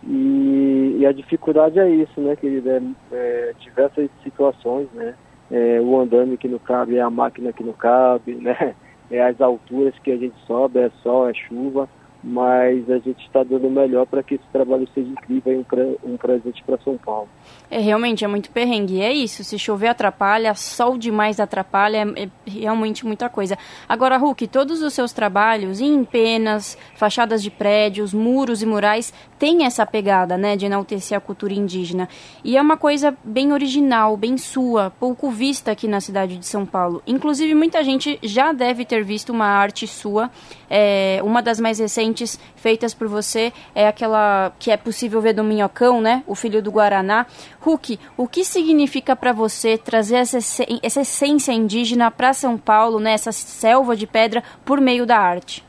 E, 0.03 0.97
e, 0.99 1.07
a 1.07 1.13
dificuldade 1.13 1.79
é 1.79 1.89
isso, 1.89 2.21
né, 2.21 2.35
querida? 2.35 2.83
É, 3.13 3.17
é, 3.17 3.53
diversas 3.61 4.09
situações, 4.23 4.89
né? 4.93 5.15
É, 5.51 5.81
o 5.81 6.01
andame 6.01 6.37
que 6.37 6.49
não 6.49 6.59
cabe, 6.59 6.97
é 6.97 7.01
a 7.01 7.11
máquina 7.11 7.53
que 7.53 7.65
não 7.65 7.73
cabe, 7.73 8.35
né? 8.35 8.75
É 9.13 9.21
as 9.21 9.41
alturas 9.41 9.93
que 10.05 10.13
a 10.13 10.17
gente 10.17 10.37
sobe, 10.47 10.79
é 10.79 10.89
sol, 11.03 11.29
é 11.29 11.35
chuva 11.35 11.89
mas 12.23 12.89
a 12.91 12.99
gente 12.99 13.25
está 13.27 13.43
dando 13.43 13.67
o 13.67 13.71
melhor 13.71 14.07
para 14.07 14.23
que 14.23 14.35
esse 14.35 14.45
trabalho 14.53 14.87
seja 14.95 15.09
incrível 15.09 15.53
e 15.53 15.57
um, 15.57 16.13
um 16.13 16.17
presente 16.17 16.63
para 16.65 16.79
São 16.79 16.99
Paulo. 16.99 17.29
É 17.71 17.79
realmente 17.79 18.25
é 18.25 18.29
muito 18.29 18.51
perrengue. 18.51 19.01
É 19.01 19.13
isso. 19.13 19.43
Se 19.43 19.59
chover 19.59 19.89
atrapalha, 19.89 20.55
sol 20.55 20.99
demais 20.99 21.41
atrapalha, 21.41 21.99
é, 22.17 22.25
é 22.25 22.29
realmente 22.47 23.07
muita 23.07 23.29
coisa. 23.29 23.57
Agora, 23.89 24.19
Hulk, 24.19 24.47
todos 24.49 24.83
os 24.83 24.93
seus 24.93 25.13
trabalhos 25.13 25.81
em 25.81 26.05
penas, 26.05 26.77
fachadas 26.95 27.43
de 27.43 27.51
prédios, 27.51 28.13
muros 28.13 28.63
e 28.63 28.67
murais 28.67 29.13
têm 29.39 29.65
essa 29.65 29.87
pegada, 29.87 30.37
né, 30.37 30.57
de 30.57 30.67
enaltecer 30.67 31.17
a 31.17 31.21
cultura 31.21 31.55
indígena. 31.55 32.09
E 32.45 32.57
é 32.57 32.61
uma 32.61 32.77
coisa 32.77 33.17
bem 33.25 33.53
original, 33.53 34.17
bem 34.17 34.37
sua, 34.37 34.91
pouco 34.91 35.31
vista 35.31 35.71
aqui 35.71 35.89
na 35.89 36.01
cidade 36.01 36.37
de 36.37 36.47
São 36.47 36.67
Paulo. 36.67 37.03
Inclusive, 37.07 37.55
muita 37.55 37.83
gente 37.83 38.19
já 38.23 38.53
deve 38.53 38.85
ter 38.85 39.03
visto 39.03 39.31
uma 39.31 39.47
arte 39.47 39.87
sua, 39.87 40.31
é, 40.71 41.21
uma 41.25 41.43
das 41.43 41.59
mais 41.59 41.81
recentes 41.81 42.39
feitas 42.55 42.95
por 42.95 43.09
você 43.09 43.53
é 43.75 43.89
aquela 43.89 44.53
que 44.59 44.71
é 44.71 44.77
possível 44.77 45.21
ver 45.21 45.33
do 45.33 45.43
Minhocão, 45.43 46.01
né? 46.01 46.23
O 46.27 46.37
filho 46.37 46.63
do 46.63 46.71
Guaraná. 46.71 47.27
Hulk, 47.61 47.99
o 48.17 48.29
que 48.29 48.45
significa 48.45 49.17
para 49.17 49.33
você 49.33 49.77
trazer 49.77 50.17
essa, 50.17 50.39
essa 50.83 51.01
essência 51.01 51.53
indígena 51.53 52.11
para 52.11 52.33
São 52.33 52.57
Paulo, 52.57 53.01
né? 53.01 53.13
Essa 53.13 53.33
selva 53.33 53.97
de 53.97 54.07
pedra 54.07 54.45
por 54.65 54.81
meio 54.81 55.05
da 55.05 55.19
arte? 55.19 55.65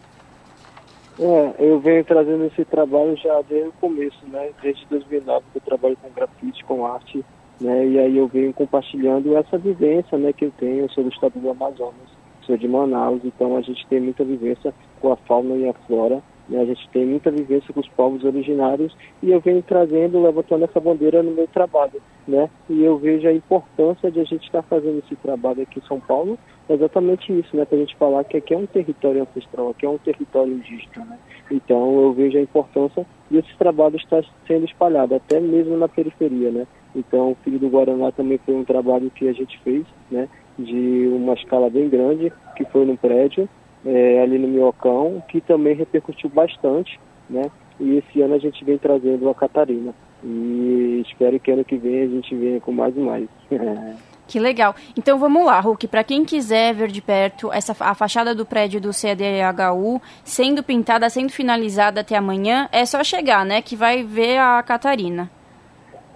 É, 1.19 1.53
eu 1.59 1.79
venho 1.79 2.03
trazendo 2.03 2.45
esse 2.45 2.63
trabalho 2.65 3.15
já 3.17 3.41
desde 3.47 3.69
o 3.69 3.73
começo, 3.73 4.19
né? 4.27 4.51
Desde 4.61 4.85
2009 4.87 5.45
que 5.51 5.57
eu 5.57 5.61
trabalho 5.61 5.97
com 6.01 6.09
grafite, 6.09 6.63
com 6.63 6.85
arte, 6.85 7.23
né? 7.59 7.85
E 7.87 7.99
aí 7.99 8.17
eu 8.17 8.27
venho 8.27 8.53
compartilhando 8.53 9.35
essa 9.35 9.57
vivência, 9.57 10.17
né, 10.17 10.33
que 10.33 10.45
eu 10.45 10.51
tenho 10.57 10.89
sobre 10.91 11.11
o 11.11 11.13
estado 11.13 11.39
do 11.39 11.49
Amazonas. 11.49 12.21
Sou 12.51 12.57
de 12.57 12.67
Manaus, 12.67 13.21
então 13.23 13.55
a 13.55 13.61
gente 13.61 13.87
tem 13.87 14.01
muita 14.01 14.25
vivência 14.25 14.73
com 14.99 15.13
a 15.13 15.15
fauna 15.15 15.55
e 15.55 15.69
a 15.69 15.73
flora 15.87 16.21
né? 16.51 16.61
A 16.61 16.65
gente 16.65 16.87
tem 16.89 17.05
muita 17.05 17.31
vivência 17.31 17.73
com 17.73 17.79
os 17.79 17.87
povos 17.89 18.25
originários 18.25 18.95
e 19.23 19.31
eu 19.31 19.39
venho 19.39 19.63
trazendo, 19.63 20.21
levantando 20.21 20.65
essa 20.65 20.81
bandeira 20.81 21.23
no 21.23 21.31
meu 21.31 21.47
trabalho. 21.47 22.01
Né? 22.27 22.49
E 22.69 22.83
eu 22.83 22.97
vejo 22.97 23.27
a 23.27 23.33
importância 23.33 24.11
de 24.11 24.19
a 24.19 24.23
gente 24.23 24.43
estar 24.43 24.61
fazendo 24.63 24.99
esse 24.99 25.15
trabalho 25.15 25.63
aqui 25.63 25.79
em 25.79 25.87
São 25.87 25.99
Paulo, 25.99 26.37
é 26.69 26.73
exatamente 26.73 27.31
isso, 27.37 27.55
né? 27.55 27.65
Para 27.65 27.77
a 27.77 27.79
gente 27.79 27.95
falar 27.95 28.23
que 28.25 28.37
aqui 28.37 28.53
é 28.53 28.57
um 28.57 28.67
território 28.67 29.23
ancestral, 29.23 29.69
aqui 29.69 29.85
é 29.85 29.89
um 29.89 29.97
território 29.97 30.53
indígena. 30.53 31.05
Né? 31.05 31.17
Então 31.49 31.99
eu 32.01 32.13
vejo 32.13 32.37
a 32.37 32.41
importância 32.41 33.05
e 33.31 33.37
esse 33.37 33.57
trabalho 33.57 33.95
está 33.95 34.21
sendo 34.45 34.65
espalhado, 34.65 35.15
até 35.15 35.39
mesmo 35.39 35.77
na 35.77 35.87
periferia. 35.87 36.51
Né? 36.51 36.67
Então 36.95 37.31
o 37.31 37.37
Filho 37.43 37.59
do 37.59 37.69
Guaraná 37.69 38.11
também 38.11 38.37
foi 38.45 38.55
um 38.55 38.65
trabalho 38.65 39.09
que 39.09 39.27
a 39.27 39.33
gente 39.33 39.57
fez, 39.59 39.85
né? 40.11 40.27
De 40.57 41.07
uma 41.13 41.33
escala 41.33 41.69
bem 41.69 41.89
grande, 41.89 42.31
que 42.55 42.65
foi 42.65 42.85
no 42.85 42.97
prédio, 42.97 43.47
é, 43.85 44.21
ali 44.21 44.37
no 44.37 44.47
Minhocão, 44.47 45.23
que 45.27 45.41
também 45.41 45.75
repercutiu 45.75 46.29
bastante, 46.29 46.99
né? 47.29 47.43
E 47.79 47.97
esse 47.97 48.21
ano 48.21 48.35
a 48.35 48.39
gente 48.39 48.63
vem 48.63 48.77
trazendo 48.77 49.27
a 49.29 49.33
Catarina. 49.35 49.93
E 50.23 51.03
espero 51.07 51.39
que 51.39 51.51
ano 51.51 51.65
que 51.65 51.77
vem 51.77 52.03
a 52.03 52.07
gente 52.07 52.35
venha 52.35 52.61
com 52.61 52.71
mais 52.71 52.95
e 52.95 52.99
mais. 52.99 53.27
Que 54.27 54.39
legal. 54.39 54.73
Então 54.97 55.19
vamos 55.19 55.45
lá, 55.45 55.59
Hulk. 55.59 55.89
Para 55.89 56.05
quem 56.05 56.23
quiser 56.23 56.73
ver 56.73 56.87
de 56.87 57.01
perto 57.01 57.51
essa 57.51 57.75
a 57.81 57.93
fachada 57.93 58.33
do 58.33 58.45
prédio 58.45 58.79
do 58.79 58.93
CDHU 58.93 60.01
sendo 60.23 60.63
pintada, 60.63 61.09
sendo 61.09 61.33
finalizada 61.33 61.99
até 61.99 62.15
amanhã, 62.15 62.69
é 62.71 62.85
só 62.85 63.03
chegar, 63.03 63.45
né? 63.45 63.61
Que 63.61 63.75
vai 63.75 64.03
ver 64.03 64.37
a 64.37 64.63
Catarina. 64.63 65.29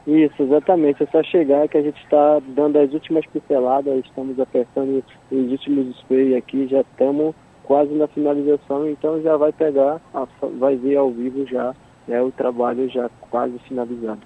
Isso, 0.07 0.43
exatamente. 0.43 1.03
É 1.03 1.07
só 1.07 1.23
chegar 1.23 1.67
que 1.67 1.77
a 1.77 1.81
gente 1.81 2.01
está 2.03 2.39
dando 2.49 2.77
as 2.77 2.93
últimas 2.93 3.25
pinceladas, 3.25 4.05
estamos 4.05 4.39
apertando 4.39 5.03
os 5.31 5.51
últimos 5.51 5.95
spray 5.97 6.35
aqui, 6.35 6.67
já 6.67 6.81
estamos 6.81 7.33
quase 7.63 7.93
na 7.93 8.07
finalização, 8.07 8.87
então 8.87 9.19
já 9.21 9.35
vai 9.35 9.51
pegar, 9.51 9.99
vai 10.59 10.75
ver 10.75 10.97
ao 10.97 11.09
vivo 11.09 11.45
já 11.47 11.73
né, 12.07 12.21
o 12.21 12.31
trabalho 12.31 12.87
já 12.89 13.09
quase 13.31 13.57
finalizado. 13.67 14.21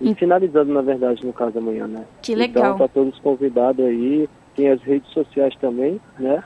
E, 0.00 0.14
finalizando, 0.14 0.72
na 0.72 0.82
verdade, 0.82 1.24
no 1.24 1.32
caso 1.32 1.58
amanhã, 1.58 1.86
né? 1.86 2.04
Que 2.22 2.34
legal. 2.34 2.74
Então, 2.74 2.86
tá 2.86 2.92
todos 2.92 3.18
convidados 3.20 3.84
aí. 3.84 4.28
Tem 4.56 4.68
as 4.68 4.82
redes 4.82 5.08
sociais 5.12 5.54
também, 5.60 6.00
né? 6.18 6.42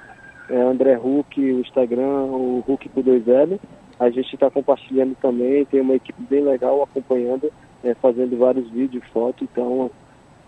É 0.51 0.61
André 0.61 0.99
Huck, 0.99 1.41
o 1.41 1.61
Instagram, 1.61 2.25
o 2.25 2.63
Huck 2.69 2.87
com 2.91 3.01
dois 3.01 3.27
L. 3.27 3.59
A 3.99 4.11
gente 4.11 4.35
está 4.35 4.51
compartilhando 4.51 5.17
também, 5.23 5.65
tem 5.65 5.81
uma 5.81 5.95
equipe 5.95 6.21
bem 6.29 6.43
legal 6.43 6.83
acompanhando, 6.83 7.51
né, 7.85 7.95
fazendo 7.95 8.37
vários 8.39 8.69
vídeos, 8.71 9.05
fotos, 9.13 9.43
então 9.43 9.91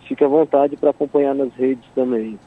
fique 0.09 0.25
à 0.25 0.29
vontade 0.29 0.77
para 0.77 0.91
acompanhar 0.91 1.35
nas 1.35 1.53
redes 1.55 1.85
também. 1.95 2.39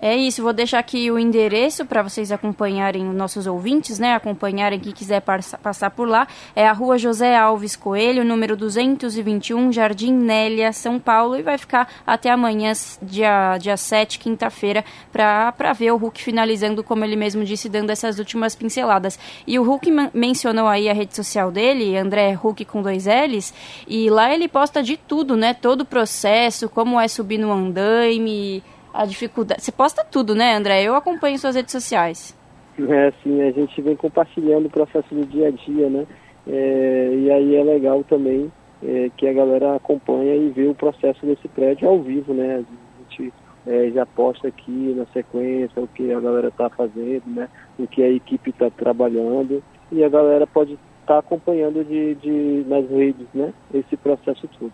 É 0.00 0.14
isso, 0.14 0.42
vou 0.42 0.52
deixar 0.52 0.78
aqui 0.78 1.10
o 1.10 1.18
endereço 1.18 1.86
para 1.86 2.02
vocês 2.02 2.30
acompanharem 2.30 3.08
os 3.08 3.14
nossos 3.14 3.46
ouvintes, 3.46 3.98
né? 3.98 4.12
Acompanharem 4.14 4.78
quem 4.78 4.92
quiser 4.92 5.22
passar 5.22 5.90
por 5.90 6.06
lá. 6.06 6.28
É 6.54 6.68
a 6.68 6.72
rua 6.72 6.98
José 6.98 7.34
Alves 7.34 7.74
Coelho, 7.74 8.22
número 8.22 8.56
221, 8.56 9.72
Jardim 9.72 10.12
Nélia, 10.12 10.70
São 10.70 10.98
Paulo. 10.98 11.36
E 11.36 11.42
vai 11.42 11.56
ficar 11.56 11.88
até 12.06 12.30
amanhã, 12.30 12.72
dia, 13.00 13.56
dia 13.56 13.76
7, 13.76 14.18
quinta-feira, 14.18 14.84
para 15.10 15.72
ver 15.72 15.92
o 15.92 15.96
Hulk 15.96 16.22
finalizando, 16.22 16.84
como 16.84 17.02
ele 17.02 17.16
mesmo 17.16 17.42
disse, 17.42 17.66
dando 17.66 17.88
essas 17.88 18.18
últimas 18.18 18.54
pinceladas. 18.54 19.18
E 19.46 19.58
o 19.58 19.62
Hulk 19.62 19.90
mencionou 20.12 20.68
aí 20.68 20.90
a 20.90 20.92
rede 20.92 21.16
social 21.16 21.50
dele, 21.50 21.96
André 21.96 22.32
Hulk 22.32 22.66
com 22.66 22.82
dois 22.82 23.06
L's, 23.06 23.54
e 23.88 24.10
lá 24.10 24.32
ele 24.32 24.46
posta 24.46 24.82
de 24.82 24.98
tudo, 24.98 25.38
né? 25.38 25.54
Todo 25.54 25.80
o 25.80 25.86
processo, 25.86 26.68
como 26.68 27.00
é 27.00 27.08
subir 27.08 27.38
no 27.38 27.50
andaime 27.50 28.62
a 28.96 29.04
dificuldade. 29.04 29.62
Você 29.62 29.72
posta 29.72 30.04
tudo, 30.04 30.34
né, 30.34 30.54
André? 30.54 30.82
Eu 30.82 30.94
acompanho 30.94 31.38
suas 31.38 31.54
redes 31.54 31.72
sociais. 31.72 32.36
É, 32.78 33.12
sim, 33.22 33.42
a 33.42 33.50
gente 33.50 33.80
vem 33.80 33.96
compartilhando 33.96 34.66
o 34.66 34.70
processo 34.70 35.14
do 35.14 35.24
dia 35.26 35.48
a 35.48 35.50
dia, 35.50 35.88
né? 35.88 36.06
É, 36.46 37.10
e 37.14 37.30
aí 37.30 37.56
é 37.56 37.64
legal 37.64 38.04
também 38.04 38.50
é, 38.82 39.10
que 39.16 39.26
a 39.26 39.32
galera 39.32 39.76
acompanha 39.76 40.34
e 40.34 40.48
vê 40.50 40.66
o 40.66 40.74
processo 40.74 41.24
desse 41.24 41.48
prédio 41.48 41.88
ao 41.88 42.00
vivo, 42.02 42.34
né? 42.34 42.64
A 42.64 43.10
gente 43.10 43.32
é, 43.66 43.90
já 43.90 44.06
posta 44.06 44.48
aqui 44.48 44.94
na 44.96 45.06
sequência 45.06 45.82
o 45.82 45.88
que 45.88 46.12
a 46.12 46.20
galera 46.20 46.48
está 46.48 46.68
fazendo, 46.68 47.26
né? 47.26 47.48
O 47.78 47.86
que 47.86 48.02
a 48.02 48.10
equipe 48.10 48.50
está 48.50 48.70
trabalhando 48.70 49.62
e 49.90 50.04
a 50.04 50.08
galera 50.08 50.46
pode 50.46 50.74
estar 50.74 51.14
tá 51.14 51.18
acompanhando 51.18 51.84
de, 51.84 52.14
de, 52.16 52.64
nas 52.68 52.88
redes, 52.90 53.26
né? 53.34 53.52
Esse 53.72 53.96
processo 53.96 54.48
todo. 54.58 54.72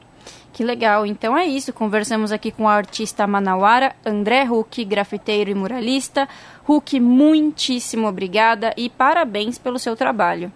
Que 0.53 0.63
legal. 0.63 1.07
Então 1.07 1.37
é 1.37 1.47
isso. 1.47 1.73
Conversamos 1.73 2.31
aqui 2.31 2.53
com 2.53 2.65
o 2.65 2.69
artista 2.69 3.27
manauara 3.27 3.95
André 4.05 4.45
Huck, 4.45 4.85
grafiteiro 4.85 5.51
e 5.51 5.55
muralista. 5.55 6.29
Huck, 6.69 7.01
muitíssimo 7.01 8.07
obrigada 8.07 8.75
e 8.77 8.91
parabéns 8.91 9.59
pelo 9.59 9.79
seu 9.79 9.97
trabalho. 9.97 10.53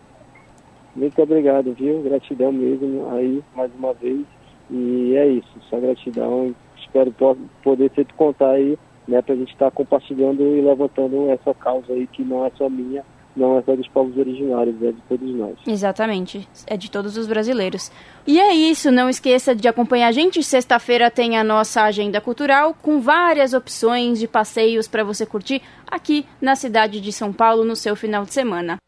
Muito 0.95 1.21
obrigado, 1.21 1.75
viu? 1.75 2.03
Gratidão 2.03 2.53
mesmo 2.53 3.09
aí, 3.15 3.43
mais 3.55 3.71
uma 3.75 3.93
vez. 3.95 4.25
E 4.71 5.15
é 5.17 5.29
isso, 5.29 5.49
só 5.69 5.79
gratidão. 5.79 6.55
Espero 6.79 7.15
poder 7.63 7.91
te 7.91 8.05
contar 8.15 8.51
aí, 8.51 8.79
né, 9.07 9.21
pra 9.23 9.35
gente 9.35 9.53
estar 9.53 9.67
tá 9.67 9.71
compartilhando 9.71 10.43
e 10.43 10.61
levantando 10.61 11.31
essa 11.31 11.53
causa 11.55 11.93
aí 11.93 12.07
que 12.07 12.23
não 12.23 12.47
é 12.47 12.51
só 12.57 12.69
minha, 12.69 13.05
não 13.37 13.59
é 13.59 13.63
só 13.63 13.77
dos 13.77 13.87
povos 13.89 14.17
originários, 14.17 14.75
é 14.83 14.93
de 14.93 15.01
todos 15.09 15.35
nós. 15.35 15.55
Exatamente, 15.67 16.49
é 16.67 16.77
de 16.77 16.91
todos 16.91 17.17
os 17.17 17.27
brasileiros. 17.27 17.93
E 18.27 18.41
é 18.41 18.55
isso, 18.55 18.91
não 18.91 19.09
esqueça 19.09 19.55
de 19.55 19.69
acompanhar 19.69 20.09
a 20.09 20.13
gente. 20.13 20.43
Sexta-feira 20.43 21.11
tem 21.11 21.37
a 21.37 21.45
nossa 21.45 21.83
agenda 21.83 22.21
cultural 22.21 22.75
com 22.81 23.01
várias 23.01 23.53
opções 23.53 24.19
de 24.19 24.27
passeios 24.27 24.89
para 24.89 25.05
você 25.05 25.27
curtir 25.27 25.63
aqui 25.87 26.25
na 26.41 26.57
cidade 26.57 27.01
de 27.01 27.13
São 27.13 27.33
Paulo 27.33 27.65
no 27.65 27.77
seu 27.77 27.95
final 27.95 28.25
de 28.25 28.33
semana. 28.33 28.79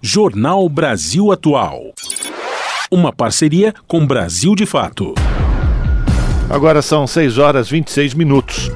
Jornal 0.00 0.68
Brasil 0.68 1.30
Atual. 1.30 1.92
Uma 2.90 3.12
parceria 3.12 3.74
com 3.86 4.06
Brasil 4.06 4.54
de 4.54 4.66
Fato. 4.66 5.14
Agora 6.48 6.82
são 6.82 7.06
6 7.06 7.38
horas 7.38 7.68
26 7.68 8.14
minutos. 8.14 8.70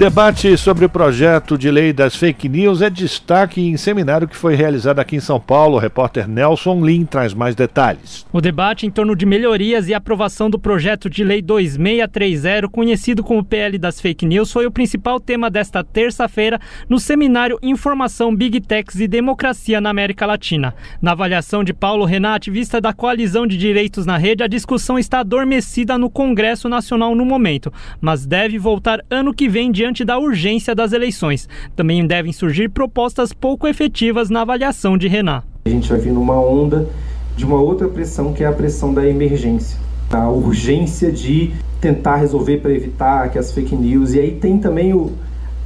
Debate 0.00 0.56
sobre 0.56 0.86
o 0.86 0.88
projeto 0.88 1.58
de 1.58 1.70
lei 1.70 1.92
das 1.92 2.16
fake 2.16 2.48
news 2.48 2.80
é 2.80 2.88
destaque 2.88 3.60
em 3.60 3.76
seminário 3.76 4.26
que 4.26 4.34
foi 4.34 4.54
realizado 4.54 4.98
aqui 4.98 5.16
em 5.16 5.20
São 5.20 5.38
Paulo. 5.38 5.76
O 5.76 5.78
repórter 5.78 6.26
Nelson 6.26 6.82
Lin 6.82 7.04
traz 7.04 7.34
mais 7.34 7.54
detalhes. 7.54 8.26
O 8.32 8.40
debate 8.40 8.86
em 8.86 8.90
torno 8.90 9.14
de 9.14 9.26
melhorias 9.26 9.88
e 9.88 9.92
aprovação 9.92 10.48
do 10.48 10.58
projeto 10.58 11.10
de 11.10 11.22
lei 11.22 11.42
2630, 11.42 12.66
conhecido 12.70 13.22
como 13.22 13.44
PL 13.44 13.76
das 13.76 14.00
fake 14.00 14.24
news, 14.24 14.50
foi 14.50 14.64
o 14.64 14.70
principal 14.70 15.20
tema 15.20 15.50
desta 15.50 15.84
terça-feira 15.84 16.58
no 16.88 16.98
seminário 16.98 17.58
Informação 17.62 18.34
Big 18.34 18.58
Techs 18.62 19.00
e 19.00 19.06
Democracia 19.06 19.82
na 19.82 19.90
América 19.90 20.24
Latina. 20.24 20.74
Na 21.02 21.12
avaliação 21.12 21.62
de 21.62 21.74
Paulo 21.74 22.06
Renati, 22.06 22.50
vista 22.50 22.80
da 22.80 22.94
coalizão 22.94 23.46
de 23.46 23.58
direitos 23.58 24.06
na 24.06 24.16
rede, 24.16 24.42
a 24.42 24.48
discussão 24.48 24.98
está 24.98 25.20
adormecida 25.20 25.98
no 25.98 26.08
Congresso 26.08 26.70
Nacional 26.70 27.14
no 27.14 27.26
momento, 27.26 27.70
mas 28.00 28.24
deve 28.24 28.56
voltar 28.56 29.04
ano 29.10 29.34
que 29.34 29.46
vem 29.46 29.70
diante 29.70 29.89
diante 29.90 30.04
da 30.04 30.18
urgência 30.18 30.74
das 30.74 30.92
eleições. 30.92 31.48
Também 31.74 32.06
devem 32.06 32.32
surgir 32.32 32.68
propostas 32.68 33.32
pouco 33.32 33.66
efetivas 33.66 34.30
na 34.30 34.42
avaliação 34.42 34.96
de 34.96 35.08
Renan. 35.08 35.42
A 35.64 35.68
gente 35.68 35.88
vai 35.88 35.98
vir 35.98 36.12
numa 36.12 36.40
onda 36.40 36.88
de 37.36 37.44
uma 37.44 37.60
outra 37.60 37.88
pressão 37.88 38.32
que 38.32 38.44
é 38.44 38.46
a 38.46 38.52
pressão 38.52 38.94
da 38.94 39.06
emergência. 39.06 39.78
A 40.10 40.28
urgência 40.28 41.10
de 41.10 41.52
tentar 41.80 42.16
resolver 42.16 42.58
para 42.58 42.70
evitar 42.70 43.30
que 43.30 43.38
as 43.38 43.52
fake 43.52 43.74
news. 43.74 44.14
E 44.14 44.20
aí 44.20 44.32
tem 44.32 44.58
também 44.58 44.94
o, 44.94 45.12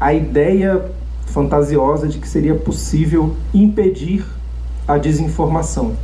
a 0.01 0.15
ideia 0.15 0.83
fantasiosa 1.27 2.09
de 2.09 2.19
que 2.19 2.29
seria 2.29 2.55
possível 2.55 3.37
impedir 3.53 4.25
a 4.89 4.97
desinformação. 4.97 5.95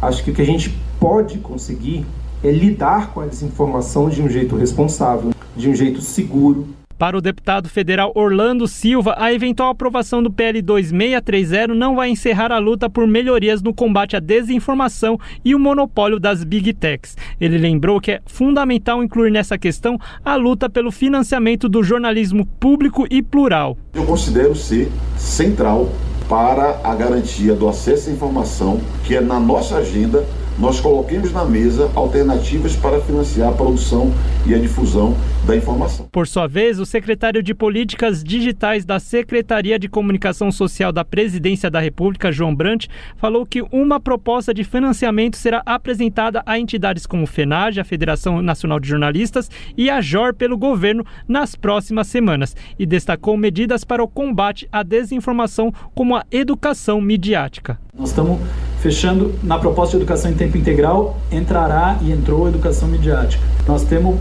Acho 0.00 0.24
que 0.24 0.30
o 0.30 0.34
que 0.34 0.42
a 0.42 0.46
gente 0.46 0.74
pode 0.98 1.38
conseguir 1.38 2.06
é 2.42 2.50
lidar 2.50 3.12
com 3.12 3.20
a 3.20 3.26
desinformação 3.26 4.08
de 4.08 4.22
um 4.22 4.28
jeito 4.28 4.56
responsável, 4.56 5.32
de 5.56 5.68
um 5.68 5.74
jeito 5.74 6.00
seguro, 6.00 6.66
para 7.02 7.18
o 7.18 7.20
deputado 7.20 7.68
federal 7.68 8.12
Orlando 8.14 8.68
Silva, 8.68 9.16
a 9.18 9.32
eventual 9.32 9.70
aprovação 9.70 10.22
do 10.22 10.30
PL 10.30 10.62
2630 10.62 11.74
não 11.74 11.96
vai 11.96 12.10
encerrar 12.10 12.52
a 12.52 12.58
luta 12.58 12.88
por 12.88 13.08
melhorias 13.08 13.60
no 13.60 13.74
combate 13.74 14.14
à 14.14 14.20
desinformação 14.20 15.18
e 15.44 15.52
o 15.52 15.58
monopólio 15.58 16.20
das 16.20 16.44
Big 16.44 16.72
Techs. 16.72 17.16
Ele 17.40 17.58
lembrou 17.58 18.00
que 18.00 18.12
é 18.12 18.20
fundamental 18.24 19.02
incluir 19.02 19.32
nessa 19.32 19.58
questão 19.58 19.98
a 20.24 20.36
luta 20.36 20.70
pelo 20.70 20.92
financiamento 20.92 21.68
do 21.68 21.82
jornalismo 21.82 22.46
público 22.46 23.04
e 23.10 23.20
plural. 23.20 23.76
Eu 23.94 24.06
considero 24.06 24.54
ser 24.54 24.88
central 25.16 25.90
para 26.28 26.80
a 26.84 26.94
garantia 26.94 27.56
do 27.56 27.68
acesso 27.68 28.10
à 28.10 28.12
informação, 28.12 28.80
que 29.04 29.16
é 29.16 29.20
na 29.20 29.40
nossa 29.40 29.78
agenda 29.78 30.24
nós 30.58 30.80
coloquemos 30.80 31.32
na 31.32 31.44
mesa 31.44 31.90
alternativas 31.94 32.76
para 32.76 33.00
financiar 33.00 33.48
a 33.48 33.52
produção 33.52 34.12
e 34.46 34.54
a 34.54 34.58
difusão 34.58 35.16
da 35.46 35.56
informação. 35.56 36.08
Por 36.10 36.26
sua 36.26 36.46
vez, 36.46 36.78
o 36.78 36.86
secretário 36.86 37.42
de 37.42 37.54
Políticas 37.54 38.22
Digitais 38.22 38.84
da 38.84 39.00
Secretaria 39.00 39.78
de 39.78 39.88
Comunicação 39.88 40.52
Social 40.52 40.92
da 40.92 41.04
Presidência 41.04 41.70
da 41.70 41.80
República, 41.80 42.30
João 42.30 42.54
Brant, 42.54 42.86
falou 43.16 43.44
que 43.44 43.62
uma 43.72 43.98
proposta 43.98 44.54
de 44.54 44.62
financiamento 44.62 45.36
será 45.36 45.62
apresentada 45.66 46.42
a 46.46 46.58
entidades 46.58 47.06
como 47.06 47.24
o 47.24 47.26
FENAGE, 47.26 47.80
a 47.80 47.84
Federação 47.84 48.40
Nacional 48.42 48.78
de 48.78 48.88
Jornalistas, 48.88 49.50
e 49.76 49.90
a 49.90 50.00
JOR 50.00 50.34
pelo 50.34 50.56
governo 50.56 51.04
nas 51.26 51.54
próximas 51.56 52.06
semanas 52.06 52.56
e 52.78 52.86
destacou 52.86 53.36
medidas 53.36 53.84
para 53.84 54.02
o 54.02 54.08
combate 54.08 54.68
à 54.70 54.82
desinformação 54.82 55.72
como 55.94 56.16
a 56.16 56.24
educação 56.30 57.00
midiática. 57.00 57.78
Nós 57.96 58.10
estamos 58.10 58.40
fechando 58.82 59.32
na 59.44 59.60
proposta 59.60 59.96
de 59.96 60.02
educação 60.02 60.32
em 60.32 60.34
tempo 60.34 60.58
integral, 60.58 61.16
entrará 61.30 61.98
e 62.02 62.10
entrou 62.10 62.46
a 62.46 62.48
educação 62.48 62.88
midiática. 62.88 63.42
Nós 63.66 63.84
temos 63.84 64.18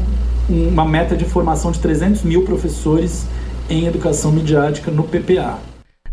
uma 0.47 0.85
meta 0.85 1.17
de 1.17 1.25
formação 1.25 1.71
de 1.71 1.79
300 1.79 2.21
mil 2.21 2.45
professores 2.45 3.25
em 3.67 3.87
educação 3.87 4.31
midiática 4.31 4.91
no 4.91 5.03
PPA. 5.03 5.57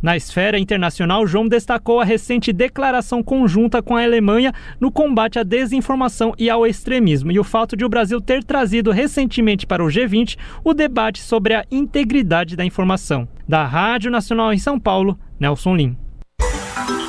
Na 0.00 0.16
esfera 0.16 0.58
internacional, 0.58 1.26
João 1.26 1.46
destacou 1.46 2.00
a 2.00 2.04
recente 2.04 2.52
declaração 2.52 3.22
conjunta 3.22 3.82
com 3.82 3.96
a 3.96 4.04
Alemanha 4.04 4.54
no 4.80 4.92
combate 4.92 5.38
à 5.38 5.42
desinformação 5.42 6.32
e 6.38 6.48
ao 6.48 6.64
extremismo 6.64 7.32
e 7.32 7.38
o 7.38 7.44
fato 7.44 7.76
de 7.76 7.84
o 7.84 7.88
Brasil 7.88 8.20
ter 8.20 8.44
trazido 8.44 8.92
recentemente 8.92 9.66
para 9.66 9.84
o 9.84 9.88
G20 9.88 10.38
o 10.64 10.72
debate 10.72 11.20
sobre 11.20 11.52
a 11.52 11.64
integridade 11.70 12.56
da 12.56 12.64
informação. 12.64 13.28
Da 13.46 13.66
Rádio 13.66 14.10
Nacional 14.10 14.52
em 14.54 14.58
São 14.58 14.78
Paulo, 14.78 15.18
Nelson 15.38 15.74
Lim. 15.74 16.07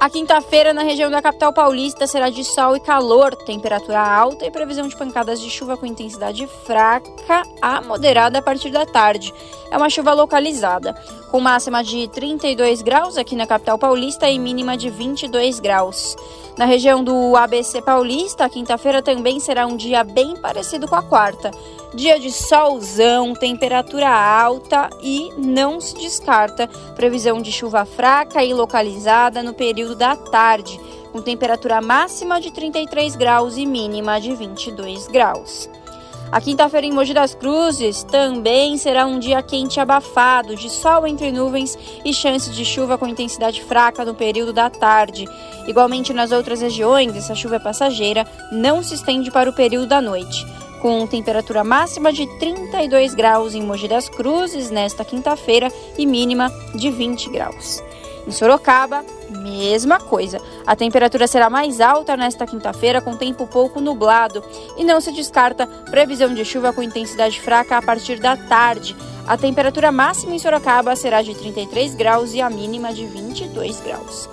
A 0.00 0.08
quinta-feira 0.08 0.72
na 0.72 0.84
região 0.84 1.10
da 1.10 1.20
capital 1.20 1.52
paulista 1.52 2.06
será 2.06 2.30
de 2.30 2.44
sol 2.44 2.76
e 2.76 2.80
calor, 2.80 3.34
temperatura 3.34 4.00
alta 4.00 4.46
e 4.46 4.50
previsão 4.50 4.86
de 4.86 4.96
pancadas 4.96 5.40
de 5.40 5.50
chuva 5.50 5.76
com 5.76 5.84
intensidade 5.84 6.46
fraca 6.64 7.42
a 7.60 7.80
moderada 7.80 8.38
a 8.38 8.42
partir 8.42 8.70
da 8.70 8.86
tarde. 8.86 9.34
É 9.72 9.76
uma 9.76 9.90
chuva 9.90 10.14
localizada, 10.14 10.94
com 11.32 11.40
máxima 11.40 11.82
de 11.82 12.06
32 12.08 12.80
graus 12.80 13.18
aqui 13.18 13.34
na 13.34 13.44
capital 13.44 13.76
paulista 13.76 14.30
e 14.30 14.38
mínima 14.38 14.76
de 14.76 14.88
22 14.88 15.58
graus. 15.58 16.14
Na 16.58 16.64
região 16.64 17.04
do 17.04 17.36
ABC 17.36 17.80
Paulista, 17.82 18.44
a 18.44 18.48
quinta-feira 18.48 19.00
também 19.00 19.38
será 19.38 19.64
um 19.64 19.76
dia 19.76 20.02
bem 20.02 20.34
parecido 20.36 20.88
com 20.88 20.96
a 20.96 21.02
quarta. 21.02 21.52
Dia 21.94 22.18
de 22.18 22.32
solzão, 22.32 23.32
temperatura 23.32 24.08
alta 24.08 24.90
e 25.00 25.32
não 25.38 25.80
se 25.80 25.94
descarta 25.94 26.68
previsão 26.96 27.40
de 27.40 27.52
chuva 27.52 27.84
fraca 27.84 28.44
e 28.44 28.52
localizada 28.52 29.40
no 29.40 29.54
período 29.54 29.87
da 29.94 30.16
tarde, 30.16 30.80
com 31.12 31.22
temperatura 31.22 31.80
máxima 31.80 32.40
de 32.40 32.50
33 32.50 33.16
graus 33.16 33.56
e 33.56 33.66
mínima 33.66 34.20
de 34.20 34.34
22 34.34 35.06
graus. 35.08 35.68
A 36.30 36.42
quinta-feira 36.42 36.86
em 36.86 36.92
Mogi 36.92 37.14
das 37.14 37.34
Cruzes 37.34 38.02
também 38.02 38.76
será 38.76 39.06
um 39.06 39.18
dia 39.18 39.42
quente 39.42 39.76
e 39.76 39.80
abafado, 39.80 40.54
de 40.54 40.68
sol 40.68 41.06
entre 41.06 41.32
nuvens 41.32 41.78
e 42.04 42.12
chance 42.12 42.50
de 42.50 42.66
chuva 42.66 42.98
com 42.98 43.06
intensidade 43.06 43.62
fraca 43.62 44.04
no 44.04 44.14
período 44.14 44.52
da 44.52 44.68
tarde. 44.68 45.26
Igualmente 45.66 46.12
nas 46.12 46.30
outras 46.30 46.60
regiões, 46.60 47.16
essa 47.16 47.34
chuva 47.34 47.56
é 47.56 47.58
passageira 47.58 48.26
não 48.52 48.82
se 48.82 48.94
estende 48.94 49.30
para 49.30 49.48
o 49.48 49.54
período 49.54 49.86
da 49.86 50.02
noite 50.02 50.46
com 50.78 51.06
temperatura 51.06 51.64
máxima 51.64 52.12
de 52.12 52.26
32 52.38 53.14
graus 53.14 53.54
em 53.54 53.62
Mogi 53.62 53.88
das 53.88 54.08
Cruzes 54.08 54.70
nesta 54.70 55.04
quinta-feira 55.04 55.72
e 55.96 56.06
mínima 56.06 56.52
de 56.74 56.90
20 56.90 57.30
graus. 57.30 57.82
Em 58.28 58.30
Sorocaba, 58.30 59.06
mesma 59.30 59.98
coisa. 59.98 60.38
A 60.66 60.76
temperatura 60.76 61.26
será 61.26 61.48
mais 61.48 61.80
alta 61.80 62.14
nesta 62.14 62.46
quinta-feira, 62.46 63.00
com 63.00 63.16
tempo 63.16 63.46
pouco 63.46 63.80
nublado, 63.80 64.44
e 64.76 64.84
não 64.84 65.00
se 65.00 65.10
descarta 65.12 65.66
previsão 65.90 66.34
de 66.34 66.44
chuva 66.44 66.70
com 66.70 66.82
intensidade 66.82 67.40
fraca 67.40 67.78
a 67.78 67.82
partir 67.82 68.20
da 68.20 68.36
tarde. 68.36 68.94
A 69.26 69.34
temperatura 69.38 69.90
máxima 69.90 70.34
em 70.34 70.38
Sorocaba 70.38 70.94
será 70.94 71.22
de 71.22 71.34
33 71.34 71.94
graus 71.94 72.34
e 72.34 72.42
a 72.42 72.50
mínima 72.50 72.92
de 72.92 73.06
22 73.06 73.80
graus. 73.80 74.28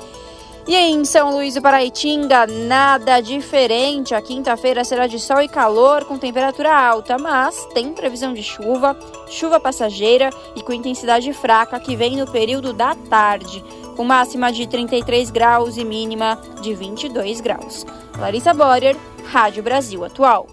E 0.68 0.76
em 0.76 1.06
São 1.06 1.32
Luís 1.32 1.54
do 1.54 1.62
Paraitinga, 1.62 2.48
nada 2.48 3.22
diferente. 3.22 4.16
A 4.16 4.22
quinta-feira 4.22 4.84
será 4.84 5.06
de 5.06 5.20
sol 5.20 5.40
e 5.40 5.48
calor, 5.48 6.06
com 6.06 6.18
temperatura 6.18 6.74
alta, 6.76 7.20
mas 7.20 7.68
tem 7.68 7.94
previsão 7.94 8.34
de 8.34 8.42
chuva, 8.42 8.98
chuva 9.30 9.60
passageira 9.60 10.32
e 10.56 10.64
com 10.64 10.74
intensidade 10.74 11.32
fraca 11.34 11.80
que 11.80 11.96
vem 11.96 12.18
no 12.18 12.26
período 12.26 12.74
da 12.74 12.96
tarde, 12.96 13.64
com 13.96 14.04
máxima 14.04 14.52
de 14.52 14.68
33 14.68 15.32
graus 15.32 15.78
e 15.78 15.86
mínima 15.86 16.38
de 16.62 16.74
22 16.76 17.42
graus. 17.42 17.86
Larissa 18.18 18.54
Borer, 18.54 18.96
Rádio 19.32 19.64
Brasil 19.64 20.04
Atual. 20.04 20.48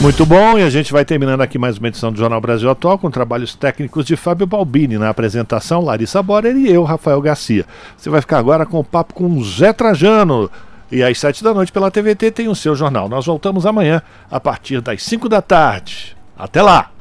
Muito 0.00 0.26
bom, 0.26 0.58
e 0.58 0.62
a 0.62 0.68
gente 0.68 0.92
vai 0.92 1.06
terminando 1.06 1.40
aqui 1.40 1.58
mais 1.58 1.78
uma 1.78 1.88
edição 1.88 2.12
do 2.12 2.18
Jornal 2.18 2.40
Brasil 2.40 2.68
Atual 2.68 2.98
com 2.98 3.10
trabalhos 3.10 3.54
técnicos 3.54 4.04
de 4.04 4.14
Fábio 4.14 4.46
Balbini 4.46 4.98
na 4.98 5.08
apresentação, 5.08 5.80
Larissa 5.80 6.22
Borer 6.22 6.54
e 6.54 6.70
eu, 6.70 6.84
Rafael 6.84 7.20
Garcia. 7.20 7.64
Você 7.96 8.10
vai 8.10 8.20
ficar 8.20 8.38
agora 8.38 8.66
com 8.66 8.78
o 8.78 8.84
papo 8.84 9.14
com 9.14 9.42
Zé 9.42 9.72
Trajano. 9.72 10.50
E 10.92 11.02
às 11.02 11.18
sete 11.18 11.42
da 11.42 11.52
noite 11.52 11.72
pela 11.72 11.90
TVT 11.90 12.30
tem 12.30 12.48
o 12.48 12.54
seu 12.54 12.76
jornal. 12.76 13.08
Nós 13.08 13.26
voltamos 13.26 13.66
amanhã 13.66 14.02
a 14.30 14.38
partir 14.38 14.80
das 14.80 15.02
cinco 15.02 15.28
da 15.28 15.42
tarde. 15.42 16.16
Até 16.38 16.62
lá! 16.62 16.95